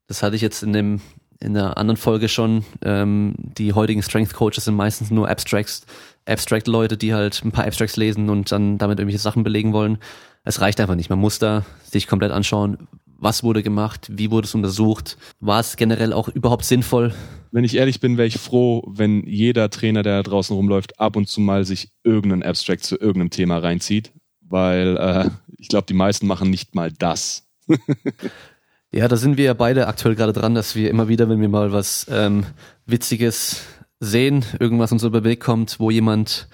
das 0.06 0.22
hatte 0.22 0.36
ich 0.36 0.42
jetzt 0.42 0.62
in 0.62 0.74
dem 0.74 1.00
in 1.40 1.54
der 1.54 1.78
anderen 1.78 1.96
Folge 1.96 2.28
schon. 2.28 2.66
Ähm, 2.84 3.36
die 3.38 3.72
heutigen 3.72 4.02
Strength 4.02 4.34
Coaches 4.34 4.66
sind 4.66 4.74
meistens 4.74 5.10
nur 5.10 5.30
Abstracts, 5.30 5.86
Abstract-Leute, 6.26 6.98
die 6.98 7.14
halt 7.14 7.42
ein 7.42 7.52
paar 7.52 7.64
Abstracts 7.64 7.96
lesen 7.96 8.28
und 8.28 8.52
dann 8.52 8.76
damit 8.76 8.98
irgendwelche 8.98 9.22
Sachen 9.22 9.44
belegen 9.44 9.72
wollen. 9.72 9.96
Es 10.44 10.60
reicht 10.60 10.80
einfach 10.80 10.94
nicht. 10.94 11.10
Man 11.10 11.18
muss 11.18 11.38
da 11.38 11.64
sich 11.84 12.06
komplett 12.06 12.32
anschauen, 12.32 12.88
was 13.18 13.42
wurde 13.42 13.62
gemacht? 13.62 14.08
Wie 14.12 14.30
wurde 14.30 14.46
es 14.46 14.54
untersucht? 14.54 15.18
War 15.40 15.60
es 15.60 15.76
generell 15.76 16.12
auch 16.12 16.28
überhaupt 16.28 16.64
sinnvoll? 16.64 17.12
Wenn 17.50 17.64
ich 17.64 17.76
ehrlich 17.76 18.00
bin, 18.00 18.16
wäre 18.16 18.28
ich 18.28 18.38
froh, 18.38 18.84
wenn 18.86 19.26
jeder 19.26 19.70
Trainer, 19.70 20.02
der 20.02 20.22
da 20.22 20.30
draußen 20.30 20.54
rumläuft, 20.54 21.00
ab 21.00 21.16
und 21.16 21.28
zu 21.28 21.40
mal 21.40 21.64
sich 21.64 21.90
irgendeinen 22.04 22.44
Abstract 22.44 22.84
zu 22.84 22.96
irgendeinem 22.96 23.30
Thema 23.30 23.58
reinzieht, 23.58 24.12
weil 24.40 24.96
äh, 24.96 25.30
ich 25.58 25.68
glaube, 25.68 25.86
die 25.86 25.94
meisten 25.94 26.26
machen 26.26 26.50
nicht 26.50 26.74
mal 26.74 26.92
das. 26.92 27.48
ja, 28.92 29.08
da 29.08 29.16
sind 29.16 29.36
wir 29.36 29.46
ja 29.46 29.54
beide 29.54 29.88
aktuell 29.88 30.14
gerade 30.14 30.32
dran, 30.32 30.54
dass 30.54 30.76
wir 30.76 30.88
immer 30.88 31.08
wieder, 31.08 31.28
wenn 31.28 31.40
wir 31.40 31.48
mal 31.48 31.72
was 31.72 32.06
ähm, 32.10 32.44
Witziges 32.86 33.62
sehen, 33.98 34.44
irgendwas 34.60 34.92
uns 34.92 35.02
über 35.02 35.20
den 35.20 35.24
Weg 35.24 35.40
kommt, 35.40 35.80
wo 35.80 35.90
jemand 35.90 36.48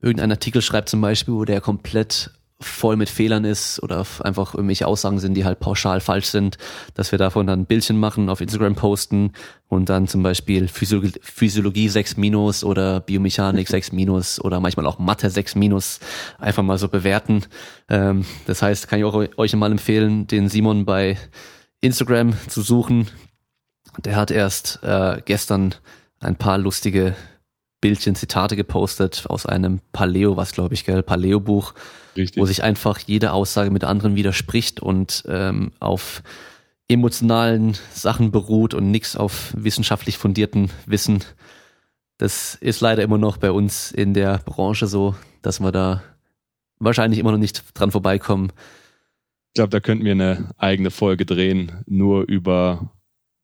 irgendeinen 0.00 0.32
Artikel 0.32 0.62
schreibt 0.62 0.88
zum 0.88 1.00
Beispiel, 1.00 1.34
wo 1.34 1.44
der 1.44 1.60
komplett 1.60 2.30
voll 2.64 2.96
mit 2.96 3.08
Fehlern 3.08 3.44
ist 3.44 3.82
oder 3.82 4.06
einfach 4.20 4.54
irgendwelche 4.54 4.86
Aussagen 4.86 5.18
sind, 5.18 5.34
die 5.34 5.44
halt 5.44 5.60
pauschal 5.60 6.00
falsch 6.00 6.26
sind, 6.26 6.58
dass 6.94 7.12
wir 7.12 7.18
davon 7.18 7.46
dann 7.46 7.60
ein 7.60 7.66
Bildchen 7.66 7.98
machen, 7.98 8.28
auf 8.28 8.40
Instagram 8.40 8.74
posten 8.74 9.32
und 9.68 9.88
dann 9.88 10.08
zum 10.08 10.22
Beispiel 10.22 10.68
Physiologie, 10.68 11.12
Physiologie 11.22 11.88
6 11.88 12.16
minus 12.16 12.64
oder 12.64 13.00
Biomechanik 13.00 13.68
6 13.68 13.92
minus 13.92 14.40
oder 14.40 14.60
manchmal 14.60 14.86
auch 14.86 14.98
Mathe 14.98 15.30
6 15.30 15.54
minus 15.54 16.00
einfach 16.38 16.62
mal 16.62 16.78
so 16.78 16.88
bewerten. 16.88 17.44
Ähm, 17.88 18.24
das 18.46 18.62
heißt, 18.62 18.88
kann 18.88 18.98
ich 18.98 19.04
auch 19.04 19.24
euch 19.36 19.54
mal 19.54 19.70
empfehlen, 19.70 20.26
den 20.26 20.48
Simon 20.48 20.84
bei 20.84 21.16
Instagram 21.80 22.34
zu 22.48 22.62
suchen. 22.62 23.08
Der 24.04 24.16
hat 24.16 24.30
erst 24.30 24.80
äh, 24.82 25.20
gestern 25.24 25.74
ein 26.20 26.36
paar 26.36 26.58
lustige 26.58 27.14
Bildchen, 27.84 28.14
Zitate 28.14 28.56
gepostet 28.56 29.26
aus 29.28 29.44
einem 29.44 29.80
Paleo, 29.92 30.38
was 30.38 30.52
glaube 30.52 30.72
ich, 30.72 30.86
gell, 30.86 31.02
Paleo-Buch 31.02 31.74
Richtig. 32.16 32.40
wo 32.40 32.46
sich 32.46 32.62
einfach 32.62 32.98
jede 32.98 33.32
Aussage 33.32 33.70
mit 33.70 33.82
der 33.82 33.88
anderen 33.88 34.16
widerspricht 34.16 34.80
und 34.80 35.24
ähm, 35.28 35.72
auf 35.80 36.22
emotionalen 36.88 37.76
Sachen 37.92 38.30
beruht 38.30 38.74
und 38.74 38.90
nichts 38.90 39.16
auf 39.16 39.52
wissenschaftlich 39.56 40.18
fundierten 40.18 40.70
Wissen. 40.86 41.24
Das 42.18 42.54
ist 42.54 42.80
leider 42.80 43.02
immer 43.02 43.18
noch 43.18 43.38
bei 43.38 43.50
uns 43.50 43.90
in 43.90 44.14
der 44.14 44.38
Branche 44.38 44.86
so, 44.86 45.14
dass 45.42 45.60
wir 45.60 45.72
da 45.72 46.02
wahrscheinlich 46.78 47.18
immer 47.18 47.32
noch 47.32 47.38
nicht 47.38 47.64
dran 47.74 47.90
vorbeikommen. 47.90 48.52
Ich 49.48 49.54
glaube, 49.54 49.70
da 49.70 49.80
könnten 49.80 50.04
wir 50.04 50.12
eine 50.12 50.50
eigene 50.58 50.90
Folge 50.90 51.26
drehen, 51.26 51.84
nur 51.86 52.28
über 52.28 52.90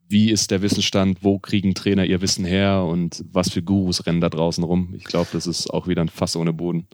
wie 0.09 0.31
ist 0.31 0.51
der 0.51 0.61
Wissensstand, 0.61 1.18
wo 1.23 1.39
kriegen 1.39 1.75
Trainer 1.75 2.05
ihr 2.05 2.21
Wissen 2.21 2.45
her 2.45 2.83
und 2.83 3.25
was 3.31 3.51
für 3.51 3.62
Gurus 3.62 4.07
rennen 4.07 4.21
da 4.21 4.29
draußen 4.29 4.64
rum. 4.64 4.93
Ich 4.97 5.05
glaube, 5.05 5.29
das 5.33 5.47
ist 5.47 5.71
auch 5.71 5.87
wieder 5.87 6.03
ein 6.03 6.09
Fass 6.09 6.35
ohne 6.35 6.53
Boden. 6.53 6.89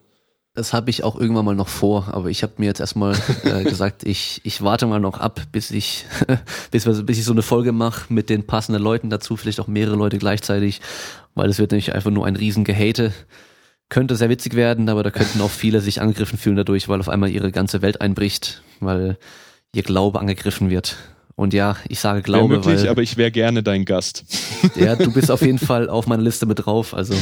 Das 0.57 0.73
habe 0.73 0.89
ich 0.89 1.03
auch 1.03 1.15
irgendwann 1.15 1.45
mal 1.45 1.53
noch 1.53 1.67
vor, 1.67 2.07
aber 2.11 2.31
ich 2.31 2.41
habe 2.41 2.53
mir 2.57 2.65
jetzt 2.65 2.79
erstmal 2.79 3.15
äh, 3.43 3.63
gesagt, 3.69 4.03
ich, 4.03 4.41
ich 4.43 4.63
warte 4.63 4.87
mal 4.87 4.99
noch 4.99 5.19
ab, 5.19 5.39
bis 5.51 5.69
ich, 5.69 6.05
bis, 6.71 6.83
bis 7.05 7.19
ich 7.19 7.25
so 7.25 7.31
eine 7.31 7.43
Folge 7.43 7.71
mache 7.71 8.11
mit 8.11 8.31
den 8.31 8.47
passenden 8.47 8.81
Leuten 8.81 9.11
dazu, 9.11 9.37
vielleicht 9.37 9.59
auch 9.59 9.67
mehrere 9.67 9.95
Leute 9.95 10.17
gleichzeitig, 10.17 10.81
weil 11.35 11.47
es 11.47 11.59
wird 11.59 11.69
nämlich 11.69 11.93
einfach 11.93 12.09
nur 12.09 12.25
ein 12.25 12.35
riesen 12.35 12.63
Gehate. 12.63 13.13
Könnte 13.89 14.15
sehr 14.15 14.31
witzig 14.31 14.55
werden, 14.55 14.89
aber 14.89 15.03
da 15.03 15.11
könnten 15.11 15.41
auch 15.41 15.51
viele 15.51 15.79
sich 15.79 16.01
angegriffen 16.01 16.39
fühlen 16.39 16.55
dadurch, 16.55 16.89
weil 16.89 17.01
auf 17.01 17.09
einmal 17.09 17.29
ihre 17.29 17.51
ganze 17.51 17.83
Welt 17.83 18.01
einbricht, 18.01 18.63
weil 18.79 19.19
ihr 19.75 19.83
Glaube 19.83 20.19
angegriffen 20.19 20.71
wird. 20.71 20.97
Und 21.37 21.53
ja, 21.53 21.77
ich 21.87 21.99
sage 21.99 22.23
Glaube, 22.23 22.49
wär 22.49 22.57
möglich, 22.57 22.81
weil, 22.81 22.89
aber 22.89 23.03
ich 23.03 23.15
wäre 23.15 23.29
gerne 23.29 23.61
dein 23.61 23.85
Gast. 23.85 24.25
Ja, 24.75 24.95
du 24.95 25.13
bist 25.13 25.29
auf 25.29 25.43
jeden 25.43 25.59
Fall 25.65 25.87
auf 25.87 26.07
meiner 26.07 26.23
Liste 26.23 26.47
mit 26.47 26.65
drauf. 26.65 26.95
Also 26.95 27.13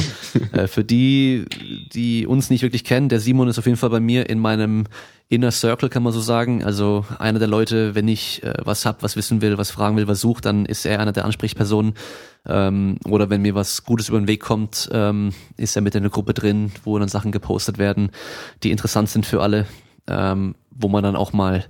äh, 0.52 0.66
für 0.66 0.84
die, 0.84 1.44
die 1.92 2.26
uns 2.26 2.48
nicht 2.48 2.62
wirklich 2.62 2.82
kennen, 2.82 3.10
der 3.10 3.20
Simon 3.20 3.46
ist 3.46 3.58
auf 3.58 3.66
jeden 3.66 3.76
Fall 3.76 3.90
bei 3.90 4.00
mir 4.00 4.28
in 4.30 4.38
meinem 4.38 4.86
Inner 5.28 5.50
Circle, 5.50 5.90
kann 5.90 6.02
man 6.02 6.14
so 6.14 6.20
sagen. 6.20 6.64
Also 6.64 7.04
einer 7.18 7.38
der 7.38 7.46
Leute, 7.46 7.94
wenn 7.94 8.08
ich 8.08 8.42
äh, 8.42 8.54
was 8.64 8.86
hab, 8.86 9.02
was 9.02 9.16
wissen 9.16 9.42
will, 9.42 9.58
was 9.58 9.70
fragen 9.70 9.98
will, 9.98 10.08
was 10.08 10.22
sucht, 10.22 10.46
dann 10.46 10.64
ist 10.64 10.86
er 10.86 10.98
einer 10.98 11.12
der 11.12 11.26
Ansprechpersonen. 11.26 11.92
Ähm, 12.46 12.96
oder 13.04 13.28
wenn 13.28 13.42
mir 13.42 13.54
was 13.54 13.84
Gutes 13.84 14.08
über 14.08 14.18
den 14.18 14.28
Weg 14.28 14.40
kommt, 14.40 14.88
ähm, 14.92 15.34
ist 15.58 15.76
er 15.76 15.82
mit 15.82 15.94
in 15.94 16.02
der 16.02 16.10
Gruppe 16.10 16.32
drin, 16.32 16.72
wo 16.84 16.98
dann 16.98 17.08
Sachen 17.08 17.32
gepostet 17.32 17.76
werden, 17.76 18.10
die 18.62 18.70
interessant 18.70 19.10
sind 19.10 19.26
für 19.26 19.42
alle, 19.42 19.66
ähm, 20.06 20.54
wo 20.70 20.88
man 20.88 21.04
dann 21.04 21.16
auch 21.16 21.34
mal 21.34 21.66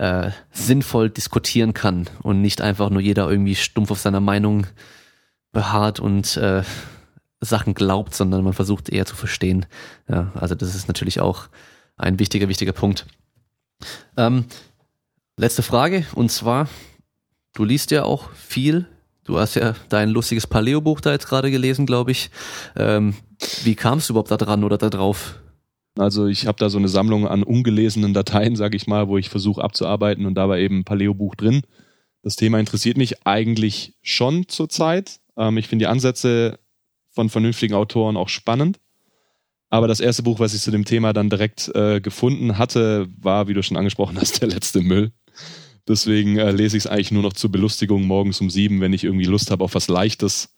äh, 0.00 0.30
sinnvoll 0.50 1.10
diskutieren 1.10 1.74
kann 1.74 2.08
und 2.22 2.40
nicht 2.40 2.62
einfach 2.62 2.88
nur 2.88 3.02
jeder 3.02 3.30
irgendwie 3.30 3.54
stumpf 3.54 3.90
auf 3.90 3.98
seiner 3.98 4.20
Meinung 4.20 4.66
beharrt 5.52 6.00
und 6.00 6.38
äh, 6.38 6.62
Sachen 7.40 7.74
glaubt, 7.74 8.14
sondern 8.14 8.42
man 8.42 8.54
versucht 8.54 8.88
eher 8.88 9.04
zu 9.04 9.14
verstehen. 9.14 9.66
Ja, 10.08 10.32
also 10.34 10.54
das 10.54 10.74
ist 10.74 10.88
natürlich 10.88 11.20
auch 11.20 11.48
ein 11.98 12.18
wichtiger, 12.18 12.48
wichtiger 12.48 12.72
Punkt. 12.72 13.06
Ähm, 14.16 14.46
letzte 15.36 15.62
Frage 15.62 16.06
und 16.14 16.32
zwar, 16.32 16.68
du 17.52 17.64
liest 17.64 17.90
ja 17.90 18.04
auch 18.04 18.32
viel. 18.32 18.86
Du 19.24 19.38
hast 19.38 19.54
ja 19.54 19.74
dein 19.90 20.08
lustiges 20.08 20.46
Paleo-Buch 20.46 21.02
da 21.02 21.12
jetzt 21.12 21.28
gerade 21.28 21.50
gelesen, 21.50 21.84
glaube 21.84 22.10
ich. 22.10 22.30
Ähm, 22.74 23.14
wie 23.64 23.74
kamst 23.74 24.08
du 24.08 24.14
überhaupt 24.14 24.30
da 24.30 24.38
dran 24.38 24.64
oder 24.64 24.78
da 24.78 24.88
drauf? 24.88 25.34
Also 25.96 26.26
ich 26.26 26.46
habe 26.46 26.58
da 26.58 26.70
so 26.70 26.78
eine 26.78 26.88
Sammlung 26.88 27.26
an 27.26 27.42
ungelesenen 27.42 28.14
Dateien, 28.14 28.56
sage 28.56 28.76
ich 28.76 28.86
mal, 28.86 29.08
wo 29.08 29.18
ich 29.18 29.28
versuche 29.28 29.62
abzuarbeiten 29.62 30.26
und 30.26 30.34
da 30.34 30.48
war 30.48 30.58
eben 30.58 30.80
ein 30.80 30.84
Paleo-Buch 30.84 31.34
drin. 31.34 31.62
Das 32.22 32.36
Thema 32.36 32.58
interessiert 32.60 32.96
mich 32.96 33.26
eigentlich 33.26 33.94
schon 34.02 34.48
zurzeit. 34.48 35.20
Ähm, 35.36 35.56
ich 35.56 35.68
finde 35.68 35.84
die 35.84 35.88
Ansätze 35.88 36.58
von 37.10 37.28
vernünftigen 37.28 37.74
Autoren 37.74 38.16
auch 38.16 38.28
spannend. 38.28 38.78
Aber 39.68 39.88
das 39.88 40.00
erste 40.00 40.22
Buch, 40.22 40.40
was 40.40 40.52
ich 40.52 40.62
zu 40.62 40.70
dem 40.70 40.84
Thema 40.84 41.12
dann 41.12 41.30
direkt 41.30 41.70
äh, 41.74 42.00
gefunden 42.00 42.58
hatte, 42.58 43.08
war, 43.16 43.48
wie 43.48 43.54
du 43.54 43.62
schon 43.62 43.76
angesprochen 43.76 44.18
hast, 44.20 44.42
der 44.42 44.48
letzte 44.48 44.80
Müll. 44.80 45.12
Deswegen 45.88 46.36
äh, 46.38 46.50
lese 46.50 46.76
ich 46.76 46.84
es 46.84 46.90
eigentlich 46.90 47.12
nur 47.12 47.22
noch 47.22 47.32
zur 47.32 47.50
Belustigung 47.50 48.04
morgens 48.04 48.40
um 48.40 48.50
sieben, 48.50 48.80
wenn 48.80 48.92
ich 48.92 49.04
irgendwie 49.04 49.24
Lust 49.24 49.50
habe 49.50 49.64
auf 49.64 49.74
was 49.74 49.88
Leichtes. 49.88 50.54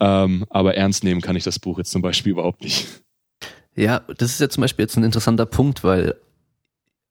Ähm, 0.00 0.44
aber 0.50 0.76
ernst 0.76 1.04
nehmen 1.04 1.20
kann 1.20 1.36
ich 1.36 1.44
das 1.44 1.58
Buch 1.58 1.78
jetzt 1.78 1.92
zum 1.92 2.02
Beispiel 2.02 2.32
überhaupt 2.32 2.62
nicht. 2.62 2.86
Ja, 3.76 4.00
das 4.18 4.30
ist 4.30 4.40
ja 4.40 4.48
zum 4.48 4.60
Beispiel 4.60 4.84
jetzt 4.84 4.96
ein 4.96 5.04
interessanter 5.04 5.46
Punkt, 5.46 5.82
weil 5.82 6.14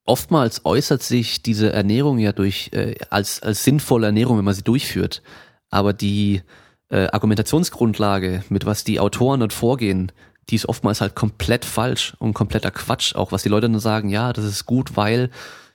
oftmals 0.05 0.65
äußert 0.65 1.03
sich 1.03 1.41
diese 1.41 1.71
Ernährung 1.71 2.19
ja 2.19 2.31
durch 2.31 2.71
äh, 2.73 2.95
als 3.09 3.41
als 3.41 3.63
sinnvolle 3.63 4.07
Ernährung, 4.07 4.37
wenn 4.37 4.45
man 4.45 4.53
sie 4.53 4.63
durchführt. 4.63 5.21
Aber 5.69 5.93
die 5.93 6.41
äh, 6.89 7.07
Argumentationsgrundlage, 7.07 8.43
mit 8.49 8.65
was 8.65 8.83
die 8.83 8.99
Autoren 8.99 9.39
dort 9.39 9.53
vorgehen, 9.53 10.11
die 10.49 10.55
ist 10.55 10.67
oftmals 10.67 11.01
halt 11.01 11.15
komplett 11.15 11.65
falsch 11.65 12.13
und 12.19 12.33
kompletter 12.33 12.71
Quatsch. 12.71 13.15
Auch 13.15 13.31
was 13.31 13.43
die 13.43 13.49
Leute 13.49 13.69
dann 13.69 13.79
sagen, 13.79 14.09
ja, 14.09 14.33
das 14.33 14.45
ist 14.45 14.65
gut, 14.65 14.95
weil 14.95 15.29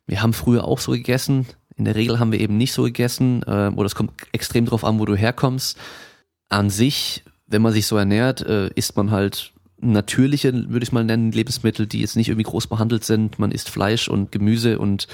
wir 0.06 0.22
haben 0.22 0.32
früher 0.32 0.64
auch 0.64 0.78
so 0.78 0.92
gegessen. 0.92 1.46
In 1.76 1.84
der 1.84 1.94
Regel 1.94 2.18
haben 2.18 2.32
wir 2.32 2.40
eben 2.40 2.56
nicht 2.56 2.72
so 2.72 2.82
gegessen. 2.82 3.42
Äh, 3.46 3.70
oder 3.74 3.86
es 3.86 3.94
kommt 3.94 4.12
extrem 4.32 4.66
drauf 4.66 4.84
an, 4.84 4.98
wo 4.98 5.04
du 5.04 5.16
herkommst. 5.16 5.78
An 6.48 6.70
sich, 6.70 7.24
wenn 7.46 7.62
man 7.62 7.72
sich 7.72 7.86
so 7.86 7.96
ernährt, 7.96 8.40
äh, 8.42 8.68
isst 8.74 8.96
man 8.96 9.10
halt 9.10 9.52
natürliche, 9.80 10.52
würde 10.70 10.84
ich 10.84 10.92
mal 10.92 11.04
nennen, 11.04 11.32
Lebensmittel, 11.32 11.86
die 11.86 12.00
jetzt 12.00 12.16
nicht 12.16 12.28
irgendwie 12.28 12.50
groß 12.50 12.66
behandelt 12.66 13.04
sind. 13.04 13.38
Man 13.38 13.52
isst 13.52 13.70
Fleisch 13.70 14.08
und 14.08 14.32
Gemüse 14.32 14.78
und 14.78 15.06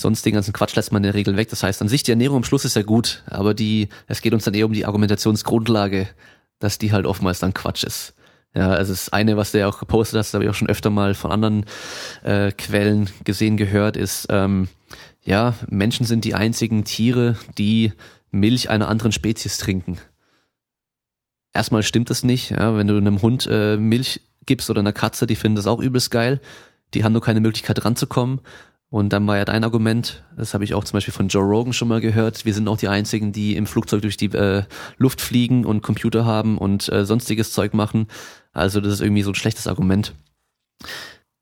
sonst 0.00 0.24
den 0.24 0.34
ganzen 0.34 0.52
Quatsch 0.52 0.76
lässt 0.76 0.92
man 0.92 1.00
in 1.00 1.08
der 1.08 1.14
Regel 1.14 1.36
weg. 1.36 1.48
Das 1.50 1.62
heißt, 1.62 1.82
an 1.82 1.88
sich 1.88 2.02
die 2.02 2.12
Ernährung 2.12 2.38
am 2.38 2.44
Schluss 2.44 2.64
ist 2.64 2.76
ja 2.76 2.82
gut, 2.82 3.22
aber 3.26 3.54
die, 3.54 3.88
es 4.06 4.22
geht 4.22 4.32
uns 4.32 4.44
dann 4.44 4.54
eher 4.54 4.66
um 4.66 4.72
die 4.72 4.86
Argumentationsgrundlage, 4.86 6.08
dass 6.58 6.78
die 6.78 6.92
halt 6.92 7.06
oftmals 7.06 7.38
dann 7.38 7.54
Quatsch 7.54 7.84
ist. 7.84 8.14
Ja, 8.54 8.70
also 8.70 8.92
das 8.92 9.10
eine, 9.10 9.36
was 9.36 9.52
der 9.52 9.68
auch 9.68 9.78
gepostet 9.78 10.18
das 10.18 10.34
habe 10.34 10.44
ich 10.44 10.50
auch 10.50 10.54
schon 10.54 10.68
öfter 10.68 10.90
mal 10.90 11.14
von 11.14 11.30
anderen 11.30 11.66
äh, 12.24 12.50
Quellen 12.50 13.08
gesehen, 13.22 13.56
gehört, 13.56 13.96
ist, 13.96 14.26
ähm, 14.28 14.68
ja, 15.22 15.54
Menschen 15.68 16.04
sind 16.04 16.24
die 16.24 16.34
einzigen 16.34 16.84
Tiere, 16.84 17.36
die 17.58 17.92
Milch 18.32 18.68
einer 18.68 18.88
anderen 18.88 19.12
Spezies 19.12 19.58
trinken 19.58 19.98
erstmal 21.52 21.82
stimmt 21.82 22.10
das 22.10 22.22
nicht. 22.22 22.50
Ja, 22.50 22.76
wenn 22.76 22.86
du 22.86 22.96
einem 22.96 23.22
Hund 23.22 23.48
äh, 23.50 23.76
Milch 23.76 24.20
gibst 24.46 24.70
oder 24.70 24.80
einer 24.80 24.92
Katze, 24.92 25.26
die 25.26 25.36
finden 25.36 25.56
das 25.56 25.66
auch 25.66 25.80
übelst 25.80 26.10
geil. 26.10 26.40
Die 26.94 27.04
haben 27.04 27.12
nur 27.12 27.22
keine 27.22 27.40
Möglichkeit 27.40 27.84
ranzukommen. 27.84 28.40
Und 28.90 29.12
dann 29.12 29.24
war 29.28 29.36
ja 29.36 29.44
dein 29.44 29.62
Argument, 29.62 30.24
das 30.36 30.52
habe 30.52 30.64
ich 30.64 30.74
auch 30.74 30.82
zum 30.82 30.96
Beispiel 30.96 31.14
von 31.14 31.28
Joe 31.28 31.44
Rogan 31.44 31.72
schon 31.72 31.86
mal 31.86 32.00
gehört, 32.00 32.44
wir 32.44 32.52
sind 32.52 32.66
auch 32.66 32.76
die 32.76 32.88
Einzigen, 32.88 33.30
die 33.30 33.54
im 33.54 33.66
Flugzeug 33.66 34.02
durch 34.02 34.16
die 34.16 34.26
äh, 34.32 34.64
Luft 34.98 35.20
fliegen 35.20 35.64
und 35.64 35.80
Computer 35.80 36.24
haben 36.24 36.58
und 36.58 36.90
äh, 36.90 37.06
sonstiges 37.06 37.52
Zeug 37.52 37.72
machen. 37.72 38.08
Also 38.52 38.80
das 38.80 38.94
ist 38.94 39.00
irgendwie 39.00 39.22
so 39.22 39.30
ein 39.30 39.36
schlechtes 39.36 39.68
Argument. 39.68 40.12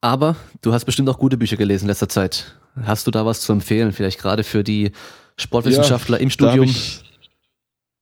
Aber 0.02 0.36
du 0.60 0.74
hast 0.74 0.84
bestimmt 0.84 1.08
auch 1.08 1.18
gute 1.18 1.38
Bücher 1.38 1.56
gelesen 1.56 1.84
in 1.84 1.88
letzter 1.88 2.10
Zeit. 2.10 2.54
Hast 2.82 3.06
du 3.06 3.10
da 3.10 3.24
was 3.24 3.40
zu 3.40 3.52
empfehlen? 3.52 3.92
Vielleicht 3.92 4.20
gerade 4.20 4.44
für 4.44 4.62
die 4.62 4.92
Sportwissenschaftler 5.38 6.18
ja, 6.18 6.22
im 6.22 6.30
Studium? 6.30 6.74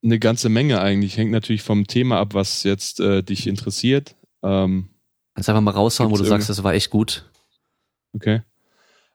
Eine 0.07 0.19
ganze 0.19 0.49
Menge 0.49 0.81
eigentlich. 0.81 1.17
Hängt 1.17 1.33
natürlich 1.33 1.63
vom 1.63 1.87
Thema 1.87 2.19
ab, 2.19 2.35
was 2.35 2.63
jetzt 2.63 3.01
äh, 3.01 3.23
dich 3.23 3.47
interessiert. 3.47 4.15
Ähm, 4.43 4.89
Kannst 5.35 5.51
einfach 5.51 5.61
mal 5.61 5.73
raushauen, 5.73 6.11
wo 6.11 6.17
du 6.17 6.25
sagst, 6.25 6.49
das 6.49 6.63
war 6.65 6.73
echt 6.73 6.91
gut. 6.91 7.29
Okay. 8.15 8.41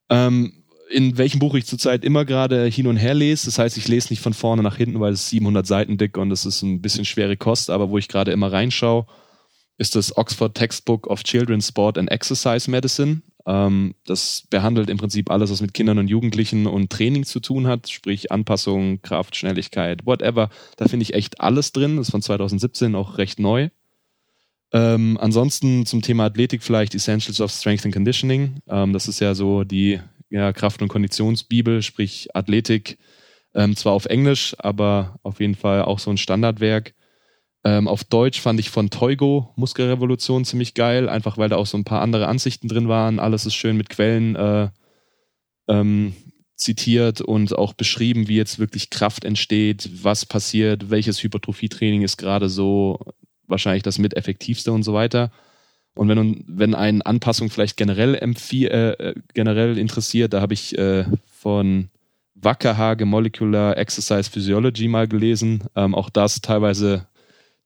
Ähm, 0.10 0.54
in 0.92 1.18
welchem 1.18 1.39
Buch 1.39 1.56
ich 1.56 1.66
zurzeit 1.66 2.04
immer 2.04 2.26
gerade 2.26 2.66
hin 2.66 2.86
und 2.86 2.98
her 2.98 3.14
lese. 3.14 3.46
Das 3.46 3.58
heißt, 3.58 3.78
ich 3.78 3.88
lese 3.88 4.10
nicht 4.10 4.22
von 4.22 4.34
vorne 4.34 4.62
nach 4.62 4.76
hinten, 4.76 5.00
weil 5.00 5.14
es 5.14 5.30
700 5.30 5.66
Seiten 5.66 5.98
dick 5.98 6.18
und 6.18 6.30
das 6.30 6.46
ist 6.46 6.62
ein 6.62 6.82
bisschen 6.82 7.06
schwere 7.06 7.38
Kost. 7.38 7.70
Aber 7.70 7.89
wo 7.89 7.98
ich 7.98 8.08
gerade 8.08 8.32
immer 8.32 8.52
reinschaue, 8.52 9.06
ist 9.78 9.96
das 9.96 10.16
Oxford 10.16 10.54
Textbook 10.54 11.08
of 11.08 11.24
Children's 11.24 11.70
Sport 11.70 11.98
and 11.98 12.12
Exercise 12.12 12.70
Medicine. 12.70 13.22
Ähm, 13.46 13.96
das 14.06 14.44
behandelt 14.50 14.89
im 14.89 14.98
Prinzip 14.98 15.30
alles, 15.32 15.52
was 15.52 15.62
mit 15.62 15.74
Kindern 15.74 15.98
und 15.98 16.08
Jugendlichen 16.08 16.68
und 16.68 16.92
Training 16.92 17.26
zu 17.26 17.39
tun 17.39 17.68
hat, 17.68 17.89
sprich 17.89 18.32
Anpassung, 18.32 19.02
Kraft, 19.02 19.36
Schnelligkeit, 19.36 20.06
whatever. 20.06 20.50
Da 20.78 20.88
finde 20.88 21.04
ich 21.04 21.14
echt 21.14 21.42
alles 21.42 21.72
drin. 21.72 21.98
Das 21.98 22.08
ist 22.08 22.12
von 22.12 22.22
2017 22.22 22.96
auch 22.96 23.18
recht 23.18 23.39
neu. 23.39 23.70
Ähm, 24.74 25.18
ansonsten 25.20 25.86
zum 25.86 26.02
Thema 26.02 26.26
Athletik 26.26 26.64
vielleicht 26.64 26.96
Essentials 26.96 27.42
of 27.42 27.52
Strength 27.52 27.86
and 27.86 27.94
Conditioning. 27.94 28.62
Ähm, 28.68 28.94
das 28.94 29.08
ist 29.08 29.20
ja 29.20 29.36
so 29.36 29.64
die 29.64 30.00
ja, 30.30 30.54
Kraft- 30.54 30.82
und 30.82 30.88
Konditionsbibel, 30.88 31.82
sprich 31.82 32.30
Athletik. 32.34 32.98
Ähm, 33.54 33.76
zwar 33.76 33.94
auf 33.94 34.06
Englisch, 34.06 34.56
aber 34.60 35.20
auf 35.24 35.42
jeden 35.42 35.56
Fall 35.56 35.84
auch 35.84 36.00
so 36.00 36.10
ein 36.10 36.18
Standardwerk. 36.18 36.94
Ähm, 37.64 37.88
auf 37.88 38.03
Deutsch 38.03 38.41
fand 38.41 38.59
ich 38.59 38.70
von 38.70 38.89
Teugo 38.89 39.51
Muskelrevolution 39.55 40.45
ziemlich 40.45 40.74
geil, 40.74 41.09
einfach 41.09 41.38
weil 41.38 41.49
da 41.49 41.57
auch 41.57 41.68
so 41.68 41.78
ein 41.78 41.84
paar 41.84 42.01
andere 42.01 42.28
Ansichten 42.28 42.68
drin 42.68 42.88
waren. 42.88 43.20
Alles 43.20 43.45
ist 43.45 43.53
schön 43.53 43.78
mit 43.78 43.89
Quellen 43.89 44.36
äh, 44.36 44.70
ähm, 45.68 46.14
zitiert 46.55 47.22
und 47.22 47.55
auch 47.55 47.74
beschrieben, 47.74 48.28
wie 48.28 48.38
jetzt 48.38 48.59
wirklich 48.59 48.89
Kraft 48.89 49.26
entsteht, 49.26 49.89
was 50.03 50.26
passiert, 50.26 50.89
welches 50.89 51.22
Hypertrophietraining 51.22 52.01
ist 52.01 52.18
gerade 52.18 52.49
so 52.49 52.99
wahrscheinlich 53.47 53.84
das 53.84 53.99
mit 53.99 54.16
effektivste 54.16 54.72
und 54.72 54.84
so 54.84 54.93
weiter. 54.93 55.32
Und 55.93 56.07
wenn, 56.07 56.45
wenn 56.47 56.74
eine 56.74 57.05
Anpassung 57.05 57.49
vielleicht 57.49 57.78
generell, 57.78 58.16
äh, 58.16 58.91
äh, 58.91 59.16
generell 59.34 59.78
interessiert, 59.78 60.34
da 60.34 60.41
habe 60.41 60.53
ich 60.53 60.78
äh, 60.78 61.05
von 61.26 61.89
Wackerhage 62.36 63.05
Molecular 63.05 63.78
Exercise 63.78 64.30
Physiology 64.32 64.88
mal 64.88 65.07
gelesen. 65.07 65.66
Ähm, 65.76 65.93
auch 65.93 66.09
das 66.09 66.41
teilweise 66.41 67.07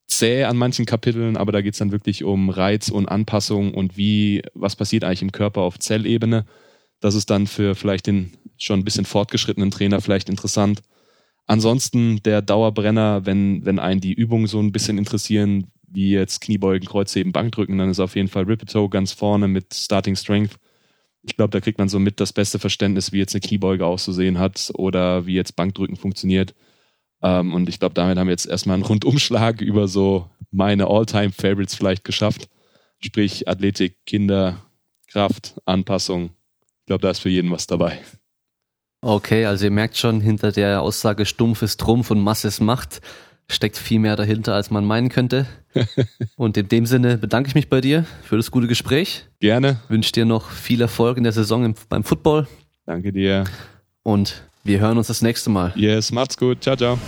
zäh 0.06 0.44
an 0.44 0.56
manchen 0.56 0.86
Kapiteln, 0.86 1.36
aber 1.36 1.52
da 1.52 1.60
geht 1.60 1.74
es 1.74 1.78
dann 1.78 1.92
wirklich 1.92 2.24
um 2.24 2.50
Reiz 2.50 2.88
und 2.88 3.08
Anpassung 3.08 3.74
und 3.74 3.96
wie, 3.96 4.42
was 4.54 4.76
passiert 4.76 5.04
eigentlich 5.04 5.22
im 5.22 5.32
Körper 5.32 5.62
auf 5.62 5.78
Zellebene. 5.78 6.46
Das 7.00 7.14
ist 7.14 7.30
dann 7.30 7.46
für 7.46 7.74
vielleicht 7.74 8.06
den 8.06 8.32
schon 8.56 8.80
ein 8.80 8.84
bisschen 8.84 9.04
fortgeschrittenen 9.04 9.70
Trainer 9.70 10.00
vielleicht 10.00 10.28
interessant. 10.28 10.82
Ansonsten 11.46 12.22
der 12.24 12.42
Dauerbrenner, 12.42 13.26
wenn, 13.26 13.64
wenn 13.64 13.78
einen 13.78 14.00
die 14.00 14.12
Übungen 14.12 14.46
so 14.46 14.60
ein 14.60 14.72
bisschen 14.72 14.98
interessieren, 14.98 15.68
wie 15.88 16.10
jetzt 16.10 16.40
Kniebeugen, 16.40 16.88
Kreuzheben, 16.88 17.32
Bankdrücken, 17.32 17.78
dann 17.78 17.90
ist 17.90 18.00
auf 18.00 18.16
jeden 18.16 18.28
Fall 18.28 18.44
Ripito 18.44 18.88
ganz 18.88 19.12
vorne 19.12 19.46
mit 19.46 19.74
Starting 19.74 20.16
Strength. 20.16 20.56
Ich 21.22 21.36
glaube, 21.36 21.50
da 21.50 21.60
kriegt 21.60 21.78
man 21.78 21.88
so 21.88 21.98
mit 21.98 22.20
das 22.20 22.32
beste 22.32 22.58
Verständnis, 22.58 23.12
wie 23.12 23.18
jetzt 23.18 23.34
eine 23.34 23.40
Kniebeuge 23.40 23.86
auszusehen 23.86 24.38
hat 24.38 24.70
oder 24.74 25.26
wie 25.26 25.34
jetzt 25.34 25.56
Bankdrücken 25.56 25.96
funktioniert. 25.96 26.54
Ähm, 27.22 27.54
und 27.54 27.68
ich 27.68 27.78
glaube, 27.78 27.94
damit 27.94 28.18
haben 28.18 28.26
wir 28.26 28.32
jetzt 28.32 28.46
erstmal 28.46 28.74
einen 28.74 28.84
Rundumschlag 28.84 29.60
über 29.60 29.88
so 29.88 30.30
meine 30.50 30.86
All-Time-Favorites 30.86 31.74
vielleicht 31.74 32.04
geschafft. 32.04 32.48
Sprich 32.98 33.48
Athletik, 33.48 33.96
Kinder, 34.06 34.62
Kraft, 35.08 35.60
Anpassung. 35.64 36.30
Ich 36.80 36.86
glaube, 36.86 37.02
da 37.02 37.10
ist 37.10 37.20
für 37.20 37.28
jeden 37.28 37.50
was 37.50 37.66
dabei. 37.66 37.98
Okay, 39.02 39.44
also 39.44 39.66
ihr 39.66 39.70
merkt 39.70 39.96
schon, 39.96 40.20
hinter 40.20 40.52
der 40.52 40.82
Aussage 40.82 41.26
stumpf 41.26 41.62
ist 41.62 41.78
Trumpf 41.78 42.10
und 42.10 42.20
Masse 42.20 42.48
ist 42.48 42.60
Macht 42.60 43.00
steckt 43.48 43.76
viel 43.76 43.98
mehr 43.98 44.16
dahinter, 44.16 44.54
als 44.54 44.70
man 44.70 44.84
meinen 44.84 45.08
könnte. 45.08 45.46
und 46.36 46.56
in 46.56 46.68
dem 46.68 46.86
Sinne 46.86 47.18
bedanke 47.18 47.48
ich 47.48 47.54
mich 47.54 47.68
bei 47.68 47.80
dir 47.80 48.04
für 48.22 48.36
das 48.36 48.50
gute 48.50 48.66
Gespräch. 48.66 49.26
Gerne. 49.40 49.80
Wünsche 49.88 50.12
dir 50.12 50.24
noch 50.24 50.50
viel 50.50 50.80
Erfolg 50.80 51.18
in 51.18 51.24
der 51.24 51.32
Saison 51.32 51.64
im, 51.64 51.74
beim 51.88 52.04
Football. 52.04 52.46
Danke 52.86 53.12
dir. 53.12 53.44
Und 54.02 54.44
wir 54.66 54.80
hören 54.80 54.98
uns 54.98 55.06
das 55.06 55.22
nächste 55.22 55.48
Mal. 55.48 55.72
Yes, 55.76 56.10
macht's 56.10 56.36
gut. 56.36 56.60
Ciao, 56.60 56.74
ciao. 56.74 56.98